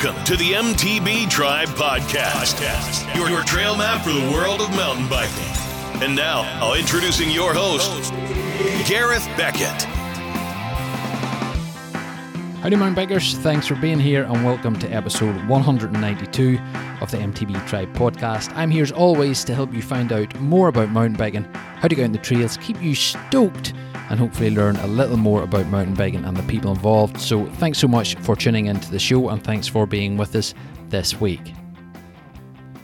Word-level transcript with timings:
Welcome 0.00 0.24
to 0.26 0.36
the 0.36 0.52
MTB 0.52 1.28
Tribe 1.28 1.66
Podcast, 1.70 2.62
your, 3.16 3.28
your 3.28 3.42
trail 3.42 3.76
map 3.76 4.04
for 4.04 4.12
the 4.12 4.30
world 4.30 4.60
of 4.60 4.70
mountain 4.70 5.08
biking. 5.08 5.42
And 6.00 6.14
now, 6.14 6.42
I'll 6.60 6.74
introducing 6.74 7.32
your 7.32 7.52
host, 7.52 8.12
Gareth 8.88 9.26
Beckett. 9.36 9.82
Howdy, 12.62 12.76
mountain 12.76 13.08
bikers. 13.08 13.34
Thanks 13.38 13.66
for 13.66 13.74
being 13.74 13.98
here 13.98 14.22
and 14.22 14.44
welcome 14.44 14.78
to 14.78 14.88
episode 14.90 15.34
192 15.48 16.60
of 17.00 17.10
the 17.10 17.16
MTB 17.16 17.66
Tribe 17.66 17.92
podcast. 17.94 18.56
I'm 18.56 18.70
here 18.70 18.84
as 18.84 18.92
always 18.92 19.42
to 19.42 19.54
help 19.54 19.74
you 19.74 19.82
find 19.82 20.12
out 20.12 20.32
more 20.38 20.68
about 20.68 20.90
mountain 20.90 21.16
biking, 21.16 21.42
how 21.54 21.88
to 21.88 21.96
go 21.96 22.04
on 22.04 22.12
the 22.12 22.18
trails, 22.18 22.56
keep 22.58 22.80
you 22.80 22.94
stoked 22.94 23.72
and 24.10 24.18
hopefully 24.18 24.50
learn 24.50 24.76
a 24.76 24.86
little 24.86 25.16
more 25.16 25.42
about 25.42 25.66
mountain 25.66 25.94
biking 25.94 26.24
and 26.24 26.36
the 26.36 26.42
people 26.44 26.72
involved. 26.72 27.20
So, 27.20 27.46
thanks 27.46 27.78
so 27.78 27.88
much 27.88 28.14
for 28.16 28.36
tuning 28.36 28.66
into 28.66 28.90
the 28.90 28.98
show 28.98 29.28
and 29.28 29.42
thanks 29.42 29.68
for 29.68 29.86
being 29.86 30.16
with 30.16 30.34
us 30.34 30.54
this 30.88 31.20
week. 31.20 31.52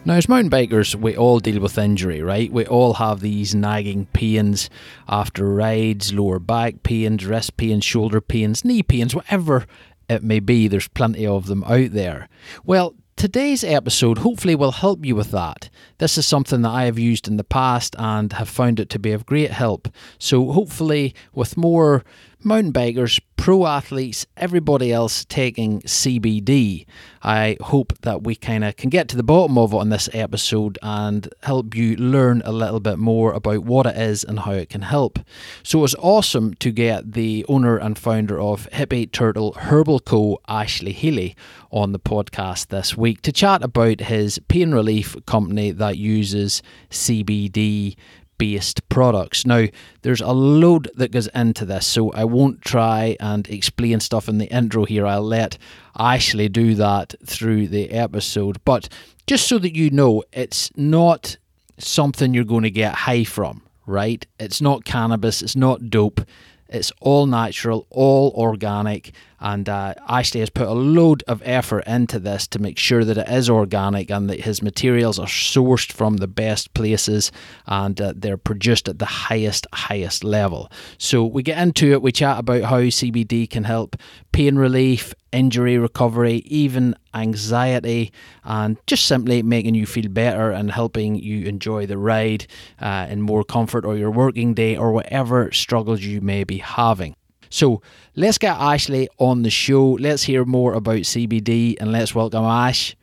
Now, 0.06 0.14
as 0.14 0.28
mountain 0.28 0.50
bikers, 0.50 0.95
we 0.95 1.16
all 1.16 1.38
deal 1.41 1.62
with 1.62 1.78
injury, 1.78 2.20
right? 2.20 2.52
We 2.52 2.66
all 2.66 2.92
have 2.95 3.20
these 3.20 3.55
nagging 3.55 4.05
pains 4.12 4.69
after 5.09 5.48
rides, 5.48 6.12
lower 6.12 6.38
back 6.38 6.83
pains, 6.83 7.25
wrist 7.25 7.56
pains, 7.56 7.86
shoulder 7.86 8.20
pains, 8.20 8.66
knee 8.66 8.83
pains, 8.83 9.14
whatever 9.14 9.64
it 10.11 10.22
may 10.22 10.41
be. 10.41 10.69
There's 10.69 10.88
plenty 10.88 11.27
of 11.27 11.47
them 11.47 11.64
out 11.64 11.92
there. 11.92 12.28
Well, 12.64 12.95
Today's 13.16 13.62
episode 13.62 14.18
hopefully 14.18 14.56
will 14.56 14.73
help 14.73 15.04
you 15.04 15.14
with 15.14 15.30
that. 15.30 15.70
This 15.98 16.19
is 16.19 16.27
something 16.27 16.62
that 16.62 16.70
I 16.70 16.84
have 16.84 16.98
used 16.98 17.28
in 17.28 17.36
the 17.36 17.44
past 17.44 17.94
and 17.97 18.33
have 18.33 18.48
found 18.48 18.80
it 18.80 18.91
to 18.91 18.98
be 18.98 19.12
of 19.12 19.25
great 19.25 19.52
help. 19.52 19.88
So, 20.19 20.50
hopefully, 20.50 21.14
with 21.33 21.56
more 21.56 22.05
mountain 22.45 22.73
bikers, 22.73 23.20
pro 23.37 23.67
athletes, 23.67 24.27
everybody 24.37 24.92
else 24.92 25.25
taking 25.25 25.81
CBD. 25.83 26.87
I 27.23 27.56
hope 27.61 27.92
that 28.03 28.23
we 28.23 28.34
kind 28.34 28.64
of 28.64 28.77
can 28.77 28.91
get 28.91 29.09
to 29.09 29.17
the 29.17 29.23
bottom 29.23 29.59
of 29.59 29.73
it 29.73 29.77
on 29.77 29.89
this 29.89 30.09
episode 30.12 30.78
and 30.83 31.28
help 31.42 31.75
you 31.75 31.97
learn 31.97 32.42
a 32.45 32.53
little 32.53 32.81
bit 32.81 32.98
more 32.98 33.33
about 33.33 33.65
what 33.65 33.87
it 33.87 33.97
is 33.97 34.25
and 34.25 34.41
how 34.41 34.53
it 34.53 34.70
can 34.70 34.83
help. 34.83 35.19
So 35.62 35.84
it's 35.84 35.95
awesome 35.98 36.55
to 36.55 36.70
get 36.70 37.12
the 37.12 37.45
owner 37.48 37.77
and 37.77 37.98
founder 37.98 38.41
of 38.41 38.69
Hippie 38.70 39.11
Turtle 39.11 39.53
Herbal 39.55 40.00
Co., 40.00 40.39
Ashley 40.48 40.92
Healy, 40.92 41.37
on 41.70 41.92
the 41.92 41.98
podcast 41.98 42.69
this 42.69 42.97
week 42.97 43.20
to 43.22 43.33
chat 43.33 43.62
about 43.62 44.00
his 44.00 44.39
pain 44.48 44.72
relief 44.72 45.17
company 45.27 45.70
that 45.70 45.98
uses 45.98 46.62
CBD 46.91 47.97
based 48.45 48.87
products. 48.91 49.47
Now, 49.47 49.67
there's 50.03 50.20
a 50.20 50.33
load 50.33 50.91
that 50.97 51.12
goes 51.12 51.28
into 51.28 51.64
this, 51.64 51.87
so 51.87 52.12
I 52.12 52.25
won't 52.25 52.61
try 52.61 53.17
and 53.19 53.48
explain 53.48 54.00
stuff 54.00 54.28
in 54.28 54.37
the 54.37 54.55
intro 54.55 54.84
here. 54.84 55.06
I'll 55.06 55.23
let 55.23 55.56
Ashley 55.98 56.50
do 56.50 56.75
that 56.75 57.15
through 57.25 57.69
the 57.69 57.91
episode. 57.91 58.62
But 58.67 58.91
just 59.27 59.48
so 59.48 59.59
that 59.59 59.75
you 59.75 59.89
know, 59.91 60.25
it's 60.34 60.70
not 60.77 61.39
something 61.78 62.34
you're 62.34 62.45
going 62.45 62.65
to 62.65 62.70
get 62.70 62.95
high 62.95 63.25
from, 63.25 63.62
right? 63.87 64.27
It's 64.39 64.61
not 64.61 64.84
cannabis, 64.84 65.41
it's 65.41 65.56
not 65.56 65.89
dope. 65.89 66.20
It's 66.69 66.92
all 67.00 67.27
natural, 67.27 67.87
all 67.91 68.31
organic, 68.37 69.12
and 69.40 69.68
uh, 69.68 69.94
Ashley 70.08 70.40
has 70.40 70.50
put 70.50 70.68
a 70.68 70.72
load 70.72 71.22
of 71.27 71.42
effort 71.44 71.84
into 71.86 72.18
this 72.18 72.46
to 72.48 72.58
make 72.58 72.78
sure 72.78 73.04
that 73.04 73.18
it 73.18 73.28
is 73.28 73.50
organic 73.50 74.10
and 74.10 74.30
that 74.30 74.41
his 74.41 74.62
materials 74.62 75.18
are 75.18 75.26
sourced 75.26 75.92
from 75.92 76.18
the 76.18 76.28
best 76.28 76.72
places 76.74 77.32
and 77.66 78.00
uh, 78.00 78.12
they're 78.16 78.36
produced 78.36 78.88
at 78.88 78.98
the 78.98 79.06
highest, 79.06 79.66
highest 79.72 80.25
level. 80.25 80.70
So 80.98 81.25
we 81.25 81.42
get 81.42 81.59
into 81.59 81.92
it, 81.92 82.03
we 82.03 82.12
chat 82.12 82.38
about 82.38 82.62
how 82.62 82.81
CBD 82.81 83.48
can 83.48 83.64
help 83.64 83.97
pain 84.32 84.56
relief, 84.56 85.14
injury 85.32 85.78
recovery, 85.78 86.36
even 86.47 86.94
anxiety, 87.12 88.12
and 88.44 88.76
just 88.86 89.06
simply 89.06 89.42
making 89.42 89.75
you 89.75 89.86
feel 89.86 90.09
better 90.09 90.50
and 90.50 90.70
helping 90.70 91.16
you 91.16 91.47
enjoy 91.47 91.86
the 91.86 91.98
ride 91.98 92.47
uh, 92.80 93.06
in 93.10 93.20
more 93.20 93.44
comfort 93.44 93.84
or 93.84 93.97
your 93.97 94.10
working 94.10 94.54
day 94.54 94.76
or 94.76 94.92
whatever 94.92 95.53
struggles 95.53 96.00
you 96.00 96.20
may 96.20 96.44
be 96.44 96.59
having. 96.59 97.14
So 97.50 97.82
let's 98.16 98.38
get 98.38 98.56
Ashley 98.56 99.09
on 99.19 99.43
the 99.43 99.50
show. 99.50 99.93
Let's 99.93 100.22
hear 100.22 100.44
more 100.44 100.75
about 100.75 100.99
CBD 100.99 101.77
and 101.81 101.93
let's 101.93 102.15
welcome 102.15 102.44
Ash 102.44 102.97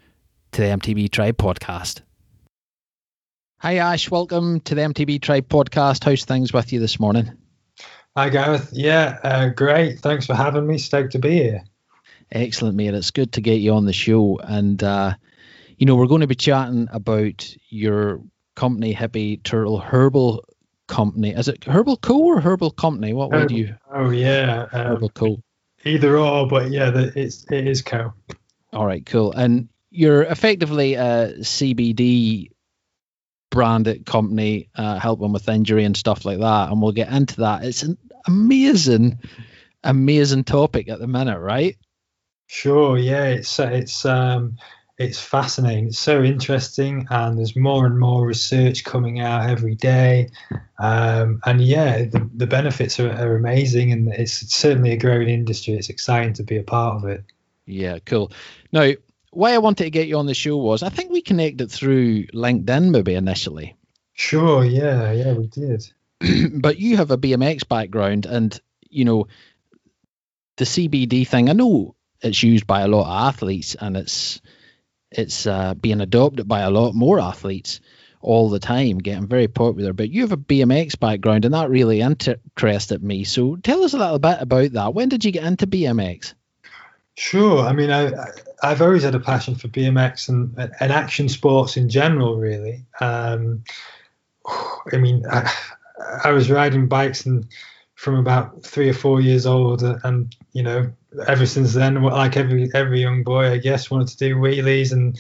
to 0.52 0.62
the 0.62 0.68
MTB 0.68 1.12
Tribe 1.12 1.38
podcast. 1.38 2.02
Hi, 3.60 3.78
Ash. 3.78 4.10
Welcome 4.10 4.60
to 4.62 4.76
the 4.76 4.82
MTB 4.82 5.22
Tribe 5.22 5.48
podcast. 5.48 6.04
How's 6.04 6.26
things 6.26 6.52
with 6.52 6.74
you 6.74 6.80
this 6.80 7.00
morning? 7.00 7.32
Hi, 8.18 8.30
Gareth. 8.30 8.72
Yeah, 8.74 9.20
uh, 9.24 9.50
great. 9.50 10.00
Thanks 10.00 10.26
for 10.26 10.34
having 10.36 10.68
me. 10.68 10.78
Stoked 10.78 11.12
to 11.14 11.20
be 11.20 11.32
here. 11.32 11.64
Excellent, 12.32 12.76
mate. 12.76 12.94
It's 12.94 13.12
good 13.12 13.34
to 13.34 13.42
get 13.42 13.60
you 13.60 13.74
on 13.74 13.86
the 13.86 13.94
show. 13.94 14.40
And, 14.40 14.84
uh, 14.84 15.14
you 15.78 15.86
know, 15.86 15.96
we're 15.96 16.08
going 16.08 16.22
to 16.22 16.28
be 16.28 16.36
chatting 16.36 16.88
about 16.92 17.56
your 17.70 18.22
company, 18.56 18.94
Hippie 18.94 19.44
Turtle 19.44 19.80
Herbal 19.80 20.44
company. 20.92 21.32
Is 21.32 21.48
it 21.48 21.64
Herbal 21.64 21.98
Co 21.98 22.20
or 22.20 22.42
Herbal 22.42 22.72
Company? 22.72 23.14
What 23.14 23.32
way 23.32 23.48
do 23.48 23.56
you? 23.56 23.76
Oh 23.92 24.10
yeah, 24.12 24.68
um, 24.74 24.86
Herbal 24.88 25.10
Co. 25.10 25.42
Either 25.86 26.18
or, 26.18 26.48
but 26.48 26.70
yeah, 26.70 26.92
the, 26.92 27.12
it's 27.16 27.46
it 27.50 27.66
is 27.66 27.82
Co. 27.82 28.14
All 28.74 28.86
right, 28.86 29.04
cool. 29.06 29.32
And 29.32 29.70
you're 29.90 30.24
effectively 30.24 30.96
a 30.96 31.34
CBD 31.40 32.52
branded 33.50 34.06
company, 34.06 34.70
uh, 34.76 35.00
helping 35.00 35.32
with 35.32 35.50
injury 35.50 35.86
and 35.86 35.96
stuff 35.96 36.26
like 36.26 36.40
that. 36.40 36.70
And 36.70 36.82
we'll 36.82 36.92
get 36.92 37.12
into 37.12 37.42
that. 37.42 37.64
It's 37.64 37.84
an 37.84 37.98
amazing, 38.28 39.20
amazing 39.84 40.44
topic 40.44 40.90
at 40.90 41.00
the 41.00 41.08
minute, 41.08 41.40
right? 41.40 41.78
Sure. 42.48 42.98
Yeah. 42.98 43.26
It's 43.28 43.60
it's 43.60 44.06
um 44.06 44.58
it's 45.02 45.20
fascinating. 45.20 45.88
It's 45.88 46.00
so 46.00 46.24
interesting, 46.24 47.08
and 47.10 47.38
there's 47.38 47.56
more 47.56 47.86
and 47.86 48.00
more 48.00 48.26
research 48.26 48.84
coming 48.84 49.20
out 49.20 49.50
every 49.50 49.76
day. 49.76 50.30
Um, 50.80 51.42
and 51.46 51.62
yeah, 51.62 52.04
the, 52.04 52.30
the 52.36 52.48
benefits 52.48 53.00
are, 53.00 53.12
are, 53.12 53.36
amazing, 53.36 53.92
and 53.92 54.08
it's 54.10 54.54
certainly 54.54 54.92
a 54.92 54.98
growing 54.98 55.30
industry. 55.30 55.74
It's 55.74 55.90
exciting 55.90 56.34
to 56.34 56.44
be 56.44 56.58
a 56.58 56.64
part 56.64 57.04
of 57.04 57.10
it. 57.10 57.24
Yeah, 57.66 58.00
cool. 58.06 58.32
Now, 58.72 58.92
why 59.32 59.54
I 59.54 59.60
wanted 59.60 59.86
to 59.86 59.90
get 59.90 60.08
you 60.08 60.18
on 60.18 60.26
the 60.26 60.34
show 60.34 60.58
was 60.58 60.84
I 60.84 60.90
think 60.90 61.12
we 61.12 61.22
connected 61.22 61.72
through 61.72 62.28
LinkedIn 62.28 62.92
maybe 62.92 63.16
initially. 63.16 63.78
Sure. 64.14 64.64
Yeah. 64.64 65.12
Yeah, 65.12 65.34
we 65.34 65.48
did. 65.48 65.84
but 66.62 66.78
you 66.78 66.98
have 66.98 67.12
a 67.12 67.18
BMX 67.18 67.68
background, 67.68 68.26
and 68.26 68.60
you 68.90 69.06
know 69.06 69.28
the 70.58 70.66
CBD 70.66 71.28
thing. 71.28 71.50
I 71.50 71.54
know 71.54 71.96
it's 72.22 72.44
used 72.44 72.68
by 72.68 72.82
a 72.82 72.88
lot 72.88 73.06
of 73.06 73.34
athletes, 73.34 73.76
and 73.76 73.98
it's 73.98 74.42
it's 75.12 75.46
uh, 75.46 75.74
being 75.74 76.02
adopted 76.02 76.48
by 76.48 76.62
a 76.62 76.70
lot 76.70 76.94
more 76.94 77.20
athletes 77.20 77.82
all 78.22 78.50
the 78.50 78.60
time, 78.60 79.00
getting 79.00 79.28
very 79.28 79.48
popular. 79.48 79.94
But 79.94 80.10
you 80.10 80.22
have 80.22 80.32
a 80.32 80.38
BMX 80.38 81.00
background, 81.00 81.46
and 81.46 81.54
that 81.54 81.70
really 81.70 82.02
interested 82.02 83.04
me. 83.04 83.24
So 83.24 83.56
tell 83.58 83.84
us 83.84 83.94
a 83.94 83.98
little 83.98 84.20
bit 84.20 84.38
about 84.40 84.72
that. 84.74 84.94
When 84.94 85.10
did 85.10 85.26
you 85.26 85.32
get 85.32 85.44
into 85.44 85.68
BMX? 85.68 86.34
Sure. 87.18 87.60
I 87.66 87.74
mean, 87.74 87.92
I, 87.92 88.12
I've 88.64 88.82
always 88.82 89.04
had 89.04 89.16
a 89.16 89.20
passion 89.20 89.56
for 89.56 89.68
BMX 89.68 90.30
and, 90.30 90.58
and 90.58 90.92
action 90.92 91.30
sports 91.30 91.78
in 91.78 91.90
general, 91.90 92.38
really. 92.38 92.86
Um, 93.00 93.64
I 94.92 94.98
mean, 94.98 95.26
I, 95.30 95.52
I 96.24 96.32
was 96.32 96.50
riding 96.50 96.88
bikes 96.88 97.26
and 97.26 97.48
from 97.96 98.16
about 98.16 98.64
three 98.64 98.90
or 98.90 98.94
four 98.94 99.22
years 99.22 99.46
old, 99.46 99.84
and 99.84 100.36
you 100.54 100.64
know, 100.64 100.92
ever 101.28 101.46
since 101.46 101.74
then, 101.74 102.02
like 102.02 102.38
every 102.38 102.70
every 102.74 103.02
young 103.02 103.24
boy, 103.24 103.52
I 103.52 103.58
guess, 103.58 103.92
wanted 103.92 104.10
to 104.10 104.18
do 104.18 104.36
wheelies 104.36 104.92
and 104.92 105.20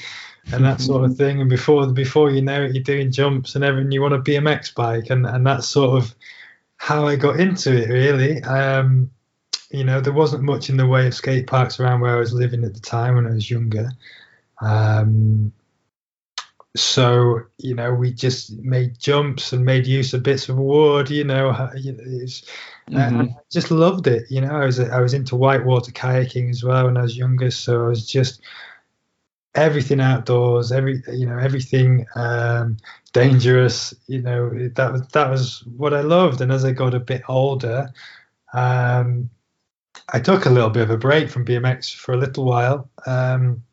and 0.51 0.65
that 0.65 0.81
sort 0.81 1.05
of 1.05 1.15
thing. 1.15 1.41
And 1.41 1.49
before 1.49 1.87
before 1.87 2.31
you 2.31 2.41
know 2.41 2.63
it, 2.63 2.73
you're 2.73 2.83
doing 2.83 3.11
jumps 3.11 3.55
and 3.55 3.63
everything. 3.63 3.91
You 3.91 4.01
want 4.01 4.13
a 4.13 4.19
BMX 4.19 4.73
bike, 4.73 5.09
and 5.09 5.25
and 5.25 5.45
that's 5.45 5.67
sort 5.67 6.01
of 6.01 6.15
how 6.77 7.07
I 7.07 7.15
got 7.15 7.39
into 7.39 7.75
it. 7.75 7.89
Really, 7.89 8.41
um, 8.43 9.11
you 9.69 9.83
know, 9.83 10.01
there 10.01 10.13
wasn't 10.13 10.43
much 10.43 10.69
in 10.69 10.77
the 10.77 10.87
way 10.87 11.07
of 11.07 11.13
skate 11.13 11.47
parks 11.47 11.79
around 11.79 12.01
where 12.01 12.15
I 12.15 12.19
was 12.19 12.33
living 12.33 12.63
at 12.63 12.73
the 12.73 12.79
time 12.79 13.15
when 13.15 13.27
I 13.27 13.31
was 13.31 13.49
younger. 13.49 13.91
Um, 14.61 15.53
so 16.75 17.41
you 17.57 17.75
know 17.75 17.93
we 17.93 18.13
just 18.13 18.57
made 18.59 18.97
jumps 18.97 19.51
and 19.51 19.65
made 19.65 19.85
use 19.85 20.13
of 20.13 20.23
bits 20.23 20.47
of 20.47 20.57
wood 20.57 21.09
you 21.09 21.23
know 21.23 21.51
mm-hmm. 22.89 23.21
I 23.21 23.35
just 23.49 23.71
loved 23.71 24.07
it 24.07 24.23
you 24.29 24.41
know 24.41 24.51
I 24.51 24.65
was 24.65 24.79
I 24.79 24.99
was 24.99 25.13
into 25.13 25.35
whitewater 25.35 25.91
kayaking 25.91 26.49
as 26.49 26.63
well 26.63 26.85
when 26.85 26.97
I 26.97 27.01
was 27.01 27.17
younger 27.17 27.51
so 27.51 27.85
I 27.85 27.87
was 27.89 28.09
just 28.09 28.41
everything 29.53 29.99
outdoors 29.99 30.71
every 30.71 31.03
you 31.11 31.25
know 31.25 31.37
everything 31.37 32.05
um, 32.15 32.77
dangerous 33.13 33.93
you 34.07 34.21
know 34.21 34.49
that 34.75 34.91
was 34.91 35.07
that 35.09 35.29
was 35.29 35.63
what 35.77 35.93
I 35.93 36.01
loved 36.01 36.41
and 36.41 36.51
as 36.51 36.63
I 36.65 36.71
got 36.71 36.93
a 36.93 36.99
bit 36.99 37.23
older 37.27 37.91
um, 38.53 39.29
I 40.13 40.19
took 40.19 40.45
a 40.45 40.49
little 40.49 40.69
bit 40.69 40.83
of 40.83 40.89
a 40.89 40.97
break 40.97 41.29
from 41.29 41.45
BMX 41.45 41.93
for 41.93 42.13
a 42.13 42.17
little 42.17 42.45
while 42.45 42.89
um, 43.05 43.63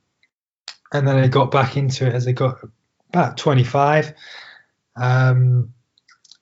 and 0.92 1.06
then 1.06 1.16
I 1.16 1.28
got 1.28 1.50
back 1.50 1.76
into 1.76 2.06
it 2.06 2.14
as 2.14 2.26
I 2.26 2.32
got 2.32 2.58
about 3.10 3.36
25. 3.36 4.14
Um, 4.96 5.72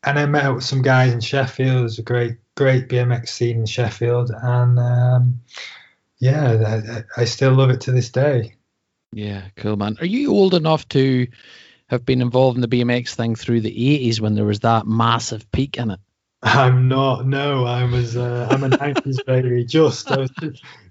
and 0.04 0.18
I 0.18 0.26
met 0.26 0.44
up 0.44 0.56
with 0.56 0.64
some 0.64 0.82
guys 0.82 1.12
in 1.12 1.20
Sheffield. 1.20 1.82
There's 1.82 1.98
a 1.98 2.02
great, 2.02 2.36
great 2.56 2.88
BMX 2.88 3.28
scene 3.28 3.60
in 3.60 3.66
Sheffield, 3.66 4.32
and 4.34 4.78
um, 4.78 5.40
yeah, 6.18 7.04
I, 7.16 7.20
I, 7.20 7.24
still 7.26 7.52
love 7.52 7.70
it 7.70 7.82
to 7.82 7.92
this 7.92 8.10
day. 8.10 8.56
Yeah, 9.12 9.42
cool, 9.56 9.76
man. 9.76 9.96
Are 10.00 10.06
you 10.06 10.32
old 10.32 10.54
enough 10.54 10.88
to 10.88 11.28
have 11.88 12.04
been 12.04 12.20
involved 12.20 12.56
in 12.56 12.62
the 12.62 12.68
BMX 12.68 13.14
thing 13.14 13.36
through 13.36 13.60
the 13.60 13.70
80s 13.70 14.20
when 14.20 14.34
there 14.34 14.44
was 14.44 14.60
that 14.60 14.86
massive 14.86 15.50
peak 15.52 15.76
in 15.76 15.92
it? 15.92 16.00
I'm 16.42 16.88
not. 16.88 17.26
No, 17.26 17.64
I 17.64 17.84
was. 17.84 18.16
Uh, 18.16 18.48
I'm 18.50 18.64
a 18.64 18.70
90s 18.70 19.18
baby. 19.26 19.64
Just, 19.64 20.10
I 20.10 20.18
was 20.18 20.30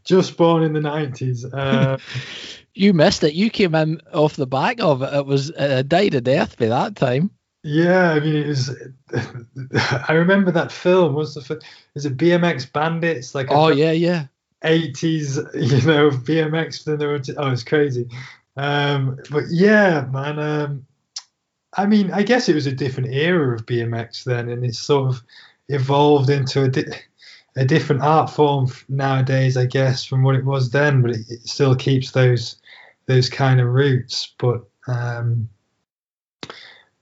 just 0.03 0.37
born 0.37 0.63
in 0.63 0.73
the 0.73 0.79
90s. 0.79 1.45
Uh, 1.51 1.97
you 2.73 2.93
missed 2.93 3.23
it. 3.23 3.33
You 3.33 3.49
came 3.49 3.75
in 3.75 4.01
off 4.13 4.35
the 4.35 4.47
back 4.47 4.81
of 4.81 5.01
it. 5.01 5.13
It 5.13 5.25
was 5.25 5.49
a 5.49 5.83
day 5.83 6.09
to 6.09 6.21
death 6.21 6.57
by 6.57 6.67
that 6.67 6.95
time. 6.95 7.31
Yeah, 7.67 8.11
I 8.11 8.19
mean, 8.19 8.35
it 8.35 8.47
was. 8.47 8.69
I 10.07 10.13
remember 10.13 10.51
that 10.51 10.71
film. 10.71 11.15
Was 11.15 11.33
the 11.33 11.59
is 11.95 12.05
it 12.05 12.15
BMX 12.15 12.71
Bandits? 12.71 13.33
Like 13.33 13.47
oh 13.49 13.69
yeah, 13.69 13.91
yeah. 13.91 14.27
80s, 14.63 15.37
you 15.55 15.87
know, 15.87 16.11
BMX. 16.11 16.83
Then 16.83 16.99
there 16.99 17.07
were. 17.07 17.21
Oh, 17.37 17.49
it's 17.49 17.63
crazy. 17.63 18.07
Um, 18.55 19.17
but 19.31 19.45
yeah, 19.49 20.07
man. 20.11 20.37
Um, 20.37 20.85
I 21.75 21.87
mean, 21.87 22.11
I 22.11 22.21
guess 22.21 22.47
it 22.47 22.53
was 22.53 22.67
a 22.67 22.71
different 22.71 23.11
era 23.11 23.55
of 23.55 23.65
BMX 23.65 24.25
then, 24.25 24.49
and 24.49 24.63
it's 24.63 24.77
sort 24.77 25.15
of 25.15 25.23
evolved 25.67 26.29
into 26.29 26.65
a, 26.65 26.67
di- 26.67 26.83
a 27.55 27.65
different 27.65 28.03
art 28.03 28.29
form 28.29 28.69
nowadays, 28.89 29.57
I 29.57 29.65
guess, 29.65 30.05
from 30.05 30.21
what 30.21 30.35
it 30.35 30.45
was 30.45 30.69
then. 30.69 31.01
But 31.01 31.11
it, 31.11 31.21
it 31.29 31.47
still 31.47 31.75
keeps 31.75 32.11
those 32.11 32.57
those 33.07 33.27
kind 33.27 33.59
of 33.59 33.69
roots. 33.69 34.35
But 34.37 34.65
um, 34.87 35.49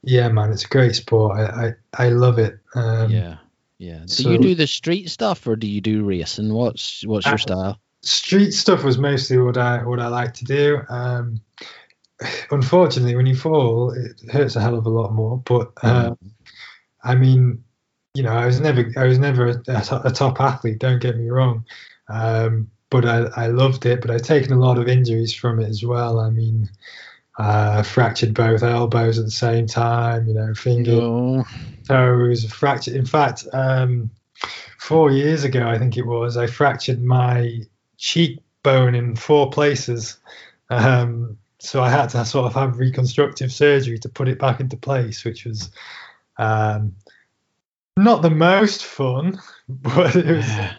yeah, 0.03 0.27
man, 0.27 0.51
it's 0.51 0.65
a 0.65 0.67
great 0.67 0.95
sport. 0.95 1.39
I 1.39 1.75
I, 1.97 2.05
I 2.05 2.09
love 2.09 2.37
it. 2.39 2.59
Um, 2.75 3.09
yeah, 3.09 3.37
yeah. 3.77 3.99
Do 3.99 4.13
so, 4.13 4.29
you 4.29 4.37
do 4.37 4.55
the 4.55 4.67
street 4.67 5.09
stuff 5.09 5.47
or 5.47 5.55
do 5.55 5.67
you 5.67 5.81
do 5.81 6.03
racing? 6.03 6.53
What's 6.53 7.05
what's 7.05 7.25
your 7.25 7.35
uh, 7.35 7.37
style? 7.37 7.79
Street 8.01 8.51
stuff 8.51 8.83
was 8.83 8.97
mostly 8.97 9.37
what 9.37 9.57
I 9.57 9.83
what 9.83 9.99
I 9.99 10.07
like 10.07 10.33
to 10.35 10.45
do. 10.45 10.81
Um, 10.89 11.41
unfortunately, 12.51 13.15
when 13.15 13.25
you 13.25 13.35
fall, 13.35 13.91
it 13.91 14.31
hurts 14.31 14.55
a 14.55 14.61
hell 14.61 14.75
of 14.75 14.85
a 14.85 14.89
lot 14.89 15.13
more. 15.13 15.37
But 15.37 15.71
uh, 15.81 16.15
I 17.03 17.15
mean, 17.15 17.63
you 18.13 18.23
know, 18.23 18.33
I 18.33 18.45
was 18.45 18.59
never, 18.59 18.91
I 18.97 19.05
was 19.05 19.19
never 19.19 19.47
a, 19.47 20.01
a 20.05 20.11
top 20.11 20.39
athlete. 20.39 20.79
Don't 20.79 21.01
get 21.01 21.17
me 21.17 21.29
wrong, 21.29 21.65
um, 22.09 22.69
but 22.89 23.05
I, 23.05 23.25
I 23.35 23.47
loved 23.47 23.85
it. 23.85 24.01
But 24.01 24.11
I've 24.11 24.21
taken 24.21 24.53
a 24.53 24.59
lot 24.59 24.77
of 24.77 24.87
injuries 24.87 25.33
from 25.33 25.59
it 25.59 25.67
as 25.67 25.83
well. 25.83 26.19
I 26.19 26.29
mean, 26.29 26.69
uh, 27.37 27.83
fractured 27.83 28.33
both 28.33 28.63
elbows 28.63 29.17
at 29.17 29.25
the 29.25 29.31
same 29.31 29.67
time. 29.67 30.27
You 30.27 30.33
know, 30.33 30.53
fingers, 30.53 30.99
oh. 30.99 31.45
toes, 31.87 32.45
fractured. 32.45 32.95
In 32.95 33.05
fact, 33.05 33.45
um, 33.53 34.09
four 34.79 35.11
years 35.11 35.43
ago, 35.43 35.67
I 35.67 35.77
think 35.79 35.97
it 35.97 36.05
was, 36.05 36.37
I 36.37 36.47
fractured 36.47 37.03
my 37.03 37.61
cheekbone 37.97 38.95
in 38.95 39.15
four 39.15 39.49
places. 39.49 40.17
Um, 40.69 41.37
so 41.59 41.81
I 41.81 41.89
had 41.89 42.09
to 42.09 42.25
sort 42.25 42.45
of 42.45 42.53
have 42.55 42.77
reconstructive 42.77 43.51
surgery 43.51 43.97
to 43.99 44.09
put 44.09 44.27
it 44.27 44.39
back 44.39 44.59
into 44.59 44.75
place, 44.75 45.23
which 45.23 45.45
was 45.45 45.71
um, 46.37 46.95
not 47.97 48.21
the 48.21 48.29
most 48.29 48.83
fun, 48.83 49.39
but 49.69 50.15
it 50.15 50.25
was 50.25 50.47
yeah. 50.47 50.73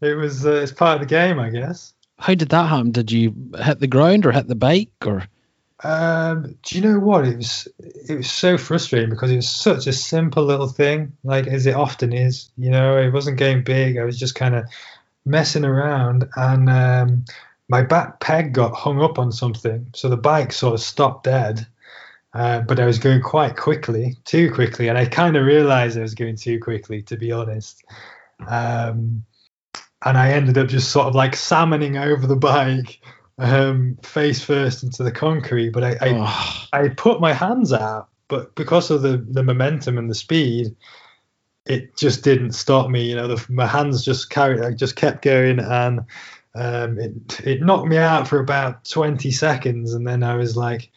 it 0.00 0.14
was 0.14 0.46
uh, 0.46 0.52
it's 0.52 0.72
part 0.72 0.94
of 0.94 1.00
the 1.00 1.14
game, 1.14 1.38
I 1.38 1.50
guess. 1.50 1.92
How 2.18 2.34
did 2.34 2.48
that 2.48 2.68
happen? 2.68 2.90
Did 2.90 3.12
you 3.12 3.34
hit 3.62 3.78
the 3.78 3.86
ground 3.86 4.26
or 4.26 4.32
hit 4.32 4.48
the 4.48 4.56
bike 4.56 4.90
or? 5.06 5.24
Um, 5.84 6.56
do 6.62 6.76
you 6.76 6.82
know 6.82 6.98
what? 6.98 7.26
It 7.26 7.36
was 7.36 7.68
it 7.78 8.16
was 8.16 8.30
so 8.30 8.58
frustrating 8.58 9.10
because 9.10 9.30
it 9.30 9.36
was 9.36 9.48
such 9.48 9.86
a 9.86 9.92
simple 9.92 10.44
little 10.44 10.68
thing, 10.68 11.12
like 11.22 11.46
as 11.46 11.66
it 11.66 11.74
often 11.74 12.12
is. 12.12 12.50
You 12.56 12.70
know, 12.70 12.98
it 12.98 13.12
wasn't 13.12 13.38
getting 13.38 13.62
big. 13.62 13.96
I 13.96 14.04
was 14.04 14.18
just 14.18 14.34
kind 14.34 14.54
of 14.54 14.64
messing 15.24 15.64
around, 15.64 16.28
and 16.36 16.68
um, 16.68 17.24
my 17.68 17.82
back 17.82 18.20
peg 18.20 18.52
got 18.52 18.74
hung 18.74 19.00
up 19.00 19.18
on 19.18 19.30
something, 19.30 19.86
so 19.94 20.08
the 20.08 20.16
bike 20.16 20.52
sort 20.52 20.74
of 20.74 20.80
stopped 20.80 21.24
dead. 21.24 21.66
Uh, 22.34 22.60
but 22.60 22.78
I 22.78 22.86
was 22.86 22.98
going 22.98 23.22
quite 23.22 23.56
quickly, 23.56 24.16
too 24.24 24.52
quickly, 24.52 24.88
and 24.88 24.98
I 24.98 25.06
kind 25.06 25.36
of 25.36 25.46
realized 25.46 25.96
I 25.96 26.02
was 26.02 26.14
going 26.14 26.36
too 26.36 26.60
quickly, 26.60 27.02
to 27.02 27.16
be 27.16 27.32
honest. 27.32 27.84
Um, 28.46 29.24
and 30.04 30.16
I 30.16 30.32
ended 30.32 30.58
up 30.58 30.68
just 30.68 30.90
sort 30.90 31.06
of 31.06 31.14
like 31.14 31.34
salmoning 31.34 31.96
over 31.96 32.26
the 32.26 32.36
bike, 32.36 33.00
um, 33.38 33.98
face 34.02 34.42
first 34.42 34.82
into 34.82 35.02
the 35.02 35.12
concrete. 35.12 35.70
But 35.70 35.84
I, 35.84 35.96
I. 36.00 36.58
I 36.72 36.88
put 36.88 37.20
my 37.20 37.32
hands 37.32 37.72
out, 37.72 38.08
but 38.28 38.54
because 38.54 38.90
of 38.90 39.02
the 39.02 39.16
the 39.16 39.42
momentum 39.42 39.98
and 39.98 40.10
the 40.10 40.14
speed, 40.14 40.76
it 41.66 41.96
just 41.96 42.24
didn't 42.24 42.52
stop 42.52 42.90
me. 42.90 43.08
You 43.08 43.16
know, 43.16 43.28
the, 43.28 43.46
my 43.48 43.66
hands 43.66 44.04
just 44.04 44.30
carried, 44.30 44.62
I 44.62 44.72
just 44.72 44.96
kept 44.96 45.22
going, 45.22 45.58
and 45.60 46.00
um, 46.54 46.98
it 46.98 47.40
it 47.44 47.62
knocked 47.62 47.88
me 47.88 47.96
out 47.96 48.28
for 48.28 48.40
about 48.40 48.84
20 48.84 49.30
seconds, 49.30 49.94
and 49.94 50.06
then 50.06 50.22
I 50.22 50.36
was 50.36 50.56
like, 50.56 50.90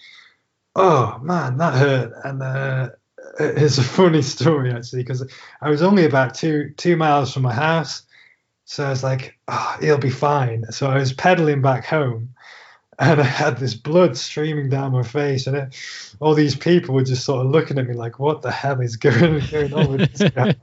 "Oh 0.75 1.19
man, 1.19 1.57
that 1.57 1.73
hurt." 1.73 2.13
And 2.23 2.41
uh, 2.41 2.89
it's 3.39 3.77
a 3.77 3.83
funny 3.83 4.21
story 4.21 4.71
actually 4.71 5.03
because 5.03 5.25
I 5.61 5.69
was 5.69 5.81
only 5.81 6.05
about 6.05 6.33
two 6.33 6.73
two 6.77 6.97
miles 6.97 7.33
from 7.33 7.43
my 7.43 7.53
house, 7.53 8.03
so 8.71 8.85
I 8.85 8.89
was 8.89 9.03
like, 9.03 9.37
"Oh, 9.49 9.77
he'll 9.81 9.97
be 9.97 10.09
fine." 10.09 10.63
So 10.71 10.89
I 10.89 10.95
was 10.95 11.11
pedaling 11.11 11.61
back 11.61 11.83
home, 11.83 12.33
and 12.99 13.19
I 13.19 13.25
had 13.25 13.57
this 13.57 13.73
blood 13.73 14.15
streaming 14.15 14.69
down 14.69 14.93
my 14.93 15.03
face, 15.03 15.45
and 15.45 15.57
it, 15.57 15.75
all 16.21 16.33
these 16.33 16.55
people 16.55 16.95
were 16.95 17.03
just 17.03 17.25
sort 17.25 17.45
of 17.45 17.51
looking 17.51 17.77
at 17.77 17.85
me 17.85 17.95
like, 17.95 18.17
"What 18.17 18.43
the 18.43 18.49
hell 18.49 18.79
is 18.79 18.95
going, 19.07 19.43
going 19.51 19.73
on 19.73 19.91
with 19.91 20.13
this 20.13 20.31
guy?" 20.31 20.55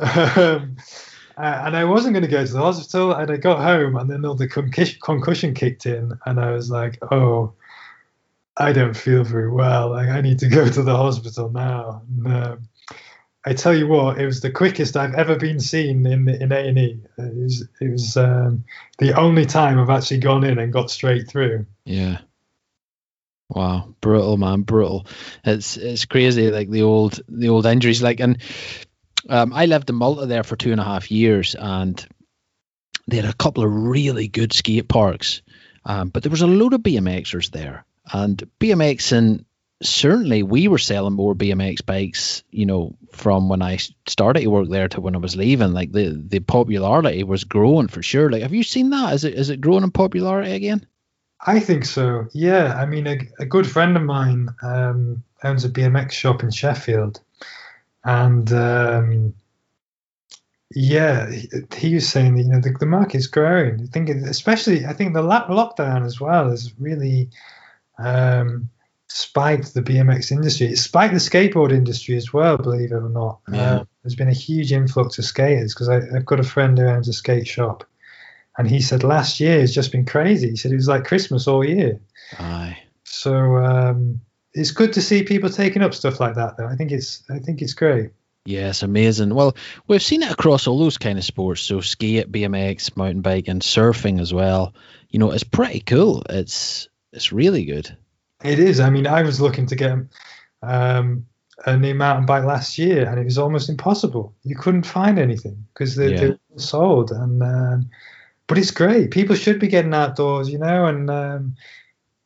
um, 0.00 0.76
and 1.36 1.76
I 1.76 1.84
wasn't 1.84 2.14
going 2.14 2.24
to 2.24 2.28
go 2.28 2.44
to 2.44 2.52
the 2.52 2.58
hospital. 2.58 3.12
And 3.12 3.30
I 3.30 3.36
got 3.36 3.62
home, 3.62 3.96
and 3.96 4.10
then 4.10 4.24
all 4.24 4.34
the 4.34 4.48
concussion, 4.48 4.98
concussion 5.00 5.54
kicked 5.54 5.86
in, 5.86 6.18
and 6.26 6.40
I 6.40 6.50
was 6.50 6.68
like, 6.68 6.98
"Oh, 7.12 7.52
I 8.56 8.72
don't 8.72 8.96
feel 8.96 9.22
very 9.22 9.52
well. 9.52 9.90
Like, 9.90 10.08
I 10.08 10.20
need 10.20 10.40
to 10.40 10.48
go 10.48 10.68
to 10.68 10.82
the 10.82 10.96
hospital 10.96 11.48
now." 11.52 12.02
And, 12.24 12.66
I 13.46 13.54
tell 13.54 13.74
you 13.74 13.86
what, 13.86 14.18
it 14.18 14.26
was 14.26 14.40
the 14.40 14.50
quickest 14.50 14.96
I've 14.96 15.14
ever 15.14 15.36
been 15.36 15.60
seen 15.60 16.04
in 16.04 16.28
in 16.28 16.50
A 16.50 16.68
and 16.68 16.78
E. 16.78 17.00
It 17.16 17.34
was 17.36 17.68
it 17.80 17.92
was 17.92 18.16
um, 18.16 18.64
the 18.98 19.16
only 19.16 19.46
time 19.46 19.78
I've 19.78 19.88
actually 19.88 20.18
gone 20.18 20.42
in 20.42 20.58
and 20.58 20.72
got 20.72 20.90
straight 20.90 21.28
through. 21.28 21.66
Yeah. 21.84 22.18
Wow, 23.48 23.94
brutal 24.00 24.36
man, 24.36 24.62
brutal. 24.62 25.06
It's 25.44 25.76
it's 25.76 26.06
crazy, 26.06 26.50
like 26.50 26.68
the 26.68 26.82
old 26.82 27.20
the 27.28 27.48
old 27.50 27.66
injuries. 27.66 28.02
Like, 28.02 28.18
and 28.18 28.38
um, 29.28 29.52
I 29.52 29.66
lived 29.66 29.88
in 29.88 29.94
Malta 29.94 30.26
there 30.26 30.42
for 30.42 30.56
two 30.56 30.72
and 30.72 30.80
a 30.80 30.84
half 30.84 31.12
years, 31.12 31.54
and 31.54 32.04
they 33.06 33.16
had 33.16 33.26
a 33.26 33.32
couple 33.32 33.62
of 33.62 33.72
really 33.72 34.26
good 34.26 34.52
skate 34.52 34.88
parks, 34.88 35.42
um, 35.84 36.08
but 36.08 36.24
there 36.24 36.30
was 36.30 36.42
a 36.42 36.48
load 36.48 36.74
of 36.74 36.80
BMXers 36.80 37.52
there, 37.52 37.84
and 38.12 38.42
BMXing 38.58 39.44
certainly 39.82 40.42
we 40.42 40.68
were 40.68 40.78
selling 40.78 41.14
more 41.14 41.34
BMX 41.34 41.84
bikes, 41.84 42.42
you 42.50 42.66
know, 42.66 42.96
from 43.12 43.48
when 43.48 43.62
I 43.62 43.78
started 44.06 44.40
to 44.40 44.46
work 44.48 44.68
there 44.68 44.88
to 44.88 45.00
when 45.00 45.14
I 45.14 45.18
was 45.18 45.36
leaving. 45.36 45.72
Like 45.72 45.92
the 45.92 46.10
the 46.10 46.40
popularity 46.40 47.22
was 47.24 47.44
growing 47.44 47.88
for 47.88 48.02
sure. 48.02 48.30
Like, 48.30 48.42
have 48.42 48.54
you 48.54 48.62
seen 48.62 48.90
that? 48.90 49.14
Is 49.14 49.24
it 49.24 49.34
is 49.34 49.50
it 49.50 49.60
growing 49.60 49.84
in 49.84 49.90
popularity 49.90 50.52
again? 50.52 50.86
I 51.46 51.60
think 51.60 51.84
so. 51.84 52.26
Yeah, 52.32 52.74
I 52.74 52.86
mean, 52.86 53.06
a, 53.06 53.18
a 53.38 53.46
good 53.46 53.66
friend 53.66 53.96
of 53.96 54.02
mine 54.02 54.48
um, 54.62 55.22
owns 55.44 55.64
a 55.64 55.68
BMX 55.68 56.12
shop 56.12 56.42
in 56.42 56.50
Sheffield, 56.50 57.20
and 58.04 58.50
um, 58.52 59.34
yeah, 60.74 61.30
he 61.76 61.94
was 61.94 62.08
saying 62.08 62.36
that 62.36 62.42
you 62.42 62.48
know 62.48 62.60
the, 62.60 62.74
the 62.80 62.86
market's 62.86 63.26
growing. 63.26 63.82
I 63.82 63.86
think, 63.86 64.08
especially, 64.08 64.86
I 64.86 64.94
think 64.94 65.12
the 65.12 65.22
lockdown 65.22 66.04
as 66.04 66.20
well 66.20 66.50
is 66.50 66.72
really 66.78 67.28
um, 67.98 68.70
spiked 69.16 69.72
the 69.72 69.82
BMX 69.82 70.30
industry. 70.30 70.66
It 70.66 70.76
spiked 70.76 71.14
the 71.14 71.20
skateboard 71.20 71.72
industry 71.72 72.16
as 72.16 72.34
well, 72.34 72.58
believe 72.58 72.92
it 72.92 72.96
or 72.96 73.08
not. 73.08 73.40
Yeah. 73.50 73.76
Uh, 73.76 73.84
there's 74.02 74.14
been 74.14 74.28
a 74.28 74.34
huge 74.34 74.72
influx 74.72 75.18
of 75.18 75.24
skaters 75.24 75.72
because 75.72 75.88
I've 75.88 76.26
got 76.26 76.38
a 76.38 76.44
friend 76.44 76.76
who 76.76 76.84
owns 76.84 77.08
a 77.08 77.14
skate 77.14 77.48
shop, 77.48 77.84
and 78.58 78.68
he 78.68 78.80
said 78.80 79.02
last 79.02 79.40
year 79.40 79.60
has 79.60 79.74
just 79.74 79.90
been 79.90 80.04
crazy. 80.04 80.50
He 80.50 80.56
said 80.56 80.70
it 80.70 80.76
was 80.76 80.88
like 80.88 81.06
Christmas 81.06 81.48
all 81.48 81.64
year. 81.64 81.98
Aye. 82.38 82.78
So 83.04 83.56
um, 83.56 84.20
it's 84.52 84.72
good 84.72 84.92
to 84.94 85.02
see 85.02 85.22
people 85.22 85.48
taking 85.48 85.82
up 85.82 85.94
stuff 85.94 86.20
like 86.20 86.34
that 86.34 86.58
though. 86.58 86.66
I 86.66 86.76
think 86.76 86.92
it's 86.92 87.22
I 87.30 87.38
think 87.38 87.62
it's 87.62 87.74
great. 87.74 88.10
Yes, 88.44 88.82
amazing. 88.82 89.34
Well, 89.34 89.56
we've 89.88 90.02
seen 90.02 90.22
it 90.22 90.30
across 90.30 90.66
all 90.66 90.78
those 90.78 90.98
kind 90.98 91.18
of 91.18 91.24
sports. 91.24 91.62
So 91.62 91.80
skate, 91.80 92.30
BMX, 92.30 92.96
mountain 92.96 93.22
bike, 93.22 93.48
and 93.48 93.62
surfing 93.62 94.20
as 94.20 94.32
well. 94.32 94.74
You 95.08 95.18
know, 95.18 95.32
it's 95.32 95.42
pretty 95.42 95.80
cool. 95.80 96.22
It's 96.28 96.88
it's 97.12 97.32
really 97.32 97.64
good. 97.64 97.96
It 98.44 98.58
is. 98.58 98.80
I 98.80 98.90
mean, 98.90 99.06
I 99.06 99.22
was 99.22 99.40
looking 99.40 99.66
to 99.66 99.76
get 99.76 99.98
um, 100.62 101.26
a 101.64 101.76
new 101.76 101.94
mountain 101.94 102.26
bike 102.26 102.44
last 102.44 102.78
year, 102.78 103.08
and 103.08 103.18
it 103.18 103.24
was 103.24 103.38
almost 103.38 103.68
impossible. 103.68 104.34
You 104.42 104.56
couldn't 104.56 104.84
find 104.84 105.18
anything 105.18 105.66
because 105.72 105.96
they, 105.96 106.12
yeah. 106.12 106.20
they 106.20 106.28
were 106.28 106.38
sold. 106.56 107.10
And 107.10 107.42
um, 107.42 107.90
but 108.46 108.58
it's 108.58 108.70
great. 108.70 109.10
People 109.10 109.36
should 109.36 109.58
be 109.58 109.68
getting 109.68 109.94
outdoors, 109.94 110.48
you 110.48 110.58
know, 110.58 110.86
and 110.86 111.10
um, 111.10 111.56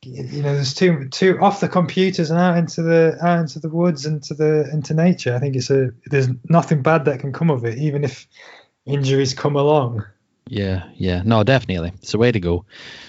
you 0.03 0.41
know, 0.41 0.53
there's 0.55 0.73
too 0.73 1.07
too 1.09 1.37
off 1.39 1.59
the 1.59 1.69
computers 1.69 2.31
and 2.31 2.39
out 2.39 2.57
into 2.57 2.81
the 2.81 3.17
out 3.21 3.39
into 3.39 3.59
the 3.59 3.69
woods 3.69 4.05
into 4.05 4.33
the 4.33 4.69
into 4.71 4.93
nature. 4.93 5.35
I 5.35 5.39
think 5.39 5.55
it's 5.55 5.69
a 5.69 5.91
there's 6.07 6.27
nothing 6.49 6.81
bad 6.81 7.05
that 7.05 7.19
can 7.19 7.31
come 7.31 7.49
of 7.49 7.65
it, 7.65 7.77
even 7.77 8.03
if 8.03 8.27
injuries 8.85 9.33
come 9.33 9.55
along. 9.55 10.05
Yeah, 10.51 10.89
yeah, 10.95 11.21
no, 11.23 11.45
definitely, 11.45 11.93
it's 12.01 12.11
the 12.11 12.17
way 12.17 12.29
to 12.29 12.39
go. 12.41 12.65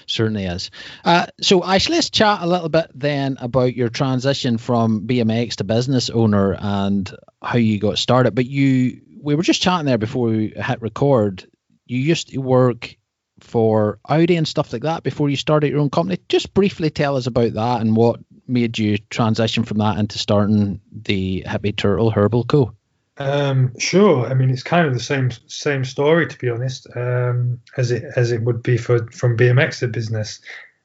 Certainly 0.07 0.45
is. 0.45 0.71
Uh, 1.03 1.25
so, 1.41 1.61
Ash, 1.61 1.89
let's 1.89 2.09
chat 2.09 2.41
a 2.41 2.47
little 2.47 2.69
bit 2.69 2.89
then 2.95 3.35
about 3.37 3.75
your 3.75 3.89
transition 3.89 4.57
from 4.57 5.05
BMX 5.07 5.55
to 5.55 5.65
business 5.65 6.09
owner 6.09 6.55
and 6.57 7.13
how 7.41 7.57
you 7.57 7.79
got 7.79 7.97
started. 7.97 8.33
But 8.33 8.45
you, 8.45 9.01
we 9.21 9.35
were 9.35 9.43
just 9.43 9.61
chatting 9.61 9.85
there 9.85 9.97
before 9.97 10.27
we 10.27 10.53
hit 10.55 10.81
record. 10.81 11.45
You 11.85 11.99
used 11.99 12.29
to 12.29 12.37
work 12.37 12.95
for 13.41 13.99
Audi 14.07 14.37
and 14.37 14.47
stuff 14.47 14.71
like 14.71 14.83
that 14.83 15.03
before 15.03 15.29
you 15.29 15.35
started 15.35 15.69
your 15.69 15.81
own 15.81 15.89
company. 15.89 16.19
Just 16.29 16.53
briefly 16.53 16.91
tell 16.91 17.17
us 17.17 17.27
about 17.27 17.55
that 17.55 17.81
and 17.81 17.93
what 17.93 18.21
made 18.47 18.77
you 18.79 18.99
transition 19.09 19.65
from 19.65 19.79
that 19.79 19.97
into 19.97 20.17
starting 20.17 20.79
the 20.93 21.43
Hippie 21.45 21.75
Turtle 21.75 22.09
Herbal 22.09 22.45
Co. 22.45 22.73
Um, 23.17 23.77
sure. 23.77 24.25
I 24.25 24.33
mean, 24.33 24.49
it's 24.49 24.63
kind 24.63 24.87
of 24.87 24.93
the 24.93 24.99
same 24.99 25.29
same 25.47 25.85
story, 25.85 26.27
to 26.27 26.37
be 26.37 26.49
honest, 26.49 26.87
um, 26.95 27.59
as 27.77 27.91
it 27.91 28.03
as 28.15 28.31
it 28.31 28.41
would 28.41 28.63
be 28.63 28.77
for 28.77 29.07
from 29.11 29.37
BMX 29.37 29.79
to 29.79 29.87
business. 29.87 30.39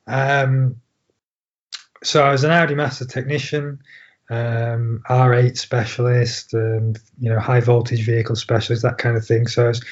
Um, 0.07 0.77
so 2.03 2.23
I 2.23 2.31
was 2.31 2.45
an 2.45 2.51
Audi 2.51 2.75
master 2.75 3.05
technician, 3.05 3.81
um, 4.31 5.03
R8 5.09 5.57
specialist, 5.57 6.55
um, 6.55 6.95
you 7.19 7.31
know, 7.31 7.41
high 7.41 7.61
voltage 7.61 8.05
vehicle 8.05 8.37
specialist, 8.37 8.83
that 8.83 8.99
kind 8.99 9.17
of 9.17 9.27
thing. 9.27 9.47
So 9.47 9.65
I 9.65 9.69
was 9.69 9.85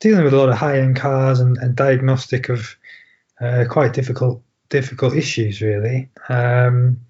dealing 0.00 0.24
with 0.24 0.34
a 0.34 0.36
lot 0.36 0.48
of 0.48 0.56
high 0.56 0.78
end 0.78 0.96
cars 0.96 1.40
and, 1.40 1.56
and 1.58 1.74
diagnostic 1.74 2.48
of 2.48 2.76
uh, 3.40 3.64
quite 3.68 3.92
difficult 3.92 4.42
difficult 4.68 5.14
issues, 5.14 5.62
really. 5.62 6.08
Um, 6.28 7.00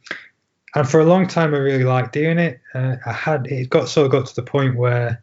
and 0.76 0.86
for 0.86 1.00
a 1.00 1.06
long 1.06 1.26
time, 1.26 1.54
I 1.54 1.58
really 1.58 1.84
liked 1.84 2.12
doing 2.12 2.38
it. 2.38 2.60
Uh, 2.74 2.96
I 3.06 3.12
had 3.12 3.46
it 3.46 3.70
got 3.70 3.88
sort 3.88 4.04
of 4.04 4.12
got 4.12 4.26
to 4.26 4.34
the 4.34 4.42
point 4.42 4.76
where 4.76 5.22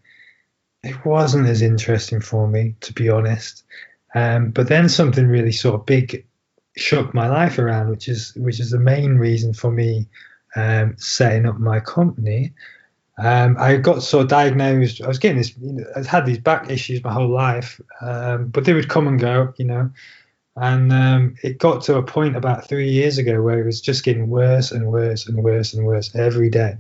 it 0.81 1.05
wasn't 1.05 1.47
as 1.47 1.61
interesting 1.61 2.21
for 2.21 2.47
me, 2.47 2.73
to 2.81 2.91
be 2.91 3.07
honest. 3.07 3.63
Um, 4.15 4.49
but 4.49 4.67
then 4.67 4.89
something 4.89 5.27
really 5.27 5.51
sort 5.51 5.75
of 5.75 5.85
big 5.85 6.25
shook 6.75 7.13
my 7.13 7.27
life 7.27 7.59
around, 7.59 7.89
which 7.91 8.09
is 8.09 8.33
which 8.35 8.59
is 8.59 8.71
the 8.71 8.79
main 8.79 9.17
reason 9.17 9.53
for 9.53 9.71
me 9.71 10.07
um, 10.55 10.95
setting 10.97 11.45
up 11.45 11.59
my 11.59 11.79
company. 11.79 12.53
Um, 13.19 13.55
I 13.59 13.77
got 13.77 14.01
sort 14.01 14.23
of 14.23 14.29
diagnosed. 14.29 15.03
I 15.03 15.07
was 15.07 15.19
getting 15.19 15.37
this. 15.37 15.55
You 15.57 15.73
know, 15.73 15.85
I've 15.95 16.07
had 16.07 16.25
these 16.25 16.39
back 16.39 16.71
issues 16.71 17.03
my 17.03 17.13
whole 17.13 17.29
life, 17.29 17.79
um, 18.01 18.47
but 18.47 18.65
they 18.65 18.73
would 18.73 18.89
come 18.89 19.07
and 19.07 19.19
go. 19.19 19.53
You 19.57 19.65
know, 19.65 19.91
and 20.55 20.91
um, 20.93 21.35
it 21.43 21.57
got 21.57 21.83
to 21.83 21.95
a 21.95 22.03
point 22.03 22.35
about 22.35 22.67
three 22.67 22.91
years 22.91 23.17
ago 23.17 23.41
where 23.41 23.59
it 23.59 23.65
was 23.65 23.81
just 23.81 24.03
getting 24.03 24.29
worse 24.29 24.71
and 24.71 24.87
worse 24.87 25.27
and 25.27 25.43
worse 25.43 25.73
and 25.73 25.85
worse 25.85 26.13
every 26.15 26.49
day. 26.49 26.77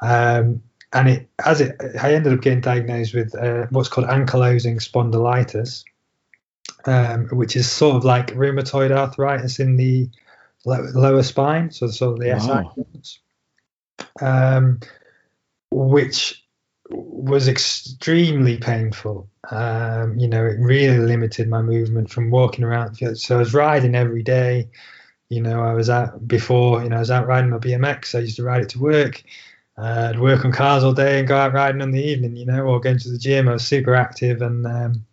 Um, 0.00 0.62
and 0.92 1.08
it, 1.08 1.28
as 1.44 1.60
it, 1.60 1.76
I 2.00 2.14
ended 2.14 2.32
up 2.32 2.40
getting 2.40 2.60
diagnosed 2.60 3.14
with 3.14 3.34
uh, 3.34 3.66
what's 3.70 3.88
called 3.88 4.08
ankylosing 4.08 4.76
spondylitis, 4.76 5.84
um, 6.86 7.28
which 7.28 7.56
is 7.56 7.70
sort 7.70 7.96
of 7.96 8.04
like 8.04 8.28
rheumatoid 8.28 8.90
arthritis 8.90 9.60
in 9.60 9.76
the 9.76 10.08
lower 10.64 11.22
spine, 11.22 11.70
so 11.70 11.86
sort 11.88 12.14
of 12.14 12.18
the. 12.20 12.40
SI 12.40 13.20
um, 14.20 14.80
which 15.70 16.44
was 16.90 17.48
extremely 17.48 18.56
painful. 18.56 19.28
Um, 19.50 20.18
you 20.18 20.28
know, 20.28 20.44
it 20.44 20.58
really 20.58 20.98
limited 20.98 21.48
my 21.48 21.62
movement 21.62 22.10
from 22.10 22.30
walking 22.30 22.64
around. 22.64 22.96
So 23.18 23.36
I 23.36 23.38
was 23.38 23.54
riding 23.54 23.94
every 23.94 24.22
day. 24.22 24.70
You 25.28 25.42
know, 25.42 25.62
I 25.62 25.74
was 25.74 25.90
out 25.90 26.26
before. 26.26 26.82
You 26.82 26.88
know, 26.88 26.96
I 26.96 27.00
was 27.00 27.10
out 27.10 27.26
riding 27.26 27.50
my 27.50 27.58
BMX. 27.58 28.14
I 28.14 28.20
used 28.20 28.36
to 28.36 28.44
ride 28.44 28.62
it 28.62 28.70
to 28.70 28.80
work. 28.80 29.22
Uh, 29.76 30.10
I'd 30.10 30.20
work 30.20 30.44
on 30.44 30.52
cars 30.52 30.82
all 30.82 30.92
day 30.92 31.18
and 31.18 31.28
go 31.28 31.36
out 31.36 31.52
riding 31.52 31.82
in 31.82 31.90
the 31.90 32.02
evening. 32.02 32.36
You 32.36 32.46
know, 32.46 32.62
or 32.62 32.80
going 32.80 32.98
to 32.98 33.10
the 33.10 33.18
gym. 33.18 33.48
I 33.48 33.52
was 33.52 33.66
super 33.66 33.94
active, 33.94 34.40
and 34.40 34.66
um, 34.66 35.06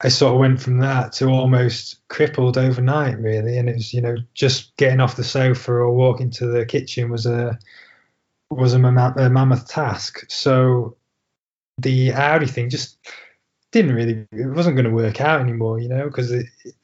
I 0.00 0.08
sort 0.08 0.34
of 0.34 0.40
went 0.40 0.60
from 0.60 0.78
that 0.78 1.12
to 1.14 1.28
almost 1.28 2.06
crippled 2.08 2.56
overnight, 2.56 3.18
really. 3.18 3.58
And 3.58 3.68
it 3.68 3.76
was, 3.76 3.92
you 3.92 4.00
know, 4.00 4.16
just 4.34 4.76
getting 4.76 5.00
off 5.00 5.16
the 5.16 5.24
sofa 5.24 5.72
or 5.72 5.92
walking 5.92 6.30
to 6.32 6.46
the 6.46 6.64
kitchen 6.64 7.10
was 7.10 7.26
a 7.26 7.58
was 8.50 8.74
a, 8.74 8.78
mammoth, 8.78 9.16
a 9.16 9.30
mammoth 9.30 9.68
task. 9.68 10.24
So 10.28 10.96
the 11.78 12.12
Audi 12.12 12.46
thing 12.46 12.70
just 12.70 12.98
didn't 13.72 13.94
really 13.94 14.26
it 14.32 14.46
wasn't 14.46 14.74
going 14.74 14.88
to 14.88 14.94
work 14.94 15.20
out 15.20 15.40
anymore 15.40 15.78
you 15.78 15.88
know 15.88 16.04
because 16.04 16.30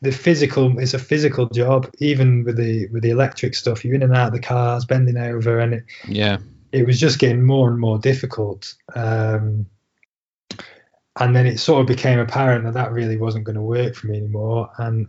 the 0.03 0.13
physical 0.13 0.79
it's 0.79 0.93
a 0.95 0.99
physical 0.99 1.47
job. 1.49 1.91
Even 1.99 2.45
with 2.45 2.57
the 2.57 2.89
with 2.89 3.03
the 3.03 3.11
electric 3.11 3.55
stuff 3.55 3.85
you're 3.85 3.95
in 3.95 4.03
and 4.03 4.15
out 4.15 4.29
of 4.29 4.33
the 4.35 4.41
cars 4.41 4.85
bending 4.85 5.17
over 5.17 5.59
and 5.59 5.75
it 5.75 5.85
yeah. 6.07 6.39
it 6.73 6.87
was 6.87 7.01
just 7.01 7.19
getting 7.19 7.45
more 7.45 7.71
and 7.71 7.79
more 7.79 7.99
difficult. 7.99 8.75
Um, 8.95 9.67
and 11.21 11.37
then 11.37 11.47
it 11.47 11.59
sort 11.59 11.83
of 11.83 11.87
became 11.87 12.19
apparent 12.19 12.65
that 12.65 12.75
that 12.75 12.93
really 12.93 13.19
wasn't 13.19 13.45
going 13.45 13.57
to 13.57 13.63
work 13.63 13.95
for 13.95 14.07
me 14.07 14.17
anymore. 14.17 14.71
And 14.79 15.09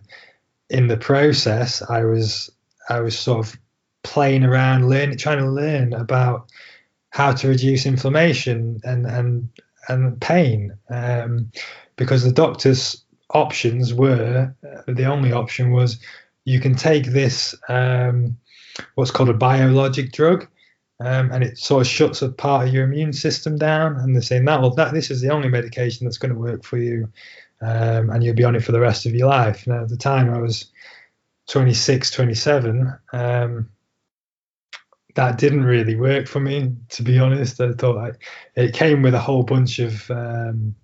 in 0.74 0.88
the 0.88 0.98
process 0.98 1.82
i 1.90 2.04
was 2.04 2.50
i 2.90 3.00
was 3.00 3.18
sort 3.18 3.46
of 3.46 3.58
playing 4.04 4.44
around, 4.44 4.90
learning, 4.90 5.18
trying 5.18 5.40
to 5.40 5.50
learn 5.50 5.94
about 5.94 6.50
how 7.10 7.32
to 7.32 7.48
reduce 7.48 7.86
inflammation 7.86 8.80
and 8.84 9.06
and 9.06 9.50
and 9.88 10.20
pain, 10.22 10.78
um, 10.90 11.52
because 11.96 12.24
the 12.24 12.32
doctor's 12.32 13.04
options 13.30 13.94
were 13.94 14.54
uh, 14.64 14.92
the 14.92 15.06
only 15.06 15.32
option 15.32 15.72
was 15.72 16.00
you 16.46 16.60
can 16.60 16.76
take 16.76 17.08
this 17.08 17.56
um, 17.70 18.38
what's 18.96 19.12
called 19.12 19.30
a 19.30 19.34
biologic 19.34 20.12
drug. 20.12 20.48
Um, 21.00 21.32
and 21.32 21.44
it 21.44 21.58
sort 21.58 21.82
of 21.82 21.88
shuts 21.88 22.22
a 22.22 22.30
part 22.30 22.68
of 22.68 22.74
your 22.74 22.86
immune 22.86 23.14
system 23.14 23.58
down, 23.58 23.98
and 23.98 24.16
they're 24.16 24.22
saying 24.22 24.46
that 24.46 24.62
well, 24.62 24.76
that 24.76 24.94
this 24.94 25.12
is 25.12 25.22
the 25.22 25.32
only 25.32 25.50
medication 25.50 26.06
that's 26.06 26.20
going 26.20 26.34
to 26.34 26.40
work 26.40 26.64
for 26.64 26.78
you, 26.78 27.12
um, 27.62 28.10
and 28.10 28.24
you'll 28.24 28.36
be 28.36 28.44
on 28.44 28.56
it 28.56 28.64
for 28.64 28.72
the 28.72 28.80
rest 28.80 29.06
of 29.06 29.14
your 29.14 29.28
life. 29.28 29.66
Now, 29.68 29.82
at 29.82 29.90
the 29.90 29.98
time, 29.98 30.34
I 30.34 30.38
was 30.38 30.72
26, 31.48 32.12
27, 32.12 32.94
um, 33.12 33.70
that 35.16 35.38
didn't 35.38 35.64
really 35.64 35.96
work 35.96 36.28
for 36.28 36.40
me, 36.40 36.76
to 36.90 37.04
be 37.04 37.20
honest. 37.20 37.62
I 37.62 37.74
thought 37.74 37.98
I, 37.98 38.12
it 38.56 38.74
came 38.74 39.02
with 39.02 39.14
a 39.14 39.20
whole 39.20 39.44
bunch 39.44 39.80
of 39.80 40.10
um, 40.10 40.76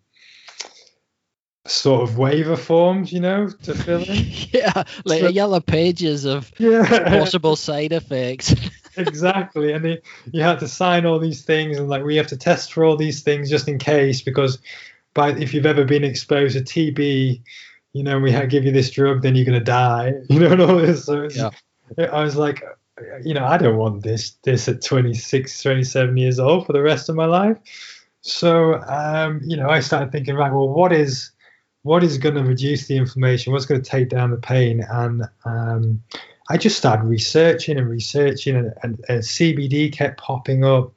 sort 1.66 2.04
of 2.04 2.18
waiver 2.18 2.56
forms, 2.56 3.12
you 3.12 3.20
know, 3.20 3.50
to 3.64 3.74
fill 3.74 4.04
in. 4.04 4.26
yeah, 4.52 4.84
like 5.06 5.22
so, 5.22 5.30
yellow 5.30 5.60
pages 5.60 6.26
of 6.26 6.52
yeah. 6.60 7.20
possible 7.20 7.56
side 7.56 7.92
effects. 7.92 8.54
exactly, 8.98 9.74
and 9.74 9.86
it, 9.86 10.06
you 10.32 10.42
had 10.44 10.60
to 10.60 10.68
sign 10.68 11.06
all 11.06 11.20
these 11.20 11.44
things, 11.44 11.78
and 11.78 11.90
like 11.90 12.04
we 12.04 12.16
have 12.18 12.28
to 12.28 12.38
test 12.38 12.74
for 12.74 12.86
all 12.86 12.98
these 12.98 13.24
things 13.24 13.50
just 13.50 13.68
in 13.68 13.80
case, 13.80 14.22
because 14.22 14.60
by 15.14 15.30
if 15.32 15.54
you've 15.54 15.66
ever 15.66 15.86
been 15.86 16.04
exposed 16.04 16.56
to 16.56 16.62
TB, 16.64 17.42
you 17.94 18.04
know, 18.04 18.20
we 18.20 18.32
give 18.48 18.66
you 18.66 18.72
this 18.72 18.92
drug, 18.92 19.24
then 19.24 19.36
you're 19.36 19.46
gonna 19.46 19.60
die, 19.60 20.14
you 20.30 20.40
know, 20.40 20.52
and 20.52 20.62
all 20.62 20.78
this. 20.78 21.06
So 21.06 21.28
yeah. 21.34 21.50
I 21.98 22.24
was 22.24 22.36
like, 22.36 22.64
you 23.24 23.34
know, 23.34 23.46
I 23.46 23.58
don't 23.58 23.78
want 23.78 24.04
this 24.04 24.32
this 24.44 24.68
at 24.68 24.82
26, 24.82 25.62
27 25.62 26.18
years 26.18 26.40
old 26.40 26.66
for 26.66 26.74
the 26.74 26.82
rest 26.82 27.10
of 27.10 27.16
my 27.16 27.26
life. 27.26 27.58
So, 28.22 28.76
um, 28.84 29.42
you 29.44 29.56
know, 29.56 29.70
I 29.70 29.80
started 29.80 30.12
thinking, 30.12 30.36
right, 30.36 30.52
well, 30.52 30.70
what 30.70 30.92
is 30.92 31.32
what 31.84 32.04
is 32.04 32.18
going 32.18 32.36
to 32.36 32.44
reduce 32.44 32.88
the 32.88 32.98
inflammation? 32.98 33.54
What's 33.54 33.66
going 33.66 33.82
to 33.82 33.90
take 33.90 34.10
down 34.10 34.32
the 34.32 34.38
pain? 34.38 34.86
And 34.90 35.24
um, 35.46 36.04
I 36.50 36.58
just 36.58 36.78
started 36.78 37.06
researching 37.06 37.78
and 37.78 37.90
researching, 37.90 38.56
and, 38.56 38.74
and, 38.84 39.04
and 39.08 39.20
CBD 39.22 39.92
kept 39.94 40.20
popping 40.20 40.66
up. 40.66 40.94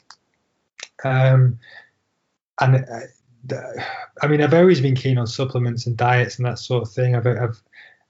Um, 1.05 1.59
and 2.61 2.85
uh, 3.51 3.83
I 4.21 4.27
mean, 4.27 4.43
I've 4.43 4.55
always 4.55 4.81
been 4.81 4.95
keen 4.95 5.19
on 5.19 5.27
supplements 5.27 5.87
and 5.87 5.97
diets 5.97 6.37
and 6.37 6.47
that 6.47 6.59
sort 6.59 6.83
of 6.83 6.93
thing. 6.93 7.15
I've, 7.15 7.27
I've 7.27 7.63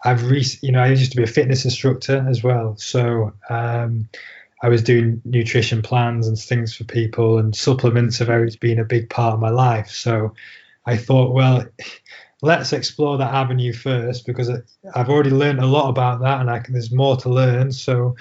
I've 0.05 0.31
re- 0.31 0.45
you 0.63 0.73
know 0.73 0.83
I 0.83 0.89
used 0.89 1.13
to 1.13 1.17
be 1.17 1.23
a 1.23 1.29
fitness 1.29 1.65
instructor 1.65 2.27
as 2.29 2.43
well, 2.43 2.77
so 2.77 3.33
um, 3.49 4.09
I 4.63 4.69
was 4.69 4.83
doing 4.83 5.21
nutrition 5.25 5.83
plans 5.83 6.27
and 6.29 6.39
things 6.39 6.75
for 6.75 6.85
people, 6.85 7.39
and 7.39 7.55
supplements 7.55 8.19
have 8.19 8.31
always 8.31 8.57
been 8.57 8.79
a 8.79 8.85
big 8.85 9.11
part 9.11 9.35
of 9.35 9.41
my 9.41 9.51
life. 9.51 9.91
So 9.91 10.35
I 10.87 10.97
thought, 10.97 11.35
well, 11.35 11.67
let's 12.43 12.73
explore 12.73 13.19
that 13.19 13.33
avenue 13.33 13.73
first 13.73 14.27
because 14.27 14.51
I've 14.95 15.09
already 15.09 15.31
learned 15.31 15.61
a 15.61 15.67
lot 15.67 15.89
about 15.89 16.21
that, 16.21 16.41
and 16.41 16.65
can, 16.65 16.75
there's 16.75 16.93
more 16.93 17.17
to 17.19 17.29
learn. 17.29 17.73
So 17.73 18.17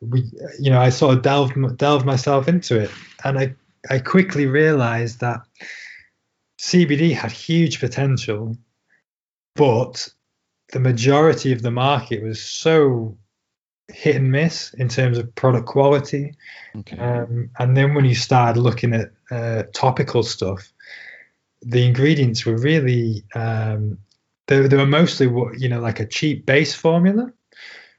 we, 0.00 0.24
you 0.60 0.70
know, 0.70 0.80
I 0.80 0.90
sort 0.90 1.16
of 1.16 1.22
delved 1.22 1.76
delved 1.76 2.06
myself 2.06 2.48
into 2.48 2.78
it, 2.78 2.90
and 3.24 3.38
I 3.38 3.54
I 3.90 3.98
quickly 3.98 4.46
realized 4.46 5.20
that 5.20 5.42
CBD 6.60 7.14
had 7.14 7.32
huge 7.32 7.80
potential, 7.80 8.56
but 9.54 10.08
the 10.72 10.80
majority 10.80 11.52
of 11.52 11.62
the 11.62 11.70
market 11.70 12.22
was 12.22 12.42
so 12.42 13.16
hit 13.88 14.16
and 14.16 14.30
miss 14.30 14.72
in 14.74 14.88
terms 14.88 15.18
of 15.18 15.34
product 15.34 15.66
quality. 15.66 16.34
Okay. 16.76 16.98
Um, 16.98 17.50
and 17.58 17.76
then 17.76 17.94
when 17.94 18.04
you 18.04 18.14
started 18.14 18.60
looking 18.60 18.94
at 18.94 19.10
uh, 19.30 19.64
topical 19.72 20.22
stuff, 20.22 20.72
the 21.62 21.86
ingredients 21.86 22.44
were 22.44 22.56
really 22.56 23.24
um, 23.34 23.98
they, 24.46 24.66
they 24.66 24.76
were 24.76 24.86
mostly 24.86 25.26
what 25.26 25.60
you 25.60 25.68
know 25.68 25.80
like 25.80 26.00
a 26.00 26.06
cheap 26.06 26.46
base 26.46 26.74
formula. 26.74 27.32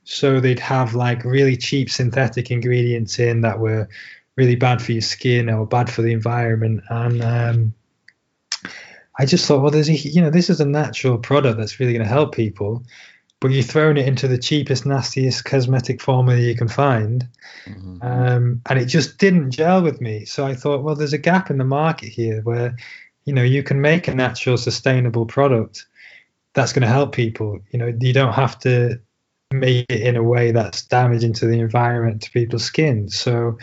So 0.03 0.39
they'd 0.39 0.59
have 0.59 0.93
like 0.93 1.25
really 1.25 1.57
cheap 1.57 1.89
synthetic 1.89 2.51
ingredients 2.51 3.17
in 3.17 3.41
that 3.41 3.59
were 3.59 3.87
really 4.37 4.55
bad 4.55 4.81
for 4.81 4.91
your 4.91 5.01
skin 5.01 5.49
or 5.49 5.65
bad 5.65 5.89
for 5.89 6.03
the 6.03 6.11
environment, 6.11 6.83
and 6.89 7.23
um, 7.23 7.73
I 9.17 9.25
just 9.25 9.45
thought, 9.45 9.61
well, 9.61 9.71
there's 9.71 9.89
a, 9.89 9.93
you 9.93 10.21
know, 10.21 10.29
this 10.29 10.49
is 10.49 10.59
a 10.59 10.65
natural 10.65 11.17
product 11.17 11.57
that's 11.57 11.79
really 11.79 11.93
going 11.93 12.03
to 12.03 12.13
help 12.13 12.35
people, 12.35 12.83
but 13.39 13.51
you're 13.51 13.63
throwing 13.63 13.97
it 13.97 14.07
into 14.07 14.27
the 14.27 14.37
cheapest, 14.37 14.85
nastiest 14.85 15.45
cosmetic 15.45 16.01
formula 16.01 16.39
you 16.39 16.55
can 16.55 16.67
find, 16.67 17.27
mm-hmm. 17.65 17.97
um, 18.01 18.61
and 18.65 18.79
it 18.79 18.85
just 18.85 19.17
didn't 19.17 19.51
gel 19.51 19.81
with 19.81 20.01
me. 20.01 20.25
So 20.25 20.45
I 20.45 20.53
thought, 20.53 20.83
well, 20.83 20.95
there's 20.95 21.13
a 21.13 21.17
gap 21.17 21.49
in 21.49 21.57
the 21.57 21.63
market 21.63 22.09
here 22.09 22.41
where, 22.41 22.75
you 23.25 23.33
know, 23.33 23.43
you 23.43 23.63
can 23.63 23.81
make 23.81 24.07
a 24.07 24.15
natural, 24.15 24.57
sustainable 24.57 25.25
product 25.25 25.85
that's 26.53 26.73
going 26.73 26.83
to 26.83 26.87
help 26.87 27.13
people. 27.13 27.59
You 27.71 27.79
know, 27.79 27.93
you 27.99 28.13
don't 28.13 28.33
have 28.33 28.57
to 28.59 28.99
make 29.51 29.85
it 29.89 30.01
in 30.01 30.15
a 30.15 30.23
way 30.23 30.51
that's 30.51 30.83
damaging 30.85 31.33
to 31.33 31.45
the 31.45 31.59
environment, 31.59 32.23
to 32.23 32.31
people's 32.31 32.63
skin. 32.63 33.09
So 33.09 33.57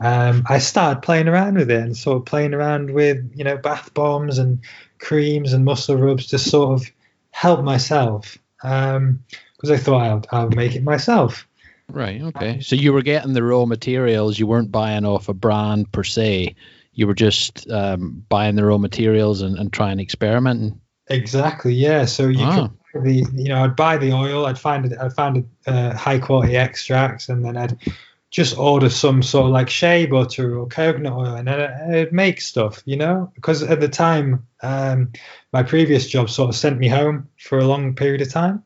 um, 0.00 0.44
I 0.48 0.58
started 0.58 1.02
playing 1.02 1.28
around 1.28 1.56
with 1.56 1.70
it 1.70 1.82
and 1.82 1.96
sort 1.96 2.18
of 2.18 2.24
playing 2.24 2.54
around 2.54 2.90
with, 2.90 3.30
you 3.34 3.44
know, 3.44 3.56
bath 3.56 3.94
bombs 3.94 4.38
and 4.38 4.60
creams 5.02 5.52
and 5.52 5.64
muscle 5.64 5.96
rubs 5.96 6.28
to 6.28 6.38
sort 6.38 6.80
of 6.80 6.90
help 7.32 7.62
myself 7.62 8.38
because 8.56 8.96
um, 8.96 9.24
I 9.62 9.76
thought 9.76 10.02
I'll, 10.02 10.24
I'll 10.30 10.50
make 10.50 10.76
it 10.76 10.84
myself. 10.84 11.46
Right. 11.88 12.22
Okay. 12.22 12.60
So 12.60 12.76
you 12.76 12.92
were 12.92 13.02
getting 13.02 13.32
the 13.32 13.42
raw 13.42 13.66
materials. 13.66 14.38
You 14.38 14.46
weren't 14.46 14.70
buying 14.70 15.04
off 15.04 15.28
a 15.28 15.34
brand 15.34 15.90
per 15.92 16.04
se. 16.04 16.54
You 16.94 17.06
were 17.06 17.14
just 17.14 17.68
um, 17.70 18.24
buying 18.28 18.54
the 18.54 18.64
raw 18.64 18.78
materials 18.78 19.42
and, 19.42 19.58
and 19.58 19.72
trying 19.72 19.98
experimenting. 19.98 20.80
Exactly. 21.08 21.74
Yeah. 21.74 22.04
So 22.04 22.28
you 22.28 22.44
ah. 22.44 22.68
could 22.68 23.04
the 23.04 23.26
you 23.32 23.48
know 23.48 23.64
I'd 23.64 23.76
buy 23.76 23.96
the 23.96 24.12
oil. 24.12 24.46
I'd 24.46 24.58
find 24.58 24.84
it. 24.84 24.98
I'd 24.98 25.12
find 25.12 25.48
a, 25.66 25.70
uh, 25.70 25.96
high 25.96 26.18
quality 26.18 26.56
extracts, 26.56 27.28
and 27.28 27.44
then 27.44 27.56
I'd 27.56 27.76
just 28.32 28.56
order 28.56 28.88
some 28.88 29.22
sort 29.22 29.44
of 29.44 29.52
like 29.52 29.68
shea 29.68 30.06
butter 30.06 30.58
or 30.58 30.66
coconut 30.66 31.12
oil 31.12 31.34
and 31.34 31.50
I'd 31.50 32.14
make 32.14 32.40
stuff, 32.40 32.82
you 32.86 32.96
know, 32.96 33.30
because 33.34 33.62
at 33.62 33.78
the 33.78 33.88
time, 33.88 34.46
um, 34.62 35.12
my 35.52 35.62
previous 35.62 36.08
job 36.08 36.30
sort 36.30 36.48
of 36.48 36.56
sent 36.56 36.78
me 36.78 36.88
home 36.88 37.28
for 37.38 37.58
a 37.58 37.66
long 37.66 37.94
period 37.94 38.22
of 38.22 38.30
time. 38.30 38.64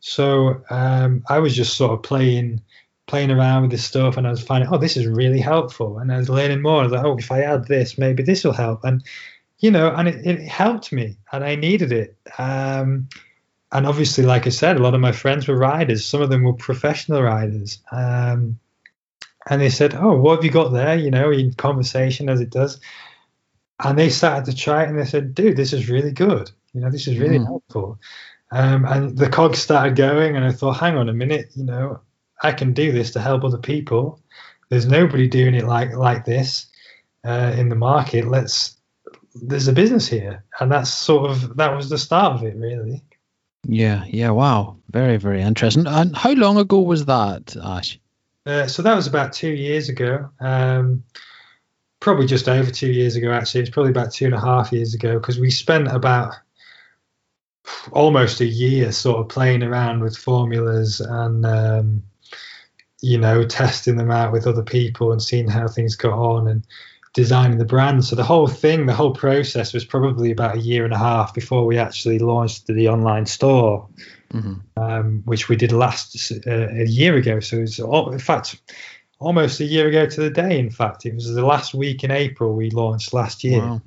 So 0.00 0.62
um, 0.68 1.24
I 1.26 1.38
was 1.38 1.56
just 1.56 1.74
sort 1.74 1.92
of 1.92 2.02
playing, 2.02 2.60
playing 3.06 3.30
around 3.30 3.62
with 3.62 3.70
this 3.70 3.84
stuff 3.84 4.18
and 4.18 4.26
I 4.26 4.30
was 4.30 4.42
finding, 4.42 4.68
oh, 4.70 4.76
this 4.76 4.98
is 4.98 5.06
really 5.06 5.40
helpful. 5.40 5.98
And 5.98 6.12
I 6.12 6.18
was 6.18 6.28
learning 6.28 6.60
more. 6.60 6.80
I 6.80 6.84
was 6.84 6.92
like, 6.92 7.04
oh, 7.04 7.16
if 7.16 7.32
I 7.32 7.40
add 7.40 7.66
this, 7.66 7.96
maybe 7.96 8.22
this 8.22 8.44
will 8.44 8.52
help. 8.52 8.84
And, 8.84 9.02
you 9.58 9.70
know, 9.70 9.88
and 9.88 10.06
it, 10.06 10.26
it 10.26 10.46
helped 10.46 10.92
me 10.92 11.16
and 11.32 11.42
I 11.42 11.54
needed 11.54 11.92
it. 11.92 12.18
Um, 12.36 13.08
and 13.72 13.86
obviously, 13.86 14.24
like 14.24 14.46
I 14.46 14.50
said, 14.50 14.76
a 14.76 14.82
lot 14.82 14.94
of 14.94 15.00
my 15.00 15.12
friends 15.12 15.48
were 15.48 15.56
riders. 15.56 16.04
Some 16.04 16.20
of 16.20 16.28
them 16.28 16.42
were 16.42 16.52
professional 16.52 17.22
riders. 17.22 17.78
Um, 17.90 18.58
and 19.48 19.60
they 19.60 19.70
said, 19.70 19.94
"Oh, 19.94 20.16
what 20.16 20.36
have 20.36 20.44
you 20.44 20.50
got 20.50 20.72
there?" 20.72 20.96
You 20.96 21.10
know, 21.10 21.30
in 21.30 21.54
conversation 21.54 22.28
as 22.28 22.40
it 22.40 22.50
does. 22.50 22.80
And 23.82 23.98
they 23.98 24.10
started 24.10 24.44
to 24.50 24.56
try 24.56 24.84
it, 24.84 24.88
and 24.88 24.98
they 24.98 25.04
said, 25.04 25.34
"Dude, 25.34 25.56
this 25.56 25.72
is 25.72 25.88
really 25.88 26.12
good. 26.12 26.50
You 26.72 26.80
know, 26.80 26.90
this 26.90 27.08
is 27.08 27.18
really 27.18 27.38
mm. 27.38 27.46
helpful." 27.46 27.98
Um, 28.50 28.84
and 28.84 29.16
the 29.16 29.30
cogs 29.30 29.58
started 29.58 29.96
going, 29.96 30.36
and 30.36 30.44
I 30.44 30.52
thought, 30.52 30.78
"Hang 30.78 30.96
on 30.96 31.08
a 31.08 31.14
minute, 31.14 31.50
you 31.54 31.64
know, 31.64 32.00
I 32.42 32.52
can 32.52 32.72
do 32.72 32.92
this 32.92 33.12
to 33.12 33.20
help 33.20 33.44
other 33.44 33.58
people. 33.58 34.20
There's 34.68 34.86
nobody 34.86 35.28
doing 35.28 35.54
it 35.54 35.64
like 35.64 35.94
like 35.94 36.24
this 36.24 36.66
uh, 37.24 37.54
in 37.56 37.68
the 37.68 37.76
market. 37.76 38.28
Let's 38.28 38.76
there's 39.34 39.68
a 39.68 39.72
business 39.72 40.06
here, 40.06 40.44
and 40.60 40.70
that's 40.70 40.92
sort 40.92 41.30
of 41.30 41.56
that 41.56 41.74
was 41.74 41.88
the 41.88 41.98
start 41.98 42.34
of 42.34 42.44
it, 42.44 42.56
really." 42.56 43.02
Yeah, 43.66 44.04
yeah, 44.08 44.30
wow, 44.30 44.76
very, 44.90 45.18
very 45.18 45.40
interesting. 45.40 45.86
And 45.86 46.16
how 46.16 46.32
long 46.32 46.58
ago 46.58 46.80
was 46.80 47.04
that, 47.06 47.56
Ash? 47.62 47.98
Uh, 48.44 48.66
so 48.66 48.82
that 48.82 48.96
was 48.96 49.06
about 49.06 49.32
two 49.32 49.52
years 49.52 49.88
ago. 49.88 50.28
Um, 50.40 51.04
probably 52.00 52.26
just 52.26 52.48
over 52.48 52.70
two 52.70 52.90
years 52.90 53.16
ago, 53.16 53.32
actually. 53.32 53.60
It's 53.60 53.70
probably 53.70 53.92
about 53.92 54.12
two 54.12 54.26
and 54.26 54.34
a 54.34 54.40
half 54.40 54.72
years 54.72 54.94
ago 54.94 55.18
because 55.18 55.38
we 55.38 55.50
spent 55.50 55.88
about 55.88 56.34
almost 57.92 58.40
a 58.40 58.46
year 58.46 58.90
sort 58.90 59.20
of 59.20 59.28
playing 59.28 59.62
around 59.62 60.00
with 60.00 60.16
formulas 60.16 61.00
and, 61.00 61.46
um, 61.46 62.02
you 63.00 63.18
know, 63.18 63.44
testing 63.44 63.96
them 63.96 64.10
out 64.10 64.32
with 64.32 64.46
other 64.46 64.64
people 64.64 65.12
and 65.12 65.22
seeing 65.22 65.48
how 65.48 65.68
things 65.68 65.94
got 65.94 66.18
on 66.18 66.48
and 66.48 66.66
designing 67.14 67.58
the 67.58 67.64
brand. 67.64 68.04
So 68.04 68.16
the 68.16 68.24
whole 68.24 68.48
thing, 68.48 68.86
the 68.86 68.94
whole 68.94 69.12
process 69.12 69.72
was 69.72 69.84
probably 69.84 70.32
about 70.32 70.56
a 70.56 70.60
year 70.60 70.84
and 70.84 70.94
a 70.94 70.98
half 70.98 71.34
before 71.34 71.66
we 71.66 71.78
actually 71.78 72.18
launched 72.18 72.66
the 72.66 72.88
online 72.88 73.26
store 73.26 73.88
mm-hmm. 74.32 74.82
um, 74.82 75.22
which 75.24 75.48
we 75.48 75.56
did 75.56 75.72
last 75.72 76.32
uh, 76.46 76.68
a 76.68 76.86
year 76.86 77.16
ago. 77.16 77.40
So 77.40 77.58
it's 77.58 77.80
all, 77.80 78.12
in 78.12 78.18
fact 78.18 78.60
almost 79.18 79.60
a 79.60 79.64
year 79.64 79.88
ago 79.88 80.06
to 80.06 80.20
the 80.20 80.30
day. 80.30 80.58
In 80.58 80.70
fact, 80.70 81.06
it 81.06 81.14
was 81.14 81.32
the 81.32 81.46
last 81.46 81.74
week 81.74 82.04
in 82.04 82.10
April 82.10 82.54
we 82.54 82.70
launched 82.70 83.12
last 83.12 83.44
year. 83.44 83.60
Wow. 83.60 83.82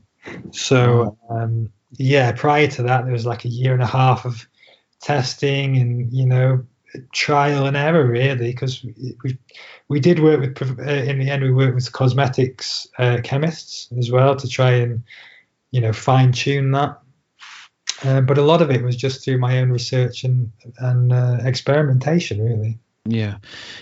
So 0.51 1.17
um, 1.29 1.69
yeah, 1.97 2.31
prior 2.31 2.67
to 2.67 2.83
that, 2.83 3.03
there 3.03 3.13
was 3.13 3.25
like 3.25 3.45
a 3.45 3.49
year 3.49 3.73
and 3.73 3.83
a 3.83 3.87
half 3.87 4.25
of 4.25 4.47
testing 5.01 5.77
and 5.77 6.11
you 6.11 6.25
know 6.25 6.65
trial 7.11 7.65
and 7.65 7.75
error 7.75 8.07
really 8.07 8.51
because 8.51 8.83
we 9.23 9.37
we 9.89 9.99
did 9.99 10.19
work 10.19 10.39
with 10.39 10.79
uh, 10.79 10.83
in 10.83 11.19
the 11.19 11.29
end 11.29 11.43
we 11.43 11.51
worked 11.51 11.75
with 11.75 11.91
cosmetics 11.91 12.87
uh, 12.97 13.17
chemists 13.23 13.89
as 13.99 14.09
well 14.09 14.35
to 14.35 14.47
try 14.47 14.71
and 14.71 15.03
you 15.71 15.81
know 15.81 15.91
fine 15.91 16.31
tune 16.31 16.71
that 16.71 16.97
uh, 18.05 18.21
but 18.21 18.37
a 18.37 18.41
lot 18.41 18.61
of 18.61 18.71
it 18.71 18.83
was 18.83 18.95
just 18.95 19.23
through 19.23 19.37
my 19.37 19.59
own 19.59 19.71
research 19.71 20.23
and 20.23 20.51
and 20.79 21.11
uh, 21.11 21.37
experimentation, 21.41 22.43
really. 22.43 22.79
Yeah, 23.05 23.37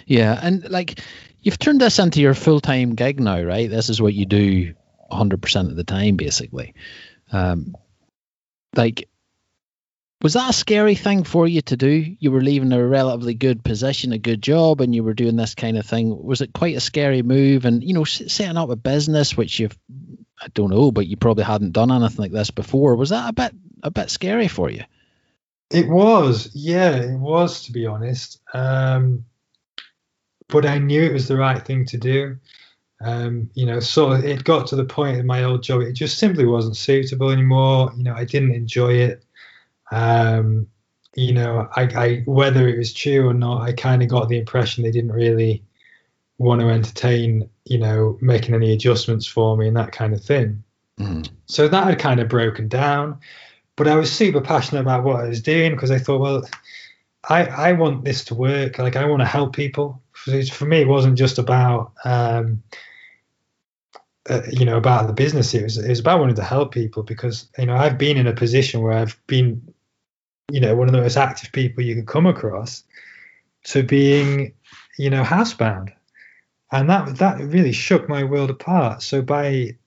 yeah, 0.06 0.40
and 0.42 0.70
like 0.70 1.00
you've 1.42 1.60
turned 1.60 1.82
this 1.82 2.00
into 2.00 2.22
your 2.22 2.34
full 2.34 2.60
time 2.60 2.96
gig 2.96 3.20
now, 3.20 3.42
right? 3.42 3.70
This 3.70 3.90
is 3.90 4.02
what 4.02 4.14
you 4.14 4.26
do 4.26 4.74
100 5.08 5.42
percent 5.42 5.70
of 5.70 5.76
the 5.76 5.84
time, 5.84 6.16
basically. 6.16 6.74
Um, 7.32 7.76
like, 8.76 9.10
was 10.22 10.34
that 10.34 10.50
a 10.50 10.54
scary 10.54 10.96
thing 10.96 11.26
for 11.26 11.48
you 11.48 11.62
to 11.64 11.78
do? 11.78 12.16
You 12.18 12.32
were 12.32 12.42
leaving 12.42 12.72
a 12.72 12.86
relatively 12.86 13.34
good 13.34 13.64
position, 13.64 14.14
a 14.14 14.18
good 14.18 14.42
job, 14.42 14.80
and 14.80 14.96
you 14.96 15.04
were 15.04 15.14
doing 15.14 15.36
this 15.36 15.54
kind 15.54 15.78
of 15.78 15.86
thing. 15.86 16.24
Was 16.24 16.42
it 16.42 16.54
quite 16.54 16.78
a 16.78 16.82
scary 16.82 17.22
move? 17.22 17.66
And 17.66 17.84
you 17.84 17.94
know, 17.94 18.06
setting 18.06 18.58
up 18.58 18.70
a 18.70 18.76
business 18.76 19.36
which 19.36 19.60
you've 19.60 19.78
I 20.44 20.48
don't 20.54 20.70
know, 20.70 20.92
but 20.92 21.08
you 21.08 21.18
probably 21.18 21.44
hadn't 21.44 21.72
done 21.72 21.92
anything 21.92 22.20
like 22.20 22.32
this 22.32 22.52
before. 22.52 22.96
Was 22.96 23.10
that 23.10 23.30
a 23.30 23.34
bit 23.34 23.56
a 23.82 23.92
bit 23.92 24.10
scary 24.10 24.48
for 24.48 24.70
you? 24.70 24.84
It 25.70 25.88
was, 25.88 26.52
yeah, 26.54 26.96
it 26.96 27.18
was 27.18 27.66
to 27.66 27.72
be 27.72 27.86
honest. 27.86 28.40
Um, 28.54 29.26
but 30.48 30.66
I 30.66 30.78
knew 30.78 31.02
it 31.02 31.14
was 31.14 31.28
the 31.28 31.38
right 31.38 31.64
thing 31.64 31.86
to 31.88 31.98
do. 31.98 32.38
Um, 33.02 33.50
you 33.54 33.66
know, 33.66 33.80
so 33.80 34.12
it 34.12 34.44
got 34.44 34.68
to 34.68 34.76
the 34.76 34.86
point 34.86 35.18
in 35.18 35.26
my 35.26 35.44
old 35.44 35.64
job, 35.64 35.82
it 35.82 35.94
just 35.94 36.18
simply 36.18 36.46
wasn't 36.46 36.78
suitable 36.78 37.32
anymore. 37.32 37.92
You 37.98 38.04
know, 38.04 38.14
I 38.14 38.24
didn't 38.24 38.54
enjoy 38.54 38.94
it. 38.94 39.26
Um, 39.92 40.68
you 41.16 41.34
know, 41.34 41.68
I, 41.76 41.82
I 41.84 42.24
whether 42.26 42.68
it 42.68 42.78
was 42.78 42.94
true 42.94 43.28
or 43.28 43.34
not, 43.34 43.62
I 43.62 43.74
kind 43.74 44.02
of 44.02 44.10
got 44.10 44.30
the 44.30 44.40
impression 44.40 44.84
they 44.84 44.92
didn't 44.92 45.12
really 45.12 45.64
want 46.38 46.62
to 46.62 46.70
entertain, 46.70 47.50
you 47.66 47.78
know, 47.78 48.18
making 48.22 48.56
any 48.56 48.74
adjustments 48.74 49.26
for 49.26 49.56
me 49.56 49.68
and 49.68 49.78
that 49.78 49.92
kind 49.92 50.14
of 50.14 50.24
thing. 50.24 50.64
Mm. 51.00 51.30
So 51.46 51.68
that 51.68 51.88
had 51.88 52.00
kind 52.00 52.20
of 52.20 52.28
broken 52.30 52.68
down. 52.68 53.20
But 53.76 53.88
I 53.88 53.96
was 53.96 54.12
super 54.12 54.42
passionate 54.42 54.82
about 54.82 55.04
what 55.04 55.22
I 55.22 55.28
was 55.28 55.42
doing 55.42 55.72
because 55.72 55.92
I 55.92 55.98
thought, 55.98 56.20
well, 56.20 56.48
I, 57.28 57.46
I 57.46 57.72
want 57.74 58.04
this 58.04 58.26
to 58.26 58.36
work. 58.36 58.78
Like 58.78 58.96
I 58.96 59.06
want 59.06 59.22
to 59.22 59.28
help 59.28 59.56
people. 59.56 60.02
For 60.14 60.66
me, 60.66 60.82
it 60.82 60.88
wasn't 60.88 61.18
just 61.18 61.40
about, 61.40 61.94
um, 62.06 62.62
uh, 64.30 64.42
you 64.52 64.66
know, 64.66 64.78
about 64.78 65.08
the 65.08 65.14
business. 65.14 65.54
It 65.54 65.64
was 65.64 65.78
it 65.78 65.90
was 65.90 66.00
about 66.00 66.20
wanting 66.20 66.36
to 66.36 66.44
help 66.44 66.74
people 66.74 67.04
because 67.04 67.50
you 67.58 67.66
know 67.66 67.76
I've 67.76 67.98
been 67.98 68.18
in 68.18 68.28
a 68.28 68.34
position 68.34 68.82
where 68.82 68.94
I've 68.94 69.20
been, 69.28 69.74
you 70.50 70.62
know, 70.62 70.76
one 70.76 70.88
of 70.88 70.94
the 70.94 71.02
most 71.02 71.18
active 71.18 71.52
people 71.52 71.84
you 71.84 71.96
can 71.96 72.06
come 72.06 72.26
across, 72.26 72.84
to 73.66 73.84
being, 73.84 74.54
you 74.98 75.10
know, 75.10 75.24
housebound, 75.24 75.92
and 76.74 76.90
that 76.90 77.18
that 77.20 77.40
really 77.40 77.72
shook 77.72 78.10
my 78.10 78.24
world 78.24 78.50
apart. 78.50 79.04
So 79.04 79.22
by 79.22 79.78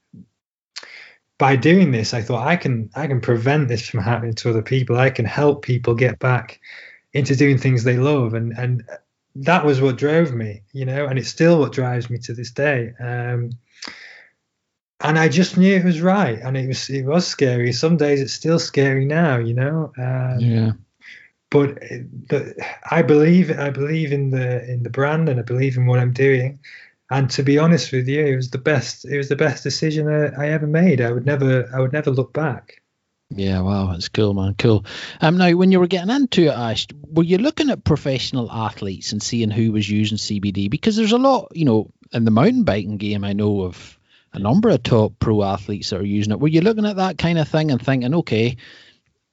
by 1.37 1.57
doing 1.57 1.91
this, 1.91 2.15
I 2.15 2.23
thought 2.23 2.47
I 2.47 2.57
can 2.57 2.91
I 2.95 3.09
can 3.09 3.21
prevent 3.21 3.69
this 3.69 3.87
from 3.87 4.01
happening 4.01 4.35
to 4.35 4.51
other 4.51 4.63
people. 4.63 4.97
I 4.97 5.11
can 5.11 5.25
help 5.25 5.63
people 5.63 5.95
get 5.95 6.19
back 6.19 6.61
into 7.13 7.35
doing 7.37 7.59
things 7.59 7.83
they 7.83 7.97
love, 7.97 8.35
and 8.35 8.53
and 8.57 8.85
that 9.35 9.65
was 9.67 9.81
what 9.81 9.99
drove 9.99 10.33
me, 10.33 10.63
you 10.73 10.87
know, 10.87 11.07
and 11.07 11.19
it's 11.19 11.29
still 11.29 11.59
what 11.59 11.73
drives 11.73 12.09
me 12.09 12.19
to 12.19 12.33
this 12.33 12.53
day. 12.53 12.95
Um, 13.01 13.51
and 15.01 15.19
I 15.19 15.29
just 15.29 15.59
knew 15.59 15.77
it 15.77 15.85
was 15.85 16.01
right, 16.01 16.39
and 16.39 16.57
it 16.57 16.69
was 16.69 16.89
it 16.89 17.05
was 17.05 17.27
scary. 17.27 17.73
Some 17.73 17.97
days 17.97 18.21
it's 18.21 18.33
still 18.33 18.61
scary 18.61 19.05
now, 19.05 19.39
you 19.39 19.55
know. 19.55 19.93
Um, 19.99 20.39
yeah. 20.39 20.73
But 21.65 21.81
the, 21.81 22.55
I 22.91 23.03
believe 23.03 23.51
I 23.51 23.71
believe 23.71 24.13
in 24.13 24.31
the 24.31 24.65
in 24.71 24.83
the 24.83 24.91
brand, 24.91 25.29
and 25.29 25.41
I 25.41 25.43
believe 25.43 25.77
in 25.77 25.87
what 25.87 25.99
I'm 25.99 26.13
doing 26.13 26.59
and 27.11 27.31
to 27.31 27.43
be 27.43 27.59
honest 27.59 27.93
with 27.93 28.09
you, 28.09 28.25
it 28.25 28.37
was 28.37 28.51
the 28.51 28.59
best. 28.59 29.05
It 29.05 29.17
was 29.17 29.29
the 29.29 29.37
best 29.37 29.63
decision 29.63 30.09
I, 30.09 30.47
I 30.47 30.49
ever 30.49 30.67
made. 30.67 31.01
I 31.01 31.13
would 31.13 31.27
never, 31.27 31.69
I 31.73 31.81
would 31.81 31.93
never 31.93 32.11
look 32.11 32.33
back. 32.33 32.83
Yeah, 33.31 33.61
wow, 33.61 33.91
that's 33.91 34.09
cool, 34.09 34.35
man. 34.35 34.55
Cool. 34.57 34.85
Um, 35.21 35.37
now, 35.37 35.51
when 35.53 35.73
you 35.73 35.81
were 35.81 35.89
getting 35.89 36.15
into 36.15 36.47
it, 36.47 36.55
Ash, 36.55 36.87
were 37.09 37.25
you 37.25 37.39
looking 37.39 37.71
at 37.71 37.85
professional 37.85 38.51
athletes 38.51 39.13
and 39.13 39.23
seeing 39.23 39.51
who 39.51 39.73
was 39.73 39.89
using 39.89 40.19
CBD? 40.19 40.71
Because 40.71 40.97
there's 40.97 41.13
a 41.13 41.19
lot, 41.19 41.49
you 41.53 41.65
know, 41.65 41.91
in 42.13 42.25
the 42.25 42.31
mountain 42.31 42.65
biking 42.65 42.99
game. 42.99 43.25
I 43.25 43.33
know 43.33 43.63
of 43.63 43.99
a 44.33 44.39
number 44.39 44.69
of 44.69 44.83
top 44.83 45.15
pro 45.19 45.43
athletes 45.43 45.91
that 45.91 46.01
are 46.01 46.05
using 46.05 46.33
it. 46.33 46.41
Were 46.41 46.49
you 46.49 46.61
looking 46.61 46.87
at 46.87 46.97
that 46.97 47.19
kind 47.19 47.39
of 47.39 47.49
thing 47.49 47.71
and 47.71 47.83
thinking, 47.83 48.15
okay, 48.15 48.57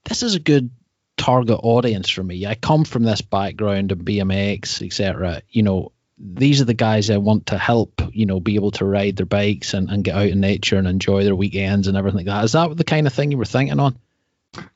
this 0.06 0.24
is 0.24 0.36
a 0.36 0.40
good 0.40 0.72
target 1.18 1.60
audience 1.62 2.10
for 2.10 2.24
me? 2.24 2.46
I 2.46 2.56
come 2.56 2.86
from 2.86 3.04
this 3.04 3.22
background 3.22 3.92
of 3.92 4.00
BMX, 4.00 4.86
etc. 4.86 5.42
You 5.50 5.64
know, 5.64 5.92
these 6.18 6.62
are 6.62 6.66
the 6.66 6.74
guys 6.74 7.10
I 7.10 7.18
want 7.18 7.48
to 7.48 7.58
help, 7.58 8.02
you 8.12 8.26
know, 8.26 8.40
be 8.40 8.56
able 8.56 8.72
to 8.72 8.86
ride 8.86 9.18
their 9.18 9.26
bikes 9.26 9.74
and, 9.74 9.90
and 9.90 10.04
get 10.04 10.16
out 10.16 10.28
in 10.28 10.40
nature 10.40 10.78
and 10.78 10.88
enjoy 10.88 11.24
their 11.24 11.36
weekends 11.36 11.88
and 11.88 11.98
everything 11.98 12.18
like 12.18 12.26
that. 12.28 12.46
Is 12.46 12.54
that 12.54 12.76
the 12.78 12.84
kind 12.84 13.08
of 13.08 13.14
thing 13.14 13.32
you 13.32 13.38
were 13.38 13.46
thinking 13.46 13.80
on? 13.80 13.98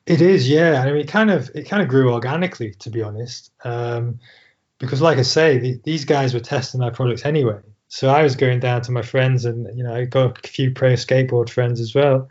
It 0.06 0.20
is, 0.20 0.48
yeah. 0.48 0.82
I 0.82 0.86
mean, 0.86 1.02
it 1.02 1.08
kind 1.08 1.30
of 1.30 1.50
it 1.54 1.68
kind 1.68 1.82
of 1.82 1.88
grew 1.88 2.12
organically, 2.12 2.72
to 2.80 2.90
be 2.90 3.02
honest, 3.02 3.52
um, 3.64 4.18
because, 4.78 5.00
like 5.00 5.18
I 5.18 5.22
say, 5.22 5.58
the, 5.58 5.80
these 5.84 6.04
guys 6.04 6.34
were 6.34 6.40
testing 6.40 6.82
our 6.82 6.90
products 6.90 7.24
anyway. 7.24 7.60
So 7.88 8.08
I 8.08 8.22
was 8.22 8.36
going 8.36 8.60
down 8.60 8.82
to 8.82 8.92
my 8.92 9.02
friends, 9.02 9.44
and 9.44 9.76
you 9.76 9.84
know, 9.84 9.94
I 9.94 10.04
got 10.04 10.44
a 10.44 10.48
few 10.48 10.72
pro 10.72 10.94
skateboard 10.94 11.48
friends 11.48 11.80
as 11.80 11.94
well, 11.94 12.28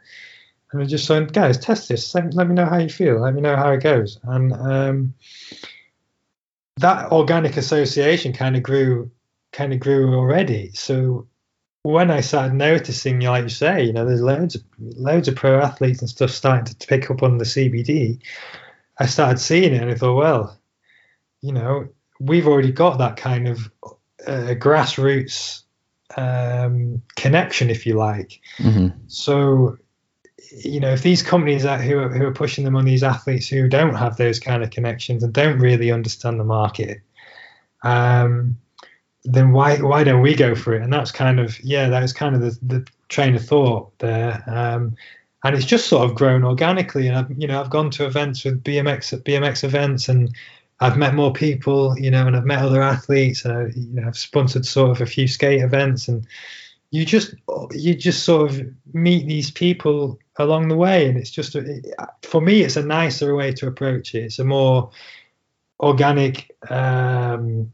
and 0.72 0.82
I 0.82 0.86
just 0.86 1.06
saying, 1.06 1.28
guys, 1.28 1.58
test 1.58 1.90
this. 1.90 2.14
Let, 2.14 2.34
let, 2.34 2.48
me 2.48 2.56
know 2.56 2.66
how 2.66 2.78
you 2.78 2.90
feel. 2.90 3.22
Let 3.22 3.34
me 3.34 3.42
know 3.42 3.56
how 3.56 3.72
it 3.72 3.82
goes. 3.82 4.20
And 4.24 4.54
um, 4.54 5.14
that 6.78 7.12
organic 7.12 7.58
association 7.58 8.34
kind 8.34 8.56
of 8.56 8.64
grew, 8.64 9.10
kind 9.52 9.74
of 9.74 9.80
grew 9.80 10.16
already. 10.16 10.72
So 10.74 11.28
when 11.84 12.12
I 12.12 12.22
started 12.22 12.54
noticing, 12.54 13.22
like 13.22 13.44
you 13.44 13.50
say, 13.50 13.86
you 13.86 13.94
know, 13.94 14.06
there's 14.06 14.22
loads 14.22 14.56
of 14.56 14.64
loads 14.80 15.28
of 15.28 15.36
pro 15.36 15.60
athletes 15.60 16.02
and 16.02 16.10
stuff 16.10 16.32
starting 16.32 16.66
to 16.66 16.88
pick 16.88 17.10
up 17.10 17.24
on 17.24 17.38
the 17.38 17.46
CBD. 17.46 18.20
I 19.00 19.06
started 19.06 19.40
seeing 19.40 19.74
it, 19.74 19.82
and 19.82 19.92
I 19.92 19.96
thought, 19.96 20.16
well, 20.16 20.60
you 21.42 21.54
know, 21.54 21.88
we've 22.20 22.48
already 22.48 22.72
got 22.72 22.98
that 22.98 23.16
kind 23.16 23.48
of 23.48 23.72
uh, 24.26 24.56
grassroots 24.56 25.64
um, 26.18 27.02
connection, 27.16 27.70
if 27.70 27.86
you 27.86 27.94
like. 27.94 28.42
Mm-hmm. 28.58 28.98
So, 29.08 29.78
you 30.52 30.80
know, 30.80 30.94
if 30.94 31.02
these 31.02 31.24
companies 31.24 31.64
that 31.64 31.82
who 31.82 32.00
are, 32.00 32.10
who 32.10 32.26
are 32.26 32.34
pushing 32.34 32.64
them 32.64 32.76
on 32.76 32.86
these 32.86 33.04
athletes 33.04 33.48
who 33.48 33.68
don't 33.68 33.96
have 33.96 34.18
those 34.18 34.40
kind 34.40 34.64
of 34.64 34.70
connections 34.70 35.24
and 35.24 35.34
don't 35.34 35.60
really 35.60 35.92
understand 35.92 36.40
the 36.40 36.44
market, 36.44 37.02
um, 37.84 38.58
then 39.24 39.52
why 39.52 39.78
why 39.78 40.04
don't 40.04 40.22
we 40.22 40.36
go 40.36 40.56
for 40.56 40.74
it? 40.74 40.82
And 40.82 40.92
that's 40.92 41.12
kind 41.12 41.40
of 41.40 41.60
yeah, 41.64 41.90
that 41.90 42.02
was 42.02 42.14
kind 42.14 42.36
of 42.36 42.42
the, 42.42 42.60
the 42.62 42.88
train 43.10 43.36
of 43.36 43.46
thought 43.46 43.98
there. 44.00 44.44
Um, 44.48 44.96
and 45.44 45.56
it's 45.56 45.66
just 45.66 45.88
sort 45.88 46.10
of 46.10 46.16
grown 46.16 46.44
organically. 46.44 47.08
And 47.08 47.18
I've 47.18 47.32
you 47.38 47.48
know 47.48 47.60
I've 47.60 47.70
gone 47.70 47.90
to 47.92 48.06
events 48.06 48.44
with 48.44 48.64
BMX 48.64 49.14
at 49.14 49.24
BMX 49.24 49.64
events, 49.64 50.08
and 50.10 50.34
I've 50.80 50.98
met 50.98 51.14
more 51.14 51.34
people, 51.34 51.98
you 51.98 52.12
know, 52.12 52.28
and 52.28 52.36
I've 52.36 52.46
met 52.46 52.60
other 52.60 52.82
athletes, 52.82 53.44
and 53.46 53.54
I, 53.54 53.62
you 53.76 54.02
know 54.02 54.08
I've 54.08 54.18
sponsored 54.18 54.66
sort 54.66 54.92
of 54.92 55.02
a 55.02 55.06
few 55.06 55.28
skate 55.28 55.62
events, 55.62 56.08
and 56.08 56.26
you 56.92 57.06
just 57.06 57.36
you 57.72 57.96
just 57.96 58.24
sort 58.24 58.50
of 58.50 58.62
meet 58.94 59.28
these 59.28 59.52
people 59.52 60.20
along 60.40 60.68
the 60.68 60.76
way, 60.76 61.08
and 61.08 61.18
it's 61.18 61.32
just 61.32 61.56
a, 61.56 61.82
for 62.22 62.42
me 62.42 62.62
it's 62.62 62.78
a 62.78 62.84
nicer 62.84 63.36
way 63.36 63.54
to 63.54 63.68
approach 63.68 64.16
it. 64.16 64.24
It's 64.26 64.40
a 64.40 64.44
more 64.44 64.92
organic. 65.80 66.52
Um, 66.70 67.72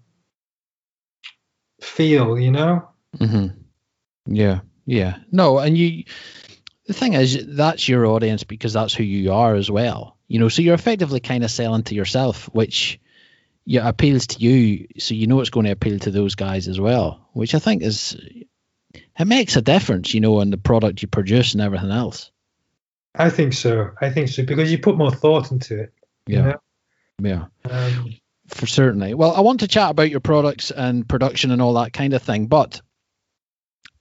feel, 1.84 2.39
you 2.39 2.52
know? 2.52 2.88
Mm-hmm. 3.17 3.47
Yeah, 4.34 4.62
yeah. 4.86 5.17
No, 5.32 5.60
and 5.60 5.78
you, 5.78 6.06
the 6.88 6.93
thing 6.93 7.13
is, 7.13 7.45
that's 7.47 7.88
your 7.88 8.06
audience 8.06 8.43
because 8.43 8.73
that's 8.73 8.93
who 8.93 9.04
you 9.04 9.34
are 9.34 9.56
as 9.56 9.69
well. 9.69 10.17
You 10.28 10.39
know, 10.39 10.49
so 10.49 10.62
you're 10.62 10.73
effectively 10.73 11.19
kind 11.19 11.43
of 11.43 11.52
selling 11.52 11.84
to 11.84 11.95
yourself, 11.95 12.45
which 12.54 12.99
yeah 13.65 13.88
appeals 13.88 14.28
to 14.28 14.39
you, 14.39 14.88
so 14.97 15.13
you 15.13 15.28
know 15.28 15.39
it's 15.39 15.49
going 15.49 15.65
to 15.65 15.71
appeal 15.71 15.99
to 15.99 16.12
those 16.12 16.36
guys 16.36 16.67
as 16.67 16.80
well, 16.80 17.30
which 17.34 17.54
I 17.54 17.60
think 17.60 17.84
is 17.84 18.17
it 18.93 19.26
makes 19.26 19.56
a 19.56 19.62
difference, 19.62 20.13
you 20.13 20.21
know, 20.21 20.41
in 20.41 20.49
the 20.49 20.58
product 20.58 21.02
you 21.02 21.08
produce 21.08 21.54
and 21.54 21.62
everything 21.62 21.91
else. 21.91 22.32
I 23.15 23.30
think 23.30 23.54
so. 23.54 23.91
I 24.02 24.10
think 24.10 24.30
so 24.30 24.43
because 24.43 24.71
you 24.71 24.80
put 24.80 24.97
more 24.97 25.12
thought 25.12 25.52
into 25.52 25.82
it. 25.82 25.93
Yeah. 26.28 26.38
You 26.38 26.43
know? 26.43 26.60
Yeah. 27.21 27.45
Um, 27.69 28.13
for 28.47 28.65
certainly. 28.65 29.13
Well, 29.13 29.34
I 29.34 29.41
want 29.41 29.62
to 29.62 29.67
chat 29.67 29.91
about 29.91 30.10
your 30.10 30.19
products 30.19 30.71
and 30.71 31.08
production 31.08 31.52
and 31.52 31.62
all 31.62 31.73
that 31.73 31.93
kind 31.93 32.13
of 32.13 32.21
thing, 32.21 32.47
but 32.47 32.82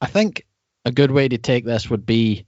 I 0.01 0.07
think 0.07 0.47
a 0.85 0.93
good 0.93 1.11
way 1.11 1.29
to 1.29 1.39
take 1.39 1.65
this 1.65 1.91
would 1.91 2.07
be 2.07 2.47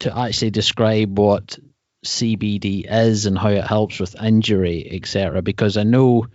to 0.00 0.16
actually 0.16 0.50
describe 0.50 1.18
what 1.18 1.58
CBD 2.04 2.86
is 2.88 3.26
and 3.26 3.38
how 3.38 3.48
it 3.48 3.64
helps 3.64 3.98
with 3.98 4.20
injury, 4.20 4.86
etc. 4.92 5.40
Because 5.40 5.76
I 5.76 5.82
know, 5.84 6.26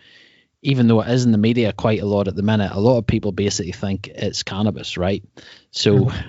even 0.64 0.88
though 0.88 1.02
it 1.02 1.10
is 1.10 1.26
in 1.26 1.32
the 1.32 1.38
media 1.38 1.72
quite 1.72 2.02
a 2.02 2.06
lot 2.06 2.28
at 2.28 2.36
the 2.36 2.42
minute, 2.42 2.72
a 2.72 2.80
lot 2.80 2.98
of 2.98 3.08
people 3.08 3.32
basically 3.32 3.74
think 3.74 4.08
it's 4.08 4.44
cannabis, 4.44 4.98
right? 4.98 5.24
So. 5.72 6.12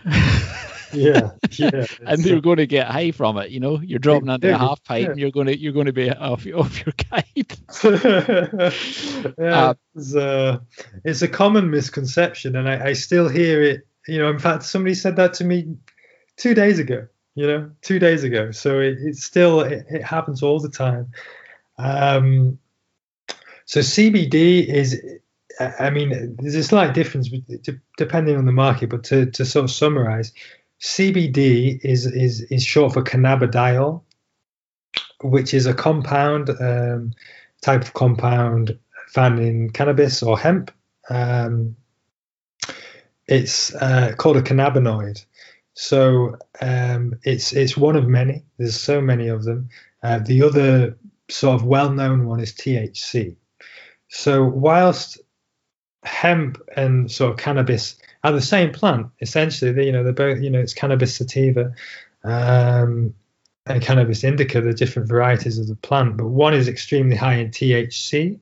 yeah, 0.93 1.31
yeah. 1.53 1.87
and 2.07 2.23
they're 2.23 2.41
going 2.41 2.59
to 2.59 2.67
get 2.67 2.87
high 2.89 3.11
from 3.11 3.39
it. 3.39 3.51
You 3.51 3.61
know, 3.61 3.81
you're 3.81 3.99
dropping 3.99 4.29
into 4.29 4.55
a 4.55 4.59
half 4.59 4.83
pipe, 4.85 5.05
yeah. 5.05 5.11
and 5.11 5.21
you're 5.21 5.31
going 5.31 5.47
to 5.47 5.59
you're 5.59 5.73
going 5.73 5.87
to 5.87 5.93
be 5.93 6.11
off 6.11 6.47
off 6.55 6.85
your 6.85 6.93
kite. 6.93 7.59
yeah, 9.39 9.69
uh, 9.69 9.75
it's, 9.95 10.15
uh, 10.15 10.59
it's, 11.05 11.23
a 11.23 11.29
common 11.29 11.71
misconception, 11.71 12.57
and 12.57 12.69
I, 12.69 12.89
I 12.89 12.93
still 12.93 13.29
hear 13.29 13.63
it. 13.63 13.87
You 14.07 14.19
know, 14.19 14.31
in 14.31 14.39
fact, 14.39 14.65
somebody 14.65 14.95
said 14.95 15.17
that 15.17 15.35
to 15.35 15.45
me 15.45 15.77
two 16.37 16.55
days 16.55 16.79
ago. 16.79 17.07
You 17.35 17.47
know, 17.47 17.71
two 17.83 17.99
days 17.99 18.25
ago. 18.25 18.51
So 18.51 18.81
it, 18.81 18.99
it's 19.01 19.25
still 19.25 19.61
it, 19.61 19.87
it 19.89 20.03
happens 20.03 20.43
all 20.43 20.59
the 20.59 20.69
time. 20.69 21.13
Um, 21.79 22.59
so 23.65 23.81
CBD 23.81 24.67
is 24.67 25.01
I 25.61 25.91
mean, 25.91 26.37
there's 26.39 26.55
a 26.55 26.65
slight 26.65 26.95
difference 26.95 27.29
depending 27.99 28.37
on 28.37 28.47
the 28.47 28.53
market, 28.53 28.89
but 28.89 29.05
to, 29.05 29.27
to 29.27 29.45
sort 29.45 29.65
of 29.65 29.71
summarize, 29.71 30.33
CBD 30.81 31.79
is 31.83 32.07
is 32.07 32.41
is 32.43 32.65
short 32.65 32.95
for 32.95 33.03
cannabidiol, 33.03 34.03
which 35.23 35.53
is 35.53 35.67
a 35.67 35.75
compound 35.75 36.51
um, 36.61 37.13
type 37.61 37.83
of 37.83 37.93
compound 37.93 38.79
found 39.09 39.41
in 39.41 39.71
cannabis 39.71 40.23
or 40.23 40.39
hemp. 40.39 40.71
Um, 41.09 41.77
it's 43.27 43.75
uh, 43.75 44.15
called 44.17 44.39
a 44.39 44.43
cannabinoid. 44.43 45.25
So 45.75 46.37
um, 46.61 47.15
it's 47.25 47.53
it's 47.53 47.77
one 47.77 47.97
of 47.97 48.09
many. 48.09 48.45
There's 48.57 48.81
so 48.81 49.01
many 49.01 49.29
of 49.29 49.45
them. 49.45 49.69
Uh, 50.03 50.19
the 50.19 50.43
other 50.43 50.97
sort 51.29 51.55
of 51.55 51.65
well-known 51.65 52.27
one 52.27 52.41
is 52.41 52.53
THC. 52.53 53.37
So 54.09 54.45
whilst 54.45 55.19
hemp 56.03 56.61
and 56.75 57.11
sort 57.11 57.33
of 57.33 57.37
cannabis 57.37 58.00
are 58.23 58.33
the 58.33 58.41
same 58.41 58.73
plant 58.73 59.09
essentially. 59.21 59.73
They, 59.73 59.87
you 59.87 59.93
know, 59.93 60.03
they're 60.03 60.13
both 60.13 60.41
you 60.41 60.51
know 60.51 60.61
it's 60.61 60.75
cannabis 60.75 61.17
sativa 61.17 61.73
um, 62.25 63.15
and 63.67 63.83
cannabis 63.83 64.25
indica. 64.25 64.61
They're 64.61 64.73
different 64.73 65.09
varieties 65.09 65.59
of 65.59 65.67
the 65.67 65.77
plant, 65.77 66.17
but 66.17 66.27
one 66.27 66.55
is 66.55 66.69
extremely 66.69 67.17
high 67.17 67.37
in 67.37 67.51
THC 67.51 68.41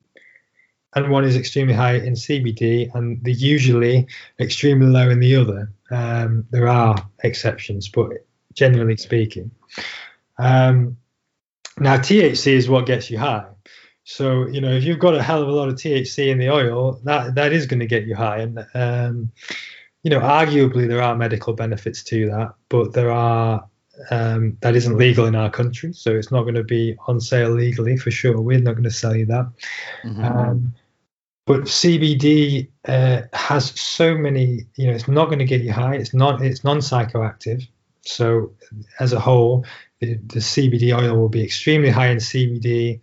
and 0.95 1.11
one 1.11 1.23
is 1.23 1.35
extremely 1.35 1.73
high 1.73 1.95
in 1.95 2.13
CBD, 2.13 2.93
and 2.95 3.23
they're 3.23 3.33
usually 3.33 4.07
extremely 4.39 4.87
low 4.87 5.09
in 5.09 5.19
the 5.19 5.35
other. 5.35 5.71
Um, 5.91 6.45
there 6.49 6.67
are 6.67 7.07
exceptions, 7.23 7.89
but 7.89 8.25
generally 8.53 8.97
speaking. 8.97 9.51
Um, 10.37 10.97
now, 11.79 11.97
THC 11.97 12.53
is 12.53 12.69
what 12.69 12.85
gets 12.85 13.09
you 13.11 13.19
high. 13.19 13.45
So, 14.11 14.47
you 14.47 14.59
know, 14.59 14.71
if 14.71 14.85
you've 14.85 14.97
got 14.97 15.13
a 15.13 15.21
hell 15.21 15.43
of 15.43 15.47
a 15.47 15.51
lot 15.51 15.69
of 15.69 15.75
THC 15.75 16.29
in 16.29 16.39
the 16.39 16.49
oil, 16.49 16.99
that 17.03 17.35
that 17.35 17.53
is 17.53 17.67
going 17.67 17.79
to 17.79 17.85
get 17.85 18.07
you 18.07 18.15
high. 18.15 18.39
And 18.39 18.65
um, 18.73 19.31
you 20.01 20.09
know, 20.09 20.19
arguably 20.19 20.87
there 20.87 21.03
are 21.03 21.15
medical 21.15 21.53
benefits 21.53 22.01
to 22.05 22.27
that, 22.31 22.55
but 22.69 22.93
there 22.93 23.11
are 23.11 23.69
um, 24.09 24.57
that 24.61 24.75
isn't 24.75 24.97
legal 24.97 25.27
in 25.27 25.35
our 25.35 25.51
country, 25.51 25.93
so 25.93 26.15
it's 26.15 26.31
not 26.31 26.41
going 26.41 26.55
to 26.55 26.63
be 26.63 26.95
on 27.05 27.21
sale 27.21 27.51
legally 27.51 27.97
for 27.97 28.09
sure. 28.09 28.41
We're 28.41 28.59
not 28.59 28.71
going 28.71 28.83
to 28.85 28.91
sell 28.91 29.15
you 29.15 29.27
that. 29.27 29.47
Mm-hmm. 30.03 30.23
Um, 30.23 30.73
but 31.45 31.61
CBD 31.65 32.67
uh, 32.87 33.21
has 33.33 33.79
so 33.79 34.15
many, 34.15 34.65
you 34.75 34.87
know, 34.87 34.93
it's 34.93 35.07
not 35.07 35.25
going 35.25 35.39
to 35.39 35.45
get 35.45 35.61
you 35.61 35.71
high. 35.71 35.95
It's 35.95 36.15
not, 36.15 36.41
it's 36.41 36.63
non-psychoactive. 36.63 37.67
So 38.01 38.53
as 38.99 39.13
a 39.13 39.19
whole, 39.19 39.65
the, 39.99 40.15
the 40.15 40.39
CBD 40.39 40.97
oil 40.97 41.15
will 41.15 41.29
be 41.29 41.43
extremely 41.43 41.89
high 41.89 42.07
in 42.07 42.17
CBD 42.17 43.01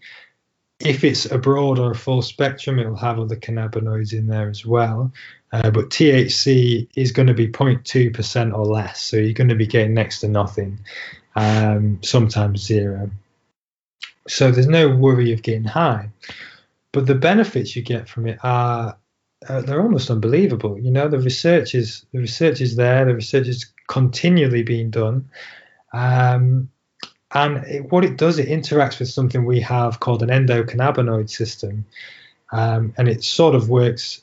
if 0.80 1.04
it's 1.04 1.24
a 1.26 1.38
broad 1.38 1.78
or 1.78 1.92
a 1.92 1.96
full 1.96 2.22
spectrum, 2.22 2.78
it 2.78 2.88
will 2.88 2.96
have 2.96 3.18
other 3.18 3.36
cannabinoids 3.36 4.12
in 4.12 4.26
there 4.26 4.48
as 4.48 4.64
well. 4.64 5.12
Uh, 5.52 5.70
but 5.70 5.90
THC 5.90 6.88
is 6.96 7.12
going 7.12 7.28
to 7.28 7.34
be 7.34 7.48
0.2% 7.48 8.54
or 8.54 8.66
less. 8.66 9.00
So 9.00 9.16
you're 9.16 9.32
going 9.32 9.48
to 9.48 9.54
be 9.54 9.66
getting 9.66 9.94
next 9.94 10.20
to 10.20 10.28
nothing, 10.28 10.80
um, 11.34 12.00
sometimes 12.02 12.62
zero. 12.62 13.10
So 14.28 14.50
there's 14.50 14.66
no 14.66 14.88
worry 14.88 15.32
of 15.32 15.42
getting 15.42 15.64
high. 15.64 16.10
But 16.92 17.06
the 17.06 17.14
benefits 17.14 17.76
you 17.76 17.82
get 17.82 18.08
from 18.08 18.26
it 18.26 18.38
are 18.42 18.96
uh, 19.48 19.60
they're 19.60 19.82
almost 19.82 20.10
unbelievable. 20.10 20.78
You 20.78 20.90
know, 20.90 21.08
the 21.08 21.18
research 21.18 21.74
is 21.74 22.04
the 22.12 22.20
research 22.20 22.60
is 22.60 22.76
there. 22.76 23.04
The 23.04 23.14
research 23.14 23.48
is 23.48 23.66
continually 23.86 24.62
being 24.62 24.90
done. 24.90 25.28
Um, 25.92 26.70
and 27.32 27.58
it, 27.66 27.90
what 27.90 28.04
it 28.04 28.16
does, 28.16 28.38
it 28.38 28.48
interacts 28.48 28.98
with 28.98 29.08
something 29.08 29.44
we 29.44 29.60
have 29.60 30.00
called 30.00 30.22
an 30.22 30.28
endocannabinoid 30.28 31.28
system, 31.28 31.84
um, 32.52 32.94
and 32.96 33.08
it 33.08 33.24
sort 33.24 33.54
of 33.54 33.68
works, 33.68 34.22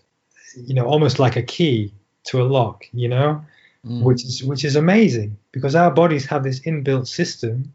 you 0.55 0.73
know, 0.73 0.85
almost 0.85 1.19
like 1.19 1.35
a 1.35 1.41
key 1.41 1.93
to 2.25 2.41
a 2.41 2.45
lock. 2.45 2.85
You 2.93 3.09
know, 3.09 3.45
mm. 3.85 4.01
which 4.03 4.23
is 4.23 4.43
which 4.43 4.63
is 4.63 4.75
amazing 4.75 5.37
because 5.51 5.75
our 5.75 5.91
bodies 5.91 6.25
have 6.25 6.43
this 6.43 6.61
inbuilt 6.61 7.07
system, 7.07 7.73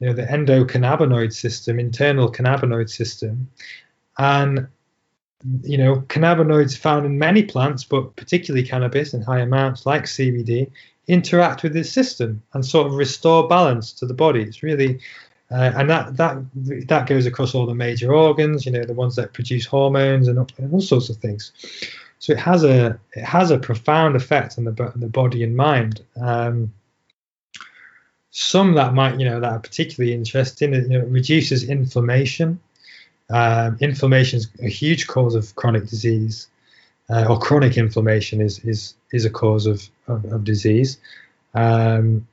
you 0.00 0.08
know, 0.08 0.12
the 0.12 0.26
endocannabinoid 0.26 1.32
system, 1.32 1.78
internal 1.78 2.30
cannabinoid 2.30 2.90
system, 2.90 3.48
and 4.18 4.68
you 5.62 5.78
know, 5.78 5.96
cannabinoids 6.08 6.76
found 6.76 7.06
in 7.06 7.18
many 7.18 7.44
plants, 7.44 7.84
but 7.84 8.16
particularly 8.16 8.66
cannabis 8.66 9.14
in 9.14 9.22
high 9.22 9.40
amounts, 9.40 9.86
like 9.86 10.04
CBD, 10.04 10.70
interact 11.08 11.62
with 11.62 11.72
this 11.72 11.90
system 11.90 12.42
and 12.52 12.64
sort 12.64 12.86
of 12.86 12.94
restore 12.94 13.48
balance 13.48 13.92
to 13.94 14.06
the 14.06 14.14
body. 14.14 14.42
It's 14.42 14.62
really, 14.62 15.00
uh, 15.50 15.72
and 15.76 15.90
that 15.90 16.16
that 16.16 16.38
that 16.88 17.08
goes 17.08 17.26
across 17.26 17.54
all 17.54 17.66
the 17.66 17.74
major 17.74 18.14
organs. 18.14 18.66
You 18.66 18.72
know, 18.72 18.84
the 18.84 18.94
ones 18.94 19.16
that 19.16 19.32
produce 19.32 19.66
hormones 19.66 20.28
and, 20.28 20.38
and 20.58 20.72
all 20.72 20.80
sorts 20.80 21.08
of 21.08 21.16
things. 21.16 21.52
So 22.18 22.32
it 22.32 22.38
has 22.38 22.62
a 22.62 23.00
it 23.14 23.24
has 23.24 23.50
a 23.50 23.58
profound 23.58 24.16
effect 24.16 24.58
on 24.58 24.64
the 24.64 24.92
the 24.94 25.08
body 25.08 25.42
and 25.42 25.56
mind. 25.56 26.04
Um, 26.20 26.72
some 28.30 28.74
that 28.74 28.94
might 28.94 29.18
you 29.18 29.24
know 29.24 29.40
that 29.40 29.52
are 29.52 29.58
particularly 29.58 30.14
interesting. 30.14 30.74
You 30.74 30.88
know, 30.88 31.00
it 31.00 31.08
reduces 31.08 31.68
inflammation. 31.68 32.60
Um, 33.30 33.76
inflammation 33.80 34.38
is 34.38 34.48
a 34.62 34.68
huge 34.68 35.06
cause 35.06 35.34
of 35.34 35.54
chronic 35.54 35.86
disease, 35.86 36.48
uh, 37.10 37.26
or 37.28 37.38
chronic 37.38 37.76
inflammation 37.76 38.40
is 38.40 38.58
is 38.64 38.94
is 39.12 39.24
a 39.24 39.30
cause 39.30 39.66
of 39.66 39.88
of, 40.06 40.24
of 40.26 40.44
disease. 40.44 40.98
Um, 41.54 42.26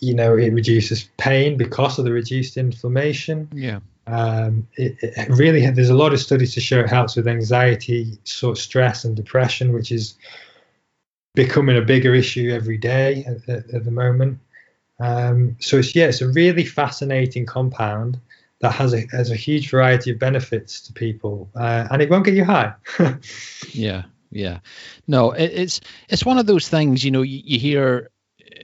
you 0.00 0.14
know, 0.14 0.36
it 0.36 0.52
reduces 0.52 1.08
pain 1.16 1.56
because 1.56 1.98
of 1.98 2.04
the 2.04 2.12
reduced 2.12 2.56
inflammation. 2.56 3.48
Yeah. 3.52 3.80
Um, 4.06 4.68
it, 4.76 4.96
it, 5.02 5.28
really 5.30 5.68
there's 5.70 5.90
a 5.90 5.94
lot 5.94 6.12
of 6.12 6.20
studies 6.20 6.54
to 6.54 6.60
show 6.60 6.80
it 6.80 6.88
helps 6.88 7.16
with 7.16 7.26
anxiety, 7.26 8.18
sort 8.22 8.56
of 8.56 8.62
stress 8.62 9.04
and 9.04 9.16
depression, 9.16 9.72
which 9.72 9.90
is 9.90 10.14
becoming 11.34 11.76
a 11.76 11.82
bigger 11.82 12.14
issue 12.14 12.52
every 12.52 12.78
day 12.78 13.24
at, 13.24 13.48
at, 13.48 13.70
at 13.74 13.84
the 13.84 13.90
moment. 13.90 14.38
Um, 15.00 15.56
so 15.60 15.78
it's 15.78 15.94
yeah, 15.94 16.06
it's 16.06 16.22
a 16.22 16.28
really 16.28 16.64
fascinating 16.64 17.46
compound 17.46 18.20
that 18.60 18.72
has 18.72 18.94
a 18.94 19.06
has 19.10 19.30
a 19.30 19.36
huge 19.36 19.70
variety 19.70 20.10
of 20.10 20.18
benefits 20.18 20.80
to 20.82 20.92
people, 20.92 21.50
uh, 21.54 21.88
and 21.90 22.00
it 22.00 22.10
won't 22.10 22.24
get 22.24 22.34
you 22.34 22.44
high. 22.44 22.74
yeah, 23.72 24.04
yeah, 24.30 24.60
no, 25.06 25.32
it, 25.32 25.52
it's 25.52 25.80
it's 26.08 26.24
one 26.24 26.38
of 26.38 26.46
those 26.46 26.68
things. 26.68 27.04
You 27.04 27.10
know, 27.10 27.22
you, 27.22 27.40
you 27.44 27.58
hear 27.58 28.10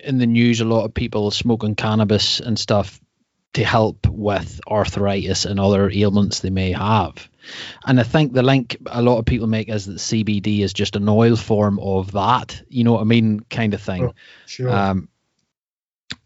in 0.02 0.18
the 0.18 0.26
news 0.26 0.60
a 0.60 0.64
lot 0.64 0.84
of 0.84 0.94
people 0.94 1.30
smoking 1.30 1.74
cannabis 1.74 2.40
and 2.40 2.58
stuff 2.58 3.00
to 3.54 3.64
help 3.64 4.06
with 4.06 4.60
arthritis 4.66 5.44
and 5.44 5.60
other 5.60 5.90
ailments 5.90 6.40
they 6.40 6.50
may 6.50 6.72
have. 6.72 7.28
And 7.84 8.00
I 8.00 8.02
think 8.02 8.32
the 8.32 8.42
link 8.42 8.78
a 8.86 9.02
lot 9.02 9.18
of 9.18 9.26
people 9.26 9.46
make 9.46 9.68
is 9.68 9.86
that 9.86 9.96
CBD 9.96 10.60
is 10.60 10.72
just 10.72 10.96
an 10.96 11.08
oil 11.08 11.36
form 11.36 11.78
of 11.78 12.12
that, 12.12 12.62
you 12.68 12.84
know 12.84 12.92
what 12.92 13.02
I 13.02 13.04
mean, 13.04 13.40
kind 13.40 13.74
of 13.74 13.82
thing. 13.82 14.04
Oh, 14.04 14.14
sure. 14.46 14.70
Um, 14.70 15.08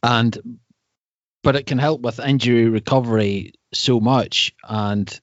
and 0.03 0.59
but 1.43 1.57
it 1.57 1.67
can 1.67 1.79
help 1.79 2.01
with 2.01 2.19
injury 2.19 2.69
recovery 2.69 3.53
so 3.73 4.01
much, 4.01 4.55
and 4.69 5.21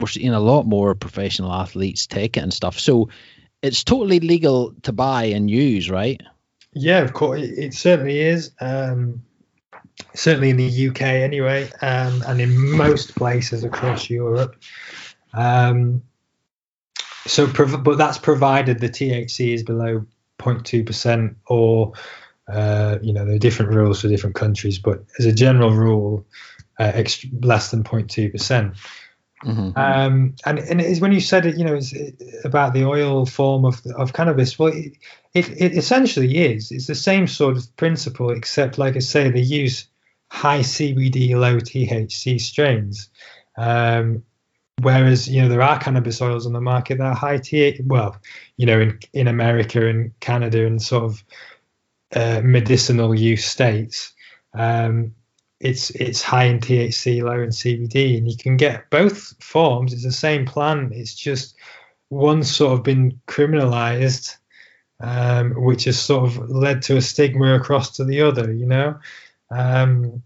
we're 0.00 0.08
seeing 0.08 0.34
a 0.34 0.40
lot 0.40 0.66
more 0.66 0.94
professional 0.94 1.52
athletes 1.52 2.06
take 2.06 2.36
it 2.36 2.40
and 2.40 2.52
stuff. 2.52 2.78
So 2.78 3.08
it's 3.62 3.84
totally 3.84 4.20
legal 4.20 4.74
to 4.82 4.92
buy 4.92 5.24
and 5.24 5.50
use, 5.50 5.90
right? 5.90 6.22
Yeah, 6.72 7.00
of 7.00 7.12
course, 7.12 7.42
it, 7.42 7.74
certainly 7.74 8.20
is. 8.20 8.52
Um, 8.60 9.22
certainly 10.14 10.50
in 10.50 10.56
the 10.56 10.88
UK 10.88 11.02
anyway, 11.02 11.70
um, 11.82 12.22
and 12.26 12.40
in 12.40 12.76
most 12.76 13.14
places 13.16 13.64
across 13.64 14.08
Europe. 14.08 14.56
Um, 15.32 16.02
so, 17.26 17.46
but 17.46 17.98
that's 17.98 18.18
provided 18.18 18.80
the 18.80 18.88
THC 18.88 19.54
is 19.54 19.62
below 19.62 20.06
0.2 20.38 20.86
percent, 20.86 21.36
or 21.46 21.92
uh, 22.50 22.98
you 23.02 23.12
know, 23.12 23.24
there 23.24 23.34
are 23.34 23.38
different 23.38 23.72
rules 23.72 24.00
for 24.00 24.08
different 24.08 24.36
countries, 24.36 24.78
but 24.78 25.04
as 25.18 25.26
a 25.26 25.32
general 25.32 25.70
rule, 25.70 26.24
uh, 26.78 26.92
extra, 26.94 27.28
less 27.42 27.70
than 27.70 27.84
0.2 27.84 28.32
percent. 28.32 28.74
Mm-hmm. 29.44 29.78
Um, 29.78 30.34
and 30.44 30.58
and 30.58 30.80
it 30.80 30.86
is 30.86 31.00
when 31.00 31.12
you 31.12 31.20
said 31.20 31.46
it, 31.46 31.56
you 31.56 31.64
know, 31.64 31.76
it's 31.76 31.94
about 32.44 32.72
the 32.72 32.84
oil 32.84 33.24
form 33.24 33.64
of 33.64 33.80
of 33.96 34.12
cannabis. 34.12 34.58
Well, 34.58 34.72
it, 34.72 34.94
it, 35.32 35.48
it 35.50 35.72
essentially 35.76 36.36
is. 36.38 36.72
It's 36.72 36.88
the 36.88 36.94
same 36.94 37.26
sort 37.28 37.56
of 37.56 37.76
principle, 37.76 38.30
except 38.30 38.78
like 38.78 38.96
I 38.96 39.00
say, 39.00 39.30
they 39.30 39.40
use 39.40 39.86
high 40.28 40.60
CBD, 40.60 41.38
low 41.38 41.58
THC 41.58 42.40
strains. 42.40 43.10
Um, 43.56 44.24
whereas 44.82 45.28
you 45.28 45.42
know 45.42 45.48
there 45.48 45.62
are 45.62 45.78
cannabis 45.78 46.20
oils 46.20 46.46
on 46.46 46.52
the 46.52 46.60
market 46.60 46.98
that 46.98 47.06
are 47.06 47.14
high 47.14 47.38
THC. 47.38 47.86
Well, 47.86 48.16
you 48.56 48.66
know, 48.66 48.80
in 48.80 48.98
in 49.12 49.28
America 49.28 49.86
and 49.86 50.18
Canada 50.18 50.66
and 50.66 50.82
sort 50.82 51.04
of 51.04 51.22
uh, 52.14 52.40
medicinal 52.42 53.14
use 53.14 53.44
states. 53.44 54.12
Um, 54.54 55.14
it's 55.60 55.90
it's 55.90 56.22
high 56.22 56.44
in 56.44 56.60
THC, 56.60 57.22
low 57.22 57.40
in 57.40 57.50
CBD, 57.50 58.16
and 58.16 58.30
you 58.30 58.36
can 58.36 58.56
get 58.56 58.90
both 58.90 59.34
forms. 59.42 59.92
It's 59.92 60.04
the 60.04 60.12
same 60.12 60.46
plant. 60.46 60.92
It's 60.92 61.14
just 61.14 61.56
one's 62.10 62.54
sort 62.54 62.74
of 62.74 62.84
been 62.84 63.20
criminalized, 63.26 64.36
um, 65.00 65.52
which 65.64 65.84
has 65.84 65.98
sort 65.98 66.28
of 66.28 66.50
led 66.50 66.82
to 66.82 66.96
a 66.96 67.02
stigma 67.02 67.54
across 67.54 67.96
to 67.96 68.04
the 68.04 68.22
other. 68.22 68.52
You 68.52 68.66
know, 68.66 68.98
um, 69.50 70.22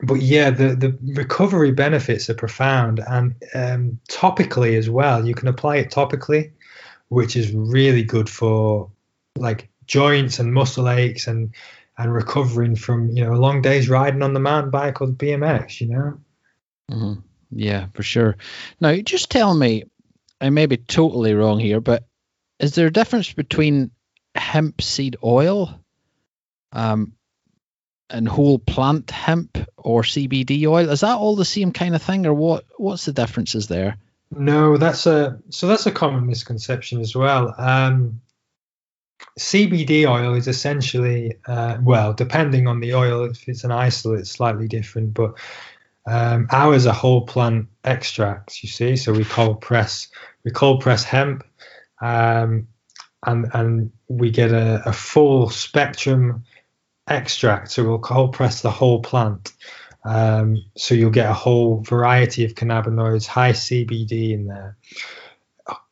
but 0.00 0.20
yeah, 0.20 0.50
the 0.50 0.74
the 0.74 0.98
recovery 1.14 1.70
benefits 1.70 2.28
are 2.28 2.34
profound, 2.34 2.98
and 3.06 3.34
um, 3.54 4.00
topically 4.10 4.76
as 4.76 4.90
well. 4.90 5.26
You 5.26 5.34
can 5.34 5.48
apply 5.48 5.76
it 5.76 5.90
topically, 5.90 6.50
which 7.08 7.36
is 7.36 7.52
really 7.54 8.02
good 8.02 8.28
for 8.28 8.90
like 9.36 9.68
joints 9.86 10.38
and 10.38 10.52
muscle 10.52 10.88
aches 10.88 11.26
and 11.26 11.54
and 11.98 12.12
recovering 12.12 12.76
from 12.76 13.10
you 13.10 13.24
know 13.24 13.32
long 13.32 13.62
days 13.62 13.88
riding 13.88 14.22
on 14.22 14.34
the 14.34 14.40
mountain 14.40 14.70
bike 14.70 15.00
or 15.00 15.06
the 15.06 15.12
BMX, 15.12 15.80
you 15.80 15.88
know. 15.88 16.20
Mm-hmm. 16.90 17.20
Yeah, 17.52 17.86
for 17.94 18.02
sure. 18.02 18.36
Now, 18.80 18.94
just 18.96 19.30
tell 19.30 19.54
me, 19.54 19.84
I 20.40 20.50
may 20.50 20.66
be 20.66 20.76
totally 20.76 21.34
wrong 21.34 21.58
here, 21.58 21.80
but 21.80 22.04
is 22.58 22.74
there 22.74 22.88
a 22.88 22.92
difference 22.92 23.32
between 23.32 23.90
hemp 24.34 24.82
seed 24.82 25.16
oil, 25.22 25.80
um, 26.72 27.12
and 28.10 28.28
whole 28.28 28.58
plant 28.58 29.10
hemp 29.10 29.58
or 29.76 30.02
CBD 30.02 30.66
oil? 30.66 30.90
Is 30.90 31.00
that 31.00 31.16
all 31.16 31.36
the 31.36 31.44
same 31.44 31.72
kind 31.72 31.94
of 31.94 32.02
thing, 32.02 32.26
or 32.26 32.34
what? 32.34 32.64
What's 32.76 33.04
the 33.04 33.12
differences 33.12 33.68
there? 33.68 33.96
No, 34.30 34.76
that's 34.76 35.06
a 35.06 35.40
so 35.50 35.68
that's 35.68 35.86
a 35.86 35.92
common 35.92 36.26
misconception 36.26 37.00
as 37.00 37.14
well. 37.14 37.54
Um, 37.56 38.20
CBD 39.38 40.08
oil 40.08 40.34
is 40.34 40.48
essentially, 40.48 41.36
uh, 41.46 41.78
well, 41.82 42.14
depending 42.14 42.66
on 42.66 42.80
the 42.80 42.94
oil, 42.94 43.24
if 43.24 43.48
it's 43.48 43.64
an 43.64 43.72
isolate, 43.72 44.20
it's 44.20 44.30
slightly 44.30 44.66
different, 44.66 45.12
but 45.12 45.34
um, 46.06 46.46
ours 46.50 46.86
are 46.86 46.94
whole 46.94 47.26
plant 47.26 47.68
extracts, 47.84 48.62
you 48.62 48.68
see. 48.68 48.96
So 48.96 49.12
we 49.12 49.24
cold 49.24 49.60
press, 49.60 50.08
we 50.44 50.50
cold 50.50 50.80
press 50.80 51.04
hemp, 51.04 51.44
um, 52.00 52.68
and 53.26 53.46
and 53.52 53.92
we 54.08 54.30
get 54.30 54.52
a, 54.52 54.82
a, 54.88 54.92
full 54.92 55.50
spectrum 55.50 56.44
extract. 57.08 57.72
So 57.72 57.84
we'll 57.84 57.98
cold 57.98 58.32
press 58.34 58.62
the 58.62 58.70
whole 58.70 59.02
plant. 59.02 59.52
Um, 60.04 60.64
so 60.76 60.94
you'll 60.94 61.10
get 61.10 61.28
a 61.28 61.34
whole 61.34 61.80
variety 61.80 62.44
of 62.44 62.54
cannabinoids, 62.54 63.26
high 63.26 63.52
CBD 63.52 64.32
in 64.32 64.46
there. 64.46 64.76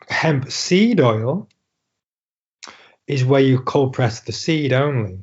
Hemp 0.09 0.53
seed 0.53 1.01
oil 1.01 1.49
is 3.07 3.25
where 3.25 3.41
you 3.41 3.61
cold 3.61 3.93
press 3.93 4.21
the 4.21 4.33
seed 4.33 4.73
only. 4.73 5.19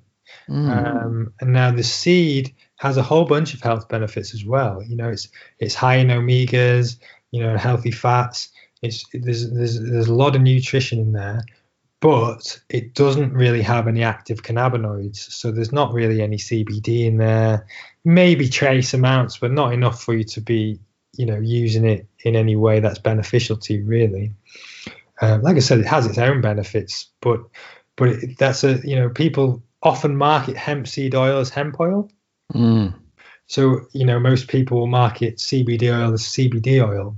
Mm. 0.49 0.69
Um, 0.69 1.33
and 1.39 1.53
now 1.53 1.71
the 1.71 1.83
seed 1.83 2.53
has 2.77 2.97
a 2.97 3.03
whole 3.03 3.25
bunch 3.25 3.53
of 3.53 3.61
health 3.61 3.89
benefits 3.89 4.33
as 4.33 4.43
well. 4.43 4.81
You 4.83 4.95
know, 4.95 5.09
it's 5.09 5.29
it's 5.59 5.75
high 5.75 5.97
in 5.97 6.07
omegas, 6.07 6.97
you 7.31 7.41
know, 7.41 7.57
healthy 7.57 7.91
fats. 7.91 8.49
It's 8.81 9.05
there's 9.13 9.51
there's 9.51 9.79
there's 9.79 10.07
a 10.07 10.13
lot 10.13 10.35
of 10.35 10.41
nutrition 10.41 10.99
in 10.99 11.13
there, 11.13 11.45
but 11.99 12.59
it 12.69 12.95
doesn't 12.95 13.33
really 13.33 13.61
have 13.61 13.87
any 13.87 14.03
active 14.03 14.41
cannabinoids. 14.41 15.17
So 15.17 15.51
there's 15.51 15.71
not 15.71 15.93
really 15.93 16.21
any 16.21 16.37
CBD 16.37 17.05
in 17.05 17.17
there. 17.17 17.67
Maybe 18.03 18.49
trace 18.49 18.93
amounts, 18.93 19.37
but 19.37 19.51
not 19.51 19.73
enough 19.73 20.01
for 20.01 20.15
you 20.15 20.23
to 20.23 20.41
be, 20.41 20.79
you 21.15 21.27
know, 21.27 21.37
using 21.39 21.85
it 21.85 22.07
in 22.25 22.35
any 22.35 22.55
way 22.55 22.79
that's 22.79 22.99
beneficial 22.99 23.57
to 23.57 23.73
you, 23.75 23.85
really. 23.85 24.33
Um, 25.21 25.43
like 25.43 25.55
I 25.55 25.59
said, 25.59 25.79
it 25.79 25.85
has 25.85 26.07
its 26.07 26.17
own 26.17 26.41
benefits, 26.41 27.07
but 27.21 27.41
but 27.95 28.09
it, 28.09 28.37
that's 28.37 28.63
a 28.63 28.79
you 28.83 28.95
know 28.95 29.09
people 29.09 29.63
often 29.83 30.17
market 30.17 30.57
hemp 30.57 30.87
seed 30.87 31.15
oil 31.15 31.39
as 31.39 31.49
hemp 31.49 31.79
oil. 31.79 32.09
Mm. 32.53 32.95
So 33.45 33.81
you 33.93 34.05
know 34.05 34.19
most 34.19 34.47
people 34.47 34.79
will 34.79 34.87
market 34.87 35.37
CBD 35.37 35.95
oil 35.95 36.13
as 36.13 36.23
CBD 36.23 36.85
oil, 36.85 37.17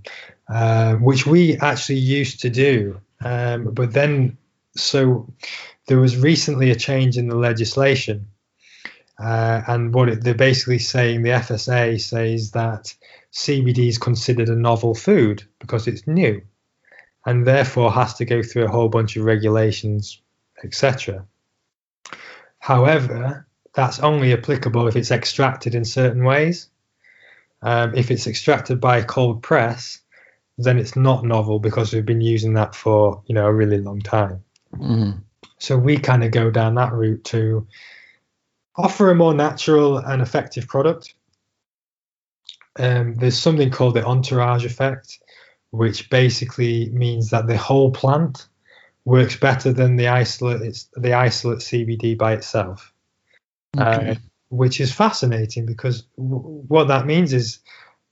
uh, 0.49 0.95
which 0.95 1.25
we 1.25 1.57
actually 1.57 1.99
used 1.99 2.41
to 2.41 2.49
do. 2.49 2.99
Um, 3.21 3.73
but 3.73 3.93
then, 3.93 4.37
so 4.75 5.31
there 5.87 5.99
was 5.99 6.17
recently 6.17 6.71
a 6.71 6.75
change 6.75 7.17
in 7.17 7.29
the 7.29 7.37
legislation, 7.37 8.27
uh, 9.17 9.61
and 9.65 9.93
what 9.93 10.09
it, 10.09 10.23
they're 10.25 10.33
basically 10.33 10.79
saying, 10.79 11.23
the 11.23 11.29
FSA 11.29 12.01
says 12.01 12.51
that 12.51 12.93
CBD 13.31 13.87
is 13.87 13.97
considered 13.97 14.49
a 14.49 14.55
novel 14.57 14.93
food 14.93 15.43
because 15.59 15.87
it's 15.87 16.05
new 16.05 16.41
and 17.25 17.45
therefore 17.47 17.91
has 17.91 18.15
to 18.15 18.25
go 18.25 18.43
through 18.43 18.65
a 18.65 18.71
whole 18.71 18.89
bunch 18.89 19.15
of 19.15 19.23
regulations 19.23 20.21
etc. 20.63 21.25
However, 22.59 23.47
that's 23.73 23.99
only 23.99 24.33
applicable 24.33 24.87
if 24.87 24.95
it's 24.95 25.11
extracted 25.11 25.75
in 25.75 25.85
certain 25.85 26.23
ways. 26.23 26.69
Um, 27.61 27.95
if 27.95 28.11
it's 28.11 28.27
extracted 28.27 28.79
by 28.79 28.97
a 28.97 29.05
cold 29.05 29.41
press, 29.41 29.99
then 30.57 30.77
it's 30.77 30.95
not 30.95 31.25
novel 31.25 31.59
because 31.59 31.93
we've 31.93 32.05
been 32.05 32.21
using 32.21 32.53
that 32.53 32.75
for 32.75 33.23
you 33.25 33.35
know 33.35 33.45
a 33.45 33.53
really 33.53 33.79
long 33.79 34.01
time. 34.01 34.43
Mm-hmm. 34.75 35.19
So 35.57 35.77
we 35.77 35.97
kind 35.97 36.23
of 36.23 36.31
go 36.31 36.51
down 36.51 36.75
that 36.75 36.93
route 36.93 37.23
to 37.25 37.67
offer 38.75 39.11
a 39.11 39.15
more 39.15 39.33
natural 39.33 39.97
and 39.97 40.21
effective 40.21 40.67
product. 40.67 41.15
Um, 42.77 43.15
there's 43.15 43.37
something 43.37 43.69
called 43.69 43.93
the 43.93 44.05
entourage 44.05 44.65
effect, 44.65 45.19
which 45.73 46.07
basically 46.11 46.87
means 46.91 47.31
that 47.31 47.47
the 47.47 47.57
whole 47.57 47.89
plant 47.89 48.47
works 49.05 49.35
better 49.35 49.73
than 49.73 49.95
the 49.95 50.07
isolate 50.07 50.85
the 50.93 51.13
isolate 51.13 51.59
CBD 51.59 52.15
by 52.15 52.33
itself. 52.33 52.93
Okay. 53.75 54.11
Uh, 54.11 54.15
which 54.49 54.79
is 54.79 54.93
fascinating 54.93 55.65
because 55.65 56.03
w- 56.15 56.61
what 56.67 56.89
that 56.89 57.07
means 57.07 57.33
is 57.33 57.57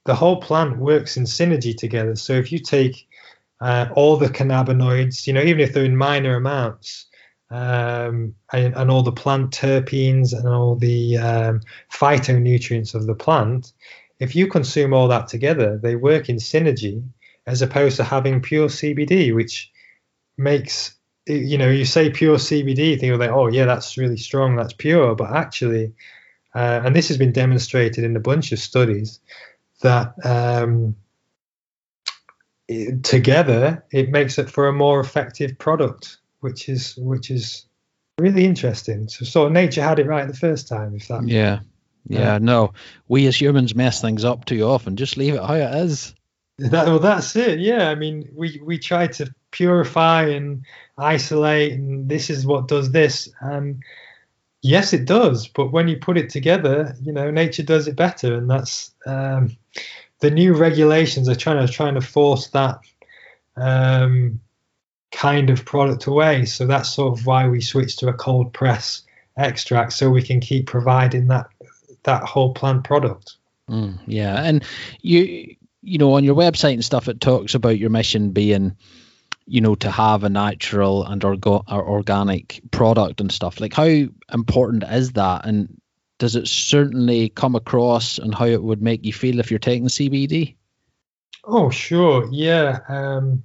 the 0.06 0.14
whole 0.14 0.40
plant 0.40 0.76
works 0.78 1.16
in 1.16 1.22
synergy 1.22 1.76
together. 1.76 2.16
So 2.16 2.32
if 2.32 2.50
you 2.50 2.58
take 2.58 3.06
uh, 3.60 3.86
all 3.94 4.16
the 4.16 4.26
cannabinoids, 4.26 5.28
you 5.28 5.32
know, 5.32 5.42
even 5.42 5.60
if 5.60 5.72
they're 5.72 5.84
in 5.84 5.96
minor 5.96 6.34
amounts, 6.34 7.06
um, 7.52 8.34
and, 8.52 8.74
and, 8.74 8.90
all 8.90 9.04
the 9.04 9.12
plant 9.12 9.52
terpenes 9.52 10.36
and 10.36 10.48
all 10.48 10.74
the 10.74 11.18
um, 11.18 11.60
phytonutrients 11.92 12.94
of 12.94 13.06
the 13.06 13.14
plant, 13.14 13.72
if 14.18 14.34
you 14.34 14.48
consume 14.48 14.92
all 14.92 15.06
that 15.08 15.28
together, 15.28 15.78
they 15.78 15.94
work 15.94 16.28
in 16.28 16.36
synergy 16.36 17.04
as 17.46 17.62
opposed 17.62 17.96
to 17.96 18.04
having 18.04 18.40
pure 18.40 18.68
CBD, 18.68 19.34
which 19.34 19.70
makes 20.36 20.94
you 21.26 21.58
know 21.58 21.68
you 21.68 21.84
say 21.84 22.10
pure 22.10 22.36
CBD, 22.36 22.98
think 22.98 23.18
like, 23.18 23.30
oh 23.30 23.48
yeah, 23.48 23.64
that's 23.64 23.96
really 23.96 24.16
strong, 24.16 24.56
that's 24.56 24.72
pure, 24.72 25.14
but 25.14 25.34
actually, 25.34 25.92
uh, 26.54 26.82
and 26.84 26.96
this 26.96 27.08
has 27.08 27.18
been 27.18 27.32
demonstrated 27.32 28.04
in 28.04 28.16
a 28.16 28.20
bunch 28.20 28.52
of 28.52 28.58
studies 28.58 29.20
that 29.82 30.14
um, 30.24 30.96
it, 32.68 33.02
together 33.04 33.84
it 33.90 34.10
makes 34.10 34.38
it 34.38 34.50
for 34.50 34.68
a 34.68 34.72
more 34.72 35.00
effective 35.00 35.58
product 35.58 36.18
which 36.42 36.68
is 36.68 36.94
which 36.96 37.30
is 37.30 37.66
really 38.18 38.44
interesting. 38.44 39.08
So 39.08 39.24
sort 39.24 39.46
of 39.46 39.52
nature 39.52 39.82
had 39.82 39.98
it 39.98 40.06
right 40.06 40.26
the 40.26 40.34
first 40.34 40.68
time. 40.68 40.94
If 40.94 41.08
that 41.08 41.26
yeah. 41.26 41.60
Yeah, 42.08 42.38
no, 42.38 42.72
we 43.06 43.28
as 43.28 43.40
humans 43.40 43.76
mess 43.76 44.00
things 44.00 44.24
up 44.24 44.44
too 44.44 44.62
often. 44.62 44.96
Just 44.96 45.16
leave 45.16 45.34
it 45.34 45.40
how 45.42 45.54
it 45.54 45.84
is. 45.84 46.14
That, 46.70 46.86
well, 46.86 46.98
that's 47.00 47.34
it. 47.34 47.58
Yeah, 47.58 47.88
I 47.88 47.94
mean, 47.94 48.28
we 48.34 48.60
we 48.64 48.78
try 48.78 49.08
to 49.08 49.34
purify 49.50 50.28
and 50.28 50.64
isolate, 50.96 51.72
and 51.72 52.08
this 52.08 52.30
is 52.30 52.46
what 52.46 52.68
does 52.68 52.92
this. 52.92 53.28
And 53.40 53.82
yes, 54.60 54.92
it 54.92 55.04
does. 55.04 55.48
But 55.48 55.72
when 55.72 55.88
you 55.88 55.96
put 55.96 56.18
it 56.18 56.30
together, 56.30 56.94
you 57.02 57.12
know, 57.12 57.30
nature 57.30 57.64
does 57.64 57.88
it 57.88 57.96
better, 57.96 58.36
and 58.36 58.48
that's 58.48 58.92
um, 59.06 59.56
the 60.20 60.30
new 60.30 60.54
regulations 60.54 61.28
are 61.28 61.34
trying 61.34 61.66
to 61.66 61.72
trying 61.72 61.94
to 61.94 62.00
force 62.00 62.48
that 62.48 62.78
um, 63.56 64.40
kind 65.10 65.50
of 65.50 65.64
product 65.64 66.06
away. 66.06 66.44
So 66.44 66.66
that's 66.66 66.92
sort 66.92 67.18
of 67.18 67.26
why 67.26 67.48
we 67.48 67.60
switched 67.60 67.98
to 68.00 68.08
a 68.08 68.14
cold 68.14 68.52
press 68.52 69.02
extract, 69.36 69.94
so 69.94 70.10
we 70.10 70.22
can 70.22 70.38
keep 70.38 70.66
providing 70.66 71.26
that 71.28 71.46
that 72.04 72.22
whole 72.22 72.54
plant 72.54 72.84
product. 72.84 73.36
Mm, 73.68 73.98
yeah, 74.06 74.42
and 74.44 74.64
you 75.00 75.56
you 75.82 75.98
know 75.98 76.14
on 76.14 76.24
your 76.24 76.34
website 76.34 76.74
and 76.74 76.84
stuff, 76.84 77.08
it 77.08 77.20
talks 77.20 77.54
about 77.54 77.78
your 77.78 77.90
mission 77.90 78.30
being 78.30 78.76
you 79.46 79.60
know 79.60 79.74
to 79.74 79.90
have 79.90 80.24
a 80.24 80.28
natural 80.28 81.04
and 81.04 81.22
orgo- 81.22 81.64
or 81.68 81.88
organic 81.88 82.60
product 82.70 83.20
and 83.20 83.30
stuff. 83.30 83.60
Like 83.60 83.74
how 83.74 84.06
important 84.32 84.84
is 84.84 85.12
that? 85.12 85.44
And 85.44 85.80
does 86.22 86.36
it 86.36 86.46
certainly 86.46 87.28
come 87.30 87.56
across 87.56 88.18
and 88.18 88.32
how 88.32 88.44
it 88.44 88.62
would 88.62 88.80
make 88.80 89.04
you 89.04 89.12
feel 89.12 89.40
if 89.40 89.50
you're 89.50 89.58
taking 89.58 89.88
cbd 89.88 90.54
oh 91.42 91.68
sure. 91.68 92.28
Yeah 92.30 92.78
um, 92.88 93.42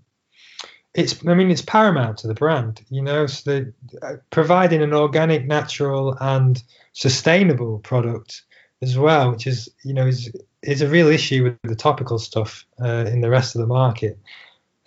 it's 0.94 1.26
i 1.26 1.34
mean 1.34 1.50
it's 1.50 1.64
paramount 1.64 2.20
to 2.20 2.28
the 2.28 2.36
brand 2.36 2.86
you 2.90 3.02
know 3.02 3.26
so 3.26 3.50
the, 3.50 3.74
uh, 4.04 4.14
providing 4.30 4.84
an 4.84 4.94
organic 4.94 5.48
natural 5.48 6.16
and 6.20 6.62
sustainable 6.94 7.80
product 7.80 8.44
as 8.84 8.96
well 8.96 9.32
which 9.32 9.48
is 9.48 9.70
you 9.84 9.96
know 9.96 10.06
is 10.06 10.32
is 10.68 10.82
a 10.82 10.88
real 10.88 11.08
issue 11.08 11.44
with 11.44 11.58
the 11.64 11.76
topical 11.76 12.20
stuff 12.20 12.66
uh, 12.82 13.06
in 13.08 13.22
the 13.22 13.30
rest 13.30 13.56
of 13.56 13.62
the 13.62 13.68
market 13.68 14.18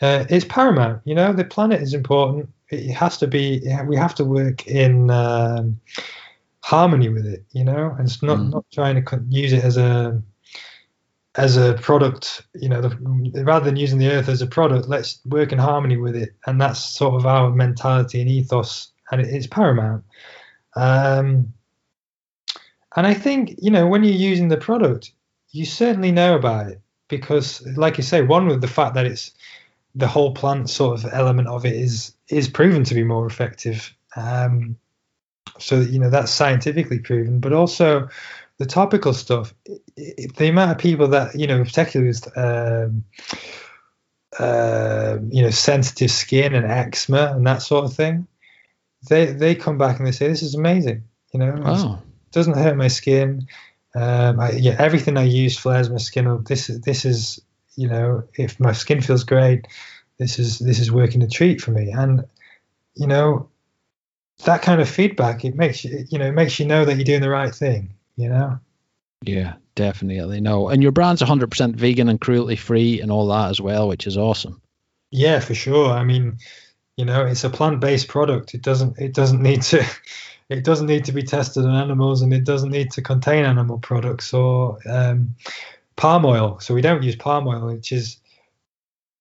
uh, 0.03 0.25
it's 0.29 0.45
paramount 0.45 1.01
you 1.05 1.15
know 1.15 1.33
the 1.33 1.45
planet 1.45 1.81
is 1.81 1.95
important 1.95 2.49
it 2.71 2.93
has 2.93 3.17
to 3.19 3.27
be 3.27 3.63
we 3.87 3.97
have 3.97 4.15
to 4.15 4.25
work 4.25 4.67
in 4.67 5.11
um, 5.11 5.79
harmony 6.63 7.09
with 7.09 7.27
it 7.27 7.45
you 7.53 7.65
know 7.65 7.95
and 7.99 8.09
it's 8.09 8.23
not 8.23 8.39
mm. 8.39 8.53
not 8.53 8.65
trying 8.73 9.03
to 9.05 9.25
use 9.29 9.53
it 9.53 9.65
as 9.65 9.77
a 9.77 10.23
as 11.37 11.57
a 11.57 11.75
product, 11.75 12.43
you 12.55 12.69
know, 12.69 12.81
the, 12.81 13.45
rather 13.45 13.65
than 13.65 13.77
using 13.77 13.99
the 13.99 14.11
earth 14.11 14.29
as 14.29 14.43
a 14.43 14.47
product, 14.47 14.89
let's 14.89 15.21
work 15.27 15.53
in 15.53 15.59
harmony 15.59 15.97
with 15.97 16.17
it. 16.17 16.35
And 16.47 16.61
that's 16.61 16.85
sort 16.85 17.15
of 17.15 17.27
our 17.27 17.51
mentality 17.51 18.21
and 18.21 18.29
ethos, 18.29 18.91
and 19.11 19.21
it, 19.21 19.29
it's 19.29 19.47
paramount. 19.47 20.05
Um, 20.75 21.53
and 22.97 23.07
I 23.07 23.15
think, 23.15 23.55
you 23.59 23.71
know, 23.71 23.87
when 23.87 24.03
you're 24.03 24.13
using 24.13 24.49
the 24.49 24.57
product, 24.57 25.13
you 25.53 25.65
certainly 25.65 26.13
know 26.13 26.37
about 26.37 26.69
it 26.69 26.81
because, 27.09 27.67
like 27.77 27.99
you 27.99 28.05
say, 28.05 28.23
one 28.23 28.47
with 28.47 28.61
the 28.61 28.69
fact 28.69 28.95
that 28.95 29.07
it's 29.07 29.33
the 29.95 30.07
whole 30.07 30.33
plant 30.33 30.71
sort 30.71 30.99
of 30.99 31.13
element 31.13 31.49
of 31.49 31.65
it 31.65 31.75
is 31.75 32.15
is 32.29 32.49
proven 32.49 32.85
to 32.85 32.95
be 32.95 33.05
more 33.05 33.27
effective. 33.27 33.95
Um, 34.17 34.77
so 35.59 35.81
you 35.81 35.99
know 35.99 36.11
that's 36.11 36.31
scientifically 36.31 37.01
proven, 37.01 37.41
but 37.41 37.53
also 37.53 38.09
the 38.59 38.67
topical 38.67 39.13
stuff, 39.13 39.55
the 39.97 40.49
amount 40.49 40.71
of 40.71 40.79
people 40.79 41.09
that 41.09 41.35
you 41.35 41.47
know, 41.47 41.63
particularly 41.65 42.09
with 42.09 42.39
um, 42.39 43.05
uh, 44.39 45.19
you 45.29 45.43
know 45.43 45.51
sensitive 45.51 46.11
skin 46.11 46.55
and 46.55 46.71
eczema 46.71 47.33
and 47.35 47.47
that 47.47 47.63
sort 47.63 47.85
of 47.85 47.93
thing, 47.93 48.27
they 49.09 49.27
they 49.27 49.55
come 49.55 49.79
back 49.79 49.99
and 49.99 50.07
they 50.07 50.13
say 50.13 50.29
this 50.29 50.43
is 50.43 50.55
amazing. 50.55 51.05
You 51.33 51.41
know, 51.41 51.63
oh. 51.65 51.95
it 52.27 52.33
doesn't 52.33 52.57
hurt 52.57 52.77
my 52.77 52.89
skin. 52.89 53.49
Um, 53.95 54.41
I, 54.41 54.53
yeah, 54.53 54.77
everything 54.79 55.17
I 55.17 55.25
use 55.25 55.59
flares 55.59 55.91
my 55.91 55.99
skin 55.99 56.27
up. 56.27 56.45
This 56.45 56.71
is 56.71 56.81
this 56.81 57.05
is 57.05 57.41
you 57.77 57.89
know, 57.89 58.25
if 58.35 58.61
my 58.61 58.73
skin 58.73 59.01
feels 59.01 59.25
great, 59.25 59.67
this 60.19 60.39
is 60.39 60.59
this 60.59 60.79
is 60.79 60.93
working 60.93 61.23
a 61.23 61.29
treat 61.29 61.61
for 61.61 61.71
me. 61.71 61.91
And 61.91 62.25
you 62.95 63.07
know, 63.07 63.49
that 64.45 64.63
kind 64.63 64.81
of 64.81 64.89
feedback 64.89 65.45
it 65.45 65.55
makes 65.55 65.85
you 65.85 66.05
you 66.09 66.19
know 66.19 66.27
it 66.27 66.33
makes 66.33 66.59
you 66.59 66.67
know 66.67 66.85
that 66.85 66.97
you're 66.97 67.05
doing 67.05 67.23
the 67.23 67.31
right 67.31 67.55
thing 67.55 67.95
you 68.21 68.29
know? 68.29 68.61
Yeah, 69.23 69.55
definitely. 69.75 70.41
No, 70.41 70.69
and 70.69 70.83
your 70.83 70.93
brand's 70.93 71.23
100% 71.23 71.75
vegan 71.75 72.09
and 72.09 72.21
cruelty 72.21 72.57
free 72.57 73.01
and 73.01 73.11
all 73.11 73.29
that 73.29 73.51
as 73.51 73.61
well, 73.61 73.89
which 73.89 74.07
is 74.07 74.17
awesome. 74.17 74.61
Yeah, 75.11 75.41
for 75.41 75.55
sure. 75.55 75.91
I 75.91 76.05
mean, 76.05 76.39
you 76.97 77.05
know, 77.05 77.25
it's 77.27 77.45
a 77.45 77.51
plant-based 77.51 78.09
product. 78.09 78.55
It 78.55 78.63
doesn't 78.63 78.99
it 78.99 79.15
doesn't 79.15 79.43
need 79.43 79.63
to 79.63 79.85
it 80.51 80.65
doesn't 80.65 80.89
need 80.89 81.05
to 81.05 81.13
be 81.13 81.23
tested 81.23 81.65
on 81.65 81.75
animals 81.75 82.23
and 82.23 82.35
it 82.35 82.45
doesn't 82.45 82.71
need 82.71 82.91
to 82.91 83.03
contain 83.03 83.45
animal 83.45 83.79
products 83.79 84.35
or 84.35 84.79
um, 84.89 85.35
palm 85.97 86.27
oil. 86.27 86.59
So 86.61 86.75
we 86.75 86.83
don't 86.83 87.03
use 87.03 87.17
palm 87.17 87.47
oil, 87.47 87.67
which 87.67 87.93
is 87.93 88.19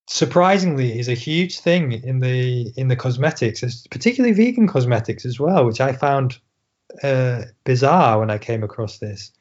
surprisingly 0.08 0.98
is 0.98 1.08
a 1.08 1.14
huge 1.14 1.60
thing 1.60 1.92
in 1.92 2.20
the 2.20 2.74
in 2.76 2.88
the 2.88 2.96
cosmetics, 2.96 3.62
it's 3.62 3.86
particularly 3.88 4.34
vegan 4.34 4.68
cosmetics 4.68 5.24
as 5.24 5.40
well, 5.40 5.66
which 5.66 5.80
I 5.80 5.94
found 5.94 6.40
uh, 7.04 7.44
bizarre 7.64 8.20
when 8.20 8.32
I 8.32 8.40
came 8.40 8.64
across 8.64 8.98
this. 8.98 9.32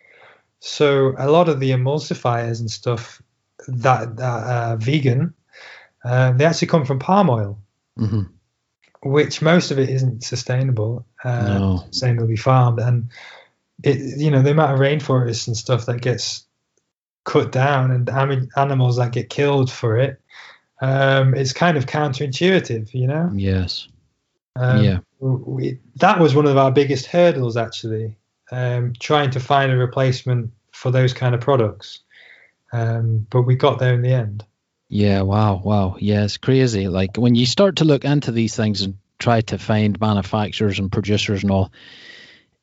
So 0.60 1.15
a 1.17 1.31
lot 1.31 1.48
of 1.48 1.58
the 1.60 1.71
emulsifiers 1.71 2.60
and 2.60 2.71
stuff 2.71 3.23
that, 3.67 4.17
that 4.17 4.46
are 4.46 4.77
vegan, 4.77 5.33
uh, 6.04 6.33
they 6.33 6.44
actually 6.44 6.69
come 6.69 6.85
from 6.85 6.98
palm 6.98 7.31
oil, 7.31 7.58
mm-hmm. 7.98 8.23
Which 9.03 9.42
most 9.42 9.71
of 9.71 9.79
it 9.79 9.88
isn't 9.88 10.25
sustainable, 10.25 11.07
uh, 11.25 11.59
no. 11.59 11.85
sustainably 11.90 12.38
farmed, 12.38 12.81
and 12.81 13.11
it 13.83 14.19
you 14.19 14.31
know 14.31 14.42
the 14.42 14.51
amount 14.51 14.73
of 14.73 14.81
rainforests 14.81 15.46
and 15.46 15.57
stuff 15.57 15.87
that 15.87 16.01
gets 16.01 16.44
cut 17.25 17.53
down 17.53 17.90
and 17.90 18.09
animals 18.57 18.96
that 18.96 19.13
get 19.13 19.29
killed 19.29 19.71
for 19.71 19.99
it, 19.99 20.19
um, 20.81 21.35
it's 21.35 21.53
kind 21.53 21.77
of 21.77 21.87
counterintuitive, 21.87 22.94
you 22.94 23.07
know. 23.07 23.31
Yes. 23.35 23.88
Um, 24.57 24.83
yeah. 24.83 24.99
We, 25.21 25.79
that 25.96 26.21
was 26.21 26.35
one 26.35 26.46
of 26.46 26.57
our 26.57 26.73
biggest 26.73 27.07
hurdles, 27.07 27.57
actually, 27.57 28.17
um, 28.51 28.94
trying 28.99 29.31
to 29.33 29.40
find 29.40 29.71
a 29.71 29.77
replacement 29.77 30.53
for 30.73 30.90
those 30.90 31.13
kind 31.13 31.35
of 31.35 31.40
products. 31.40 32.01
Um, 32.73 33.27
but 33.31 33.42
we 33.42 33.57
got 33.57 33.79
there 33.79 33.94
in 33.94 34.03
the 34.03 34.13
end. 34.13 34.44
Yeah, 34.89 35.23
wow, 35.23 35.61
wow. 35.63 35.97
Yeah, 35.99 36.25
it's 36.25 36.39
crazy. 36.39 36.89
Like 36.89 37.17
when 37.17 37.35
you 37.35 37.47
start 37.47 37.77
to 37.77 37.85
look 37.85 38.05
into 38.05 38.33
these 38.33 38.57
things 38.57 38.83
and 38.83 38.97
try 39.19 39.43
to 39.43 39.59
find 39.59 40.01
manufacturers 40.01 40.79
and 40.79 40.91
producers 40.91 41.43
and 41.43 41.53
all, 41.53 41.73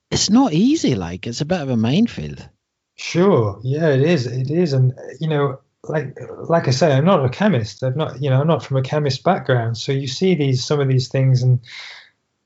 it's 0.09 0.29
not 0.29 0.53
easy. 0.53 0.95
Like 0.95 1.27
it's 1.27 1.41
a 1.41 1.45
bit 1.45 1.61
of 1.61 1.69
a 1.69 1.77
minefield. 1.77 2.47
Sure. 2.95 3.59
Yeah, 3.63 3.89
it 3.89 4.01
is. 4.01 4.25
It 4.25 4.49
is. 4.49 4.73
And, 4.73 4.93
you 5.19 5.27
know, 5.27 5.59
like 5.89 6.17
like 6.49 6.67
I 6.67 6.71
say, 6.71 6.93
I'm 6.93 7.05
not 7.05 7.25
a 7.25 7.29
chemist. 7.29 7.83
I'm 7.83 7.97
not, 7.97 8.21
you 8.21 8.29
know, 8.29 8.41
I'm 8.41 8.47
not 8.47 8.63
from 8.63 8.77
a 8.77 8.81
chemist 8.81 9.23
background. 9.23 9.77
So 9.77 9.91
you 9.91 10.07
see 10.07 10.35
these 10.35 10.65
some 10.65 10.79
of 10.79 10.87
these 10.87 11.09
things, 11.09 11.43
and 11.43 11.59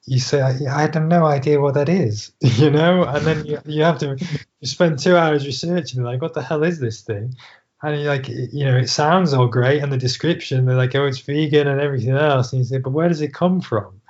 you 0.06 0.20
say, 0.20 0.42
I, 0.42 0.58
I 0.70 0.82
have 0.82 0.96
no 0.96 1.26
idea 1.26 1.62
what 1.62 1.76
that 1.76 1.90
is, 1.90 2.32
you 2.42 2.70
know, 2.70 3.04
and 3.04 3.26
then 3.26 3.46
you, 3.46 3.60
you 3.66 3.84
have 3.84 4.00
to 4.00 4.18
you 4.60 4.68
spend 4.68 5.00
two 5.00 5.16
hours 5.16 5.46
researching, 5.46 6.04
like, 6.04 6.22
what 6.22 6.34
the 6.34 6.42
hell 6.42 6.64
is 6.64 6.80
this 6.80 7.02
thing? 7.02 7.36
And 7.82 8.06
like, 8.06 8.28
you 8.28 8.66
know, 8.66 8.78
it 8.78 8.90
sounds 8.90 9.34
all 9.34 9.48
great, 9.48 9.82
and 9.82 9.92
the 9.92 9.98
description, 9.98 10.66
they're 10.66 10.76
like, 10.76 10.96
oh, 10.96 11.06
it's 11.06 11.20
vegan 11.20 11.68
and 11.68 11.80
everything 11.80 12.16
else, 12.16 12.52
and 12.52 12.60
you 12.60 12.66
say, 12.66 12.78
but 12.78 12.92
where 12.92 13.08
does 13.08 13.22
it 13.22 13.34
come 13.34 13.62
from? 13.62 14.02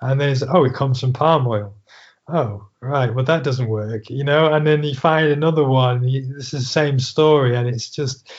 And 0.00 0.20
then 0.20 0.30
it's, 0.30 0.42
oh, 0.42 0.64
it 0.64 0.74
comes 0.74 1.00
from 1.00 1.12
palm 1.12 1.46
oil. 1.46 1.74
Oh, 2.28 2.68
right, 2.80 3.14
well 3.14 3.24
that 3.24 3.44
doesn't 3.44 3.68
work, 3.68 4.10
you 4.10 4.24
know. 4.24 4.52
And 4.52 4.66
then 4.66 4.82
you 4.82 4.94
find 4.94 5.28
another 5.28 5.64
one. 5.64 6.02
This 6.02 6.52
is 6.54 6.62
the 6.62 6.68
same 6.68 6.98
story, 6.98 7.56
and 7.56 7.66
it's 7.68 7.90
just 7.90 8.30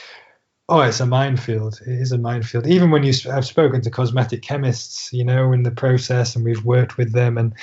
Oh, 0.70 0.82
it's 0.82 1.00
a 1.00 1.06
minefield. 1.08 1.82
It 1.82 2.00
is 2.00 2.12
a 2.12 2.18
minefield. 2.20 2.68
Even 2.68 2.92
when 2.92 3.04
you 3.04 3.12
have 3.32 3.46
spoken 3.46 3.82
to 3.82 3.90
cosmetic 3.90 4.44
chemists, 4.44 5.12
you 5.12 5.26
know, 5.26 5.52
in 5.52 5.64
the 5.64 5.72
process, 5.72 6.36
and 6.36 6.46
we've 6.46 6.64
worked 6.64 6.96
with 6.96 7.12
them, 7.12 7.40
and 7.40 7.56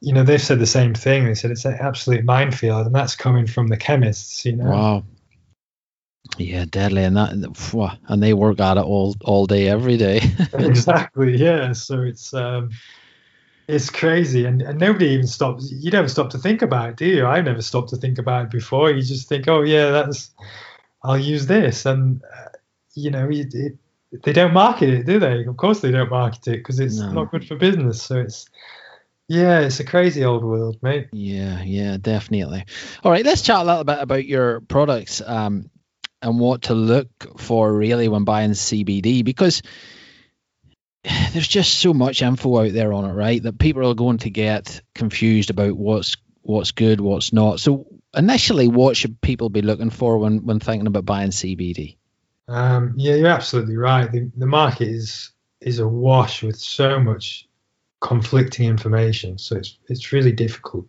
you 0.00 0.12
know, 0.12 0.24
they've 0.24 0.42
said 0.42 0.58
the 0.58 0.66
same 0.66 0.92
thing. 0.92 1.24
They 1.24 1.36
said 1.36 1.52
it's 1.52 1.64
an 1.64 1.76
absolute 1.78 2.24
minefield, 2.24 2.86
and 2.86 2.94
that's 2.94 3.14
coming 3.14 3.46
from 3.46 3.68
the 3.68 3.76
chemists. 3.76 4.44
You 4.44 4.56
know. 4.56 4.70
Wow. 4.70 5.04
Yeah, 6.38 6.64
deadly, 6.68 7.04
and 7.04 7.16
that, 7.16 7.32
and 7.32 8.22
they 8.22 8.32
work 8.32 8.60
at 8.60 8.78
it 8.78 8.84
all 8.84 9.14
all 9.22 9.46
day, 9.46 9.68
every 9.68 9.96
day. 9.96 10.20
exactly. 10.54 11.36
Yeah. 11.36 11.72
So 11.72 12.00
it's 12.02 12.32
um, 12.32 12.70
it's 13.68 13.90
crazy, 13.90 14.44
and, 14.44 14.62
and 14.62 14.78
nobody 14.78 15.08
even 15.08 15.26
stops. 15.26 15.70
You 15.70 15.90
never 15.90 16.08
stop 16.08 16.30
to 16.30 16.38
think 16.38 16.62
about 16.62 16.90
it, 16.90 16.96
do 16.96 17.06
you? 17.06 17.26
I 17.26 17.40
never 17.40 17.62
stopped 17.62 17.90
to 17.90 17.96
think 17.96 18.18
about 18.18 18.44
it 18.44 18.50
before. 18.50 18.90
You 18.90 19.02
just 19.02 19.28
think, 19.28 19.48
oh 19.48 19.62
yeah, 19.62 19.90
that's 19.90 20.30
I'll 21.02 21.18
use 21.18 21.46
this, 21.46 21.86
and 21.86 22.22
uh, 22.24 22.48
you 22.94 23.10
know, 23.10 23.28
it, 23.30 23.52
it, 23.54 24.22
they 24.22 24.32
don't 24.32 24.52
market 24.52 24.90
it, 24.90 25.06
do 25.06 25.18
they? 25.18 25.44
Of 25.44 25.56
course, 25.56 25.80
they 25.80 25.90
don't 25.90 26.10
market 26.10 26.48
it 26.48 26.58
because 26.58 26.80
it's 26.80 26.98
no. 26.98 27.12
not 27.12 27.30
good 27.30 27.46
for 27.46 27.56
business. 27.56 28.02
So 28.02 28.20
it's 28.20 28.48
yeah, 29.28 29.60
it's 29.60 29.80
a 29.80 29.84
crazy 29.84 30.24
old 30.24 30.44
world, 30.44 30.76
mate. 30.82 31.08
Yeah, 31.12 31.62
yeah, 31.62 31.96
definitely. 32.00 32.64
All 33.02 33.10
right, 33.10 33.24
let's 33.24 33.42
chat 33.42 33.60
a 33.60 33.64
little 33.64 33.84
bit 33.84 33.98
about 34.00 34.26
your 34.26 34.60
products 34.60 35.22
um, 35.24 35.70
and 36.22 36.38
what 36.38 36.62
to 36.62 36.74
look 36.74 37.38
for 37.38 37.72
really 37.72 38.08
when 38.08 38.24
buying 38.24 38.52
CBD 38.52 39.24
because 39.24 39.62
there's 41.32 41.48
just 41.48 41.74
so 41.74 41.92
much 41.92 42.22
info 42.22 42.64
out 42.64 42.72
there 42.72 42.92
on 42.92 43.04
it, 43.04 43.12
right? 43.12 43.42
That 43.42 43.58
people 43.58 43.88
are 43.88 43.94
going 43.94 44.18
to 44.18 44.30
get 44.30 44.80
confused 44.94 45.50
about 45.50 45.76
what's 45.76 46.16
what's 46.42 46.70
good, 46.70 47.00
what's 47.00 47.32
not. 47.32 47.60
So 47.60 47.86
initially, 48.14 48.68
what 48.68 48.96
should 48.96 49.20
people 49.20 49.48
be 49.48 49.62
looking 49.62 49.90
for 49.90 50.18
when 50.18 50.44
when 50.44 50.60
thinking 50.60 50.86
about 50.86 51.04
buying 51.04 51.30
CBD? 51.30 51.96
Um, 52.48 52.94
yeah, 52.96 53.14
you're 53.14 53.28
absolutely 53.28 53.76
right. 53.76 54.10
The, 54.10 54.30
the 54.36 54.46
market 54.46 54.88
is 54.88 55.32
is 55.60 55.78
awash 55.78 56.42
with 56.42 56.56
so 56.56 57.00
much 57.00 57.48
conflicting 58.00 58.68
information, 58.68 59.38
so 59.38 59.56
it's 59.56 59.78
it's 59.88 60.12
really 60.12 60.32
difficult. 60.32 60.86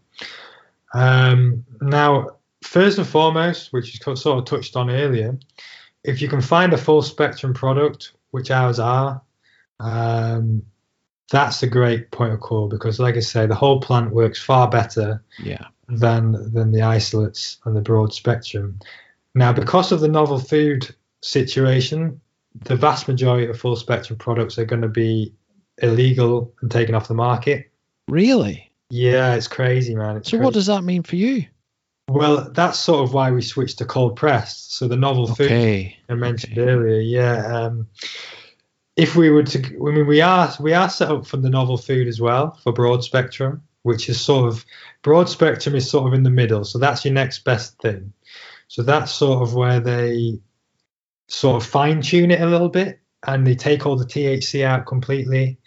Um, 0.93 1.65
now, 1.81 2.37
first 2.63 2.97
and 2.97 3.07
foremost, 3.07 3.71
which 3.71 3.93
is 3.93 4.21
sort 4.21 4.39
of 4.39 4.45
touched 4.45 4.75
on 4.75 4.89
earlier, 4.89 5.37
if 6.03 6.21
you 6.21 6.27
can 6.27 6.41
find 6.41 6.73
a 6.73 6.77
full 6.77 7.01
spectrum 7.01 7.53
product, 7.53 8.13
which 8.31 8.51
ours 8.51 8.79
are, 8.79 9.21
um, 9.79 10.63
that's 11.31 11.63
a 11.63 11.67
great 11.67 12.11
point 12.11 12.33
of 12.33 12.39
call 12.39 12.67
because, 12.67 12.99
like 12.99 13.15
I 13.15 13.21
say, 13.21 13.45
the 13.45 13.55
whole 13.55 13.79
plant 13.79 14.11
works 14.11 14.41
far 14.41 14.69
better 14.69 15.23
yeah 15.39 15.65
than 15.89 16.53
than 16.53 16.71
the 16.71 16.81
isolates 16.81 17.57
and 17.65 17.75
the 17.75 17.81
broad 17.81 18.13
spectrum. 18.13 18.79
Now, 19.35 19.51
because 19.51 19.91
of 19.91 19.99
the 19.99 20.07
novel 20.07 20.39
food 20.39 20.93
situation, 21.21 22.21
the 22.65 22.75
vast 22.75 23.07
majority 23.07 23.47
of 23.47 23.59
full 23.59 23.75
spectrum 23.75 24.17
products 24.19 24.57
are 24.57 24.65
going 24.65 24.81
to 24.83 24.87
be 24.87 25.33
illegal 25.81 26.53
and 26.61 26.69
taken 26.69 26.93
off 26.93 27.07
the 27.07 27.15
market. 27.15 27.71
Really? 28.07 28.71
Yeah, 28.89 29.33
it's 29.33 29.47
crazy, 29.47 29.95
man. 29.95 30.17
It's 30.17 30.29
so, 30.29 30.37
crazy. 30.37 30.45
what 30.45 30.53
does 30.53 30.67
that 30.67 30.83
mean 30.83 31.01
for 31.01 31.15
you? 31.15 31.45
Well, 32.09 32.51
that's 32.51 32.79
sort 32.79 33.03
of 33.03 33.13
why 33.13 33.31
we 33.31 33.41
switched 33.41 33.77
to 33.77 33.85
cold 33.85 34.15
pressed. 34.15 34.75
So 34.75 34.87
the 34.87 34.97
novel 34.97 35.31
okay. 35.31 35.95
food 36.07 36.13
I 36.13 36.15
mentioned 36.15 36.57
okay. 36.57 36.69
earlier, 36.69 36.99
yeah. 36.99 37.45
Um, 37.45 37.87
if 38.95 39.15
we 39.15 39.29
were 39.29 39.43
to, 39.43 39.59
I 39.59 39.91
mean, 39.91 40.07
we 40.07 40.21
are 40.21 40.53
we 40.59 40.73
are 40.73 40.89
set 40.89 41.09
up 41.09 41.25
for 41.25 41.37
the 41.37 41.49
novel 41.49 41.77
food 41.77 42.07
as 42.07 42.21
well 42.21 42.59
for 42.63 42.73
broad 42.73 43.03
spectrum, 43.03 43.63
which 43.83 44.09
is 44.09 44.19
sort 44.19 44.47
of 44.47 44.65
broad 45.01 45.29
spectrum 45.29 45.75
is 45.75 45.89
sort 45.89 46.07
of 46.07 46.13
in 46.13 46.23
the 46.23 46.29
middle. 46.29 46.63
So 46.63 46.77
that's 46.77 47.05
your 47.05 47.13
next 47.13 47.43
best 47.43 47.79
thing. 47.79 48.13
So 48.67 48.83
that's 48.83 49.11
sort 49.11 49.41
of 49.41 49.53
where 49.53 49.79
they 49.79 50.39
sort 51.27 51.61
of 51.61 51.67
fine 51.67 52.01
tune 52.01 52.31
it 52.31 52.41
a 52.41 52.45
little 52.45 52.69
bit 52.69 52.99
and 53.25 53.47
they 53.47 53.55
take 53.55 53.85
all 53.85 53.95
the 53.95 54.05
THC 54.05 54.63
out 54.63 54.85
completely. 54.85 55.57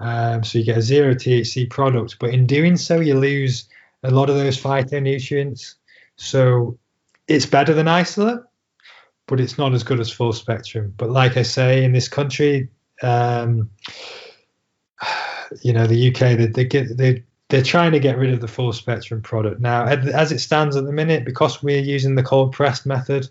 Um, 0.00 0.42
so 0.42 0.58
you 0.58 0.64
get 0.64 0.78
a 0.78 0.82
zero 0.82 1.14
THC 1.14 1.70
product, 1.70 2.16
but 2.18 2.30
in 2.30 2.46
doing 2.46 2.76
so, 2.76 3.00
you 3.00 3.18
lose 3.18 3.68
a 4.02 4.10
lot 4.10 4.30
of 4.30 4.36
those 4.36 4.60
phytonutrients. 4.60 5.74
So 6.16 6.78
it's 7.28 7.46
better 7.46 7.74
than 7.74 7.88
isolate, 7.88 8.40
but 9.26 9.40
it's 9.40 9.58
not 9.58 9.72
as 9.72 9.82
good 9.82 10.00
as 10.00 10.10
full 10.10 10.32
spectrum. 10.32 10.94
But 10.96 11.10
like 11.10 11.36
I 11.36 11.42
say, 11.42 11.84
in 11.84 11.92
this 11.92 12.08
country, 12.08 12.68
um, 13.02 13.70
you 15.62 15.72
know, 15.72 15.86
the 15.86 16.08
UK, 16.08 16.38
they, 16.38 16.46
they 16.46 16.64
get 16.64 16.96
they 16.96 17.24
they're 17.48 17.62
trying 17.62 17.92
to 17.92 18.00
get 18.00 18.16
rid 18.16 18.32
of 18.32 18.40
the 18.40 18.48
full 18.48 18.72
spectrum 18.72 19.20
product 19.20 19.60
now. 19.60 19.84
As 19.84 20.32
it 20.32 20.38
stands 20.38 20.74
at 20.74 20.84
the 20.84 20.92
minute, 20.92 21.26
because 21.26 21.62
we're 21.62 21.82
using 21.82 22.14
the 22.14 22.22
cold 22.22 22.52
pressed 22.52 22.86
method, 22.86 23.28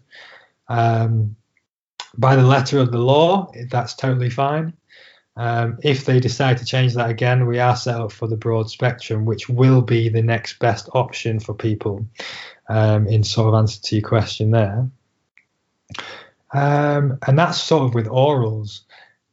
um, 0.67 1.35
by 2.17 2.35
the 2.35 2.45
letter 2.45 2.79
of 2.79 2.91
the 2.91 2.99
law, 2.99 3.51
that's 3.69 3.95
totally 3.95 4.29
fine. 4.29 4.73
Um, 5.37 5.79
if 5.81 6.05
they 6.05 6.19
decide 6.19 6.57
to 6.57 6.65
change 6.65 6.93
that 6.93 7.09
again, 7.09 7.47
we 7.47 7.57
are 7.59 7.75
set 7.75 7.99
up 7.99 8.11
for 8.11 8.27
the 8.27 8.35
broad 8.35 8.69
spectrum, 8.69 9.25
which 9.25 9.49
will 9.49 9.81
be 9.81 10.09
the 10.09 10.21
next 10.21 10.59
best 10.59 10.89
option 10.93 11.39
for 11.39 11.53
people. 11.53 12.05
Um, 12.73 13.05
in 13.07 13.23
sort 13.23 13.49
of 13.49 13.55
answer 13.55 13.81
to 13.81 13.95
your 13.97 14.07
question 14.07 14.51
there, 14.51 14.89
um, 16.53 17.19
and 17.27 17.37
that's 17.37 17.61
sort 17.61 17.83
of 17.83 17.93
with 17.93 18.07
orals. 18.07 18.81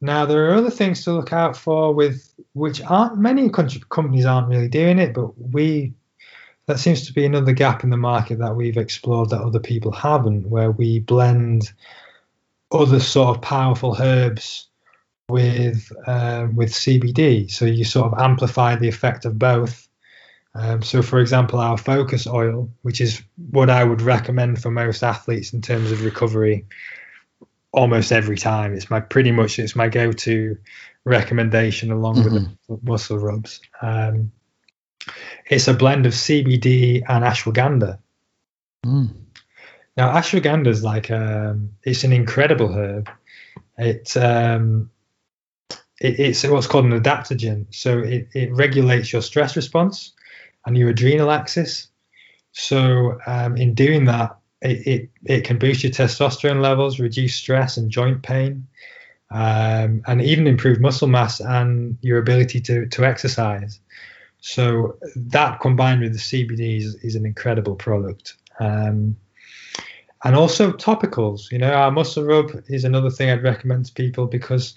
Now 0.01 0.25
there 0.25 0.49
are 0.49 0.55
other 0.55 0.69
things 0.69 1.05
to 1.05 1.13
look 1.13 1.31
out 1.31 1.55
for 1.55 1.93
with 1.93 2.33
which 2.53 2.81
aren't 2.81 3.17
many 3.17 3.49
companies 3.49 4.25
aren't 4.25 4.49
really 4.49 4.67
doing 4.67 4.99
it, 4.99 5.13
but 5.13 5.31
we 5.37 5.93
that 6.69 6.79
seems 6.79 7.07
to 7.07 7.13
be 7.13 7.25
another 7.25 7.51
gap 7.51 7.83
in 7.83 7.89
the 7.89 7.97
market 7.97 8.37
that 8.37 8.55
we've 8.55 8.77
explored 8.77 9.31
that 9.31 9.41
other 9.41 9.59
people 9.59 9.91
haven't, 9.91 10.49
where 10.49 10.69
we 10.69 10.99
blend 10.99 11.71
other 12.71 12.99
sort 12.99 13.35
of 13.35 13.41
powerful 13.41 13.97
herbs 13.99 14.67
with 15.29 15.91
uh, 16.05 16.47
with 16.53 16.71
CBD. 16.71 17.49
So 17.49 17.65
you 17.65 17.83
sort 17.83 18.13
of 18.13 18.19
amplify 18.19 18.75
the 18.75 18.87
effect 18.87 19.25
of 19.25 19.39
both. 19.39 19.88
Um, 20.55 20.81
so, 20.81 21.01
for 21.01 21.19
example, 21.19 21.59
our 21.59 21.77
focus 21.77 22.25
oil, 22.25 22.71
which 22.81 23.01
is 23.01 23.21
what 23.51 23.69
I 23.69 23.83
would 23.83 24.01
recommend 24.01 24.61
for 24.61 24.71
most 24.71 25.03
athletes 25.03 25.53
in 25.53 25.61
terms 25.61 25.91
of 25.91 26.03
recovery, 26.03 26.65
almost 27.71 28.11
every 28.11 28.37
time. 28.37 28.73
It's 28.73 28.89
my 28.89 28.99
pretty 28.99 29.31
much 29.31 29.59
it's 29.59 29.75
my 29.75 29.89
go-to 29.89 30.57
recommendation 31.05 31.91
along 31.91 32.15
mm-hmm. 32.15 32.33
with 32.33 32.57
the 32.67 32.79
muscle 32.81 33.19
rubs. 33.19 33.61
Um, 33.81 34.31
it's 35.45 35.67
a 35.67 35.73
blend 35.73 36.05
of 36.05 36.13
CBD 36.13 37.03
and 37.07 37.23
ashwagandha. 37.23 37.99
Mm. 38.85 39.11
Now, 39.97 40.13
ashwagandha 40.13 40.67
is 40.67 40.83
like 40.83 41.11
um, 41.11 41.71
it's 41.83 42.03
an 42.03 42.13
incredible 42.13 42.73
herb. 42.73 43.09
It, 43.77 44.15
um, 44.17 44.89
it, 46.01 46.19
it's 46.19 46.43
what's 46.43 46.67
called 46.67 46.85
an 46.85 46.99
adaptogen, 46.99 47.67
so 47.69 47.99
it, 47.99 48.29
it 48.33 48.51
regulates 48.51 49.13
your 49.13 49.21
stress 49.21 49.55
response 49.55 50.13
and 50.65 50.77
your 50.77 50.89
adrenal 50.89 51.31
axis. 51.31 51.87
So, 52.51 53.19
um, 53.27 53.57
in 53.57 53.73
doing 53.73 54.05
that, 54.05 54.37
it, 54.61 54.87
it, 54.87 55.09
it 55.25 55.43
can 55.43 55.57
boost 55.57 55.83
your 55.83 55.91
testosterone 55.91 56.61
levels, 56.61 56.99
reduce 56.99 57.35
stress 57.35 57.77
and 57.77 57.89
joint 57.89 58.23
pain, 58.23 58.67
um, 59.31 60.01
and 60.07 60.21
even 60.21 60.47
improve 60.47 60.79
muscle 60.79 61.07
mass 61.07 61.39
and 61.39 61.97
your 62.01 62.17
ability 62.17 62.59
to, 62.61 62.87
to 62.87 63.05
exercise. 63.05 63.79
So 64.41 64.97
that 65.15 65.59
combined 65.59 66.01
with 66.01 66.13
the 66.13 66.19
CBD 66.19 66.77
is, 66.77 66.95
is 66.95 67.15
an 67.15 67.25
incredible 67.25 67.75
product. 67.75 68.35
Um, 68.59 69.15
and 70.23 70.35
also 70.35 70.71
topicals, 70.71 71.51
you 71.51 71.57
know, 71.57 71.71
our 71.71 71.91
muscle 71.91 72.23
rub 72.23 72.51
is 72.67 72.83
another 72.83 73.09
thing 73.09 73.29
I'd 73.29 73.43
recommend 73.43 73.85
to 73.85 73.93
people 73.93 74.27
because 74.27 74.73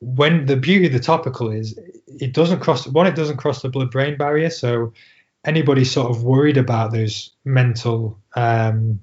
when 0.00 0.46
the 0.46 0.56
beauty 0.56 0.86
of 0.86 0.92
the 0.92 1.00
topical 1.00 1.50
is 1.50 1.78
it 2.06 2.32
doesn't 2.32 2.60
cross 2.60 2.86
one, 2.86 3.06
it 3.06 3.14
doesn't 3.16 3.36
cross 3.36 3.60
the 3.60 3.68
blood 3.68 3.90
brain 3.90 4.16
barrier. 4.16 4.48
So 4.48 4.92
anybody 5.48 5.84
sort 5.84 6.10
of 6.10 6.22
worried 6.22 6.58
about 6.58 6.92
those 6.92 7.30
mental 7.44 8.20
um, 8.36 9.00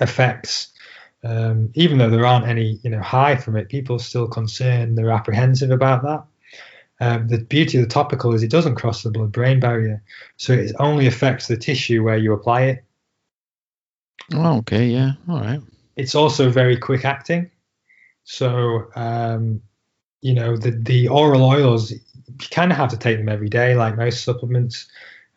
effects, 0.00 0.72
um, 1.24 1.70
even 1.74 1.96
though 1.96 2.10
there 2.10 2.26
aren't 2.26 2.46
any, 2.46 2.78
you 2.82 2.90
know, 2.90 3.00
high 3.00 3.36
from 3.36 3.56
it, 3.56 3.70
people 3.70 3.96
are 3.96 4.10
still 4.10 4.28
concerned. 4.28 4.96
They're 4.96 5.10
apprehensive 5.10 5.70
about 5.70 6.02
that. 6.02 6.24
Um, 7.00 7.28
the 7.28 7.38
beauty 7.38 7.78
of 7.78 7.84
the 7.84 7.90
topical 7.90 8.34
is 8.34 8.42
it 8.42 8.50
doesn't 8.50 8.76
cross 8.76 9.02
the 9.02 9.10
blood-brain 9.10 9.58
barrier, 9.58 10.02
so 10.36 10.52
it 10.52 10.72
only 10.78 11.06
affects 11.06 11.48
the 11.48 11.56
tissue 11.56 12.04
where 12.04 12.18
you 12.18 12.32
apply 12.32 12.62
it. 12.62 12.84
Oh, 14.34 14.58
okay, 14.58 14.86
yeah, 14.86 15.12
all 15.28 15.40
right. 15.40 15.60
It's 15.96 16.14
also 16.14 16.50
very 16.50 16.76
quick 16.76 17.04
acting, 17.04 17.50
so 18.22 18.90
um, 18.94 19.62
you 20.20 20.34
know 20.34 20.56
the 20.56 20.70
the 20.70 21.08
oral 21.08 21.44
oils 21.44 21.90
you 22.40 22.48
kind 22.50 22.70
of 22.70 22.78
have 22.78 22.90
to 22.90 22.96
take 22.96 23.18
them 23.18 23.28
every 23.28 23.48
day, 23.48 23.74
like 23.74 23.96
most 23.96 24.24
supplements, 24.24 24.88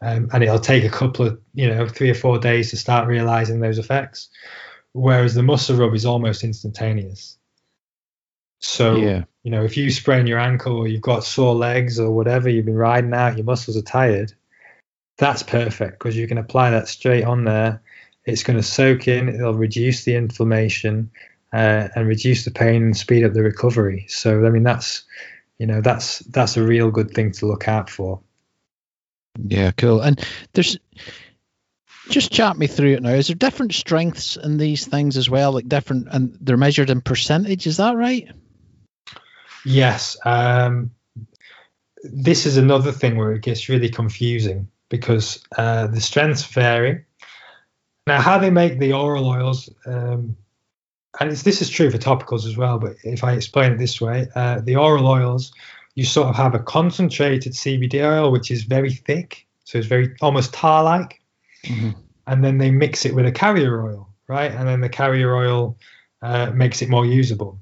um, 0.01 0.29
and 0.33 0.43
it'll 0.43 0.59
take 0.59 0.83
a 0.83 0.89
couple 0.89 1.27
of 1.27 1.39
you 1.53 1.67
know 1.67 1.87
three 1.87 2.09
or 2.09 2.15
four 2.15 2.39
days 2.39 2.69
to 2.71 2.77
start 2.77 3.07
realizing 3.07 3.59
those 3.59 3.79
effects. 3.79 4.29
Whereas 4.93 5.33
the 5.33 5.43
muscle 5.43 5.75
rub 5.75 5.93
is 5.93 6.05
almost 6.05 6.43
instantaneous. 6.43 7.37
So 8.59 8.95
yeah. 8.95 9.23
you 9.43 9.51
know, 9.51 9.63
if 9.63 9.77
you 9.77 9.91
sprain 9.91 10.27
your 10.27 10.39
ankle 10.39 10.77
or 10.77 10.87
you've 10.87 11.01
got 11.01 11.23
sore 11.23 11.55
legs 11.55 11.99
or 11.99 12.11
whatever, 12.11 12.49
you've 12.49 12.65
been 12.65 12.75
riding 12.75 13.13
out, 13.13 13.37
your 13.37 13.45
muscles 13.45 13.77
are 13.77 13.81
tired. 13.81 14.33
That's 15.17 15.43
perfect 15.43 15.99
because 15.99 16.17
you 16.17 16.27
can 16.27 16.37
apply 16.37 16.71
that 16.71 16.87
straight 16.87 17.23
on 17.23 17.43
there. 17.43 17.81
It's 18.25 18.43
going 18.43 18.57
to 18.57 18.63
soak 18.63 19.07
in. 19.07 19.29
It'll 19.29 19.53
reduce 19.53 20.03
the 20.03 20.15
inflammation 20.15 21.11
uh, 21.53 21.89
and 21.95 22.07
reduce 22.07 22.43
the 22.43 22.51
pain 22.51 22.83
and 22.83 22.97
speed 22.97 23.23
up 23.23 23.33
the 23.33 23.43
recovery. 23.43 24.05
So 24.09 24.45
I 24.45 24.49
mean, 24.49 24.63
that's 24.63 25.03
you 25.57 25.67
know 25.67 25.81
that's 25.81 26.19
that's 26.19 26.57
a 26.57 26.63
real 26.63 26.91
good 26.91 27.11
thing 27.11 27.31
to 27.33 27.45
look 27.45 27.67
out 27.67 27.89
for. 27.89 28.19
Yeah, 29.37 29.71
cool. 29.71 30.01
And 30.01 30.23
there's 30.53 30.77
just 32.09 32.31
chat 32.31 32.57
me 32.57 32.67
through 32.67 32.93
it 32.93 33.03
now. 33.03 33.09
Is 33.09 33.27
there 33.27 33.35
different 33.35 33.73
strengths 33.73 34.37
in 34.37 34.57
these 34.57 34.85
things 34.87 35.17
as 35.17 35.29
well, 35.29 35.51
like 35.51 35.67
different, 35.67 36.07
and 36.11 36.37
they're 36.41 36.57
measured 36.57 36.89
in 36.89 37.01
percentage? 37.01 37.67
Is 37.67 37.77
that 37.77 37.95
right? 37.95 38.29
Yes. 39.65 40.17
Um, 40.23 40.91
this 42.03 42.45
is 42.45 42.57
another 42.57 42.91
thing 42.91 43.17
where 43.17 43.33
it 43.33 43.41
gets 43.41 43.67
really 43.67 43.89
confusing 43.89 44.67
because 44.89 45.43
uh, 45.57 45.87
the 45.87 46.01
strengths 46.01 46.45
vary. 46.45 47.05
Now, 48.05 48.21
how 48.21 48.37
they 48.37 48.51
make 48.51 48.77
the 48.77 48.93
oral 48.93 49.27
oils, 49.27 49.67
um, 49.87 50.37
and 51.19 51.31
this 51.31 51.61
is 51.63 51.69
true 51.69 51.89
for 51.89 51.97
topicals 51.97 52.45
as 52.45 52.55
well, 52.55 52.77
but 52.77 52.97
if 53.03 53.23
I 53.23 53.33
explain 53.33 53.73
it 53.73 53.77
this 53.79 53.99
way, 53.99 54.27
uh, 54.35 54.61
the 54.61 54.75
oral 54.75 55.07
oils, 55.07 55.51
you 55.95 56.03
sort 56.03 56.27
of 56.27 56.35
have 56.35 56.53
a 56.53 56.59
concentrated 56.59 57.53
CBD 57.53 58.03
oil, 58.03 58.31
which 58.31 58.51
is 58.51 58.63
very 58.63 58.91
thick, 58.91 59.47
so 59.63 59.77
it's 59.77 59.87
very 59.87 60.15
almost 60.21 60.53
tar-like, 60.53 61.21
mm-hmm. 61.63 61.91
and 62.27 62.43
then 62.43 62.57
they 62.57 62.69
mix 62.69 63.05
it 63.05 63.15
with 63.15 63.25
a 63.25 63.31
carrier 63.31 63.83
oil, 63.85 64.09
right? 64.27 64.51
And 64.51 64.67
then 64.67 64.81
the 64.81 64.89
carrier 64.89 65.35
oil 65.35 65.77
uh, 66.21 66.51
makes 66.51 66.81
it 66.81 66.89
more 66.89 67.05
usable. 67.05 67.59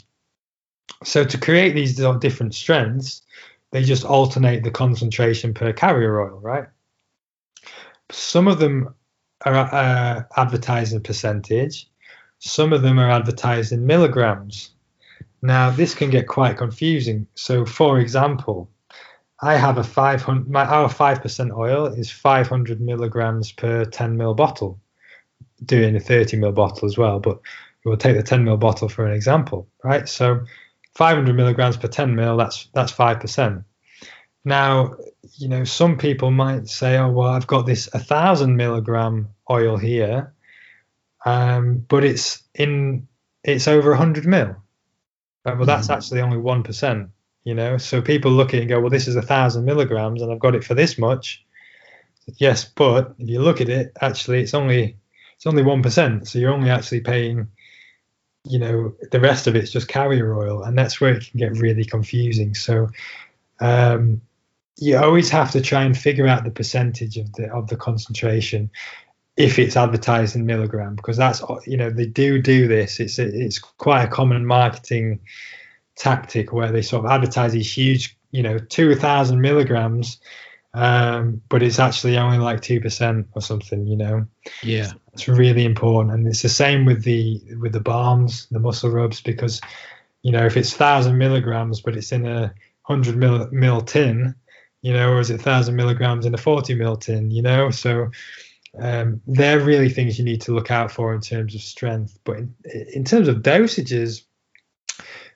So 1.03 1.23
to 1.23 1.37
create 1.37 1.73
these 1.73 1.95
different 1.95 2.55
strengths, 2.55 3.21
they 3.71 3.83
just 3.83 4.05
alternate 4.05 4.63
the 4.63 4.71
concentration 4.71 5.53
per 5.53 5.73
carrier 5.73 6.21
oil, 6.21 6.39
right? 6.39 6.65
Some 8.11 8.47
of 8.47 8.59
them 8.59 8.93
are 9.45 9.55
uh, 9.55 10.23
advertised 10.37 10.93
in 10.93 11.01
percentage. 11.01 11.89
Some 12.39 12.73
of 12.73 12.81
them 12.81 12.99
are 12.99 13.09
advertised 13.09 13.71
in 13.71 13.85
milligrams. 13.85 14.72
Now, 15.43 15.71
this 15.71 15.93
can 15.93 16.09
get 16.09 16.29
quite 16.29 16.57
confusing. 16.57 17.27
So, 17.35 17.65
for 17.65 17.99
example, 17.99 18.71
I 19.41 19.55
have 19.55 19.77
a 19.77 19.83
500, 19.83 20.49
my, 20.49 20.63
our 20.63 20.87
5% 20.87 21.57
oil 21.57 21.87
is 21.87 22.09
500 22.09 22.79
milligrams 22.79 23.51
per 23.51 23.83
10 23.83 24.17
ml 24.17 24.37
bottle, 24.37 24.79
doing 25.65 25.97
a 25.97 25.99
30 25.99 26.37
ml 26.37 26.55
bottle 26.55 26.87
as 26.87 26.97
well. 26.97 27.19
But 27.19 27.41
we'll 27.83 27.97
take 27.97 28.15
the 28.15 28.23
10 28.23 28.45
ml 28.45 28.57
bottle 28.57 28.87
for 28.87 29.05
an 29.05 29.11
example, 29.11 29.67
right? 29.83 30.07
So, 30.07 30.45
500 30.95 31.33
milligrams 31.33 31.75
per 31.75 31.89
10 31.89 32.15
ml, 32.15 32.37
that's 32.37 32.69
that's 32.73 32.93
5%. 32.93 33.65
Now, 34.45 34.95
you 35.33 35.49
know, 35.49 35.65
some 35.65 35.97
people 35.97 36.31
might 36.31 36.69
say, 36.69 36.97
oh, 36.97 37.11
well, 37.11 37.27
I've 37.27 37.47
got 37.47 37.65
this 37.65 37.89
1,000 37.91 38.55
milligram 38.55 39.27
oil 39.51 39.75
here, 39.75 40.33
um, 41.25 41.79
but 41.89 42.05
it's 42.05 42.43
in 42.55 43.09
it's 43.43 43.67
over 43.67 43.89
100 43.89 44.25
mil. 44.25 44.62
Well, 45.45 45.65
that's 45.65 45.89
actually 45.89 46.21
only 46.21 46.37
1%, 46.37 47.09
you 47.43 47.53
know. 47.53 47.77
So 47.77 48.01
people 48.01 48.31
look 48.31 48.53
at 48.53 48.55
it 48.55 48.61
and 48.61 48.69
go, 48.69 48.79
well, 48.79 48.89
this 48.89 49.07
is 49.07 49.15
a 49.15 49.19
1,000 49.19 49.65
milligrams 49.65 50.21
and 50.21 50.31
I've 50.31 50.39
got 50.39 50.55
it 50.55 50.63
for 50.63 50.73
this 50.73 50.97
much. 50.97 51.45
Yes, 52.37 52.63
but 52.63 53.13
if 53.19 53.27
you 53.27 53.41
look 53.41 53.59
at 53.59 53.67
it, 53.67 53.91
actually, 53.99 54.41
it's 54.41 54.53
only 54.53 54.97
it's 55.35 55.45
only 55.45 55.63
1%. 55.63 56.27
So 56.27 56.39
you're 56.39 56.53
only 56.53 56.69
actually 56.69 57.01
paying 57.01 57.49
you 58.45 58.59
know 58.59 58.93
the 59.11 59.19
rest 59.19 59.47
of 59.47 59.55
it's 59.55 59.71
just 59.71 59.87
carrier 59.87 60.35
oil 60.37 60.63
and 60.63 60.77
that's 60.77 60.99
where 60.99 61.13
it 61.13 61.29
can 61.29 61.39
get 61.39 61.57
really 61.59 61.85
confusing 61.85 62.53
so 62.53 62.89
um, 63.61 64.21
you 64.77 64.97
always 64.97 65.29
have 65.29 65.51
to 65.51 65.61
try 65.61 65.83
and 65.83 65.97
figure 65.97 66.27
out 66.27 66.43
the 66.43 66.51
percentage 66.51 67.17
of 67.17 67.31
the 67.33 67.49
of 67.53 67.67
the 67.67 67.77
concentration 67.77 68.69
if 69.35 69.57
it's 69.57 69.75
advertised 69.75 70.35
in 70.35 70.45
milligram 70.45 70.95
because 70.95 71.17
that's 71.17 71.41
you 71.65 71.77
know 71.77 71.89
they 71.89 72.05
do 72.05 72.41
do 72.41 72.67
this. 72.67 72.99
It's 72.99 73.19
it's 73.19 73.59
quite 73.59 74.03
a 74.03 74.07
common 74.07 74.45
marketing 74.45 75.21
tactic 75.95 76.51
where 76.51 76.71
they 76.71 76.81
sort 76.81 77.05
of 77.05 77.11
advertise 77.11 77.53
these 77.53 77.71
huge 77.71 78.17
you 78.31 78.41
know 78.41 78.57
2000 78.57 79.39
milligrams 79.39 80.19
um, 80.75 81.41
but 81.49 81.61
it's 81.61 81.77
actually 81.77 82.17
only 82.17 82.39
like 82.39 82.61
2% 82.61 83.25
or 83.33 83.41
something 83.41 83.85
you 83.85 83.95
know? 83.95 84.25
Yeah. 84.63 84.91
It's 85.13 85.27
really 85.27 85.65
important. 85.65 86.15
And 86.15 86.27
it's 86.27 86.41
the 86.41 86.49
same 86.49 86.85
with 86.85 87.03
the 87.03 87.41
with 87.59 87.73
the 87.73 87.79
balms 87.79 88.47
the 88.49 88.59
muscle 88.59 88.89
rubs 88.89 89.21
because 89.21 89.61
you 90.23 90.31
know 90.31 90.45
if 90.45 90.57
it's 90.57 90.71
1000 90.71 91.17
milligrams 91.17 91.81
but 91.81 91.95
it's 91.95 92.11
in 92.11 92.25
a 92.25 92.53
100 92.85 93.15
mil, 93.15 93.47
mil 93.51 93.81
tin 93.81 94.33
you 94.81 94.93
know 94.93 95.11
or 95.11 95.19
is 95.19 95.29
it 95.29 95.35
1000 95.35 95.75
milligrams 95.75 96.25
in 96.25 96.33
a 96.33 96.37
40 96.37 96.73
mil 96.73 96.95
tin 96.95 97.29
you 97.29 97.43
know? 97.43 97.69
So 97.69 98.09
um, 98.79 99.21
they're 99.27 99.59
really 99.59 99.89
things 99.89 100.17
you 100.17 100.25
need 100.25 100.41
to 100.41 100.53
look 100.53 100.71
out 100.71 100.91
for 100.91 101.13
in 101.13 101.21
terms 101.21 101.55
of 101.55 101.61
strength 101.61 102.17
but 102.23 102.37
in, 102.37 102.55
in 102.93 103.03
terms 103.03 103.27
of 103.27 103.37
dosages 103.37 104.23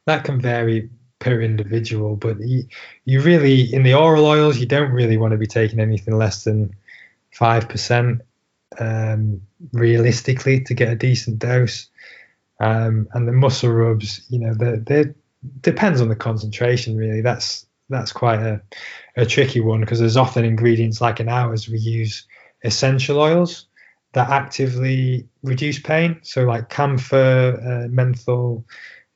that 0.05 0.23
can 0.23 0.39
vary 0.39 0.89
per 1.19 1.41
individual 1.41 2.15
but 2.15 2.39
you, 2.39 2.63
you 3.05 3.21
really 3.21 3.73
in 3.73 3.83
the 3.83 3.93
oral 3.93 4.25
oils 4.25 4.57
you 4.57 4.65
don't 4.65 4.91
really 4.91 5.17
want 5.17 5.31
to 5.31 5.38
be 5.38 5.47
taking 5.47 5.79
anything 5.79 6.17
less 6.17 6.43
than 6.43 6.73
5% 7.38 8.21
um, 8.79 9.41
realistically 9.73 10.61
to 10.61 10.73
get 10.73 10.91
a 10.91 10.95
decent 10.95 11.39
dose. 11.39 11.88
Um, 12.59 13.07
and 13.13 13.27
the 13.27 13.31
muscle 13.31 13.69
rubs, 13.69 14.25
you 14.29 14.39
know, 14.39 14.53
they 14.53 15.13
depends 15.61 16.01
on 16.01 16.09
the 16.09 16.15
concentration 16.15 16.97
really. 16.97 17.21
That's 17.21 17.65
that's 17.89 18.11
quite 18.11 18.39
a, 18.39 18.61
a 19.15 19.25
tricky 19.25 19.61
one 19.61 19.81
because 19.81 19.99
there's 19.99 20.17
often 20.17 20.43
ingredients 20.43 20.99
like 20.99 21.19
in 21.19 21.29
ours 21.29 21.69
we 21.69 21.77
use 21.77 22.25
essential 22.63 23.19
oils 23.19 23.67
that 24.13 24.29
actively 24.29 25.27
reduce 25.43 25.79
pain. 25.79 26.19
So 26.23 26.45
like 26.45 26.69
camphor, 26.69 27.59
uh, 27.61 27.87
menthol, 27.89 28.65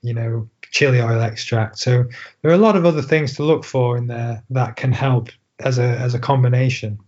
you 0.01 0.13
know, 0.13 0.49
chili 0.69 1.01
oil 1.01 1.21
extract. 1.21 1.79
So 1.79 2.05
there 2.41 2.51
are 2.51 2.55
a 2.55 2.57
lot 2.57 2.75
of 2.75 2.85
other 2.85 3.01
things 3.01 3.35
to 3.35 3.43
look 3.43 3.63
for 3.63 3.97
in 3.97 4.07
there 4.07 4.43
that 4.51 4.75
can 4.75 4.91
help 4.91 5.29
as 5.59 5.79
a 5.79 5.83
as 5.83 6.13
a 6.13 6.19
combination. 6.19 6.99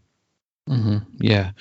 Mm-hmm. 0.69 0.97
Yeah 1.19 1.51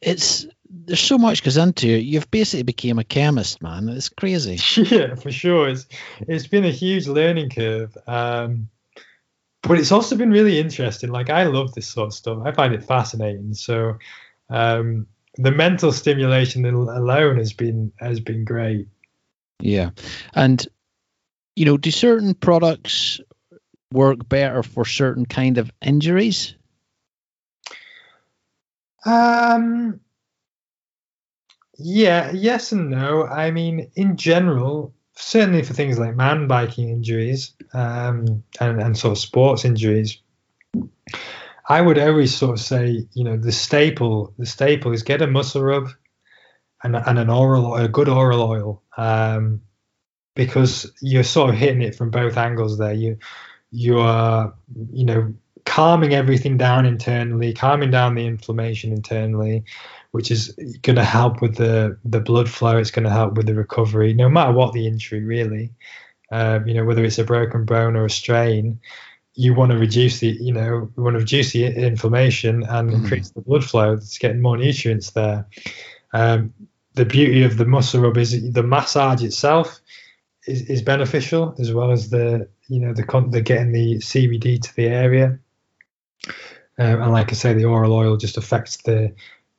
it's 0.00 0.46
there's 0.68 1.00
so 1.00 1.18
much 1.18 1.42
goes 1.42 1.56
into 1.56 1.88
it. 1.88 2.04
You've 2.04 2.30
basically 2.30 2.62
became 2.62 2.98
a 2.98 3.04
chemist, 3.04 3.62
man. 3.62 3.88
It's 3.88 4.08
crazy. 4.08 4.58
Yeah, 4.90 5.14
for 5.14 5.30
sure. 5.30 5.68
It's 5.68 5.86
it's 6.20 6.46
been 6.46 6.64
a 6.64 6.70
huge 6.70 7.06
learning 7.06 7.50
curve. 7.50 7.96
Um, 8.06 8.68
but 9.62 9.78
it's 9.78 9.92
also 9.92 10.16
been 10.16 10.30
really 10.30 10.58
interesting. 10.58 11.10
Like 11.10 11.30
I 11.30 11.44
love 11.44 11.74
this 11.74 11.88
sort 11.88 12.08
of 12.08 12.14
stuff. 12.14 12.42
I 12.44 12.52
find 12.52 12.74
it 12.74 12.84
fascinating. 12.84 13.54
So 13.54 13.98
um, 14.48 15.06
the 15.36 15.50
mental 15.50 15.92
stimulation 15.92 16.64
alone 16.64 17.38
has 17.38 17.52
been 17.52 17.92
has 17.98 18.20
been 18.20 18.44
great. 18.44 18.88
Yeah, 19.60 19.90
and 20.34 20.66
you 21.56 21.66
know, 21.66 21.76
do 21.76 21.90
certain 21.90 22.34
products 22.34 23.20
work 23.92 24.28
better 24.28 24.62
for 24.62 24.84
certain 24.84 25.26
kind 25.26 25.58
of 25.58 25.70
injuries? 25.82 26.54
Um, 29.04 30.00
yeah, 31.78 32.30
yes 32.32 32.72
and 32.72 32.90
no. 32.90 33.24
I 33.26 33.50
mean, 33.50 33.90
in 33.94 34.16
general, 34.16 34.94
certainly 35.20 35.62
for 35.62 35.74
things 35.74 35.98
like 35.98 36.16
man 36.16 36.46
biking 36.46 36.88
injuries 36.88 37.52
um, 37.72 38.42
and, 38.60 38.80
and 38.80 38.96
sort 38.96 39.12
of 39.12 39.18
sports 39.18 39.64
injuries, 39.64 40.18
I 41.68 41.80
would 41.80 41.98
always 41.98 42.36
sort 42.36 42.58
of 42.58 42.60
say, 42.60 43.06
you 43.12 43.24
know, 43.24 43.36
the 43.36 43.52
staple, 43.52 44.34
the 44.38 44.46
staple 44.46 44.92
is 44.92 45.02
get 45.02 45.22
a 45.22 45.26
muscle 45.26 45.62
rub 45.62 45.88
and, 46.82 46.96
and 46.96 47.18
an 47.18 47.30
oral, 47.30 47.76
a 47.76 47.88
good 47.88 48.08
oral 48.08 48.42
oil, 48.42 48.82
um, 48.96 49.60
because 50.34 50.90
you're 51.00 51.22
sort 51.22 51.50
of 51.50 51.56
hitting 51.56 51.82
it 51.82 51.94
from 51.94 52.10
both 52.10 52.36
angles 52.36 52.78
there. 52.78 52.94
You, 52.94 53.18
you 53.70 53.98
are, 53.98 54.54
you 54.92 55.04
know, 55.04 55.34
calming 55.64 56.14
everything 56.14 56.56
down 56.56 56.86
internally, 56.86 57.52
calming 57.52 57.90
down 57.90 58.14
the 58.14 58.26
inflammation 58.26 58.92
internally, 58.92 59.64
which 60.12 60.30
is 60.30 60.54
going 60.82 60.96
to 60.96 61.04
help 61.04 61.40
with 61.40 61.56
the 61.56 61.98
the 62.04 62.20
blood 62.20 62.48
flow. 62.48 62.78
It's 62.78 62.90
going 62.90 63.04
to 63.04 63.10
help 63.10 63.34
with 63.34 63.46
the 63.46 63.54
recovery, 63.54 64.12
no 64.14 64.28
matter 64.28 64.52
what 64.52 64.72
the 64.72 64.86
injury, 64.86 65.22
really. 65.24 65.72
Um, 66.32 66.66
you 66.66 66.74
know, 66.74 66.84
whether 66.84 67.04
it's 67.04 67.18
a 67.18 67.24
broken 67.24 67.64
bone 67.64 67.96
or 67.96 68.04
a 68.04 68.10
strain, 68.10 68.78
you 69.34 69.52
want 69.52 69.72
to 69.72 69.78
reduce 69.78 70.20
the, 70.20 70.28
you 70.28 70.52
know, 70.52 70.90
you 70.96 71.02
want 71.02 71.14
to 71.14 71.20
reduce 71.20 71.52
the 71.52 71.66
inflammation 71.66 72.62
and 72.62 72.90
mm. 72.90 72.94
increase 72.94 73.30
the 73.30 73.40
blood 73.40 73.64
flow. 73.64 73.94
It's 73.94 74.18
getting 74.18 74.40
more 74.40 74.56
nutrients 74.56 75.10
there. 75.10 75.46
Um, 76.12 76.54
the 76.94 77.04
beauty 77.04 77.42
of 77.42 77.56
the 77.56 77.64
muscle 77.64 78.00
rub 78.00 78.16
is 78.16 78.52
the 78.52 78.62
massage 78.62 79.24
itself 79.24 79.80
is, 80.46 80.62
is 80.62 80.82
beneficial 80.82 81.54
as 81.58 81.72
well 81.72 81.90
as 81.90 82.10
the 82.10 82.48
you 82.68 82.78
know, 82.78 82.92
the 82.92 83.26
they're 83.30 83.40
getting 83.40 83.72
the 83.72 83.96
CBD 83.96 84.62
to 84.62 84.74
the 84.76 84.86
area, 84.86 85.38
um, 86.78 87.02
and 87.02 87.12
like 87.12 87.30
I 87.30 87.34
say, 87.34 87.52
the 87.52 87.64
oral 87.64 87.92
oil 87.92 88.16
just 88.16 88.36
affects 88.36 88.76
the 88.78 89.12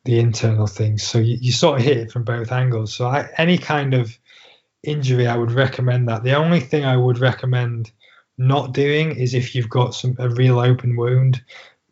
the 0.06 0.20
internal 0.20 0.68
things. 0.68 1.04
So 1.04 1.20
you, 1.20 1.38
you 1.40 1.52
sort 1.52 1.80
of 1.80 1.86
hit 1.86 1.98
it 1.98 2.12
from 2.12 2.24
both 2.24 2.52
angles. 2.52 2.94
So 2.94 3.08
I, 3.08 3.30
any 3.38 3.58
kind 3.58 3.94
of 3.94 4.18
injury, 4.84 5.28
I 5.28 5.38
would 5.38 5.52
recommend 5.52 6.08
that. 6.10 6.24
The 6.24 6.36
only 6.36 6.60
thing 6.60 6.86
I 6.86 6.98
would 6.98 7.20
recommend 7.20 7.92
not 8.38 8.74
doing 8.74 9.16
is 9.16 9.34
if 9.34 9.54
you've 9.54 9.70
got 9.70 9.94
some 9.94 10.16
a 10.18 10.30
real 10.30 10.60
open 10.60 10.96
wound, 10.96 11.44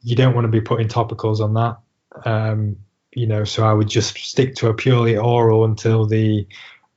you 0.02 0.16
don't 0.16 0.34
want 0.34 0.46
to 0.46 0.52
be 0.52 0.62
putting 0.62 0.88
topicals 0.88 1.40
on 1.40 1.54
that. 1.54 1.78
Um, 2.28 2.78
you 3.14 3.28
know, 3.28 3.44
so 3.44 3.64
I 3.64 3.74
would 3.74 3.90
just 3.90 4.18
stick 4.18 4.56
to 4.56 4.70
a 4.70 4.74
purely 4.74 5.18
oral 5.18 5.66
until 5.66 6.06
the 6.06 6.48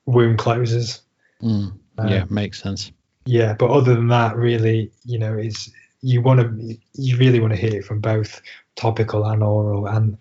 wound 0.07 0.39
closes. 0.39 1.03
Mm, 1.43 1.73
yeah, 2.07 2.23
um, 2.23 2.29
makes 2.31 2.63
sense. 2.63 2.93
Yeah, 3.25 3.55
but 3.55 3.71
other 3.71 3.95
than 3.95 4.09
that, 4.09 4.37
really, 4.37 4.91
you 5.05 5.19
know, 5.19 5.37
is 5.37 5.73
you 6.01 6.21
want 6.21 6.41
to 6.41 6.77
you 6.95 7.17
really 7.17 7.41
want 7.41 7.53
to 7.53 7.59
hit 7.59 7.75
it 7.75 7.85
from 7.85 8.01
both 8.01 8.41
topical 8.77 9.25
and 9.27 9.43
oral, 9.43 9.87
and 9.87 10.17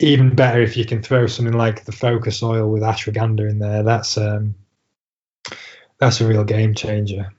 even 0.00 0.34
better 0.34 0.60
if 0.60 0.76
you 0.76 0.84
can 0.84 1.02
throw 1.02 1.26
something 1.26 1.56
like 1.56 1.84
the 1.84 1.92
focus 1.92 2.42
oil 2.42 2.68
with 2.68 2.82
ashwagandha 2.82 3.48
in 3.48 3.58
there. 3.58 3.82
That's 3.82 4.18
um, 4.18 4.54
that's 5.98 6.20
a 6.20 6.26
real 6.26 6.44
game 6.44 6.74
changer. 6.74 7.32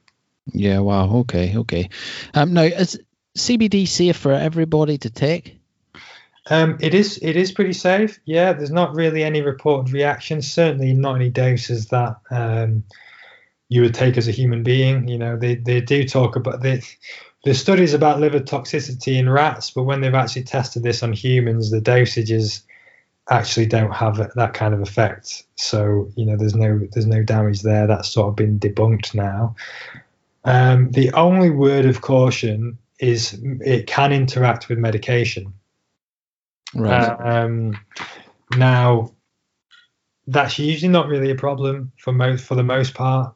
Yeah. 0.53 0.79
Wow. 0.79 1.09
Okay. 1.17 1.57
Okay. 1.57 1.89
Um, 2.33 2.53
now, 2.53 2.63
is 2.63 2.99
CBD 3.37 3.87
safe 3.87 4.15
for 4.15 4.31
everybody 4.31 4.97
to 4.99 5.09
take? 5.09 5.59
Um, 6.47 6.77
it 6.79 6.93
is. 6.93 7.19
It 7.21 7.35
is 7.35 7.51
pretty 7.51 7.73
safe. 7.73 8.19
Yeah. 8.25 8.53
There's 8.53 8.71
not 8.71 8.95
really 8.95 9.23
any 9.23 9.41
reported 9.41 9.91
reactions. 9.91 10.51
Certainly 10.51 10.93
not 10.93 11.15
any 11.15 11.29
doses 11.29 11.87
that 11.87 12.17
um, 12.29 12.83
you 13.67 13.81
would 13.81 13.95
take 13.95 14.17
as 14.17 14.27
a 14.27 14.31
human 14.31 14.63
being. 14.63 15.07
You 15.07 15.17
know, 15.17 15.37
they 15.37 15.55
they 15.55 15.81
do 15.81 16.07
talk 16.07 16.35
about 16.35 16.61
the 16.61 16.87
there's 17.45 17.59
studies 17.59 17.93
about 17.93 18.19
liver 18.19 18.39
toxicity 18.39 19.17
in 19.19 19.29
rats, 19.29 19.69
but 19.69 19.83
when 19.83 20.01
they've 20.01 20.15
actually 20.15 20.43
tested 20.43 20.81
this 20.81 21.03
on 21.03 21.13
humans, 21.13 21.69
the 21.69 21.79
dosages 21.79 22.63
actually 23.29 23.67
don't 23.67 23.91
have 23.91 24.17
that 24.33 24.53
kind 24.55 24.73
of 24.73 24.81
effect. 24.81 25.43
So 25.55 26.09
you 26.15 26.25
know, 26.25 26.37
there's 26.37 26.55
no 26.55 26.79
there's 26.91 27.05
no 27.05 27.21
damage 27.21 27.61
there. 27.61 27.85
That's 27.85 28.09
sort 28.09 28.29
of 28.29 28.35
been 28.35 28.59
debunked 28.59 29.13
now. 29.13 29.55
Um, 30.43 30.89
the 30.91 31.11
only 31.11 31.51
word 31.51 31.85
of 31.85 32.01
caution 32.01 32.79
is 32.99 33.39
it 33.61 33.85
can 33.85 34.11
interact 34.11 34.67
with 34.67 34.79
medication. 34.79 35.53
Right. 36.73 37.05
Um, 37.05 37.77
now, 38.57 39.11
that's 40.25 40.57
usually 40.57 40.91
not 40.91 41.09
really 41.09 41.29
a 41.29 41.35
problem 41.35 41.91
for 41.99 42.11
most 42.11 42.43
for 42.43 42.55
the 42.55 42.63
most 42.63 42.95
part, 42.95 43.35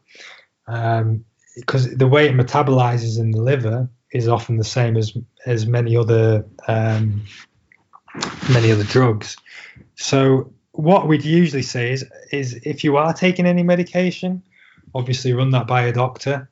because 0.65 1.85
um, 1.85 1.97
the 1.97 2.07
way 2.07 2.27
it 2.27 2.35
metabolizes 2.35 3.19
in 3.19 3.29
the 3.29 3.41
liver 3.41 3.87
is 4.11 4.27
often 4.27 4.57
the 4.57 4.63
same 4.63 4.97
as 4.97 5.15
as 5.45 5.65
many 5.65 5.95
other 5.95 6.45
um, 6.67 7.23
many 8.51 8.71
other 8.71 8.83
drugs. 8.83 9.37
So 9.95 10.53
what 10.71 11.07
we'd 11.07 11.25
usually 11.25 11.61
say 11.61 11.91
is 11.91 12.05
is 12.31 12.53
if 12.63 12.83
you 12.83 12.97
are 12.97 13.13
taking 13.13 13.45
any 13.45 13.63
medication, 13.63 14.43
obviously 14.95 15.33
run 15.33 15.51
that 15.51 15.67
by 15.67 15.83
a 15.83 15.93
doctor. 15.93 16.49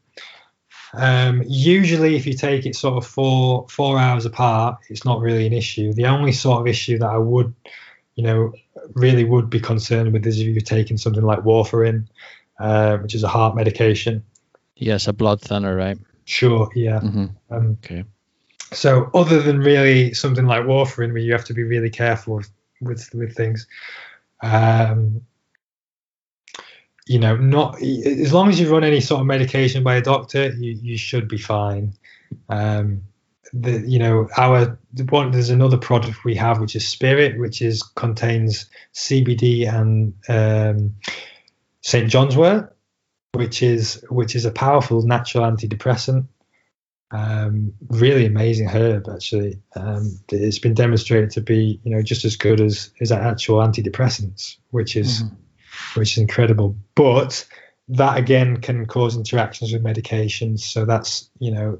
Um, 0.93 1.43
usually, 1.45 2.15
if 2.15 2.25
you 2.25 2.33
take 2.33 2.65
it 2.65 2.75
sort 2.75 2.97
of 2.97 3.05
four 3.05 3.67
four 3.69 3.99
hours 3.99 4.25
apart, 4.25 4.79
it's 4.89 5.05
not 5.05 5.19
really 5.19 5.45
an 5.45 5.53
issue. 5.53 5.93
The 5.93 6.05
only 6.05 6.31
sort 6.31 6.61
of 6.61 6.67
issue 6.67 6.97
that 6.99 7.09
I 7.09 7.17
would, 7.17 7.53
you 8.15 8.23
know, 8.23 8.53
really 8.93 9.23
would 9.23 9.49
be 9.49 9.59
concerned 9.59 10.13
with 10.13 10.25
is 10.25 10.39
if 10.39 10.47
you're 10.47 10.61
taking 10.61 10.97
something 10.97 11.23
like 11.23 11.39
warfarin, 11.39 12.07
uh, 12.59 12.97
which 12.97 13.15
is 13.15 13.23
a 13.23 13.27
heart 13.27 13.55
medication. 13.55 14.23
Yes, 14.75 15.07
a 15.07 15.13
blood 15.13 15.41
thinner, 15.41 15.75
right? 15.75 15.97
Sure, 16.28 16.69
yeah. 16.75 16.99
Mm-hmm. 16.99 17.25
Um, 17.49 17.78
okay. 17.84 18.03
So, 18.73 19.09
other 19.13 19.41
than 19.41 19.59
really 19.59 20.13
something 20.13 20.45
like 20.45 20.63
warfarin, 20.63 21.13
where 21.13 21.21
you 21.21 21.32
have 21.32 21.45
to 21.45 21.53
be 21.53 21.63
really 21.63 21.89
careful 21.89 22.36
with 22.36 22.51
with, 22.82 23.09
with 23.13 23.34
things, 23.34 23.65
um, 24.43 25.21
you 27.07 27.17
know, 27.17 27.38
not 27.38 27.82
as 27.82 28.34
long 28.34 28.49
as 28.49 28.59
you 28.59 28.69
run 28.69 28.84
any 28.84 28.99
sort 28.99 29.21
of 29.21 29.25
medication 29.28 29.84
by 29.84 29.95
a 29.95 30.01
doctor, 30.01 30.49
you, 30.49 30.73
you 30.73 30.97
should 30.97 31.30
be 31.30 31.38
fine. 31.38 31.93
Um, 32.49 33.03
the 33.53 33.80
you 33.88 33.97
know 33.97 34.28
our 34.36 34.78
one 35.07 35.32
there's 35.32 35.49
another 35.49 35.78
product 35.78 36.25
we 36.25 36.36
have 36.36 36.59
which 36.59 36.75
is 36.75 36.86
Spirit, 36.86 37.39
which 37.39 37.61
is 37.61 37.82
contains 37.82 38.69
CBD 38.93 39.73
and 39.73 40.13
um, 40.28 40.93
St 41.80 42.09
John's 42.09 42.36
wort, 42.36 42.76
which 43.38 43.61
is 43.63 44.03
which 44.09 44.35
is 44.35 44.45
a 44.45 44.51
powerful 44.51 45.01
natural 45.01 45.43
antidepressant. 45.43 46.27
Um, 47.11 47.73
really 47.88 48.25
amazing 48.25 48.67
herb, 48.67 49.07
actually. 49.09 49.61
Um, 49.75 50.19
it's 50.29 50.59
been 50.59 50.73
demonstrated 50.73 51.31
to 51.31 51.41
be, 51.41 51.79
you 51.83 51.91
know, 51.91 52.01
just 52.01 52.25
as 52.25 52.35
good 52.35 52.59
as 52.59 52.91
as 52.99 53.11
actual 53.11 53.59
antidepressants, 53.59 54.57
which 54.71 54.95
is 54.95 55.23
mm-hmm. 55.23 55.99
which 55.99 56.13
is 56.13 56.17
incredible. 56.17 56.75
But 56.95 57.47
that 57.89 58.17
again 58.17 58.57
can 58.57 58.85
cause 58.85 59.15
interactions 59.15 59.71
with 59.71 59.83
medications, 59.83 60.59
so 60.59 60.85
that's 60.85 61.29
you 61.39 61.51
know 61.51 61.79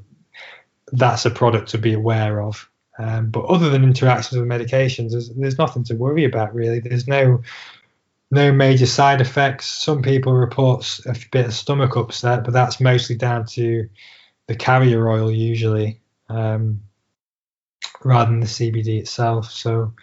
that's 0.94 1.26
a 1.26 1.32
product 1.32 1.70
to 1.70 1.78
be 1.78 1.94
aware 1.94 2.42
of. 2.42 2.70
Um, 3.00 3.30
but 3.30 3.46
other 3.46 3.70
than 3.70 3.84
interactions 3.84 4.40
with 4.40 4.50
medications, 4.50 5.12
there's, 5.12 5.30
there's 5.30 5.58
nothing 5.58 5.84
to 5.86 5.96
worry 5.96 6.24
about 6.24 6.54
really. 6.56 6.80
There's 6.80 7.08
no 7.08 7.42
no 8.30 8.52
major 8.52 8.86
side 8.86 9.22
effects. 9.22 9.68
Some 9.68 10.02
people 10.02 10.34
report 10.34 11.00
a 11.06 11.16
bit 11.32 11.46
of 11.46 11.54
stomach 11.54 11.96
upset, 11.96 12.44
but 12.44 12.54
that's 12.54 12.80
mostly 12.80 13.16
down 13.16 13.46
to 13.48 13.90
the 14.48 14.56
carrier 14.56 15.10
oil 15.10 15.32
usually, 15.32 16.02
um, 16.30 16.82
rather 18.04 18.32
than 18.32 18.42
the 18.42 18.48
CBD 18.48 19.00
itself. 19.00 19.50
So, 19.52 19.94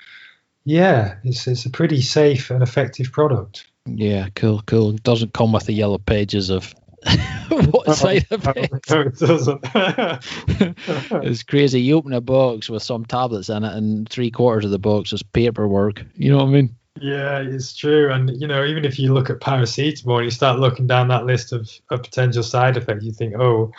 yeah, 0.65 1.17
it's 1.25 1.47
it's 1.47 1.67
a 1.67 1.71
pretty 1.71 2.01
safe 2.01 2.51
and 2.51 2.63
effective 2.63 3.13
product. 3.13 3.67
Yeah, 3.87 4.29
cool, 4.35 4.63
cool. 4.67 4.95
It 4.95 5.03
doesn't 5.03 5.35
come 5.35 5.53
with 5.53 5.67
the 5.67 5.75
yellow 5.75 5.99
pages 5.99 6.49
of 6.49 6.75
what 7.49 7.95
side 7.97 8.27
effects. 8.31 8.91
No, 8.91 9.01
it 9.03 9.19
doesn't. 9.19 9.61
it's 11.25 11.43
crazy. 11.43 11.83
You 11.83 11.97
open 11.97 12.15
a 12.15 12.23
box 12.23 12.71
with 12.71 12.83
some 12.83 13.05
tablets 13.05 13.51
in 13.51 13.65
it, 13.65 13.75
and 13.75 14.09
three 14.09 14.31
quarters 14.31 14.65
of 14.65 14.71
the 14.71 14.79
box 14.79 15.13
is 15.13 15.23
paperwork. 15.23 16.03
You 16.15 16.31
know 16.31 16.39
what 16.39 16.47
I 16.47 16.51
mean? 16.51 16.77
Yeah, 17.01 17.41
it's 17.41 17.75
true. 17.75 18.13
And 18.13 18.41
you 18.41 18.47
know, 18.47 18.65
even 18.65 18.85
if 18.85 18.99
you 18.99 19.13
look 19.13 19.31
at 19.31 19.41
paracetamol 19.41 20.17
and 20.17 20.25
you 20.25 20.31
start 20.31 20.61
looking 20.61 20.87
down 20.87 21.09
that 21.09 21.27
list 21.27 21.53
of, 21.53 21.71
of 21.91 22.03
potential 22.03 22.43
side 22.43 22.77
effects, 22.77 23.05
you 23.05 23.13
think, 23.13 23.35
oh, 23.39 23.73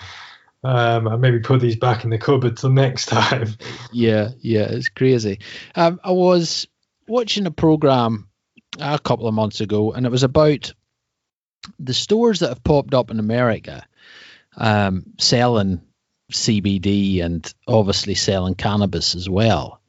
um, 0.63 1.07
I 1.07 1.15
maybe 1.15 1.39
put 1.39 1.61
these 1.61 1.75
back 1.75 2.03
in 2.03 2.09
the 2.09 2.17
cupboard 2.17 2.57
till 2.57 2.71
next 2.71 3.05
time. 3.07 3.55
Yeah, 3.91 4.29
yeah, 4.39 4.63
it's 4.63 4.89
crazy. 4.89 5.39
Um, 5.75 5.99
I 6.03 6.11
was 6.11 6.67
watching 7.07 7.45
a 7.45 7.51
program 7.51 8.27
a 8.79 8.99
couple 8.99 9.27
of 9.27 9.33
months 9.33 9.61
ago, 9.61 9.93
and 9.93 10.05
it 10.05 10.11
was 10.11 10.23
about 10.23 10.73
the 11.79 11.93
stores 11.93 12.39
that 12.39 12.49
have 12.49 12.63
popped 12.63 12.93
up 12.93 13.11
in 13.11 13.19
America 13.19 13.85
um, 14.57 15.05
selling 15.19 15.81
CBD 16.31 17.23
and 17.23 17.51
obviously 17.67 18.15
selling 18.15 18.55
cannabis 18.55 19.15
as 19.15 19.29
well. 19.29 19.81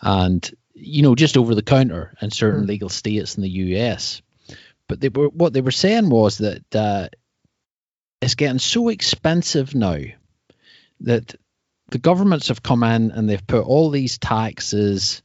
And 0.00 0.48
you 0.80 1.02
know, 1.02 1.14
just 1.14 1.36
over 1.36 1.54
the 1.54 1.62
counter 1.62 2.14
in 2.20 2.30
certain 2.30 2.64
mm. 2.64 2.68
legal 2.68 2.88
states 2.88 3.36
in 3.36 3.42
the 3.42 3.50
US. 3.50 4.22
But 4.88 5.00
they 5.00 5.08
were 5.08 5.28
what 5.28 5.52
they 5.52 5.60
were 5.60 5.70
saying 5.70 6.10
was 6.10 6.38
that 6.38 6.74
uh, 6.74 7.08
it's 8.20 8.34
getting 8.34 8.58
so 8.58 8.88
expensive 8.88 9.74
now 9.74 9.98
that 11.00 11.34
the 11.90 11.98
governments 11.98 12.48
have 12.48 12.62
come 12.62 12.82
in 12.82 13.10
and 13.10 13.28
they've 13.28 13.46
put 13.46 13.64
all 13.64 13.90
these 13.90 14.18
taxes, 14.18 15.22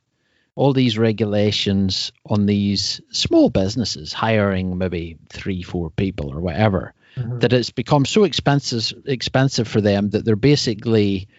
all 0.55 0.73
these 0.73 0.97
regulations 0.97 2.11
on 2.25 2.45
these 2.45 3.01
small 3.11 3.49
businesses 3.49 4.13
hiring 4.13 4.77
maybe 4.77 5.17
three, 5.29 5.61
four 5.61 5.89
people 5.89 6.31
or 6.33 6.39
whatever. 6.39 6.93
Mm-hmm. 7.17 7.39
That 7.39 7.53
it's 7.53 7.71
become 7.71 8.05
so 8.05 8.25
expensive 8.25 8.91
expensive 9.05 9.69
for 9.69 9.79
them 9.79 10.09
that 10.09 10.25
they're 10.25 10.35
basically 10.35 11.29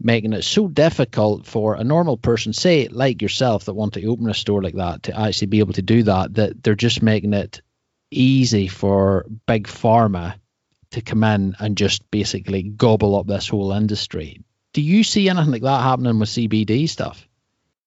making 0.00 0.32
it 0.32 0.42
so 0.42 0.68
difficult 0.68 1.46
for 1.46 1.74
a 1.74 1.84
normal 1.84 2.16
person, 2.16 2.52
say 2.52 2.88
like 2.88 3.22
yourself, 3.22 3.66
that 3.66 3.74
want 3.74 3.94
to 3.94 4.06
open 4.06 4.28
a 4.28 4.34
store 4.34 4.62
like 4.62 4.74
that, 4.74 5.04
to 5.04 5.18
actually 5.18 5.48
be 5.48 5.58
able 5.58 5.74
to 5.74 5.82
do 5.82 6.02
that, 6.04 6.34
that 6.34 6.62
they're 6.62 6.74
just 6.74 7.02
making 7.02 7.34
it 7.34 7.60
easy 8.10 8.66
for 8.66 9.26
big 9.46 9.66
pharma 9.66 10.34
to 10.92 11.00
come 11.02 11.22
in 11.22 11.54
and 11.58 11.76
just 11.76 12.10
basically 12.10 12.62
gobble 12.62 13.16
up 13.16 13.26
this 13.26 13.48
whole 13.48 13.72
industry. 13.72 14.42
Do 14.72 14.82
you 14.82 15.04
see 15.04 15.28
anything 15.28 15.52
like 15.52 15.62
that 15.62 15.82
happening 15.82 16.18
with 16.18 16.28
CBD 16.28 16.88
stuff? 16.88 17.26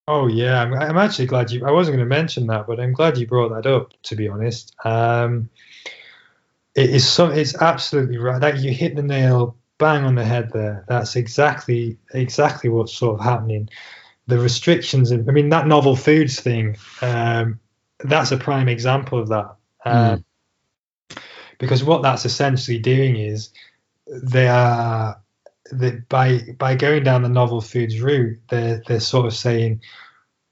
Oh 0.07 0.28
yeah, 0.28 0.61
I'm, 0.61 0.74
I'm 0.74 0.97
actually 0.97 1.28
glad 1.28 1.51
you. 1.51 1.66
I 1.66 1.72
wasn't 1.72 1.97
going 1.97 2.07
to 2.07 2.16
mention 2.16 2.47
that, 2.47 2.68
but 2.68 2.80
I'm 2.80 2.91
glad 2.91 3.18
you 3.18 3.26
brought 3.26 3.49
that 3.49 3.70
up. 3.70 3.93
To 4.03 4.16
be 4.18 4.28
honest, 4.28 4.76
um, 4.84 5.49
it 6.76 6.89
is 6.89 7.07
so. 7.07 7.30
It's 7.30 7.55
absolutely 7.55 8.18
right. 8.18 8.41
That 8.41 8.59
you 8.59 8.74
hit 8.74 8.97
the 8.97 9.03
nail 9.03 9.55
bang 9.84 10.05
on 10.05 10.15
the 10.15 10.23
head 10.23 10.49
there. 10.53 10.86
That's 10.88 11.17
exactly 11.17 11.97
exactly 12.13 12.69
what's 12.69 12.93
sort 12.93 13.19
of 13.19 13.25
happening. 13.25 13.69
The 14.27 14.39
restrictions, 14.39 15.11
I 15.11 15.17
mean, 15.17 15.49
that 15.49 15.67
novel 15.67 15.97
foods 15.97 16.39
thing, 16.39 16.77
um, 17.01 17.59
that's 17.99 18.31
a 18.31 18.38
prime 18.38 18.69
example 18.69 19.19
of 19.19 19.27
that. 19.27 19.55
mm. 19.86 20.23
Because 21.59 21.84
what 21.84 22.01
that's 22.01 22.23
essentially 22.23 22.79
doing 22.79 23.17
is 23.17 23.49
they 24.07 24.47
are 24.47 25.21
that 25.71 26.07
by 26.07 26.39
by 26.57 26.75
going 26.75 27.03
down 27.03 27.21
the 27.21 27.29
novel 27.29 27.59
foods 27.59 27.99
route, 27.99 28.39
they're 28.49 28.81
they're 28.88 29.01
sort 29.01 29.25
of 29.25 29.34
saying 29.34 29.81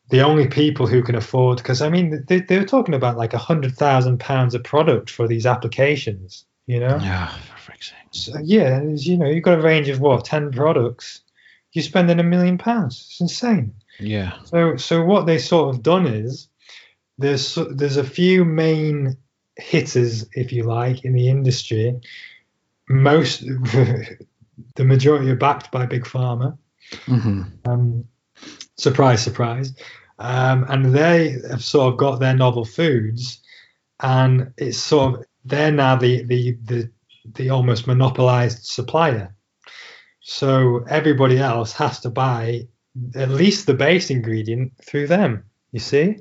the 0.09 0.23
only 0.23 0.49
people 0.49 0.87
who 0.87 1.03
can 1.03 1.15
afford 1.15 1.57
because 1.57 1.81
I 1.81 1.89
mean 1.89 2.25
they 2.27 2.41
they 2.41 2.59
were 2.59 2.65
talking 2.65 2.95
about 2.95 3.15
like 3.15 3.33
a 3.33 3.45
hundred 3.49 3.77
thousand 3.77 4.19
pounds 4.19 4.55
of 4.55 4.65
product 4.65 5.09
for 5.09 5.25
these 5.25 5.45
applications, 5.45 6.45
you 6.71 6.79
know. 6.79 6.97
Yeah, 7.01 7.27
for 7.27 7.57
frick's 7.57 7.89
sake. 7.89 7.97
So, 8.11 8.39
yeah, 8.41 8.81
you 8.81 9.17
know, 9.17 9.25
you've 9.25 9.43
got 9.43 9.59
a 9.59 9.61
range 9.61 9.89
of 9.89 9.99
what 9.99 10.23
ten 10.23 10.51
products. 10.51 11.21
You're 11.73 11.83
spending 11.83 12.19
a 12.19 12.23
million 12.23 12.57
pounds. 12.57 13.05
It's 13.09 13.19
insane. 13.19 13.73
Yeah. 13.99 14.37
So 14.45 14.77
so 14.77 15.03
what 15.03 15.25
they 15.25 15.37
sort 15.37 15.75
of 15.75 15.83
done 15.83 16.07
is 16.07 16.47
there's 17.17 17.57
there's 17.71 17.97
a 17.97 18.05
few 18.05 18.45
main 18.45 19.17
hitters, 19.57 20.25
if 20.31 20.53
you 20.53 20.63
like, 20.63 21.03
in 21.03 21.11
the 21.11 21.27
industry. 21.27 21.99
Most 22.87 23.41
the 24.75 24.85
majority 24.85 25.29
are 25.29 25.35
backed 25.35 25.71
by 25.71 25.85
big 25.85 26.05
pharma. 26.05 26.57
hmm 27.05 27.43
Um, 27.65 28.05
surprise, 28.77 29.21
surprise. 29.21 29.73
Um, 30.19 30.65
and 30.69 30.93
they 30.93 31.35
have 31.49 31.63
sort 31.63 31.91
of 31.91 31.99
got 31.99 32.19
their 32.19 32.35
novel 32.35 32.63
foods, 32.63 33.41
and 33.99 34.53
it's 34.57 34.77
sort 34.77 35.15
of 35.15 35.25
they're 35.45 35.71
now 35.71 35.95
the 35.95 36.23
the 36.23 36.57
the, 36.63 36.91
the 37.33 37.49
almost 37.49 37.87
monopolized 37.87 38.65
supplier. 38.65 39.35
So 40.21 40.85
everybody 40.87 41.39
else 41.39 41.73
has 41.73 41.99
to 42.01 42.09
buy 42.09 42.67
at 43.15 43.29
least 43.29 43.65
the 43.65 43.73
base 43.73 44.09
ingredient 44.09 44.73
through 44.83 45.07
them. 45.07 45.45
You 45.71 45.79
see, 45.79 46.17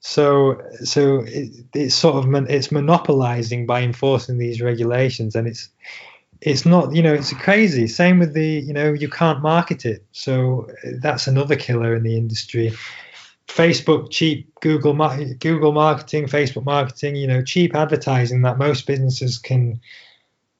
so 0.00 0.60
so 0.82 1.20
it, 1.26 1.52
it's 1.74 1.94
sort 1.94 2.16
of 2.16 2.26
mon- 2.26 2.50
it's 2.50 2.72
monopolizing 2.72 3.66
by 3.66 3.82
enforcing 3.82 4.38
these 4.38 4.60
regulations, 4.60 5.34
and 5.34 5.46
it's 5.46 5.68
it's 6.40 6.64
not 6.64 6.94
you 6.94 7.02
know 7.02 7.12
it's 7.12 7.32
crazy. 7.34 7.86
Same 7.86 8.18
with 8.18 8.32
the 8.32 8.46
you 8.46 8.72
know 8.72 8.92
you 8.92 9.08
can't 9.08 9.42
market 9.42 9.84
it, 9.84 10.04
so 10.12 10.68
that's 11.00 11.26
another 11.26 11.56
killer 11.56 11.94
in 11.94 12.02
the 12.02 12.16
industry. 12.16 12.72
Facebook 13.48 14.10
cheap 14.10 14.48
Google 14.60 14.94
Google 15.38 15.72
marketing, 15.72 16.26
Facebook 16.26 16.64
marketing, 16.64 17.16
you 17.16 17.26
know, 17.26 17.42
cheap 17.42 17.74
advertising 17.74 18.42
that 18.42 18.58
most 18.58 18.86
businesses 18.86 19.38
can, 19.38 19.80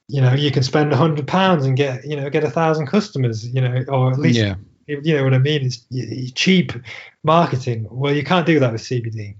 you 0.07 0.21
know, 0.21 0.33
you 0.33 0.51
can 0.51 0.63
spend 0.63 0.91
a 0.91 0.97
hundred 0.97 1.27
pounds 1.27 1.65
and 1.65 1.77
get 1.77 2.05
you 2.05 2.15
know 2.15 2.29
get 2.29 2.43
a 2.43 2.49
thousand 2.51 2.87
customers, 2.87 3.47
you 3.47 3.61
know, 3.61 3.83
or 3.87 4.11
at 4.11 4.19
least 4.19 4.39
Yeah. 4.39 4.55
you 4.87 5.15
know 5.15 5.23
what 5.23 5.33
I 5.33 5.37
mean? 5.39 5.65
It's 5.65 6.31
cheap 6.33 6.73
marketing. 7.23 7.87
Well, 7.89 8.13
you 8.13 8.23
can't 8.23 8.45
do 8.45 8.59
that 8.59 8.71
with 8.73 8.81
CBD 8.81 9.35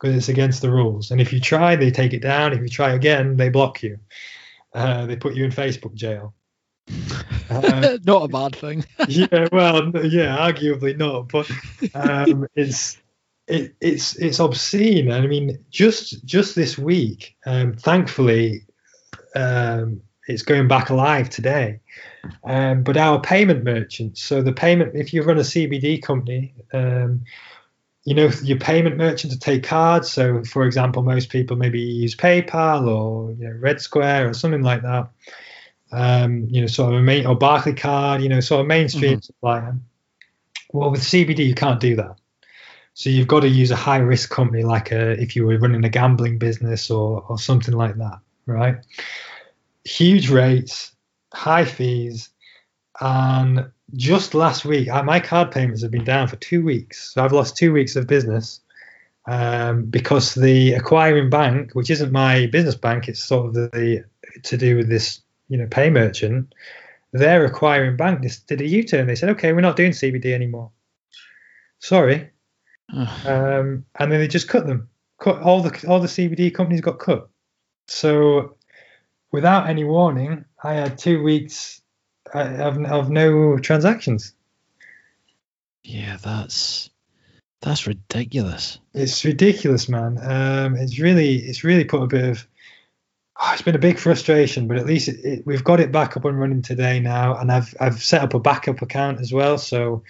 because 0.00 0.16
it's 0.16 0.28
against 0.28 0.62
the 0.62 0.70
rules. 0.70 1.10
And 1.10 1.20
if 1.20 1.32
you 1.32 1.40
try, 1.40 1.76
they 1.76 1.90
take 1.90 2.12
it 2.12 2.22
down. 2.22 2.52
If 2.52 2.60
you 2.60 2.68
try 2.68 2.92
again, 2.92 3.36
they 3.36 3.48
block 3.48 3.82
you. 3.82 3.98
Uh, 4.74 5.06
they 5.06 5.16
put 5.16 5.34
you 5.34 5.44
in 5.44 5.50
Facebook 5.50 5.94
jail. 5.94 6.34
Uh, 7.50 7.98
Not 8.04 8.24
a 8.24 8.28
bad 8.28 8.56
thing. 8.56 8.84
yeah, 9.08 9.48
well, 9.52 9.90
yeah, 10.06 10.36
arguably 10.36 10.96
not, 10.96 11.28
but 11.28 11.50
um, 11.94 12.46
it's 12.54 12.98
it, 13.46 13.74
it's 13.80 14.16
it's 14.16 14.40
obscene. 14.40 15.10
And 15.10 15.24
I 15.24 15.26
mean, 15.26 15.64
just 15.70 16.24
just 16.24 16.54
this 16.54 16.76
week, 16.76 17.36
um, 17.46 17.74
thankfully, 17.74 18.66
um, 19.34 20.02
it's 20.26 20.42
going 20.42 20.68
back 20.68 20.90
alive 20.90 21.30
today. 21.30 21.80
Um, 22.44 22.82
but 22.82 22.96
our 22.96 23.20
payment 23.20 23.64
merchants, 23.64 24.22
so 24.22 24.42
the 24.42 24.52
payment, 24.52 24.94
if 24.94 25.14
you 25.14 25.22
run 25.22 25.38
a 25.38 25.42
CBD 25.42 26.02
company, 26.02 26.54
um, 26.72 27.24
you 28.04 28.14
know, 28.14 28.30
your 28.42 28.58
payment 28.58 28.96
merchant 28.96 29.32
to 29.32 29.38
take 29.38 29.62
cards. 29.62 30.10
So, 30.10 30.42
for 30.44 30.64
example, 30.64 31.02
most 31.02 31.30
people 31.30 31.56
maybe 31.56 31.80
use 31.80 32.14
PayPal 32.14 32.88
or 32.88 33.32
you 33.32 33.48
know, 33.48 33.56
Red 33.58 33.80
Square 33.80 34.30
or 34.30 34.34
something 34.34 34.62
like 34.62 34.82
that. 34.82 35.10
Um, 35.90 36.46
you 36.50 36.60
know, 36.60 36.66
sort 36.66 36.92
of 36.92 37.00
a 37.00 37.02
main 37.02 37.26
or 37.26 37.38
Barclaycard, 37.38 38.22
you 38.22 38.28
know, 38.28 38.40
sort 38.40 38.60
of 38.60 38.66
mainstream 38.66 39.22
supplier. 39.22 39.76
Well, 40.72 40.90
with 40.90 41.00
CBD, 41.00 41.46
you 41.46 41.54
can't 41.54 41.80
do 41.80 41.96
that. 41.96 42.16
So 42.92 43.10
you've 43.10 43.28
got 43.28 43.40
to 43.40 43.48
use 43.48 43.70
a 43.70 43.76
high 43.76 43.98
risk 43.98 44.28
company, 44.28 44.64
like 44.64 44.90
a, 44.90 45.12
if 45.12 45.36
you 45.36 45.46
were 45.46 45.56
running 45.58 45.84
a 45.84 45.88
gambling 45.88 46.38
business 46.38 46.90
or 46.90 47.24
or 47.28 47.38
something 47.38 47.74
like 47.74 47.96
that, 47.96 48.18
right? 48.44 48.76
Huge 49.84 50.30
rates, 50.30 50.92
high 51.32 51.64
fees, 51.64 52.28
and 53.00 53.70
just 53.94 54.34
last 54.34 54.64
week, 54.64 54.88
my 54.88 55.20
card 55.20 55.50
payments 55.50 55.82
have 55.82 55.90
been 55.90 56.04
down 56.04 56.28
for 56.28 56.36
two 56.36 56.64
weeks. 56.64 57.14
So 57.14 57.24
I've 57.24 57.32
lost 57.32 57.56
two 57.56 57.72
weeks 57.72 57.96
of 57.96 58.06
business 58.06 58.60
um, 59.26 59.84
because 59.84 60.34
the 60.34 60.72
acquiring 60.72 61.30
bank, 61.30 61.72
which 61.72 61.90
isn't 61.90 62.12
my 62.12 62.46
business 62.46 62.74
bank, 62.74 63.08
it's 63.08 63.22
sort 63.22 63.46
of 63.46 63.54
the, 63.54 63.70
the 63.72 64.04
to 64.44 64.56
do 64.56 64.76
with 64.76 64.88
this, 64.88 65.20
you 65.48 65.58
know, 65.58 65.66
pay 65.66 65.90
merchant. 65.90 66.54
Their 67.12 67.44
acquiring 67.44 67.96
bank 67.96 68.22
just 68.22 68.46
did 68.46 68.60
a 68.60 68.66
U-turn. 68.66 69.06
They 69.06 69.14
said, 69.14 69.30
"Okay, 69.30 69.52
we're 69.52 69.60
not 69.60 69.76
doing 69.76 69.92
CBD 69.92 70.32
anymore. 70.34 70.70
Sorry." 71.78 72.30
Um, 72.90 73.84
and 73.98 74.10
then 74.10 74.18
they 74.18 74.28
just 74.28 74.48
cut 74.48 74.66
them. 74.66 74.88
Cut 75.20 75.42
all 75.42 75.60
the 75.60 75.86
all 75.86 76.00
the 76.00 76.08
CBD 76.08 76.54
companies 76.54 76.80
got 76.80 76.98
cut. 76.98 77.28
So 77.86 78.56
without 79.30 79.68
any 79.68 79.84
warning, 79.84 80.44
I 80.62 80.74
had 80.74 80.96
two 80.96 81.22
weeks 81.22 81.82
uh, 82.34 82.38
of, 82.38 82.82
of 82.84 83.10
no 83.10 83.58
transactions. 83.58 84.32
yeah, 85.82 86.16
that's 86.22 86.90
that's 87.60 87.86
ridiculous. 87.86 88.78
It's 88.94 89.24
ridiculous, 89.24 89.88
man. 89.88 90.18
Um, 90.18 90.76
it's 90.76 90.98
really 90.98 91.36
it's 91.36 91.64
really 91.64 91.84
put 91.84 92.02
a 92.02 92.06
bit 92.06 92.24
of 92.24 92.46
oh, 93.38 93.50
it's 93.52 93.62
been 93.62 93.74
a 93.74 93.80
big 93.80 93.98
frustration, 93.98 94.66
but 94.68 94.76
at 94.76 94.86
least 94.86 95.08
it, 95.08 95.24
it, 95.24 95.46
we've 95.46 95.64
got 95.64 95.80
it 95.80 95.92
back 95.92 96.16
up 96.16 96.24
and 96.24 96.38
running 96.38 96.62
today 96.62 97.00
now, 97.00 97.36
and 97.36 97.50
I've 97.52 97.74
I've 97.80 98.02
set 98.02 98.22
up 98.22 98.34
a 98.34 98.40
backup 98.40 98.82
account 98.82 99.20
as 99.20 99.32
well, 99.32 99.58
so 99.58 100.02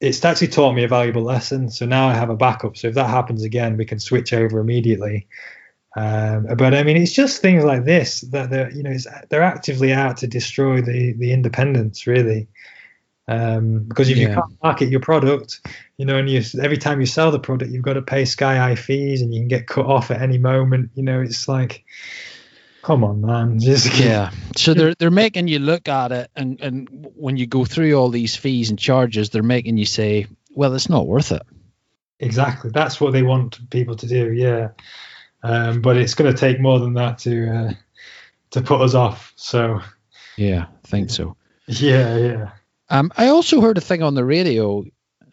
it's 0.00 0.24
actually 0.24 0.48
taught 0.48 0.74
me 0.74 0.84
a 0.84 0.88
valuable 0.88 1.22
lesson. 1.22 1.70
So 1.70 1.86
now 1.86 2.08
I 2.08 2.14
have 2.14 2.30
a 2.30 2.36
backup. 2.36 2.76
So 2.76 2.88
if 2.88 2.94
that 2.94 3.08
happens 3.08 3.42
again, 3.42 3.76
we 3.76 3.84
can 3.84 4.00
switch 4.00 4.32
over 4.32 4.58
immediately. 4.58 5.28
Um, 5.96 6.46
but 6.56 6.74
I 6.74 6.82
mean, 6.82 6.96
it's 6.96 7.12
just 7.12 7.40
things 7.40 7.64
like 7.64 7.84
this 7.84 8.22
that 8.32 8.50
they're 8.50 8.70
you 8.70 8.82
know 8.82 8.96
they're 9.30 9.42
actively 9.42 9.92
out 9.92 10.18
to 10.18 10.26
destroy 10.26 10.80
the 10.82 11.12
the 11.12 11.32
independence 11.32 12.06
really. 12.06 12.48
Um, 13.26 13.84
because 13.84 14.10
if 14.10 14.18
you 14.18 14.28
can't 14.28 14.62
market 14.62 14.90
your 14.90 15.00
product, 15.00 15.60
you 15.96 16.04
know, 16.04 16.16
and 16.16 16.28
you 16.28 16.42
every 16.62 16.76
time 16.76 17.00
you 17.00 17.06
sell 17.06 17.30
the 17.30 17.38
product, 17.38 17.70
you've 17.70 17.82
got 17.82 17.94
to 17.94 18.02
pay 18.02 18.24
sky 18.26 18.56
high 18.56 18.74
fees, 18.74 19.22
and 19.22 19.32
you 19.32 19.40
can 19.40 19.48
get 19.48 19.66
cut 19.66 19.86
off 19.86 20.10
at 20.10 20.20
any 20.20 20.36
moment. 20.36 20.90
You 20.94 21.04
know, 21.04 21.20
it's 21.22 21.48
like, 21.48 21.84
come 22.82 23.02
on, 23.02 23.22
man, 23.22 23.58
just 23.60 23.98
Yeah. 23.98 24.30
So 24.56 24.74
they're 24.74 24.94
they're 24.94 25.10
making 25.10 25.48
you 25.48 25.58
look 25.58 25.88
at 25.88 26.12
it, 26.12 26.30
and 26.36 26.60
and 26.60 27.08
when 27.16 27.36
you 27.38 27.46
go 27.46 27.64
through 27.64 27.94
all 27.94 28.10
these 28.10 28.36
fees 28.36 28.68
and 28.68 28.78
charges, 28.78 29.30
they're 29.30 29.42
making 29.42 29.78
you 29.78 29.86
say, 29.86 30.26
well, 30.50 30.74
it's 30.74 30.90
not 30.90 31.06
worth 31.06 31.32
it. 31.32 31.42
Exactly. 32.20 32.70
That's 32.70 33.00
what 33.00 33.12
they 33.12 33.22
want 33.22 33.70
people 33.70 33.96
to 33.96 34.06
do. 34.06 34.32
Yeah. 34.32 34.68
Um, 35.42 35.82
but 35.82 35.96
it's 35.96 36.14
going 36.14 36.32
to 36.32 36.38
take 36.38 36.60
more 36.60 36.78
than 36.78 36.94
that 36.94 37.18
to 37.18 37.50
uh, 37.50 37.72
to 38.50 38.62
put 38.62 38.80
us 38.80 38.94
off. 38.94 39.32
So 39.36 39.80
Yeah, 40.36 40.66
I 40.84 40.88
think 40.88 41.10
so. 41.10 41.36
yeah, 41.66 42.16
yeah. 42.16 42.50
Um, 42.88 43.12
I 43.16 43.28
also 43.28 43.60
heard 43.60 43.78
a 43.78 43.82
thing 43.82 44.02
on 44.02 44.14
the 44.14 44.24
radio 44.24 44.80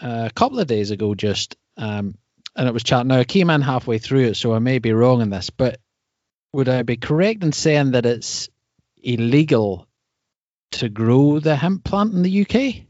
uh, 0.02 0.28
a 0.30 0.32
couple 0.34 0.60
of 0.60 0.68
days 0.68 0.92
ago, 0.92 1.14
just 1.16 1.56
um, 1.78 2.16
and 2.56 2.68
it 2.68 2.74
was 2.74 2.84
chatting. 2.84 3.08
Now 3.10 3.20
I 3.20 3.24
came 3.24 3.50
in 3.50 3.62
halfway 3.62 3.98
through 3.98 4.26
it, 4.28 4.36
so 4.38 4.54
I 4.54 4.60
may 4.60 4.80
be 4.80 4.94
wrong 4.94 5.22
in 5.22 5.30
this, 5.30 5.50
but 5.50 5.80
would 6.54 6.70
I 6.70 6.84
be 6.84 6.98
correct 6.98 7.44
in 7.44 7.52
saying 7.52 7.92
that 7.92 8.06
it's 8.06 8.50
illegal 9.02 9.88
to 10.72 10.90
grow 10.90 11.40
the 11.40 11.56
hemp 11.56 11.84
plant 11.84 12.14
in 12.14 12.24
the 12.24 12.42
UK? 12.46 12.86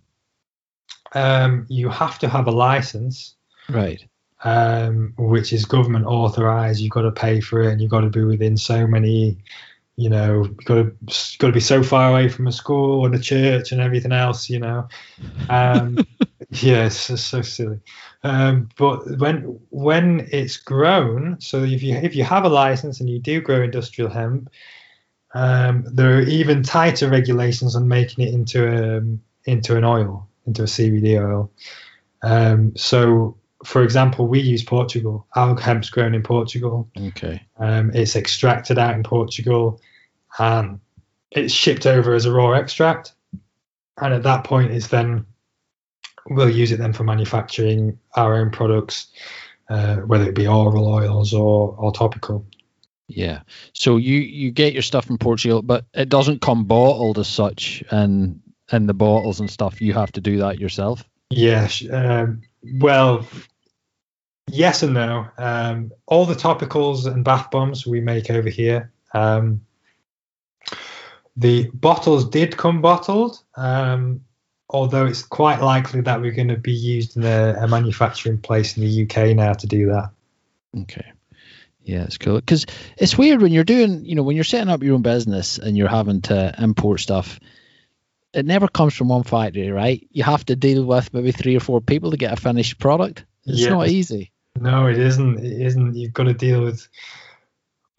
Um, 1.13 1.65
you 1.69 1.89
have 1.89 2.19
to 2.19 2.29
have 2.29 2.47
a 2.47 2.51
license, 2.51 3.35
Right. 3.69 4.03
um, 4.43 5.13
which 5.17 5.51
is 5.53 5.65
government 5.65 6.05
authorized. 6.05 6.79
You've 6.79 6.91
got 6.91 7.01
to 7.01 7.11
pay 7.11 7.41
for 7.41 7.61
it, 7.61 7.71
and 7.71 7.81
you've 7.81 7.91
got 7.91 8.01
to 8.01 8.09
be 8.09 8.23
within 8.23 8.57
so 8.57 8.87
many. 8.87 9.37
You 10.01 10.09
know, 10.09 10.43
you've 10.43 10.65
got 10.65 10.75
to 10.75 10.83
you've 10.83 11.37
got 11.39 11.47
to 11.47 11.53
be 11.53 11.59
so 11.59 11.83
far 11.83 12.09
away 12.09 12.27
from 12.29 12.47
a 12.47 12.51
school 12.51 13.05
and 13.05 13.13
a 13.13 13.19
church 13.19 13.71
and 13.71 13.79
everything 13.79 14.11
else. 14.11 14.49
You 14.49 14.59
know, 14.59 14.87
um, 15.49 15.97
yeah, 16.49 16.85
it's 16.85 17.07
just 17.07 17.27
so 17.27 17.41
silly. 17.41 17.79
Um, 18.23 18.69
but 18.77 19.19
when 19.19 19.59
when 19.69 20.27
it's 20.31 20.57
grown, 20.57 21.39
so 21.39 21.63
if 21.63 21.83
you 21.83 21.95
if 21.95 22.15
you 22.15 22.23
have 22.23 22.45
a 22.45 22.49
license 22.49 22.99
and 22.99 23.09
you 23.09 23.19
do 23.19 23.41
grow 23.41 23.61
industrial 23.61 24.09
hemp, 24.09 24.49
um, 25.33 25.85
there 25.91 26.17
are 26.17 26.21
even 26.21 26.63
tighter 26.63 27.09
regulations 27.09 27.75
on 27.75 27.87
making 27.87 28.27
it 28.27 28.33
into 28.33 28.67
a 28.67 29.01
into 29.49 29.77
an 29.77 29.83
oil, 29.83 30.27
into 30.45 30.63
a 30.63 30.65
CBD 30.65 31.21
oil. 31.23 31.51
Um, 32.23 32.75
so, 32.75 33.37
for 33.65 33.83
example, 33.83 34.27
we 34.27 34.39
use 34.39 34.63
Portugal. 34.63 35.27
Our 35.35 35.59
hemp's 35.59 35.89
grown 35.89 36.13
in 36.13 36.23
Portugal. 36.23 36.89
Okay. 36.97 37.41
Um, 37.57 37.91
it's 37.93 38.15
extracted 38.15 38.77
out 38.77 38.95
in 38.95 39.03
Portugal, 39.03 39.81
and 40.39 40.79
it's 41.31 41.53
shipped 41.53 41.85
over 41.85 42.13
as 42.13 42.25
a 42.25 42.31
raw 42.31 42.51
extract. 42.51 43.13
And 44.01 44.13
at 44.13 44.23
that 44.23 44.43
point, 44.43 44.71
it's 44.71 44.87
then 44.87 45.25
we'll 46.29 46.49
use 46.49 46.71
it 46.71 46.77
then 46.77 46.93
for 46.93 47.03
manufacturing 47.03 47.97
our 48.15 48.35
own 48.35 48.51
products, 48.51 49.07
uh, 49.69 49.97
whether 49.97 50.25
it 50.25 50.35
be 50.35 50.47
oral 50.47 50.87
oils 50.87 51.33
or 51.33 51.75
or 51.77 51.91
topical. 51.91 52.45
Yeah. 53.07 53.41
So 53.73 53.97
you 53.97 54.19
you 54.19 54.51
get 54.51 54.73
your 54.73 54.81
stuff 54.81 55.05
from 55.05 55.17
Portugal, 55.17 55.61
but 55.61 55.85
it 55.93 56.09
doesn't 56.09 56.41
come 56.41 56.65
bottled 56.65 57.19
as 57.19 57.27
such, 57.27 57.83
and 57.91 58.41
and 58.71 58.87
the 58.87 58.93
bottles 58.93 59.39
and 59.39 59.49
stuff. 59.49 59.81
You 59.81 59.93
have 59.93 60.11
to 60.13 60.21
do 60.21 60.37
that 60.39 60.59
yourself. 60.59 61.03
Yes. 61.29 61.83
Um, 61.91 62.41
well, 62.63 63.25
yes 64.49 64.83
and 64.83 64.93
no. 64.93 65.27
Um, 65.37 65.91
all 66.05 66.25
the 66.25 66.35
topicals 66.35 67.05
and 67.05 67.23
bath 67.23 67.51
bombs 67.51 67.85
we 67.85 68.01
make 68.01 68.29
over 68.29 68.49
here. 68.49 68.91
Um, 69.13 69.61
the 71.35 71.69
bottles 71.73 72.29
did 72.29 72.57
come 72.57 72.81
bottled, 72.81 73.41
um, 73.55 74.21
although 74.69 75.05
it's 75.05 75.23
quite 75.23 75.61
likely 75.61 76.01
that 76.01 76.21
we're 76.21 76.31
going 76.31 76.47
to 76.49 76.57
be 76.57 76.73
used 76.73 77.17
in 77.17 77.23
a, 77.23 77.55
a 77.61 77.67
manufacturing 77.67 78.37
place 78.39 78.77
in 78.77 78.83
the 78.83 79.03
UK 79.03 79.35
now 79.35 79.53
to 79.53 79.67
do 79.67 79.87
that. 79.87 80.11
Okay. 80.81 81.11
Yeah, 81.83 82.03
it's 82.03 82.17
cool 82.17 82.35
because 82.35 82.65
it's 82.97 83.17
weird 83.17 83.41
when 83.41 83.51
you're 83.51 83.63
doing, 83.63 84.05
you 84.05 84.15
know, 84.15 84.23
when 84.23 84.35
you're 84.35 84.43
setting 84.43 84.69
up 84.69 84.83
your 84.83 84.93
own 84.95 85.01
business 85.01 85.57
and 85.57 85.75
you're 85.77 85.87
having 85.87 86.21
to 86.23 86.53
import 86.57 86.99
stuff. 86.99 87.39
It 88.33 88.45
never 88.45 88.69
comes 88.69 88.93
from 88.93 89.09
one 89.09 89.23
factory, 89.23 89.71
right? 89.71 90.07
You 90.11 90.23
have 90.23 90.45
to 90.45 90.55
deal 90.55 90.85
with 90.85 91.13
maybe 91.13 91.31
three 91.33 91.57
or 91.57 91.59
four 91.59 91.81
people 91.81 92.11
to 92.11 92.17
get 92.17 92.31
a 92.31 92.37
finished 92.37 92.79
product. 92.79 93.25
It's 93.45 93.61
Yeah. 93.61 93.69
not 93.71 93.89
easy. 93.89 94.31
No, 94.59 94.87
it 94.87 94.99
isn't. 94.99 95.39
It 95.39 95.61
isn't. 95.65 95.95
You've 95.95 96.13
got 96.13 96.25
to 96.25 96.33
deal 96.33 96.61
with 96.63 96.87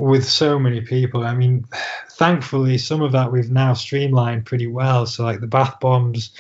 with 0.03 0.29
so 0.29 0.59
many 0.59 0.81
people. 0.81 1.23
I 1.25 1.35
mean, 1.35 1.65
thankfully, 2.11 2.77
some 2.77 3.03
of 3.03 3.13
that 3.13 3.31
we've 3.31 3.51
now 3.51 3.73
streamlined 3.75 4.45
pretty 4.45 4.67
well. 4.67 5.07
So, 5.07 5.23
like 5.23 5.41
the 5.41 5.47
bath 5.47 5.79
bombs, 5.81 6.33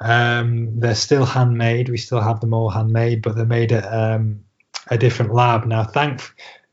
um, 0.00 0.78
they're 0.78 0.94
still 0.94 1.24
handmade. 1.24 1.88
We 1.88 1.96
still 1.96 2.20
have 2.20 2.40
them 2.40 2.52
all 2.52 2.68
handmade, 2.68 3.22
but 3.22 3.34
they're 3.34 3.46
made 3.46 3.72
at 3.72 3.84
um, 3.84 4.44
a 4.88 4.98
different 4.98 5.32
lab 5.32 5.64
now. 5.64 5.84
Thank. 5.84 6.20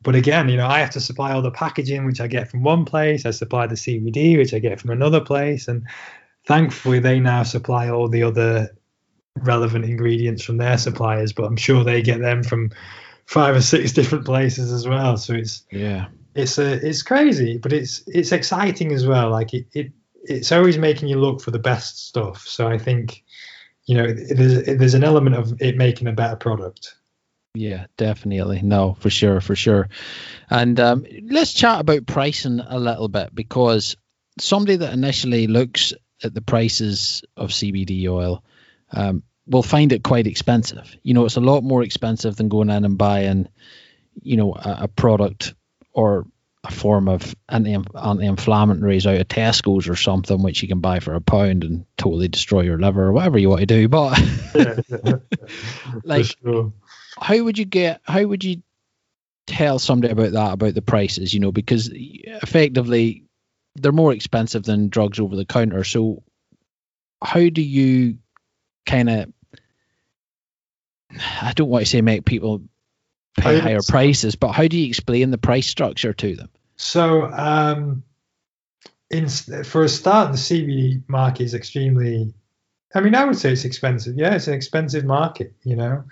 But 0.01 0.15
again, 0.15 0.49
you 0.49 0.57
know, 0.57 0.67
I 0.67 0.79
have 0.79 0.89
to 0.91 0.99
supply 0.99 1.31
all 1.31 1.41
the 1.41 1.51
packaging, 1.51 2.05
which 2.05 2.19
I 2.19 2.27
get 2.27 2.49
from 2.49 2.63
one 2.63 2.83
place. 2.83 3.25
I 3.25 3.31
supply 3.31 3.67
the 3.67 3.75
CBD, 3.75 4.37
which 4.37 4.53
I 4.53 4.59
get 4.59 4.79
from 4.79 4.89
another 4.89 5.21
place, 5.21 5.69
and 5.69 5.87
thankfully, 6.45 6.99
they 6.99 7.21
now 7.21 7.43
supply 7.43 7.89
all 7.89 8.09
the 8.09 8.23
other 8.23 8.75
relevant 9.35 9.85
ingredients 9.85 10.43
from 10.43 10.57
their 10.57 10.77
suppliers. 10.77 11.31
But 11.31 11.45
I'm 11.45 11.57
sure 11.57 11.85
they 11.85 12.01
get 12.01 12.19
them 12.19 12.43
from 12.43 12.71
five 13.29 13.55
or 13.55 13.61
six 13.61 13.91
different 13.93 14.25
places 14.25 14.73
as 14.73 14.87
well. 14.87 15.15
So 15.15 15.35
it's 15.35 15.63
Yeah. 15.71 16.07
it's 16.33 16.57
a 16.57 16.73
it's 16.85 17.03
crazy, 17.03 17.59
but 17.59 17.71
it's 17.71 18.03
it's 18.07 18.31
exciting 18.31 18.91
as 18.91 19.05
well. 19.05 19.29
Like 19.29 19.53
it, 19.53 19.67
it 19.73 19.91
it's 20.23 20.51
always 20.51 20.79
making 20.79 21.09
you 21.09 21.19
look 21.19 21.39
for 21.39 21.51
the 21.51 21.59
best 21.59 22.07
stuff. 22.07 22.41
So 22.47 22.67
I 22.67 22.79
think 22.79 23.23
you 23.85 23.95
know 23.95 24.11
there's 24.11 24.65
there's 24.65 24.95
an 24.95 25.03
element 25.03 25.35
of 25.35 25.61
it 25.61 25.77
making 25.77 26.07
a 26.07 26.11
better 26.11 26.37
product. 26.37 26.95
Yeah, 27.53 27.85
definitely. 27.97 28.61
No, 28.63 28.95
for 28.99 29.11
sure, 29.11 29.41
for 29.41 29.55
sure. 29.55 29.89
And 30.49 30.79
um, 30.79 31.05
let's 31.29 31.53
chat 31.53 31.81
about 31.81 32.07
pricing 32.07 32.59
a 32.59 32.79
little 32.79 33.09
bit 33.09 33.33
because 33.33 33.95
somebody 34.39 34.77
that 34.77 34.93
initially 34.93 35.45
looks 35.45 35.93
at 36.23 36.33
the 36.33 36.41
prices 36.41 37.23
of 37.37 37.49
CBD 37.49 38.07
oil 38.07 38.43
um, 38.91 39.23
will 39.49 39.63
find 39.63 39.91
it 39.91 40.03
quite 40.03 40.27
expensive. 40.27 40.95
You 41.03 41.13
know, 41.13 41.25
it's 41.25 41.35
a 41.37 41.41
lot 41.41 41.63
more 41.63 41.83
expensive 41.83 42.35
than 42.35 42.49
going 42.49 42.69
in 42.69 42.85
and 42.85 42.97
buying, 42.97 43.49
you 44.21 44.37
know, 44.37 44.53
a, 44.53 44.77
a 44.81 44.87
product 44.87 45.55
or 45.91 46.25
a 46.63 46.71
form 46.71 47.07
of 47.07 47.35
anti 47.47 47.73
anti-inflammatories 47.73 49.05
out 49.05 49.19
of 49.19 49.27
Tesco's 49.27 49.89
or 49.89 49.95
something, 49.95 50.43
which 50.43 50.61
you 50.61 50.67
can 50.67 50.81
buy 50.81 50.99
for 50.99 51.15
a 51.15 51.21
pound 51.21 51.63
and 51.63 51.85
totally 51.97 52.27
destroy 52.27 52.61
your 52.61 52.79
liver 52.79 53.05
or 53.07 53.11
whatever 53.11 53.37
you 53.37 53.49
want 53.49 53.61
to 53.61 53.65
do. 53.65 53.87
But 53.89 54.21
Like- 56.03 56.25
sure. 56.43 56.71
how 57.17 57.43
would 57.43 57.57
you 57.57 57.65
get 57.65 58.01
how 58.03 58.23
would 58.23 58.43
you 58.43 58.61
tell 59.47 59.79
somebody 59.79 60.11
about 60.13 60.33
that 60.33 60.53
about 60.53 60.75
the 60.75 60.81
prices 60.81 61.33
you 61.33 61.39
know 61.39 61.51
because 61.51 61.89
effectively 61.91 63.23
they're 63.75 63.91
more 63.91 64.13
expensive 64.13 64.61
than 64.61 64.89
drugs 64.89 65.19
over 65.19 65.35
the 65.35 65.45
counter 65.45 65.83
so 65.83 66.21
how 67.23 67.49
do 67.49 67.61
you 67.63 68.19
kind 68.85 69.09
of 69.09 69.33
i 71.41 71.53
don't 71.55 71.69
want 71.69 71.83
to 71.85 71.89
say 71.89 72.01
make 72.01 72.25
people 72.25 72.61
pay 73.37 73.59
higher 73.59 73.79
prices 73.87 74.35
but 74.35 74.51
how 74.51 74.67
do 74.67 74.77
you 74.77 74.87
explain 74.87 75.31
the 75.31 75.37
price 75.37 75.67
structure 75.67 76.13
to 76.13 76.35
them 76.35 76.49
So, 76.79 77.25
um, 77.25 78.03
in 79.11 79.27
for 79.27 79.83
a 79.83 79.89
start, 79.89 80.31
the 80.31 80.37
CBD 80.37 81.03
market 81.07 81.43
is 81.43 81.53
extremely. 81.53 82.33
I 82.95 83.01
mean, 83.01 83.15
I 83.15 83.25
would 83.25 83.37
say 83.37 83.51
it's 83.51 83.65
expensive. 83.65 84.15
Yeah, 84.15 84.33
it's 84.33 84.47
an 84.47 84.53
expensive 84.53 85.03
market. 85.03 85.53
You 85.63 85.75
know, 85.75 86.03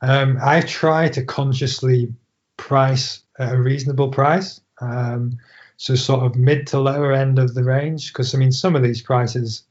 um, 0.00 0.38
I 0.42 0.62
try 0.62 1.08
to 1.10 1.24
consciously 1.24 2.12
price 2.56 3.22
at 3.38 3.52
a 3.52 3.60
reasonable 3.60 4.08
price. 4.08 4.62
Um, 4.80 5.36
so, 5.76 5.94
sort 5.94 6.24
of 6.24 6.36
mid 6.36 6.68
to 6.68 6.80
lower 6.80 7.12
end 7.12 7.38
of 7.38 7.52
the 7.52 7.62
range, 7.62 8.10
because 8.10 8.34
I 8.34 8.38
mean, 8.38 8.50
some 8.50 8.74
of 8.74 8.82
these 8.82 9.02
prices 9.02 9.64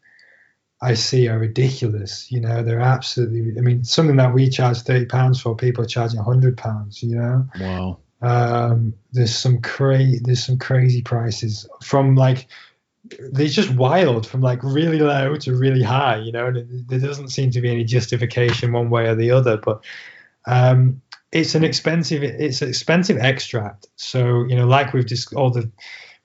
I 0.83 0.93
see 0.95 1.27
are 1.29 1.39
ridiculous. 1.39 2.31
You 2.31 2.41
know, 2.41 2.61
they're 2.63 2.81
absolutely. 2.81 3.57
I 3.57 3.61
mean, 3.61 3.83
something 3.83 4.17
that 4.17 4.33
we 4.33 4.49
charge 4.49 4.81
thirty 4.81 5.05
pounds 5.05 5.39
for, 5.41 5.55
people 5.55 5.83
are 5.83 5.87
charging 5.87 6.19
hundred 6.19 6.57
pounds. 6.57 7.01
You 7.01 7.15
know. 7.15 7.47
wow 7.59 7.97
Um, 8.21 8.93
there's 9.11 9.35
some 9.35 9.61
crazy 9.61 10.19
there's 10.23 10.45
some 10.45 10.57
crazy 10.57 11.01
prices 11.01 11.67
from 11.81 12.15
like 12.15 12.47
they're 13.33 13.47
just 13.47 13.69
wild 13.69 14.25
from 14.25 14.39
like 14.41 14.63
really 14.63 14.99
low 14.99 15.35
to 15.35 15.55
really 15.55 15.83
high. 15.83 16.17
You 16.17 16.31
know, 16.31 16.47
and 16.47 16.57
it- 16.57 16.87
there 16.87 16.99
doesn't 16.99 17.29
seem 17.29 17.51
to 17.51 17.61
be 17.61 17.69
any 17.69 17.83
justification 17.83 18.71
one 18.71 18.89
way 18.89 19.07
or 19.07 19.15
the 19.15 19.31
other. 19.31 19.57
But 19.57 19.83
um, 20.45 21.01
it's 21.31 21.55
an 21.55 21.63
expensive 21.63 22.23
it's 22.23 22.61
an 22.61 22.69
expensive 22.69 23.17
extract. 23.17 23.87
So 23.95 24.45
you 24.47 24.55
know, 24.55 24.67
like 24.67 24.93
we've 24.93 25.05
just 25.05 25.33
all 25.33 25.51
the 25.51 25.69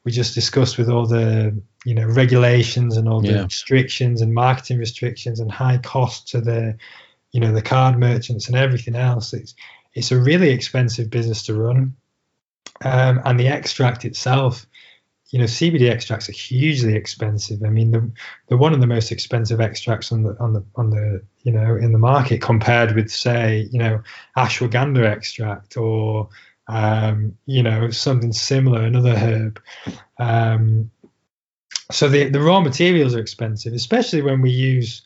we 0.09 0.13
just 0.13 0.35
discussed 0.35 0.79
with 0.79 0.89
all 0.89 1.05
the 1.05 1.55
you 1.85 1.95
know 1.95 2.07
regulations 2.07 2.97
and 2.97 3.07
all 3.07 3.21
the 3.21 3.33
Yeah. 3.35 3.45
restrictions 3.45 4.23
and 4.23 4.33
marketing 4.33 4.79
restrictions 4.79 5.39
and 5.39 5.53
high 5.53 5.77
cost 5.77 6.29
to 6.29 6.41
the 6.41 6.79
you 7.33 7.41
know 7.41 7.53
the 7.53 7.61
card 7.61 7.99
merchants 7.99 8.49
and 8.49 8.57
everything 8.57 8.97
else. 8.97 9.35
It's 9.35 9.55
it's 9.93 10.11
a 10.11 10.19
really 10.19 10.49
expensive 10.49 11.11
business 11.11 11.43
to 11.45 11.55
run. 11.55 11.95
Um, 12.81 13.21
and 13.27 13.39
the 13.39 13.49
extract 13.49 14.07
itself, 14.07 14.65
you 15.31 15.39
know, 15.41 15.45
CBD 15.47 15.91
extracts 15.91 16.29
are 16.31 16.33
hugely 16.33 16.95
expensive. 16.95 17.63
I 17.63 17.69
mean, 17.69 17.91
they're, 17.91 18.09
they're 18.47 18.57
one 18.67 18.73
of 18.73 18.81
the 18.81 18.87
most 18.87 19.13
expensive 19.13 19.61
extracts 19.61 20.11
on 20.11 20.23
the 20.23 20.35
on 20.41 20.55
the 20.55 20.65
on 20.77 20.89
the 20.89 21.23
you 21.43 21.53
know 21.53 21.77
in 21.77 21.93
the 21.93 21.99
market 21.99 22.41
compared 22.41 22.95
with 22.95 23.11
say 23.11 23.69
you 23.71 23.79
know 23.79 24.01
ashwagandha 24.39 25.05
extract 25.05 25.77
or 25.77 26.31
um, 26.69 27.37
you 27.47 27.63
know 27.63 27.91
something 27.91 28.33
similar, 28.33 28.83
another 28.83 29.17
herb. 29.17 29.61
Um, 30.19 30.91
so 31.91 32.09
the 32.09 32.29
the 32.29 32.41
raw 32.41 32.61
materials 32.61 33.15
are 33.15 33.21
expensive, 33.21 33.73
especially 33.73 34.23
when 34.23 34.43
we 34.43 34.51
use 34.51 35.03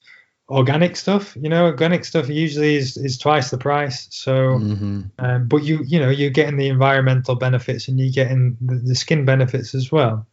organic 0.48 0.96
stuff. 0.96 1.36
You 1.36 1.48
know, 1.48 1.66
organic 1.66 2.04
stuff 2.04 2.28
usually 2.28 2.76
is, 2.76 2.96
is 2.96 3.18
twice 3.18 3.50
the 3.50 3.58
price. 3.58 4.08
So, 4.10 4.58
hmm 4.58 5.02
um, 5.18 5.46
but 5.46 5.62
you 5.62 5.82
you 5.84 6.00
know 6.00 6.10
you're 6.10 6.30
getting 6.30 6.56
the 6.56 6.68
environmental 6.68 7.36
benefits 7.36 7.88
and 7.88 7.98
you're 7.98 8.12
getting 8.12 8.56
the, 8.60 8.76
the 8.76 8.94
skin 8.94 9.24
benefits 9.24 9.74
as 9.74 9.92
well. 9.92 10.26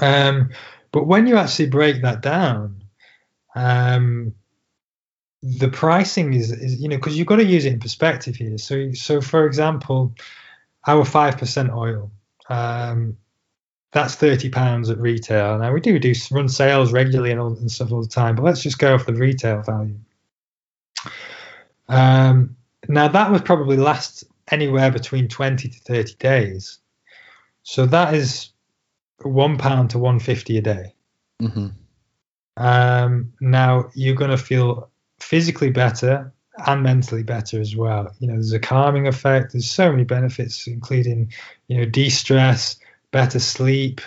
Um, 0.00 0.50
but 0.90 1.06
when 1.06 1.26
you 1.26 1.36
actually 1.36 1.68
break 1.68 2.02
that 2.02 2.22
down, 2.22 2.82
um, 3.54 4.34
the 5.42 5.68
pricing 5.68 6.34
is, 6.34 6.50
is 6.50 6.80
you 6.80 6.88
know 6.88 6.96
because 6.96 7.16
you've 7.16 7.26
got 7.26 7.36
to 7.36 7.44
use 7.44 7.64
it 7.64 7.72
in 7.72 7.80
perspective 7.80 8.36
here. 8.36 8.58
So 8.58 8.92
so 8.92 9.20
for 9.20 9.46
example, 9.46 10.14
our 10.86 11.04
five 11.04 11.38
percent 11.38 11.70
oil. 11.70 12.10
Um, 12.48 13.16
that's 13.92 14.14
thirty 14.14 14.50
pounds 14.50 14.90
at 14.90 14.98
retail. 14.98 15.58
Now 15.58 15.72
we 15.72 15.80
do 15.80 15.98
do 15.98 16.12
run 16.30 16.48
sales 16.48 16.92
regularly 16.92 17.30
and, 17.30 17.40
all, 17.40 17.56
and 17.56 17.70
stuff 17.70 17.92
all 17.92 18.02
the 18.02 18.08
time, 18.08 18.34
but 18.34 18.44
let's 18.44 18.62
just 18.62 18.78
go 18.78 18.94
off 18.94 19.06
the 19.06 19.14
retail 19.14 19.62
value. 19.62 19.98
Um, 21.88 22.56
now 22.88 23.08
that 23.08 23.30
would 23.30 23.44
probably 23.44 23.76
last 23.76 24.24
anywhere 24.50 24.90
between 24.90 25.28
twenty 25.28 25.68
to 25.68 25.78
thirty 25.80 26.14
days, 26.14 26.78
so 27.62 27.86
that 27.86 28.12
is 28.12 28.50
one 29.22 29.56
pound 29.56 29.90
to 29.90 29.98
one 29.98 30.18
fifty 30.18 30.58
a 30.58 30.62
day. 30.62 30.94
hmm 31.40 31.68
Um, 32.56 33.32
now 33.40 33.88
you're 33.94 34.16
going 34.16 34.30
to 34.30 34.36
feel 34.38 34.90
physically 35.20 35.70
better 35.70 36.32
and 36.66 36.82
mentally 36.82 37.22
better 37.22 37.60
as 37.60 37.76
well. 37.76 38.12
You 38.18 38.28
know, 38.28 38.34
there's 38.34 38.52
a 38.52 38.58
calming 38.58 39.06
effect. 39.06 39.52
There's 39.52 39.70
so 39.70 39.90
many 39.90 40.04
benefits, 40.04 40.66
including, 40.66 41.32
you 41.68 41.78
know, 41.78 41.84
de-stress, 41.84 42.76
better 43.10 43.38
sleep, 43.38 44.00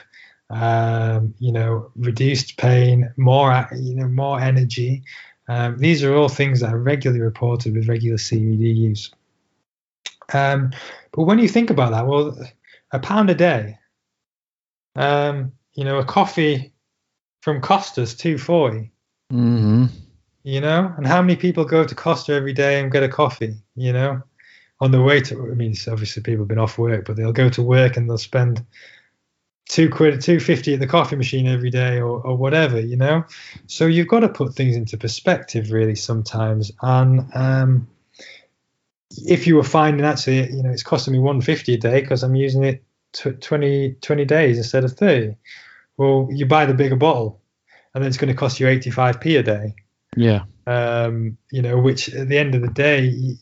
um, 0.50 1.34
you 1.40 1.52
know, 1.52 1.92
reduced 1.96 2.58
pain, 2.58 3.14
more, 3.18 3.68
you 3.74 3.96
know, 3.96 4.08
more 4.08 4.40
energy. 4.40 5.04
Um, 5.48 5.78
these 5.78 6.04
are 6.04 6.14
all 6.14 6.30
things 6.30 6.60
that 6.60 6.74
are 6.74 6.78
regularly 6.78 7.22
reported 7.22 7.76
with 7.76 7.88
regular 7.88 8.18
CBD 8.18 8.76
use. 8.76 9.12
Um, 10.34 10.72
but 11.12 11.24
when 11.24 11.40
you 11.40 11.48
think 11.48 11.70
about 11.70 11.92
that, 11.92 12.08
well, 12.08 12.38
a 12.92 13.00
pound 13.00 13.30
a 13.30 13.36
day, 13.36 13.78
um, 14.96 15.54
you 15.74 15.86
know, 15.86 16.00
a 16.00 16.06
coffee 16.06 16.74
from 17.42 17.62
Costa's 17.62 18.16
240 18.16 18.92
hmm 19.30 19.86
you 20.44 20.60
know 20.60 20.94
and 20.98 21.06
how 21.06 21.22
many 21.22 21.36
people 21.36 21.66
go 21.66 21.84
to 21.84 21.96
costa 21.96 22.34
every 22.34 22.54
day 22.54 22.80
and 22.80 22.92
get 22.92 23.04
a 23.04 23.10
coffee 23.10 23.56
you 23.76 23.94
know 23.94 24.22
on 24.82 24.92
the 24.92 25.02
way 25.02 25.22
to. 25.22 25.52
I 25.52 25.54
mean, 25.54 25.76
obviously 25.88 26.24
people 26.24 26.42
have 26.42 26.50
been 26.50 26.58
off 26.58 26.78
work, 26.78 27.06
but 27.06 27.16
they'll 27.16 27.32
go 27.32 27.50
to 27.50 27.62
work 27.62 27.96
and 27.96 28.10
they'll 28.10 28.18
spend 28.18 28.66
two 29.70 29.90
quid, 29.90 30.20
two 30.20 30.40
fifty 30.40 30.74
at 30.74 30.80
the 30.80 30.88
coffee 30.88 31.16
machine 31.16 31.48
every 31.48 31.70
day, 31.70 31.98
or, 31.98 32.20
or 32.22 32.36
whatever, 32.36 32.80
you 32.80 32.98
know. 32.98 33.24
So 33.68 33.86
you've 33.86 34.08
got 34.08 34.22
to 34.22 34.30
put 34.30 34.56
things 34.56 34.76
into 34.76 34.98
perspective, 34.98 35.72
really, 35.72 35.96
sometimes. 35.96 36.72
And 36.82 37.30
um, 37.36 37.88
if 39.12 39.46
you 39.46 39.56
were 39.56 39.64
finding 39.64 40.06
actually, 40.06 40.52
you 40.52 40.64
know, 40.64 40.72
it's 40.72 40.84
costing 40.84 41.14
me 41.14 41.20
one 41.20 41.42
fifty 41.42 41.76
a 41.76 41.78
day 41.78 42.02
because 42.02 42.24
I'm 42.24 42.36
using 42.36 42.64
it 42.64 42.84
t- 43.14 43.32
20, 43.32 43.94
20 44.02 44.26
days 44.26 44.58
instead 44.58 44.84
of 44.84 44.94
thirty. 44.94 45.38
Well, 45.96 46.28
you 46.32 46.48
buy 46.48 46.66
the 46.66 46.74
bigger 46.74 46.96
bottle, 46.96 47.40
and 47.94 48.04
then 48.04 48.10
it's 48.10 48.18
going 48.18 48.34
to 48.34 48.40
cost 48.40 48.60
you 48.60 48.68
eighty 48.68 48.90
five 48.90 49.22
p 49.22 49.36
a 49.36 49.44
day. 49.44 49.76
Yeah. 50.16 50.44
Um, 50.68 51.38
you 51.52 51.62
know, 51.62 51.78
which 51.80 52.10
at 52.14 52.28
the 52.28 52.38
end 52.38 52.56
of 52.56 52.62
the 52.62 52.70
day, 52.70 53.38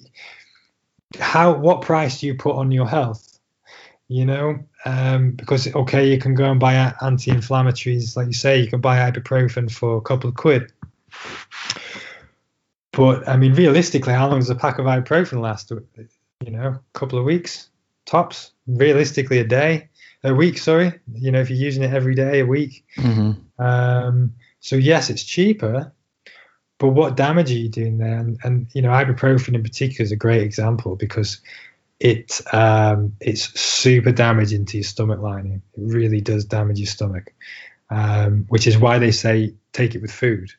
how 1.19 1.53
what 1.53 1.81
price 1.81 2.19
do 2.19 2.27
you 2.27 2.35
put 2.35 2.55
on 2.55 2.71
your 2.71 2.87
health? 2.87 3.39
You 4.07 4.25
know, 4.25 4.59
um, 4.85 5.31
because 5.31 5.73
okay, 5.73 6.09
you 6.09 6.17
can 6.17 6.33
go 6.33 6.49
and 6.49 6.59
buy 6.59 6.93
anti-inflammatories, 7.01 8.17
like 8.17 8.27
you 8.27 8.33
say, 8.33 8.59
you 8.59 8.67
can 8.67 8.81
buy 8.81 8.97
ibuprofen 9.11 9.71
for 9.71 9.97
a 9.97 10.01
couple 10.01 10.29
of 10.29 10.35
quid. 10.35 10.71
But 12.91 13.27
I 13.27 13.37
mean, 13.37 13.53
realistically, 13.53 14.13
how 14.13 14.29
long 14.29 14.39
does 14.39 14.49
a 14.49 14.55
pack 14.55 14.79
of 14.79 14.85
ibuprofen 14.85 15.41
last? 15.41 15.71
You 15.71 16.51
know, 16.51 16.67
a 16.69 16.81
couple 16.93 17.19
of 17.19 17.25
weeks 17.25 17.69
tops. 18.09 18.51
Realistically, 18.67 19.39
a 19.39 19.43
day, 19.43 19.89
a 20.23 20.33
week. 20.33 20.57
Sorry, 20.57 20.99
you 21.13 21.31
know, 21.31 21.39
if 21.39 21.49
you're 21.49 21.59
using 21.59 21.83
it 21.83 21.93
every 21.93 22.15
day, 22.15 22.39
a 22.39 22.45
week. 22.45 22.85
Mm-hmm. 22.97 23.63
Um, 23.63 24.33
so 24.59 24.75
yes, 24.75 25.09
it's 25.09 25.23
cheaper, 25.23 25.93
but 26.79 26.89
what 26.89 27.17
damage 27.17 27.51
are 27.51 27.57
you 27.57 27.69
doing 27.69 27.97
there? 27.97 28.17
And, 28.17 28.39
and 28.43 28.67
you 28.73 28.81
know, 28.81 28.89
ibuprofen 28.89 29.53
in 29.53 29.61
particular 29.61 30.03
is 30.03 30.13
a 30.13 30.15
great 30.15 30.41
example 30.41 30.95
because 30.95 31.41
it 31.99 32.41
um, 32.53 33.17
it's 33.19 33.59
super 33.59 34.13
damaging 34.13 34.65
to 34.65 34.77
your 34.77 34.85
stomach 34.85 35.19
lining. 35.19 35.61
It 35.75 35.81
really 35.93 36.21
does 36.21 36.45
damage 36.45 36.79
your 36.79 36.87
stomach, 36.87 37.33
um, 37.89 38.45
which 38.47 38.65
is 38.65 38.77
why 38.77 38.97
they 38.97 39.11
say 39.11 39.55
take 39.73 39.93
it 39.93 40.01
with 40.01 40.11
food. 40.11 40.51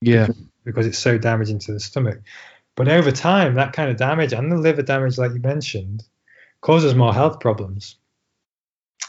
Yeah, 0.00 0.28
because 0.64 0.86
it's 0.86 0.98
so 0.98 1.18
damaging 1.18 1.58
to 1.60 1.72
the 1.72 1.80
stomach. 1.80 2.20
But 2.74 2.88
over 2.88 3.12
time, 3.12 3.54
that 3.54 3.74
kind 3.74 3.90
of 3.90 3.98
damage 3.98 4.32
and 4.32 4.50
the 4.50 4.56
liver 4.56 4.82
damage, 4.82 5.18
like 5.18 5.34
you 5.34 5.40
mentioned, 5.40 6.04
causes 6.62 6.94
more 6.94 7.12
health 7.12 7.38
problems. 7.38 7.96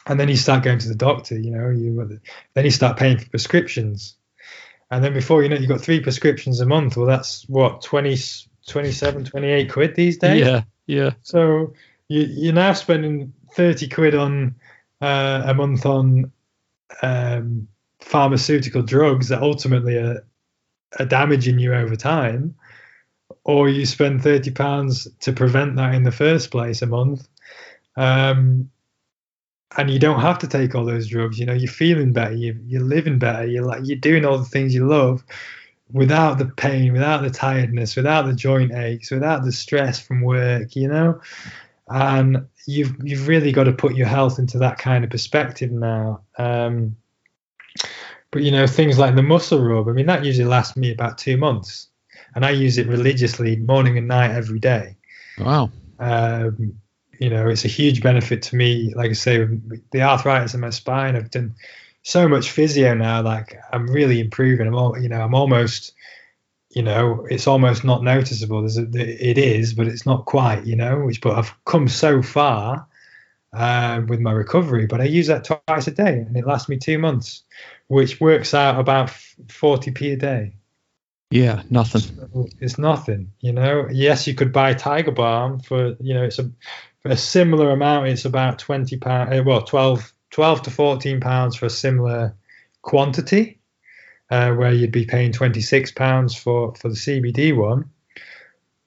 And 0.05 0.19
then 0.19 0.27
you 0.27 0.35
start 0.35 0.63
going 0.63 0.79
to 0.79 0.89
the 0.89 0.95
doctor. 0.95 1.39
You 1.39 1.51
know, 1.51 1.69
you 1.69 2.19
then 2.53 2.65
you 2.65 2.71
start 2.71 2.97
paying 2.97 3.17
for 3.17 3.29
prescriptions 3.29 4.17
and 4.91 5.03
then 5.03 5.13
before 5.13 5.43
you 5.43 5.49
know 5.49 5.55
you've 5.55 5.69
got 5.69 5.81
three 5.81 5.99
prescriptions 5.99 6.59
a 6.59 6.65
month. 6.65 6.97
Well 6.97 7.07
that's 7.07 7.47
what 7.49 7.81
20 7.81 8.17
27 8.67 9.25
28 9.25 9.71
quid 9.71 9.95
these 9.95 10.17
days? 10.17 10.45
Yeah 10.45 10.63
yeah. 10.87 11.11
So 11.23 11.73
you, 12.07 12.21
you're 12.21 12.53
now 12.53 12.73
spending 12.73 13.33
30 13.53 13.89
quid 13.89 14.15
on 14.15 14.55
uh, 15.01 15.43
a 15.45 15.53
month 15.53 15.85
on 15.85 16.31
um, 17.01 17.67
pharmaceutical 17.99 18.83
drugs 18.83 19.29
that 19.29 19.41
ultimately 19.41 19.97
are, 19.97 20.25
are 20.99 21.05
damaging 21.05 21.59
you 21.59 21.73
over 21.73 21.95
time 21.95 22.55
or 23.43 23.69
you 23.69 23.85
spend 23.85 24.23
30 24.23 24.51
pounds 24.51 25.07
to 25.21 25.33
prevent 25.33 25.75
that 25.75 25.93
in 25.93 26.03
the 26.03 26.11
first 26.11 26.51
place 26.51 26.81
a 26.81 26.87
month. 26.87 27.27
Um, 27.95 28.69
and 29.77 29.89
you 29.89 29.99
don't 29.99 30.21
have 30.21 30.39
to 30.39 30.47
take 30.47 30.75
all 30.75 30.85
those 30.85 31.07
drugs. 31.07 31.39
You 31.39 31.45
know, 31.45 31.53
you're 31.53 31.71
feeling 31.71 32.13
better, 32.13 32.33
you, 32.33 32.59
you're 32.65 32.83
living 32.83 33.19
better, 33.19 33.45
you're 33.45 33.65
like 33.65 33.81
you're 33.85 33.97
doing 33.97 34.25
all 34.25 34.37
the 34.37 34.45
things 34.45 34.73
you 34.73 34.87
love 34.87 35.23
without 35.91 36.37
the 36.37 36.45
pain, 36.45 36.93
without 36.93 37.21
the 37.21 37.29
tiredness, 37.29 37.95
without 37.95 38.25
the 38.25 38.33
joint 38.33 38.73
aches, 38.73 39.11
without 39.11 39.43
the 39.43 39.51
stress 39.51 39.99
from 39.99 40.21
work. 40.21 40.75
You 40.75 40.87
know, 40.87 41.21
and 41.89 42.47
you've 42.65 42.95
you've 43.03 43.27
really 43.27 43.51
got 43.51 43.65
to 43.65 43.73
put 43.73 43.95
your 43.95 44.07
health 44.07 44.39
into 44.39 44.57
that 44.59 44.77
kind 44.77 45.03
of 45.03 45.09
perspective 45.09 45.71
now. 45.71 46.21
Um, 46.37 46.95
but 48.31 48.43
you 48.43 48.51
know, 48.51 48.67
things 48.67 48.97
like 48.97 49.15
the 49.15 49.23
muscle 49.23 49.63
rub. 49.63 49.87
I 49.87 49.91
mean, 49.91 50.07
that 50.07 50.25
usually 50.25 50.47
lasts 50.47 50.75
me 50.75 50.91
about 50.91 51.17
two 51.17 51.37
months, 51.37 51.87
and 52.33 52.45
I 52.45 52.51
use 52.51 52.77
it 52.77 52.87
religiously, 52.87 53.55
morning 53.57 53.97
and 53.97 54.07
night, 54.07 54.31
every 54.31 54.59
day. 54.59 54.95
Wow. 55.37 55.71
Um, 55.99 56.79
you 57.19 57.29
know, 57.29 57.47
it's 57.47 57.65
a 57.65 57.69
huge 57.69 58.01
benefit 58.01 58.41
to 58.43 58.55
me. 58.55 58.93
Like 58.95 59.11
I 59.11 59.13
say, 59.13 59.45
the 59.91 60.01
arthritis 60.01 60.53
in 60.53 60.59
my 60.59 60.69
spine, 60.69 61.15
I've 61.15 61.31
done 61.31 61.55
so 62.03 62.27
much 62.27 62.51
physio 62.51 62.93
now. 62.93 63.21
Like 63.21 63.59
I'm 63.71 63.87
really 63.87 64.19
improving. 64.19 64.67
I'm 64.67 64.75
all, 64.75 64.97
you 64.97 65.09
know, 65.09 65.21
I'm 65.21 65.35
almost, 65.35 65.93
you 66.69 66.83
know, 66.83 67.25
it's 67.29 67.47
almost 67.47 67.83
not 67.83 68.03
noticeable. 68.03 68.61
There's 68.61 68.77
a, 68.77 68.87
it 68.93 69.37
is, 69.37 69.73
but 69.73 69.87
it's 69.87 70.05
not 70.05 70.25
quite, 70.25 70.65
you 70.65 70.75
know. 70.75 70.99
Which, 70.99 71.21
but 71.21 71.37
I've 71.37 71.53
come 71.65 71.87
so 71.87 72.21
far 72.21 72.87
uh, 73.53 74.01
with 74.07 74.19
my 74.19 74.31
recovery. 74.31 74.85
But 74.85 75.01
I 75.01 75.05
use 75.05 75.27
that 75.27 75.45
twice 75.45 75.87
a 75.87 75.91
day, 75.91 76.19
and 76.19 76.35
it 76.37 76.45
lasts 76.45 76.69
me 76.69 76.77
two 76.77 76.99
months, 76.99 77.43
which 77.87 78.19
works 78.19 78.53
out 78.53 78.79
about 78.79 79.09
40p 79.47 80.13
a 80.13 80.15
day. 80.15 80.53
Yeah, 81.31 81.63
nothing. 81.69 82.53
It's 82.59 82.77
nothing, 82.77 83.31
you 83.39 83.51
know. 83.51 83.87
Yes, 83.91 84.27
you 84.27 84.35
could 84.35 84.53
buy 84.53 84.73
Tiger 84.73 85.11
Balm 85.11 85.59
for, 85.59 85.95
you 85.99 86.13
know, 86.13 86.23
it's 86.23 86.39
a 86.39 86.51
a 87.11 87.17
similar 87.17 87.71
amount, 87.71 88.07
it's 88.07 88.25
about 88.25 88.59
twenty 88.59 88.97
pound. 88.97 89.33
Uh, 89.33 89.43
well, 89.45 89.61
12, 89.61 90.13
12 90.31 90.61
to 90.63 90.71
fourteen 90.71 91.19
pounds 91.19 91.55
for 91.55 91.65
a 91.65 91.69
similar 91.69 92.35
quantity, 92.81 93.59
uh, 94.29 94.51
where 94.53 94.71
you'd 94.71 94.91
be 94.91 95.05
paying 95.05 95.31
twenty 95.31 95.61
six 95.61 95.91
pounds 95.91 96.35
for 96.35 96.73
for 96.75 96.89
the 96.89 96.95
CBD 96.95 97.55
one. 97.55 97.89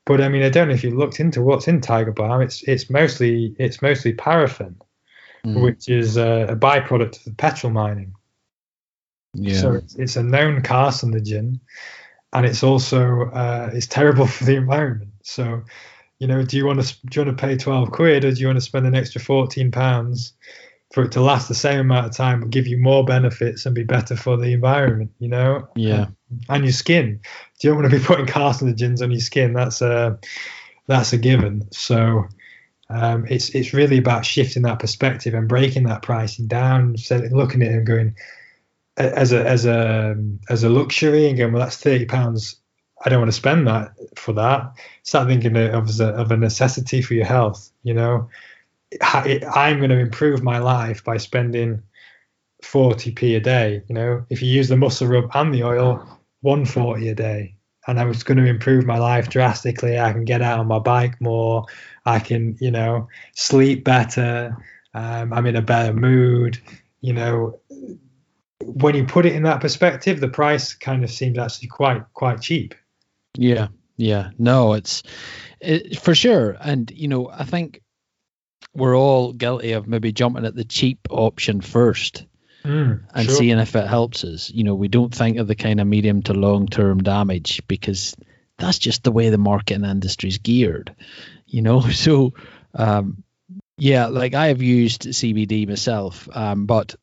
But 0.08 0.22
I 0.22 0.30
mean, 0.30 0.42
I 0.42 0.48
don't 0.48 0.68
know 0.68 0.74
if 0.74 0.82
you 0.82 0.90
looked 0.90 1.20
into 1.20 1.42
what's 1.42 1.68
in 1.68 1.82
Tiger 1.82 2.12
Balm. 2.12 2.40
It's 2.40 2.62
it's 2.62 2.88
mostly 2.88 3.54
it's 3.58 3.82
mostly 3.82 4.14
paraffin, 4.14 4.80
mm. 5.44 5.62
which 5.62 5.90
is 5.90 6.16
a, 6.16 6.46
a, 6.48 6.56
byproduct 6.56 7.18
of 7.18 7.24
the 7.24 7.34
petrol 7.34 7.74
mining. 7.74 8.14
Yeah. 9.34 9.60
So 9.60 9.74
it's, 9.74 9.94
it's 9.96 10.16
a 10.16 10.22
known 10.22 10.62
carcinogen, 10.62 11.60
and 12.32 12.46
it's 12.46 12.62
also 12.62 13.28
uh, 13.30 13.70
it's 13.74 13.86
terrible 13.86 14.26
for 14.34 14.44
the 14.44 14.56
environment. 14.56 15.12
So 15.24 15.62
you 16.18 16.26
know, 16.26 16.42
do 16.42 16.56
you 16.56 16.66
want 16.66 16.82
to 16.82 16.96
do 17.06 17.20
you 17.20 17.26
want 17.26 17.38
to 17.38 17.46
pay 17.46 17.56
twelve 17.56 17.90
quid 17.92 18.24
or 18.24 18.32
do 18.32 18.40
you 18.40 18.46
want 18.46 18.56
to 18.56 18.64
spend 18.64 18.86
an 18.86 18.94
extra 18.94 19.20
fourteen 19.20 19.70
pounds 19.70 20.32
for 20.92 21.04
it 21.04 21.12
to 21.12 21.20
last 21.20 21.48
the 21.48 21.54
same 21.54 21.80
amount 21.80 22.06
of 22.06 22.16
time 22.16 22.40
but 22.40 22.50
give 22.50 22.66
you 22.66 22.78
more 22.78 23.04
benefits 23.04 23.66
and 23.66 23.74
be 23.74 23.84
better 23.84 24.16
for 24.16 24.36
the 24.36 24.52
environment? 24.52 25.12
You 25.18 25.28
know, 25.28 25.68
yeah, 25.76 26.06
and, 26.30 26.44
and 26.48 26.64
your 26.64 26.72
skin. 26.72 27.20
Do 27.60 27.68
you 27.68 27.74
want 27.74 27.90
to 27.90 27.96
be 27.98 28.04
putting 28.04 28.26
carcinogens 28.26 29.02
on 29.02 29.10
your 29.10 29.20
skin? 29.20 29.52
That's 29.52 29.80
a 29.80 30.18
that's 30.86 31.12
a 31.12 31.18
given. 31.18 31.68
So. 31.72 32.24
Um, 32.90 33.26
it's 33.28 33.50
it's 33.50 33.74
really 33.74 33.98
about 33.98 34.24
shifting 34.24 34.62
that 34.62 34.78
perspective 34.78 35.34
and 35.34 35.46
breaking 35.46 35.82
that 35.82 36.00
pricing 36.00 36.46
down, 36.46 36.96
looking 37.30 37.60
at 37.60 37.68
it 37.68 37.74
and 37.74 37.86
going 37.86 38.14
as 38.96 39.32
a 39.32 39.46
as 39.46 39.66
a 39.66 40.16
as 40.48 40.64
a 40.64 40.70
luxury 40.70 41.28
and 41.28 41.36
going, 41.36 41.52
well, 41.52 41.60
that's 41.62 41.76
thirty 41.76 42.06
pounds 42.06 42.56
I 43.04 43.08
don't 43.08 43.20
want 43.20 43.30
to 43.30 43.36
spend 43.36 43.66
that 43.68 43.92
for 44.16 44.32
that. 44.34 44.72
Start 45.02 45.28
thinking 45.28 45.56
of 45.56 46.00
of 46.00 46.30
a 46.30 46.36
necessity 46.36 47.02
for 47.02 47.14
your 47.14 47.26
health. 47.26 47.70
You 47.82 47.94
know, 47.94 48.28
I'm 49.02 49.78
going 49.78 49.90
to 49.90 49.98
improve 49.98 50.42
my 50.42 50.58
life 50.58 51.04
by 51.04 51.18
spending 51.18 51.82
40p 52.62 53.36
a 53.36 53.40
day. 53.40 53.82
You 53.88 53.94
know, 53.94 54.24
if 54.30 54.42
you 54.42 54.48
use 54.48 54.68
the 54.68 54.76
muscle 54.76 55.06
rub 55.06 55.30
and 55.34 55.54
the 55.54 55.64
oil, 55.64 55.96
140 56.40 57.08
a 57.08 57.14
day, 57.14 57.54
and 57.86 57.98
I 57.98 58.04
was 58.04 58.22
going 58.22 58.38
to 58.38 58.44
improve 58.44 58.84
my 58.84 58.98
life 58.98 59.28
drastically. 59.30 59.98
I 59.98 60.12
can 60.12 60.24
get 60.24 60.42
out 60.42 60.60
on 60.60 60.66
my 60.66 60.78
bike 60.78 61.20
more. 61.20 61.64
I 62.04 62.18
can, 62.18 62.56
you 62.60 62.70
know, 62.70 63.08
sleep 63.34 63.84
better. 63.84 64.56
Um, 64.92 65.32
I'm 65.32 65.46
in 65.46 65.56
a 65.56 65.62
better 65.62 65.94
mood. 65.94 66.58
You 67.00 67.14
know, 67.14 67.60
when 68.60 68.94
you 68.94 69.04
put 69.04 69.24
it 69.24 69.34
in 69.34 69.44
that 69.44 69.60
perspective, 69.60 70.20
the 70.20 70.28
price 70.28 70.74
kind 70.74 71.02
of 71.02 71.10
seems 71.10 71.38
actually 71.38 71.68
quite 71.68 72.02
quite 72.12 72.42
cheap. 72.42 72.74
Yeah, 73.38 73.68
yeah. 73.96 74.30
No, 74.36 74.74
it's 74.74 75.02
it, 75.60 75.98
for 76.00 76.14
sure. 76.14 76.56
And, 76.60 76.90
you 76.90 77.08
know, 77.08 77.30
I 77.30 77.44
think 77.44 77.80
we're 78.74 78.96
all 78.96 79.32
guilty 79.32 79.72
of 79.72 79.86
maybe 79.86 80.12
jumping 80.12 80.44
at 80.44 80.54
the 80.54 80.64
cheap 80.64 81.06
option 81.08 81.60
first. 81.60 82.26
Mm, 82.64 83.04
and 83.14 83.26
sure. 83.26 83.36
seeing 83.36 83.58
if 83.58 83.76
it 83.76 83.86
helps 83.86 84.24
us. 84.24 84.50
You 84.50 84.64
know, 84.64 84.74
we 84.74 84.88
don't 84.88 85.14
think 85.14 85.38
of 85.38 85.46
the 85.46 85.54
kind 85.54 85.80
of 85.80 85.86
medium 85.86 86.22
to 86.22 86.34
long 86.34 86.66
term 86.66 87.02
damage 87.02 87.62
because 87.68 88.16
that's 88.58 88.78
just 88.78 89.04
the 89.04 89.12
way 89.12 89.30
the 89.30 89.38
marketing 89.38 89.84
industry's 89.84 90.38
geared. 90.38 90.94
You 91.46 91.62
know, 91.62 91.80
so 91.88 92.34
um, 92.74 93.22
yeah, 93.78 94.06
like 94.06 94.34
I 94.34 94.48
have 94.48 94.60
used 94.60 95.02
CBD 95.02 95.68
myself, 95.68 96.28
um, 96.32 96.66
but 96.66 96.96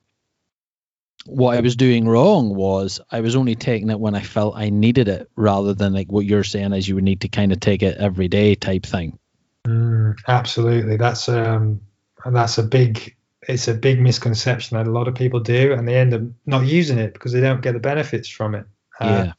what 1.26 1.57
I 1.57 1.61
was 1.61 1.76
doing 1.76 2.07
wrong 2.07 2.53
was 2.53 2.99
I 3.11 3.21
was 3.21 3.36
only 3.36 3.55
taking 3.55 3.89
it 3.89 3.99
when 3.99 4.15
I 4.15 4.21
felt 4.21 4.55
I 4.55 4.69
needed 4.69 5.07
it 5.07 5.30
rather 5.36 5.73
than 5.73 5.93
like 5.93 6.11
what 6.11 6.26
you're 6.26 6.43
saying 6.43 6.73
is 6.73 6.88
you 6.88 6.95
would 6.95 7.03
need 7.03 7.21
to 7.21 7.28
kind 7.28 7.51
of 7.51 7.59
take 7.59 7.82
it 7.82 7.97
every 7.97 8.28
day 8.28 8.55
type 8.55 8.86
thing. 8.86 9.17
Mm, 9.65 10.15
absolutely. 10.28 10.97
That's 10.97 11.28
um 11.28 11.82
and 12.23 12.36
that's 12.36 12.57
a 12.57 12.63
big 12.63 13.15
it's 13.47 13.67
a 13.67 13.73
big 13.73 13.99
misconception 13.99 14.78
that 14.78 14.88
a 14.88 14.91
lot 14.91 15.07
of 15.07 15.15
people 15.15 15.39
do 15.39 15.73
and 15.73 15.88
they 15.88 15.95
end 15.95 16.13
up 16.13 16.21
not 16.45 16.65
using 16.65 16.99
it 16.99 17.13
because 17.13 17.32
they 17.32 17.41
don't 17.41 17.61
get 17.61 17.73
the 17.73 17.80
benefits 17.80 18.30
from 18.30 18.53
it. 18.53 18.65
Uh, 18.99 19.32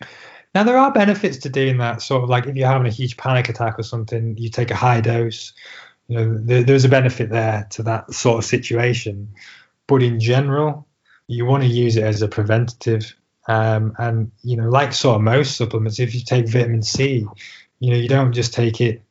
yeah. 0.00 0.08
Now 0.54 0.64
there 0.64 0.78
are 0.78 0.92
benefits 0.92 1.36
to 1.38 1.48
doing 1.48 1.78
that. 1.78 2.02
Sort 2.02 2.24
of 2.24 2.28
like 2.28 2.46
if 2.46 2.56
you're 2.56 2.68
having 2.68 2.86
a 2.86 2.90
huge 2.90 3.16
panic 3.16 3.48
attack 3.48 3.78
or 3.78 3.82
something, 3.84 4.36
you 4.38 4.48
take 4.48 4.70
a 4.70 4.76
high 4.76 5.00
dose. 5.00 5.52
You 6.08 6.16
know, 6.16 6.38
there, 6.38 6.62
there's 6.62 6.84
a 6.84 6.88
benefit 6.88 7.30
there 7.30 7.66
to 7.70 7.82
that 7.84 8.12
sort 8.12 8.38
of 8.38 8.44
situation. 8.44 9.28
But 9.86 10.02
in 10.02 10.18
general, 10.18 10.85
you 11.28 11.44
want 11.44 11.62
to 11.62 11.68
use 11.68 11.96
it 11.96 12.04
as 12.04 12.22
a 12.22 12.28
preventative. 12.28 13.14
Um, 13.48 13.94
and 13.98 14.30
you 14.42 14.56
know, 14.56 14.68
like 14.68 14.92
sort 14.92 15.16
of 15.16 15.22
most 15.22 15.56
supplements, 15.56 16.00
if 16.00 16.14
you 16.14 16.20
take 16.20 16.48
vitamin 16.48 16.82
C, 16.82 17.26
you 17.78 17.90
know, 17.90 17.96
you 17.96 18.08
don't 18.08 18.32
just 18.32 18.52
take 18.52 18.80
it. 18.80 19.02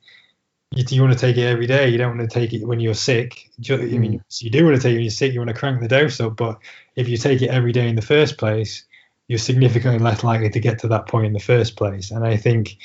You, 0.72 0.84
you 0.90 1.02
want 1.02 1.14
to 1.14 1.20
take 1.20 1.38
it 1.38 1.46
every 1.46 1.68
day. 1.68 1.90
You 1.90 1.98
don't 1.98 2.18
want 2.18 2.30
to 2.30 2.34
take 2.40 2.52
it 2.54 2.66
when 2.66 2.80
you're 2.80 2.94
sick. 2.94 3.50
I 3.70 3.78
mean, 3.78 4.20
mm. 4.20 4.42
you 4.42 4.50
do 4.50 4.66
want 4.66 4.76
to 4.76 4.82
take 4.82 4.92
it 4.92 4.96
when 4.96 5.04
you're 5.04 5.12
sick. 5.12 5.34
You 5.34 5.40
want 5.40 5.50
to 5.50 5.56
crank 5.56 5.82
the 5.82 5.88
dose 5.88 6.20
up. 6.20 6.36
But 6.36 6.60
if 6.96 7.08
you 7.08 7.18
take 7.18 7.42
it 7.42 7.50
every 7.50 7.72
day 7.72 7.88
in 7.88 7.96
the 7.96 8.02
first 8.02 8.38
place, 8.38 8.84
you're 9.28 9.40
significantly 9.40 10.00
less 10.00 10.24
likely 10.24 10.50
to 10.50 10.60
get 10.60 10.80
to 10.80 10.88
that 10.90 11.08
point 11.08 11.28
in 11.28 11.34
the 11.34 11.40
first 11.40 11.78
place. 11.78 12.12
And 12.12 12.26
I 12.26 12.38
think, 12.38 12.78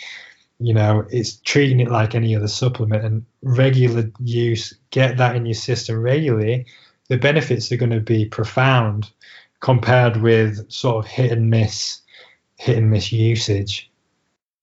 you 0.59 0.73
know, 0.73 1.05
it's 1.11 1.37
treating 1.37 1.81
it 1.81 1.91
like 1.91 2.15
any 2.15 2.37
other 2.37 2.49
supplement 2.49 3.05
and 3.05 3.27
regular 3.43 4.11
use, 4.21 4.75
get 4.91 5.17
that 5.17 5.37
in 5.37 5.47
your 5.47 5.55
system 5.55 6.01
regularly. 6.01 6.67
The 7.09 7.19
benefits 7.19 7.73
are 7.73 7.77
going 7.77 7.91
to 7.91 8.01
be 8.01 8.25
profound 8.25 9.11
compared 9.61 10.17
with 10.17 10.71
sort 10.71 11.05
of 11.05 11.11
hit 11.11 11.33
and 11.33 11.51
miss, 11.51 12.01
hit 12.57 12.79
and 12.79 12.91
miss 12.91 13.13
usage. 13.13 13.91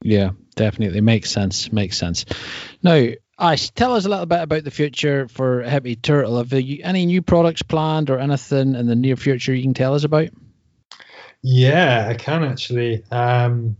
Yeah, 0.02 0.32
definitely 0.56 1.02
makes 1.02 1.32
sense. 1.32 1.72
Makes 1.72 1.98
sense. 1.98 2.26
Now, 2.84 3.08
Ash, 3.40 3.70
tell 3.72 3.94
us 3.94 4.06
a 4.06 4.10
little 4.10 4.26
bit 4.26 4.42
about 4.42 4.64
the 4.64 4.72
future 4.72 5.28
for 5.28 5.64
Hippie 5.64 6.02
Turtle. 6.02 6.38
Have 6.38 6.52
you 6.54 6.82
any 6.84 7.06
new 7.06 7.22
products 7.22 7.62
planned 7.62 8.10
or 8.10 8.18
anything 8.18 8.76
in 8.76 8.88
the 8.88 8.96
near 8.96 9.16
future 9.16 9.54
you 9.54 9.64
can 9.64 9.74
tell 9.74 9.94
us 9.94 10.04
about? 10.04 10.30
Yeah, 11.44 12.08
I 12.10 12.16
can 12.16 12.44
actually. 12.44 13.04
Um, 13.12 13.78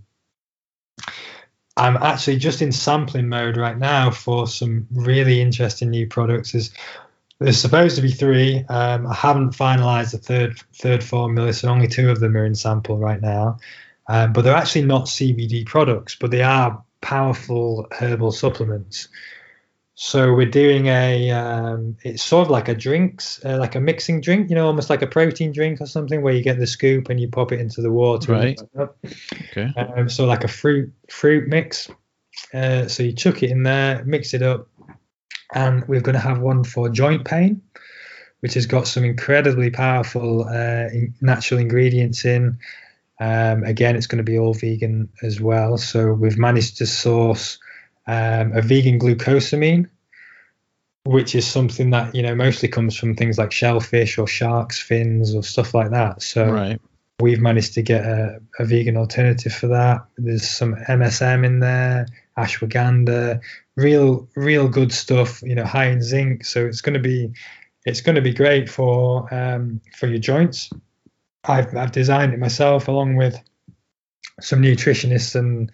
I'm 1.76 1.98
actually 1.98 2.38
just 2.38 2.62
in 2.62 2.72
sampling 2.72 3.30
mode 3.30 3.58
right 3.58 3.78
now 3.78 4.10
for 4.10 4.48
some 4.48 4.88
really 4.92 5.42
interesting 5.42 5.92
new 5.92 6.08
products. 6.08 6.52
There's, 6.52 6.72
there's 7.40 7.60
supposed 7.60 7.96
to 7.98 8.02
be 8.02 8.12
three. 8.12 8.66
Um, 8.68 9.08
I 9.08 9.14
haven't 9.14 9.52
finalized 9.56 10.12
the 10.12 10.18
third 10.18 10.60
third 10.74 11.04
formula, 11.04 11.54
so 11.54 11.70
only 11.70 11.88
two 11.88 12.10
of 12.10 12.20
them 12.20 12.36
are 12.36 12.46
in 12.46 12.56
sample 12.56 12.98
right 12.98 13.22
now. 13.22 13.60
Um, 14.08 14.34
but 14.34 14.44
they're 14.44 14.56
actually 14.56 14.86
not 14.86 15.06
CBD 15.06 15.66
products, 15.66 16.16
but 16.16 16.32
they 16.32 16.42
are 16.42 16.84
powerful 17.02 17.88
herbal 17.92 18.32
supplements. 18.32 19.10
So 20.00 20.34
we're 20.34 20.50
doing 20.50 20.86
a, 20.88 21.32
um, 21.32 21.98
it's 22.04 22.24
sort 22.24 22.46
of 22.46 22.52
like 22.52 22.68
a 22.68 22.76
drinks, 22.76 23.44
uh, 23.44 23.58
like 23.58 23.74
a 23.74 23.80
mixing 23.80 24.22
drink, 24.22 24.48
you 24.50 24.56
know, 24.56 24.68
almost 24.68 24.92
like 24.92 25.02
a 25.02 25.08
protein 25.08 25.52
drink 25.52 25.82
or 25.82 25.88
something, 25.88 26.22
where 26.22 26.36
you 26.36 26.44
get 26.44 26.60
the 26.60 26.68
scoop 26.68 27.10
and 27.10 27.20
you 27.20 27.28
pop 27.28 27.52
it 27.52 27.60
into 27.60 27.82
the 27.82 27.92
water. 27.92 28.32
Right. 28.32 28.62
Okay. 29.52 29.74
Um, 29.76 30.08
so 30.08 30.26
like 30.26 30.44
a 30.44 30.48
fruit 30.48 30.94
fruit 31.10 31.48
mix. 31.48 31.90
Uh, 32.54 32.88
so 32.88 33.02
you 33.02 33.12
chuck 33.12 33.42
it 33.42 33.50
in 33.50 33.64
there, 33.64 34.04
mix 34.06 34.36
it 34.36 34.44
up, 34.44 34.68
and 35.54 35.88
we're 35.88 36.02
going 36.02 36.16
to 36.16 36.20
have 36.20 36.40
one 36.40 36.64
for 36.64 36.90
joint 36.90 37.26
pain, 37.26 37.62
which 38.42 38.56
has 38.56 38.66
got 38.66 38.88
some 38.88 39.04
incredibly 39.04 39.70
powerful 39.70 40.44
uh, 40.44 40.90
natural 41.22 41.60
ingredients 41.60 42.26
in. 42.26 42.60
Um, 43.20 43.64
again, 43.64 43.96
it's 43.96 44.08
going 44.08 44.18
to 44.18 44.24
be 44.24 44.38
all 44.38 44.54
vegan 44.54 45.10
as 45.24 45.42
well. 45.42 45.78
So 45.78 46.14
we've 46.14 46.38
managed 46.38 46.78
to 46.78 46.86
source 46.86 47.58
um, 48.06 48.54
a 48.54 48.62
vegan 48.62 49.00
glucosamine, 49.00 49.90
which 51.04 51.36
is 51.36 51.48
something 51.48 51.90
that 51.92 52.14
you 52.14 52.22
know 52.22 52.36
mostly 52.36 52.70
comes 52.70 52.96
from 52.96 53.16
things 53.16 53.38
like 53.38 53.52
shellfish 53.52 54.18
or 54.18 54.28
sharks' 54.28 54.80
fins 54.80 55.34
or 55.34 55.44
stuff 55.44 55.74
like 55.74 55.92
that. 55.92 56.22
So 56.22 56.50
right. 56.50 56.82
we've 57.20 57.42
managed 57.42 57.74
to 57.76 57.82
get 57.82 58.06
a, 58.06 58.40
a, 58.60 58.66
vegan 58.66 58.98
alternative 58.98 59.54
for 59.54 59.68
that. 59.68 60.06
There's 60.18 60.48
some 60.48 60.76
MSM 60.76 61.46
in 61.46 61.60
there, 61.60 62.08
ashwagandha, 62.38 63.42
real 63.78 64.28
real 64.36 64.68
good 64.68 64.92
stuff. 64.92 65.42
You 65.42 65.56
know, 65.56 65.64
high 65.64 65.88
in 65.88 66.02
zinc. 66.02 66.44
So 66.44 66.66
it's 66.66 66.82
going 66.82 66.96
to 66.96 67.00
be 67.00 67.32
it's 67.86 68.02
going 68.02 68.16
to 68.16 68.22
be 68.22 68.34
great 68.34 68.70
for 68.70 69.34
um, 69.34 69.80
for 69.96 70.08
your 70.08 70.20
joints. 70.20 70.70
I've 71.46 71.74
I've 71.76 71.94
designed 71.94 72.34
it 72.34 72.40
myself 72.40 72.90
along 72.90 73.16
with 73.16 73.42
some 74.42 74.62
nutritionists 74.62 75.36
and 75.36 75.72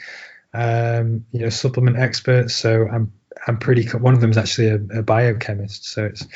um, 0.54 1.26
you 1.32 1.40
know, 1.40 1.50
supplement 1.50 1.98
experts. 1.98 2.56
So 2.56 2.88
I'm 2.88 3.12
I'm 3.48 3.58
pretty 3.58 3.88
one 3.90 4.14
of 4.14 4.22
them 4.22 4.30
is 4.30 4.38
actually 4.38 4.68
a, 4.68 5.00
a 5.00 5.04
biochemist. 5.04 5.86
So 5.86 6.06
it's 6.06 6.28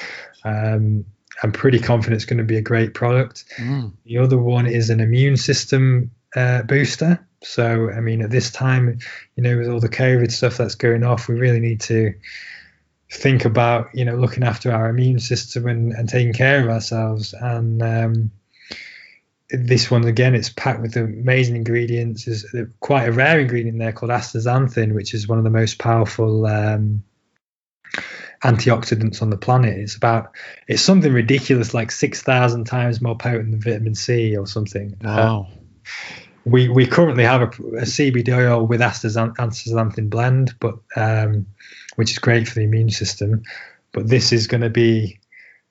um, 0.44 1.06
I'm 1.44 1.52
pretty 1.52 1.80
confident 1.80 2.16
it's 2.16 2.26
going 2.26 2.40
to 2.40 2.44
be 2.44 2.58
a 2.58 2.62
great 2.62 2.94
product. 2.94 3.46
Mm. 3.58 3.94
The 4.06 4.18
other 4.18 4.38
one 4.38 4.66
is 4.66 4.90
an 4.90 5.00
immune 5.00 5.38
system 5.38 6.12
uh, 6.36 6.64
booster. 6.64 7.26
So 7.44 7.92
I 7.92 8.00
mean, 8.00 8.22
at 8.22 8.32
this 8.32 8.52
time, 8.52 9.00
you 9.36 9.44
know, 9.44 9.58
with 9.58 9.70
all 9.70 9.80
the 9.80 9.90
COVID 9.90 10.32
stuff 10.32 10.58
that's 10.58 10.76
going 10.76 11.04
off, 11.04 11.28
we 11.28 11.36
really 11.36 11.60
need 11.60 11.82
to 11.82 12.14
think 13.10 13.46
about 13.46 13.88
you 13.94 14.04
know 14.06 14.16
looking 14.16 14.44
after 14.44 14.72
our 14.72 14.90
immune 14.90 15.20
system 15.20 15.68
and, 15.68 15.94
and 15.94 16.10
taking 16.10 16.34
care 16.34 16.62
of 16.62 16.70
ourselves 16.70 17.34
and 17.34 17.82
um, 17.82 18.32
this 19.50 19.90
one 19.90 20.04
again, 20.06 20.36
it's 20.36 20.50
packed 20.50 20.82
with 20.82 20.96
amazing 20.98 21.56
ingredients. 21.56 22.26
There's 22.26 22.46
quite 22.80 23.08
a 23.08 23.12
rare 23.12 23.40
ingredient 23.40 23.80
there 23.80 23.94
called 23.94 24.12
astaxanthin, 24.12 24.94
which 24.94 25.14
is 25.14 25.28
one 25.28 25.38
of 25.38 25.46
the 25.46 25.50
most 25.50 25.80
powerful 25.80 26.46
um, 26.46 27.04
antioxidants 28.44 29.22
on 29.22 29.30
the 29.30 29.38
planet. 29.38 29.78
It's 29.78 29.96
about 29.96 30.32
it's 30.68 30.82
something 30.82 31.14
ridiculous, 31.14 31.74
like 31.74 31.92
six 31.92 32.22
thousand 32.22 32.66
times 32.66 33.02
more 33.02 33.18
potent 33.18 33.52
than 33.52 33.62
vitamin 33.62 33.96
C 33.96 34.36
or 34.36 34.48
something. 34.48 34.98
Wow. 35.02 35.48
Uh, 35.50 35.57
we 36.48 36.70
we 36.70 36.86
currently 36.86 37.24
have 37.24 37.42
a, 37.42 37.46
a 37.46 37.86
CBD 37.86 38.36
oil 38.36 38.66
with 38.66 38.80
astaxanthin 38.80 40.10
blend, 40.10 40.56
but 40.60 40.76
um, 40.96 41.46
which 41.96 42.12
is 42.12 42.20
great 42.20 42.48
for 42.48 42.56
the 42.56 42.64
immune 42.64 42.90
system. 42.90 43.44
But 43.92 44.08
this 44.08 44.32
is 44.32 44.48
going 44.48 44.62
to 44.62 44.70
be 44.70 45.20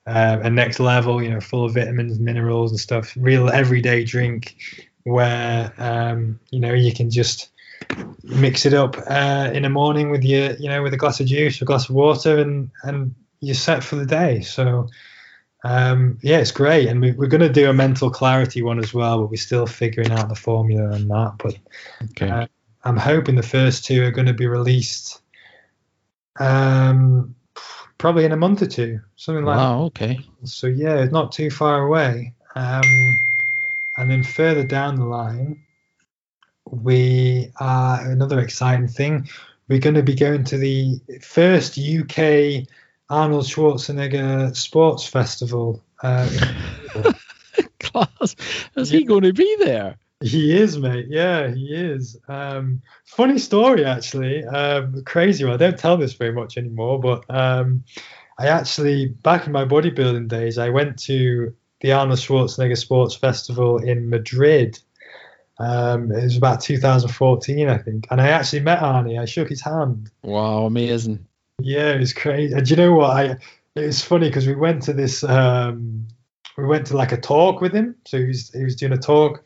uh, 0.05 0.39
a 0.43 0.49
next 0.49 0.79
level, 0.79 1.21
you 1.21 1.29
know, 1.29 1.41
full 1.41 1.65
of 1.65 1.73
vitamins, 1.73 2.19
minerals, 2.19 2.71
and 2.71 2.79
stuff. 2.79 3.13
Real 3.17 3.49
everyday 3.49 4.03
drink 4.03 4.55
where 5.03 5.73
um, 5.77 6.39
you 6.51 6.59
know 6.59 6.73
you 6.73 6.93
can 6.93 7.09
just 7.09 7.49
mix 8.23 8.65
it 8.65 8.73
up 8.73 8.97
uh, 9.09 9.49
in 9.53 9.63
the 9.63 9.69
morning 9.69 10.09
with 10.09 10.23
your, 10.23 10.51
you 10.57 10.69
know, 10.69 10.83
with 10.83 10.93
a 10.93 10.97
glass 10.97 11.19
of 11.19 11.27
juice, 11.27 11.61
or 11.61 11.65
a 11.65 11.67
glass 11.67 11.89
of 11.89 11.95
water, 11.95 12.37
and 12.37 12.69
and 12.83 13.15
you're 13.39 13.55
set 13.55 13.83
for 13.83 13.95
the 13.95 14.05
day. 14.05 14.41
So. 14.41 14.87
Um, 15.63 16.19
yeah, 16.21 16.37
it's 16.37 16.51
great, 16.51 16.87
and 16.87 17.01
we, 17.01 17.09
are 17.09 17.27
going 17.27 17.41
to 17.41 17.49
do 17.49 17.69
a 17.69 17.73
mental 17.73 18.09
clarity 18.09 18.61
one 18.61 18.79
as 18.79 18.93
well, 18.93 19.19
but 19.19 19.31
we're 19.31 19.37
still 19.37 19.65
figuring 19.65 20.11
out 20.11 20.29
the 20.29 20.35
formula 20.35 20.91
and 20.91 21.09
that. 21.09 21.33
But 21.39 21.57
okay. 22.11 22.29
uh, 22.29 22.47
I'm 22.83 22.97
hoping 22.97 23.35
the 23.35 23.43
first 23.43 23.85
two 23.85 24.03
are 24.03 24.11
going 24.11 24.27
to 24.27 24.33
be 24.33 24.47
released 24.47 25.21
um, 26.39 27.35
probably 27.97 28.25
in 28.25 28.31
a 28.31 28.37
month 28.37 28.61
or 28.61 28.67
two, 28.67 28.99
something 29.15 29.43
like. 29.43 29.57
Wow. 29.57 29.83
Okay. 29.85 30.19
So 30.43 30.67
yeah, 30.67 31.05
not 31.05 31.31
too 31.31 31.49
far 31.49 31.81
away. 31.81 32.33
Um, 32.55 33.19
and 33.97 34.11
then 34.11 34.23
further 34.23 34.63
down 34.63 34.95
the 34.95 35.05
line, 35.05 35.63
we 36.69 37.51
are 37.59 38.09
another 38.09 38.39
exciting 38.39 38.87
thing. 38.87 39.27
We're 39.67 39.79
going 39.79 39.95
to 39.95 40.03
be 40.03 40.15
going 40.15 40.43
to 40.45 40.57
the 40.57 40.99
first 41.21 41.77
UK 41.77 42.67
Arnold 43.09 43.45
Schwarzenegger 43.45 44.55
Sports 44.55 45.07
Festival. 45.07 45.81
Uh, 46.01 46.29
Class. 47.79 48.35
Is 48.75 48.91
yeah. 48.91 48.99
he 48.99 49.05
going 49.05 49.23
to 49.23 49.33
be 49.33 49.55
there? 49.59 49.97
He 50.21 50.57
is, 50.57 50.77
mate. 50.77 51.05
Yeah, 51.09 51.47
he 51.49 51.73
is. 51.73 52.17
Um, 52.27 52.81
funny 53.05 53.37
story, 53.37 53.85
actually. 53.85 54.43
Um, 54.43 55.03
crazy 55.05 55.45
one. 55.45 55.53
I 55.53 55.57
don't 55.57 55.77
tell 55.77 55.97
this 55.97 56.13
very 56.13 56.31
much 56.31 56.57
anymore, 56.57 56.99
but 56.99 57.23
um, 57.29 57.83
I 58.37 58.47
actually, 58.47 59.07
back 59.07 59.45
in 59.45 59.51
my 59.51 59.65
bodybuilding 59.65 60.27
days, 60.27 60.57
I 60.57 60.69
went 60.69 60.97
to 61.03 61.53
the 61.81 61.91
Arnold 61.91 62.19
Schwarzenegger 62.19 62.77
Sports 62.77 63.15
Festival 63.15 63.77
in 63.77 64.09
Madrid. 64.09 64.79
Um, 65.59 66.11
it 66.11 66.23
was 66.23 66.37
about 66.37 66.61
2014, 66.61 67.69
I 67.69 67.77
think, 67.77 68.07
and 68.09 68.19
I 68.19 68.29
actually 68.29 68.61
met 68.61 68.79
Arnie. 68.79 69.19
I 69.19 69.25
shook 69.25 69.49
his 69.49 69.61
hand. 69.61 70.09
Wow, 70.23 70.65
amazing. 70.65 71.26
Yeah, 71.59 71.93
it 71.93 71.99
was 71.99 72.13
crazy. 72.13 72.53
And 72.53 72.69
you 72.69 72.75
know 72.75 72.93
what? 72.93 73.09
I 73.11 73.23
it 73.75 73.85
was 73.85 74.03
funny 74.03 74.27
because 74.29 74.47
we 74.47 74.55
went 74.55 74.83
to 74.83 74.93
this. 74.93 75.23
Um, 75.23 76.07
we 76.57 76.65
went 76.65 76.87
to 76.87 76.97
like 76.97 77.11
a 77.11 77.17
talk 77.21 77.61
with 77.61 77.73
him. 77.73 77.95
So 78.07 78.17
he 78.17 78.25
was 78.25 78.51
he 78.51 78.63
was 78.63 78.75
doing 78.75 78.93
a 78.93 78.97
talk 78.97 79.43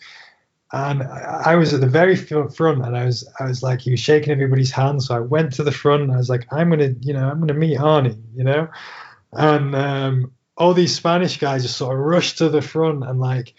and 0.73 1.03
I 1.03 1.55
was 1.55 1.73
at 1.73 1.81
the 1.81 1.87
very 1.87 2.15
front, 2.15 2.85
and 2.85 2.95
I 2.97 3.05
was 3.05 3.27
I 3.39 3.45
was 3.45 3.61
like 3.63 3.81
he 3.81 3.91
was 3.91 3.99
shaking 3.99 4.31
everybody's 4.31 4.71
hand, 4.71 5.03
so 5.03 5.15
I 5.15 5.19
went 5.19 5.53
to 5.53 5.63
the 5.63 5.71
front. 5.71 6.03
And 6.03 6.11
I 6.13 6.17
was 6.17 6.29
like, 6.29 6.47
I'm 6.51 6.69
gonna, 6.69 6.93
you 7.01 7.13
know, 7.13 7.29
I'm 7.29 7.39
gonna 7.41 7.53
meet 7.53 7.77
Arnie, 7.77 8.21
you 8.35 8.43
know, 8.43 8.69
and 9.33 9.75
um, 9.75 10.31
all 10.57 10.73
these 10.73 10.95
Spanish 10.95 11.39
guys 11.39 11.63
just 11.63 11.77
sort 11.77 11.97
of 11.97 12.05
rushed 12.05 12.37
to 12.39 12.49
the 12.49 12.61
front, 12.61 13.03
and 13.03 13.19
like 13.19 13.53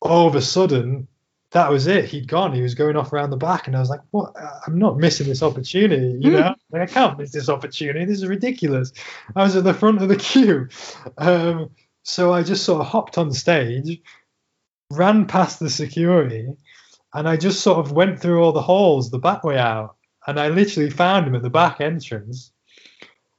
all 0.00 0.28
of 0.28 0.36
a 0.36 0.42
sudden, 0.42 1.08
that 1.52 1.70
was 1.70 1.86
it. 1.86 2.06
He'd 2.06 2.28
gone. 2.28 2.52
He 2.52 2.62
was 2.62 2.74
going 2.74 2.96
off 2.96 3.12
around 3.12 3.30
the 3.30 3.36
back, 3.36 3.66
and 3.66 3.76
I 3.76 3.80
was 3.80 3.90
like, 3.90 4.00
"What? 4.10 4.34
I'm 4.66 4.78
not 4.78 4.98
missing 4.98 5.28
this 5.28 5.42
opportunity. 5.42 6.18
You 6.20 6.32
know, 6.32 6.54
like, 6.70 6.82
I 6.82 6.86
can't 6.86 7.18
miss 7.18 7.32
this 7.32 7.48
opportunity. 7.48 8.04
This 8.04 8.18
is 8.18 8.26
ridiculous." 8.26 8.92
I 9.36 9.42
was 9.42 9.56
at 9.56 9.64
the 9.64 9.74
front 9.74 10.02
of 10.02 10.08
the 10.08 10.16
queue, 10.30 10.68
um, 11.18 11.70
so 12.02 12.32
I 12.32 12.42
just 12.42 12.64
sort 12.64 12.80
of 12.80 12.86
hopped 12.86 13.18
on 13.18 13.32
stage 13.32 14.00
ran 14.90 15.24
past 15.26 15.58
the 15.58 15.70
security 15.70 16.46
and 17.14 17.28
I 17.28 17.36
just 17.36 17.60
sort 17.60 17.78
of 17.78 17.92
went 17.92 18.20
through 18.20 18.42
all 18.42 18.52
the 18.52 18.62
halls 18.62 19.10
the 19.10 19.18
back 19.18 19.44
way 19.44 19.58
out, 19.58 19.96
and 20.26 20.40
I 20.40 20.48
literally 20.48 20.90
found 20.90 21.26
him 21.26 21.34
at 21.34 21.42
the 21.42 21.50
back 21.50 21.80
entrance. 21.80 22.52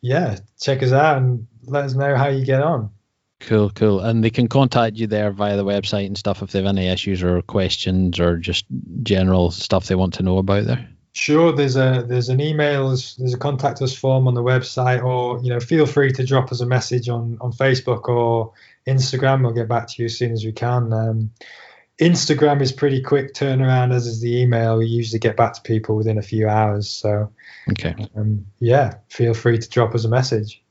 yeah, 0.00 0.38
check 0.60 0.82
us 0.82 0.92
out 0.92 1.18
and 1.18 1.46
let 1.64 1.84
us 1.84 1.94
know 1.94 2.16
how 2.16 2.28
you 2.28 2.44
get 2.44 2.62
on. 2.62 2.90
Cool, 3.40 3.70
cool. 3.70 4.00
And 4.00 4.24
they 4.24 4.30
can 4.30 4.48
contact 4.48 4.96
you 4.96 5.06
there 5.06 5.30
via 5.30 5.56
the 5.56 5.64
website 5.64 6.06
and 6.06 6.16
stuff 6.16 6.42
if 6.42 6.52
they 6.52 6.60
have 6.60 6.66
any 6.66 6.88
issues 6.88 7.22
or 7.22 7.42
questions 7.42 8.18
or 8.18 8.38
just 8.38 8.64
general 9.02 9.50
stuff 9.50 9.86
they 9.86 9.94
want 9.94 10.14
to 10.14 10.22
know 10.22 10.38
about 10.38 10.64
there. 10.64 10.88
Sure, 11.12 11.50
there's 11.50 11.76
a 11.76 12.04
there's 12.06 12.28
an 12.28 12.40
email, 12.40 12.88
there's 12.88 13.32
a 13.34 13.38
contact 13.38 13.80
us 13.80 13.94
form 13.94 14.28
on 14.28 14.34
the 14.34 14.42
website, 14.42 15.02
or 15.02 15.40
you 15.42 15.48
know, 15.48 15.60
feel 15.60 15.86
free 15.86 16.12
to 16.12 16.24
drop 16.24 16.52
us 16.52 16.60
a 16.60 16.66
message 16.66 17.08
on 17.08 17.38
on 17.40 17.52
Facebook 17.52 18.08
or 18.08 18.52
Instagram. 18.86 19.42
We'll 19.42 19.52
get 19.52 19.68
back 19.68 19.88
to 19.88 20.02
you 20.02 20.06
as 20.06 20.16
soon 20.16 20.32
as 20.32 20.44
we 20.44 20.52
can. 20.52 20.92
Um, 20.92 21.30
Instagram 22.00 22.60
is 22.60 22.72
pretty 22.72 23.02
quick 23.02 23.32
turnaround, 23.32 23.92
as 23.92 24.06
is 24.06 24.20
the 24.20 24.40
email. 24.40 24.78
We 24.78 24.86
usually 24.86 25.18
get 25.18 25.36
back 25.36 25.54
to 25.54 25.62
people 25.62 25.96
within 25.96 26.18
a 26.18 26.22
few 26.22 26.48
hours. 26.48 26.88
So, 26.88 27.32
okay, 27.70 27.94
um, 28.14 28.46
yeah, 28.60 28.94
feel 29.08 29.32
free 29.32 29.58
to 29.58 29.68
drop 29.68 29.94
us 29.94 30.04
a 30.04 30.08
message. 30.08 30.62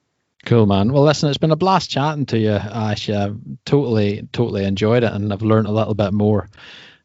Cool, 0.45 0.67
man. 0.67 0.93
Well, 0.93 1.03
listen, 1.03 1.29
it's 1.29 1.39
been 1.39 1.51
a 1.51 1.55
blast 1.55 1.89
chatting 1.89 2.27
to 2.27 2.37
you, 2.37 2.51
Ash. 2.51 3.09
Uh, 3.09 3.31
totally, 3.65 4.27
totally 4.31 4.65
enjoyed 4.65 5.03
it, 5.03 5.11
and 5.11 5.33
I've 5.33 5.41
learned 5.41 5.67
a 5.67 5.71
little 5.71 5.95
bit 5.95 6.13
more 6.13 6.47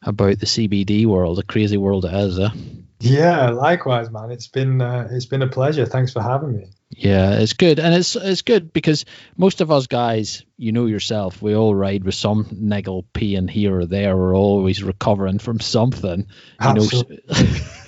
about 0.02 0.38
the 0.38 0.46
CBD 0.46 1.06
world, 1.06 1.38
the 1.38 1.42
crazy 1.42 1.78
world 1.78 2.04
it 2.04 2.12
is. 2.12 2.38
Eh? 2.38 2.50
Yeah, 3.00 3.48
likewise, 3.48 4.10
man. 4.10 4.30
It's 4.30 4.48
been 4.48 4.82
uh, 4.82 5.08
it's 5.10 5.24
been 5.24 5.42
a 5.42 5.48
pleasure. 5.48 5.86
Thanks 5.86 6.12
for 6.12 6.20
having 6.20 6.56
me. 6.56 6.66
Yeah, 7.00 7.36
it's 7.36 7.54
good, 7.54 7.78
and 7.78 7.94
it's 7.94 8.14
it's 8.14 8.42
good 8.42 8.74
because 8.74 9.06
most 9.34 9.62
of 9.62 9.72
us 9.72 9.86
guys, 9.86 10.44
you 10.58 10.72
know 10.72 10.84
yourself, 10.84 11.40
we 11.40 11.56
all 11.56 11.74
ride 11.74 12.04
with 12.04 12.14
some 12.14 12.46
niggle 12.52 13.06
pain 13.14 13.48
here 13.48 13.74
or 13.78 13.86
there. 13.86 14.14
We're 14.14 14.36
always 14.36 14.82
recovering 14.82 15.38
from 15.38 15.60
something. 15.60 16.26
Absolutely. 16.60 17.22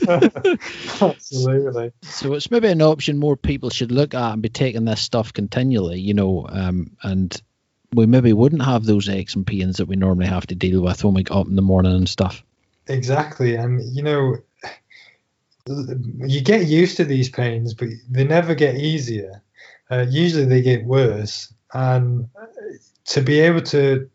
Know. 0.06 0.56
Absolutely. 1.08 1.92
So 2.00 2.32
it's 2.32 2.50
maybe 2.50 2.68
an 2.68 2.80
option 2.80 3.18
more 3.18 3.36
people 3.36 3.68
should 3.68 3.92
look 3.92 4.14
at 4.14 4.32
and 4.32 4.40
be 4.40 4.48
taking 4.48 4.86
this 4.86 5.02
stuff 5.02 5.34
continually. 5.34 6.00
You 6.00 6.14
know, 6.14 6.46
um, 6.48 6.96
and 7.02 7.38
we 7.92 8.06
maybe 8.06 8.32
wouldn't 8.32 8.64
have 8.64 8.86
those 8.86 9.10
aches 9.10 9.34
and 9.34 9.46
pains 9.46 9.76
that 9.76 9.88
we 9.88 9.96
normally 9.96 10.28
have 10.28 10.46
to 10.46 10.54
deal 10.54 10.80
with 10.80 11.04
when 11.04 11.12
we 11.12 11.24
get 11.24 11.36
up 11.36 11.48
in 11.48 11.56
the 11.56 11.60
morning 11.60 11.92
and 11.94 12.08
stuff. 12.08 12.42
Exactly, 12.86 13.56
and 13.56 13.82
you 13.94 14.02
know 14.02 14.38
you 15.66 16.40
get 16.40 16.66
used 16.66 16.96
to 16.96 17.04
these 17.04 17.28
pains, 17.28 17.74
but 17.74 17.88
they 18.10 18.24
never 18.24 18.54
get 18.54 18.76
easier. 18.76 19.42
Uh, 19.90 20.06
usually 20.08 20.44
they 20.44 20.62
get 20.62 20.84
worse. 20.84 21.52
And 21.72 22.28
to 23.06 23.20
be 23.20 23.40
able 23.40 23.62
to, 23.62 24.08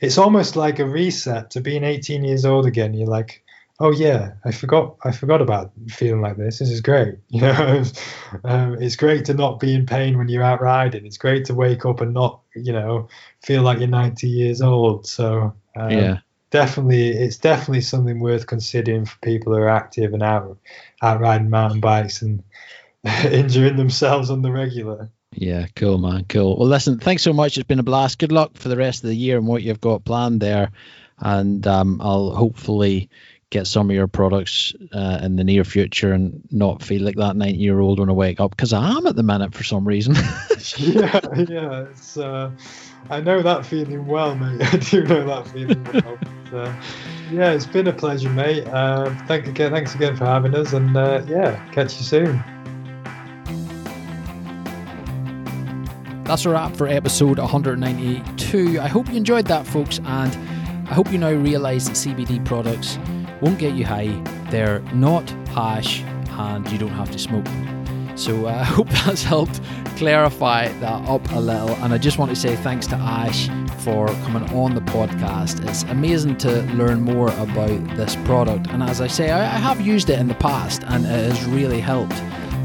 it's 0.00 0.18
almost 0.18 0.56
like 0.56 0.78
a 0.78 0.86
reset 0.86 1.50
to 1.52 1.60
being 1.60 1.84
18 1.84 2.24
years 2.24 2.44
old 2.44 2.66
again. 2.66 2.94
You're 2.94 3.08
like, 3.08 3.42
oh 3.80 3.92
yeah, 3.92 4.32
I 4.44 4.52
forgot, 4.52 4.96
I 5.04 5.12
forgot 5.12 5.42
about 5.42 5.72
feeling 5.88 6.20
like 6.20 6.36
this. 6.36 6.58
This 6.58 6.70
is 6.70 6.80
great. 6.80 7.16
You 7.28 7.40
know, 7.42 7.84
um, 8.44 8.80
it's 8.80 8.96
great 8.96 9.24
to 9.26 9.34
not 9.34 9.60
be 9.60 9.74
in 9.74 9.86
pain 9.86 10.16
when 10.16 10.28
you're 10.28 10.42
out 10.42 10.60
riding. 10.60 11.04
It's 11.04 11.18
great 11.18 11.44
to 11.46 11.54
wake 11.54 11.84
up 11.84 12.00
and 12.00 12.14
not, 12.14 12.40
you 12.54 12.72
know, 12.72 13.08
feel 13.42 13.62
like 13.62 13.78
you're 13.78 13.88
90 13.88 14.28
years 14.28 14.62
old. 14.62 15.06
So 15.06 15.54
um, 15.76 15.90
yeah, 15.90 16.18
definitely 16.50 17.08
it's 17.08 17.38
definitely 17.38 17.80
something 17.80 18.20
worth 18.20 18.46
considering 18.46 19.04
for 19.04 19.18
people 19.22 19.54
who 19.54 19.60
are 19.60 19.68
active 19.68 20.14
and 20.14 20.22
out 20.22 20.58
out 21.02 21.20
riding 21.20 21.50
mountain 21.50 21.80
bikes 21.80 22.22
and 22.22 22.42
injuring 23.24 23.76
themselves 23.76 24.30
on 24.30 24.42
the 24.42 24.52
regular. 24.52 25.10
Yeah, 25.32 25.66
cool, 25.76 25.98
man. 25.98 26.24
Cool. 26.28 26.56
Well, 26.56 26.68
listen, 26.68 26.98
thanks 26.98 27.22
so 27.22 27.32
much. 27.32 27.58
It's 27.58 27.66
been 27.66 27.78
a 27.78 27.84
blast. 27.84 28.18
Good 28.18 28.32
luck 28.32 28.56
for 28.56 28.68
the 28.68 28.76
rest 28.76 29.04
of 29.04 29.08
the 29.08 29.16
year 29.16 29.36
and 29.36 29.46
what 29.46 29.62
you've 29.62 29.80
got 29.80 30.04
planned 30.04 30.40
there. 30.40 30.70
And 31.18 31.66
um, 31.66 32.00
I'll 32.00 32.30
hopefully 32.30 33.10
get 33.50 33.66
some 33.66 33.90
of 33.90 33.94
your 33.94 34.08
products 34.08 34.74
uh, 34.92 35.20
in 35.22 35.36
the 35.36 35.44
near 35.44 35.64
future 35.64 36.12
and 36.12 36.42
not 36.50 36.82
feel 36.82 37.02
like 37.02 37.16
that 37.16 37.36
90 37.36 37.58
year 37.58 37.78
old 37.78 38.00
when 38.00 38.08
I 38.08 38.12
wake 38.12 38.40
up 38.40 38.50
because 38.50 38.72
I 38.72 38.96
am 38.96 39.06
at 39.06 39.14
the 39.14 39.22
minute 39.22 39.54
for 39.54 39.62
some 39.62 39.86
reason. 39.86 40.14
yeah, 40.78 41.20
yeah. 41.36 41.80
It's, 41.90 42.16
uh, 42.16 42.50
I 43.08 43.20
know 43.20 43.40
that 43.42 43.64
feeling 43.64 44.06
well, 44.06 44.34
mate. 44.34 44.62
I 44.74 44.76
do 44.76 45.04
know 45.04 45.26
that 45.26 45.48
feeling 45.48 45.84
well. 45.84 46.18
But, 46.50 46.58
uh, 46.58 46.74
yeah, 47.30 47.52
it's 47.52 47.66
been 47.66 47.86
a 47.86 47.92
pleasure, 47.92 48.30
mate. 48.30 48.66
Uh, 48.66 49.14
thank 49.26 49.46
again, 49.46 49.72
thanks 49.72 49.94
again 49.94 50.16
for 50.16 50.24
having 50.24 50.54
us, 50.54 50.72
and 50.72 50.96
uh, 50.96 51.22
yeah, 51.26 51.64
catch 51.70 51.96
you 51.98 52.04
soon. 52.04 52.42
That's 56.24 56.44
a 56.44 56.50
wrap 56.50 56.74
for 56.76 56.88
episode 56.88 57.38
192. 57.38 58.80
I 58.80 58.88
hope 58.88 59.08
you 59.08 59.16
enjoyed 59.16 59.46
that, 59.46 59.64
folks, 59.64 59.98
and 59.98 60.88
I 60.88 60.94
hope 60.94 61.12
you 61.12 61.18
now 61.18 61.30
realise 61.30 61.86
that 61.86 61.94
CBD 61.94 62.44
products 62.44 62.98
won't 63.40 63.58
get 63.58 63.74
you 63.74 63.84
high. 63.84 64.20
They're 64.50 64.80
not 64.92 65.28
hash, 65.48 66.02
and 66.30 66.68
you 66.70 66.78
don't 66.78 66.90
have 66.90 67.12
to 67.12 67.18
smoke 67.18 67.44
them. 67.44 67.85
So 68.16 68.46
uh, 68.46 68.50
I 68.60 68.64
hope 68.64 68.88
that's 68.88 69.22
helped 69.22 69.60
clarify 69.96 70.68
that 70.80 71.08
up 71.08 71.30
a 71.32 71.40
little. 71.40 71.70
And 71.76 71.92
I 71.92 71.98
just 71.98 72.18
want 72.18 72.30
to 72.30 72.36
say 72.36 72.56
thanks 72.56 72.86
to 72.88 72.96
Ash 72.96 73.48
for 73.82 74.08
coming 74.24 74.42
on 74.54 74.74
the 74.74 74.80
podcast. 74.80 75.66
It's 75.68 75.84
amazing 75.84 76.38
to 76.38 76.62
learn 76.74 77.02
more 77.02 77.28
about 77.28 77.96
this 77.96 78.16
product. 78.24 78.68
And 78.68 78.82
as 78.82 79.00
I 79.00 79.06
say, 79.06 79.30
I, 79.30 79.42
I 79.42 79.58
have 79.58 79.80
used 79.80 80.10
it 80.10 80.18
in 80.18 80.28
the 80.28 80.34
past 80.34 80.82
and 80.84 81.04
it 81.04 81.32
has 81.32 81.44
really 81.46 81.80
helped. 81.80 82.14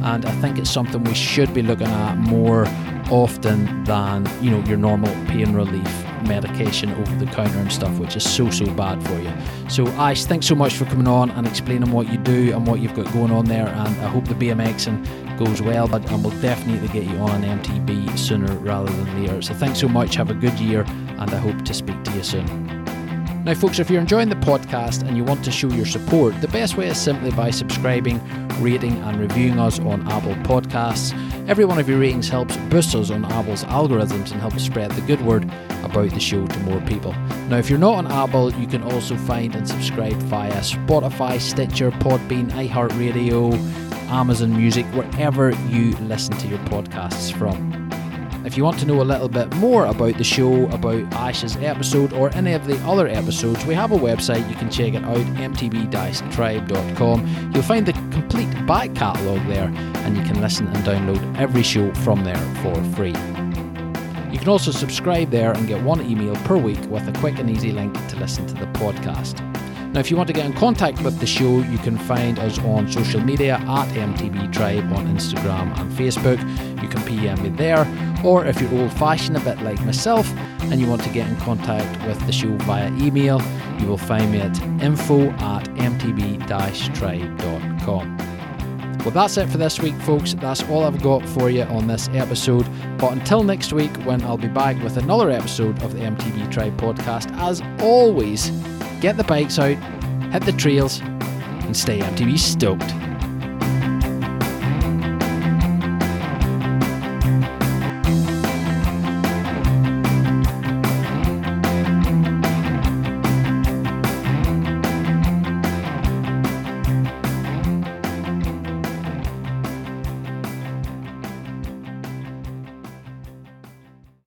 And 0.03 0.25
I 0.25 0.31
think 0.41 0.57
it's 0.57 0.71
something 0.71 1.03
we 1.03 1.13
should 1.13 1.53
be 1.53 1.61
looking 1.61 1.87
at 1.87 2.17
more 2.17 2.65
often 3.11 3.83
than, 3.83 4.27
you 4.41 4.49
know, 4.49 4.63
your 4.67 4.77
normal 4.77 5.13
pain 5.27 5.53
relief 5.53 6.05
medication 6.27 6.91
over 6.93 7.15
the 7.23 7.25
counter 7.31 7.59
and 7.59 7.71
stuff, 7.71 7.97
which 7.99 8.15
is 8.15 8.27
so, 8.27 8.49
so 8.49 8.65
bad 8.73 9.03
for 9.05 9.19
you. 9.19 9.31
So, 9.69 9.87
Ash, 9.89 10.25
thanks 10.25 10.47
so 10.47 10.55
much 10.55 10.73
for 10.73 10.85
coming 10.85 11.07
on 11.07 11.29
and 11.31 11.45
explaining 11.45 11.91
what 11.91 12.11
you 12.11 12.17
do 12.17 12.53
and 12.55 12.65
what 12.65 12.79
you've 12.79 12.95
got 12.95 13.11
going 13.13 13.31
on 13.31 13.45
there. 13.45 13.67
And 13.67 13.89
I 13.99 14.07
hope 14.07 14.25
the 14.25 14.33
BMXing 14.33 15.30
goes 15.45 15.61
well, 15.61 15.87
but 15.87 16.07
and 16.11 16.23
we'll 16.23 16.39
definitely 16.41 16.87
get 16.89 17.03
you 17.03 17.17
on 17.17 17.43
an 17.43 17.59
MTB 17.59 18.17
sooner 18.17 18.53
rather 18.57 18.91
than 18.91 19.21
later. 19.21 19.41
So, 19.41 19.53
thanks 19.53 19.79
so 19.79 19.87
much. 19.87 20.15
Have 20.15 20.29
a 20.29 20.35
good 20.35 20.57
year, 20.59 20.81
and 20.81 21.29
I 21.31 21.37
hope 21.37 21.63
to 21.65 21.73
speak 21.73 22.03
to 22.03 22.11
you 22.11 22.23
soon. 22.23 22.45
Now, 23.43 23.55
folks, 23.55 23.79
if 23.79 23.89
you're 23.89 24.01
enjoying 24.01 24.29
the 24.29 24.35
podcast 24.35 25.01
and 25.07 25.17
you 25.17 25.23
want 25.23 25.43
to 25.45 25.51
show 25.51 25.67
your 25.69 25.87
support, 25.87 26.39
the 26.41 26.47
best 26.49 26.77
way 26.77 26.89
is 26.89 26.99
simply 26.99 27.31
by 27.31 27.49
subscribing, 27.49 28.21
rating, 28.59 28.95
and 29.01 29.19
reviewing 29.19 29.59
us 29.59 29.79
on 29.79 30.07
Apple 30.11 30.35
Podcasts. 30.43 31.11
Every 31.49 31.65
one 31.65 31.79
of 31.79 31.89
your 31.89 31.97
ratings 31.97 32.29
helps 32.29 32.55
boost 32.69 32.93
us 32.93 33.09
on 33.09 33.25
Apple's 33.25 33.63
algorithms 33.63 34.31
and 34.31 34.39
helps 34.41 34.63
spread 34.63 34.91
the 34.91 35.01
good 35.01 35.21
word 35.25 35.45
about 35.81 36.11
the 36.11 36.19
show 36.19 36.45
to 36.45 36.59
more 36.59 36.81
people. 36.81 37.13
Now, 37.49 37.57
if 37.57 37.67
you're 37.67 37.79
not 37.79 37.95
on 37.95 38.11
Apple, 38.11 38.53
you 38.53 38.67
can 38.67 38.83
also 38.83 39.17
find 39.17 39.55
and 39.55 39.67
subscribe 39.67 40.13
via 40.13 40.61
Spotify, 40.61 41.41
Stitcher, 41.41 41.89
Podbean, 41.89 42.51
iHeartRadio, 42.51 43.90
Amazon 44.11 44.55
Music, 44.55 44.85
wherever 44.87 45.51
you 45.69 45.91
listen 46.01 46.35
to 46.37 46.47
your 46.47 46.59
podcasts 46.59 47.31
from. 47.31 47.89
If 48.45 48.57
you 48.57 48.63
want 48.63 48.79
to 48.79 48.85
know 48.85 49.01
a 49.01 49.03
little 49.03 49.29
bit 49.29 49.53
more 49.55 49.85
about 49.85 50.17
the 50.17 50.23
show, 50.23 50.67
about 50.69 51.13
Ash's 51.13 51.55
episode, 51.57 52.11
or 52.11 52.35
any 52.35 52.53
of 52.53 52.65
the 52.65 52.75
other 52.83 53.07
episodes, 53.07 53.63
we 53.65 53.75
have 53.75 53.91
a 53.91 53.97
website. 53.97 54.49
You 54.49 54.55
can 54.55 54.69
check 54.69 54.95
it 54.95 55.03
out, 55.03 55.17
mtb-tribe.com. 55.17 57.51
You'll 57.53 57.63
find 57.63 57.85
the 57.85 57.93
complete 57.93 58.67
back 58.67 58.93
catalogue 58.95 59.47
there, 59.47 59.71
and 60.03 60.17
you 60.17 60.23
can 60.23 60.41
listen 60.41 60.67
and 60.67 60.83
download 60.83 61.37
every 61.37 61.63
show 61.63 61.93
from 61.93 62.23
there 62.23 62.35
for 62.61 62.75
free. 62.95 63.13
You 64.31 64.39
can 64.39 64.49
also 64.49 64.71
subscribe 64.71 65.29
there 65.29 65.51
and 65.51 65.67
get 65.67 65.83
one 65.83 66.01
email 66.01 66.35
per 66.47 66.57
week 66.57 66.81
with 66.89 67.07
a 67.07 67.13
quick 67.19 67.37
and 67.39 67.49
easy 67.49 67.71
link 67.71 67.93
to 68.09 68.17
listen 68.17 68.45
to 68.47 68.55
the 68.55 68.65
podcast. 68.79 69.39
Now, 69.93 69.99
if 69.99 70.09
you 70.09 70.15
want 70.15 70.27
to 70.27 70.33
get 70.33 70.45
in 70.45 70.53
contact 70.53 71.01
with 71.01 71.19
the 71.19 71.25
show, 71.25 71.59
you 71.59 71.77
can 71.79 71.97
find 71.97 72.39
us 72.39 72.57
on 72.59 72.89
social 72.89 73.19
media 73.19 73.55
at 73.55 73.87
MTB 73.89 74.53
Tribe 74.53 74.91
on 74.93 75.05
Instagram 75.07 75.77
and 75.77 75.91
Facebook. 75.91 76.39
You 76.81 76.87
can 76.87 77.03
PM 77.03 77.43
me 77.43 77.49
there, 77.49 77.85
or 78.23 78.45
if 78.45 78.61
you're 78.61 78.73
old 78.73 78.93
fashioned, 78.93 79.35
a 79.35 79.41
bit 79.41 79.61
like 79.61 79.83
myself, 79.83 80.31
and 80.61 80.79
you 80.79 80.87
want 80.87 81.03
to 81.03 81.09
get 81.09 81.27
in 81.27 81.35
contact 81.37 82.07
with 82.07 82.25
the 82.25 82.31
show 82.31 82.55
via 82.59 82.87
email, 82.99 83.41
you 83.81 83.87
will 83.87 83.97
find 83.97 84.31
me 84.31 84.39
at 84.39 84.57
info 84.81 85.29
at 85.29 85.65
mtb 85.75 86.47
tribe.com. 86.95 88.17
Well, 88.99 89.11
that's 89.11 89.35
it 89.37 89.49
for 89.49 89.57
this 89.57 89.81
week, 89.81 89.95
folks. 90.03 90.35
That's 90.35 90.63
all 90.69 90.85
I've 90.85 91.01
got 91.01 91.27
for 91.27 91.49
you 91.49 91.63
on 91.63 91.87
this 91.87 92.07
episode. 92.09 92.65
But 92.97 93.11
until 93.11 93.43
next 93.43 93.73
week, 93.73 93.91
when 94.05 94.21
I'll 94.23 94.37
be 94.37 94.47
back 94.47 94.81
with 94.83 94.95
another 94.95 95.31
episode 95.31 95.81
of 95.83 95.93
the 95.93 95.99
MTB 95.99 96.51
Tribe 96.51 96.77
podcast, 96.77 97.35
as 97.39 97.61
always, 97.81 98.51
get 99.01 99.17
the 99.17 99.23
bikes 99.23 99.57
out, 99.57 99.75
hit 100.31 100.43
the 100.43 100.53
trails, 100.53 101.01
and 101.01 101.75
stay 101.75 101.99
MTB 101.99 102.37
stoked. 102.37 103.10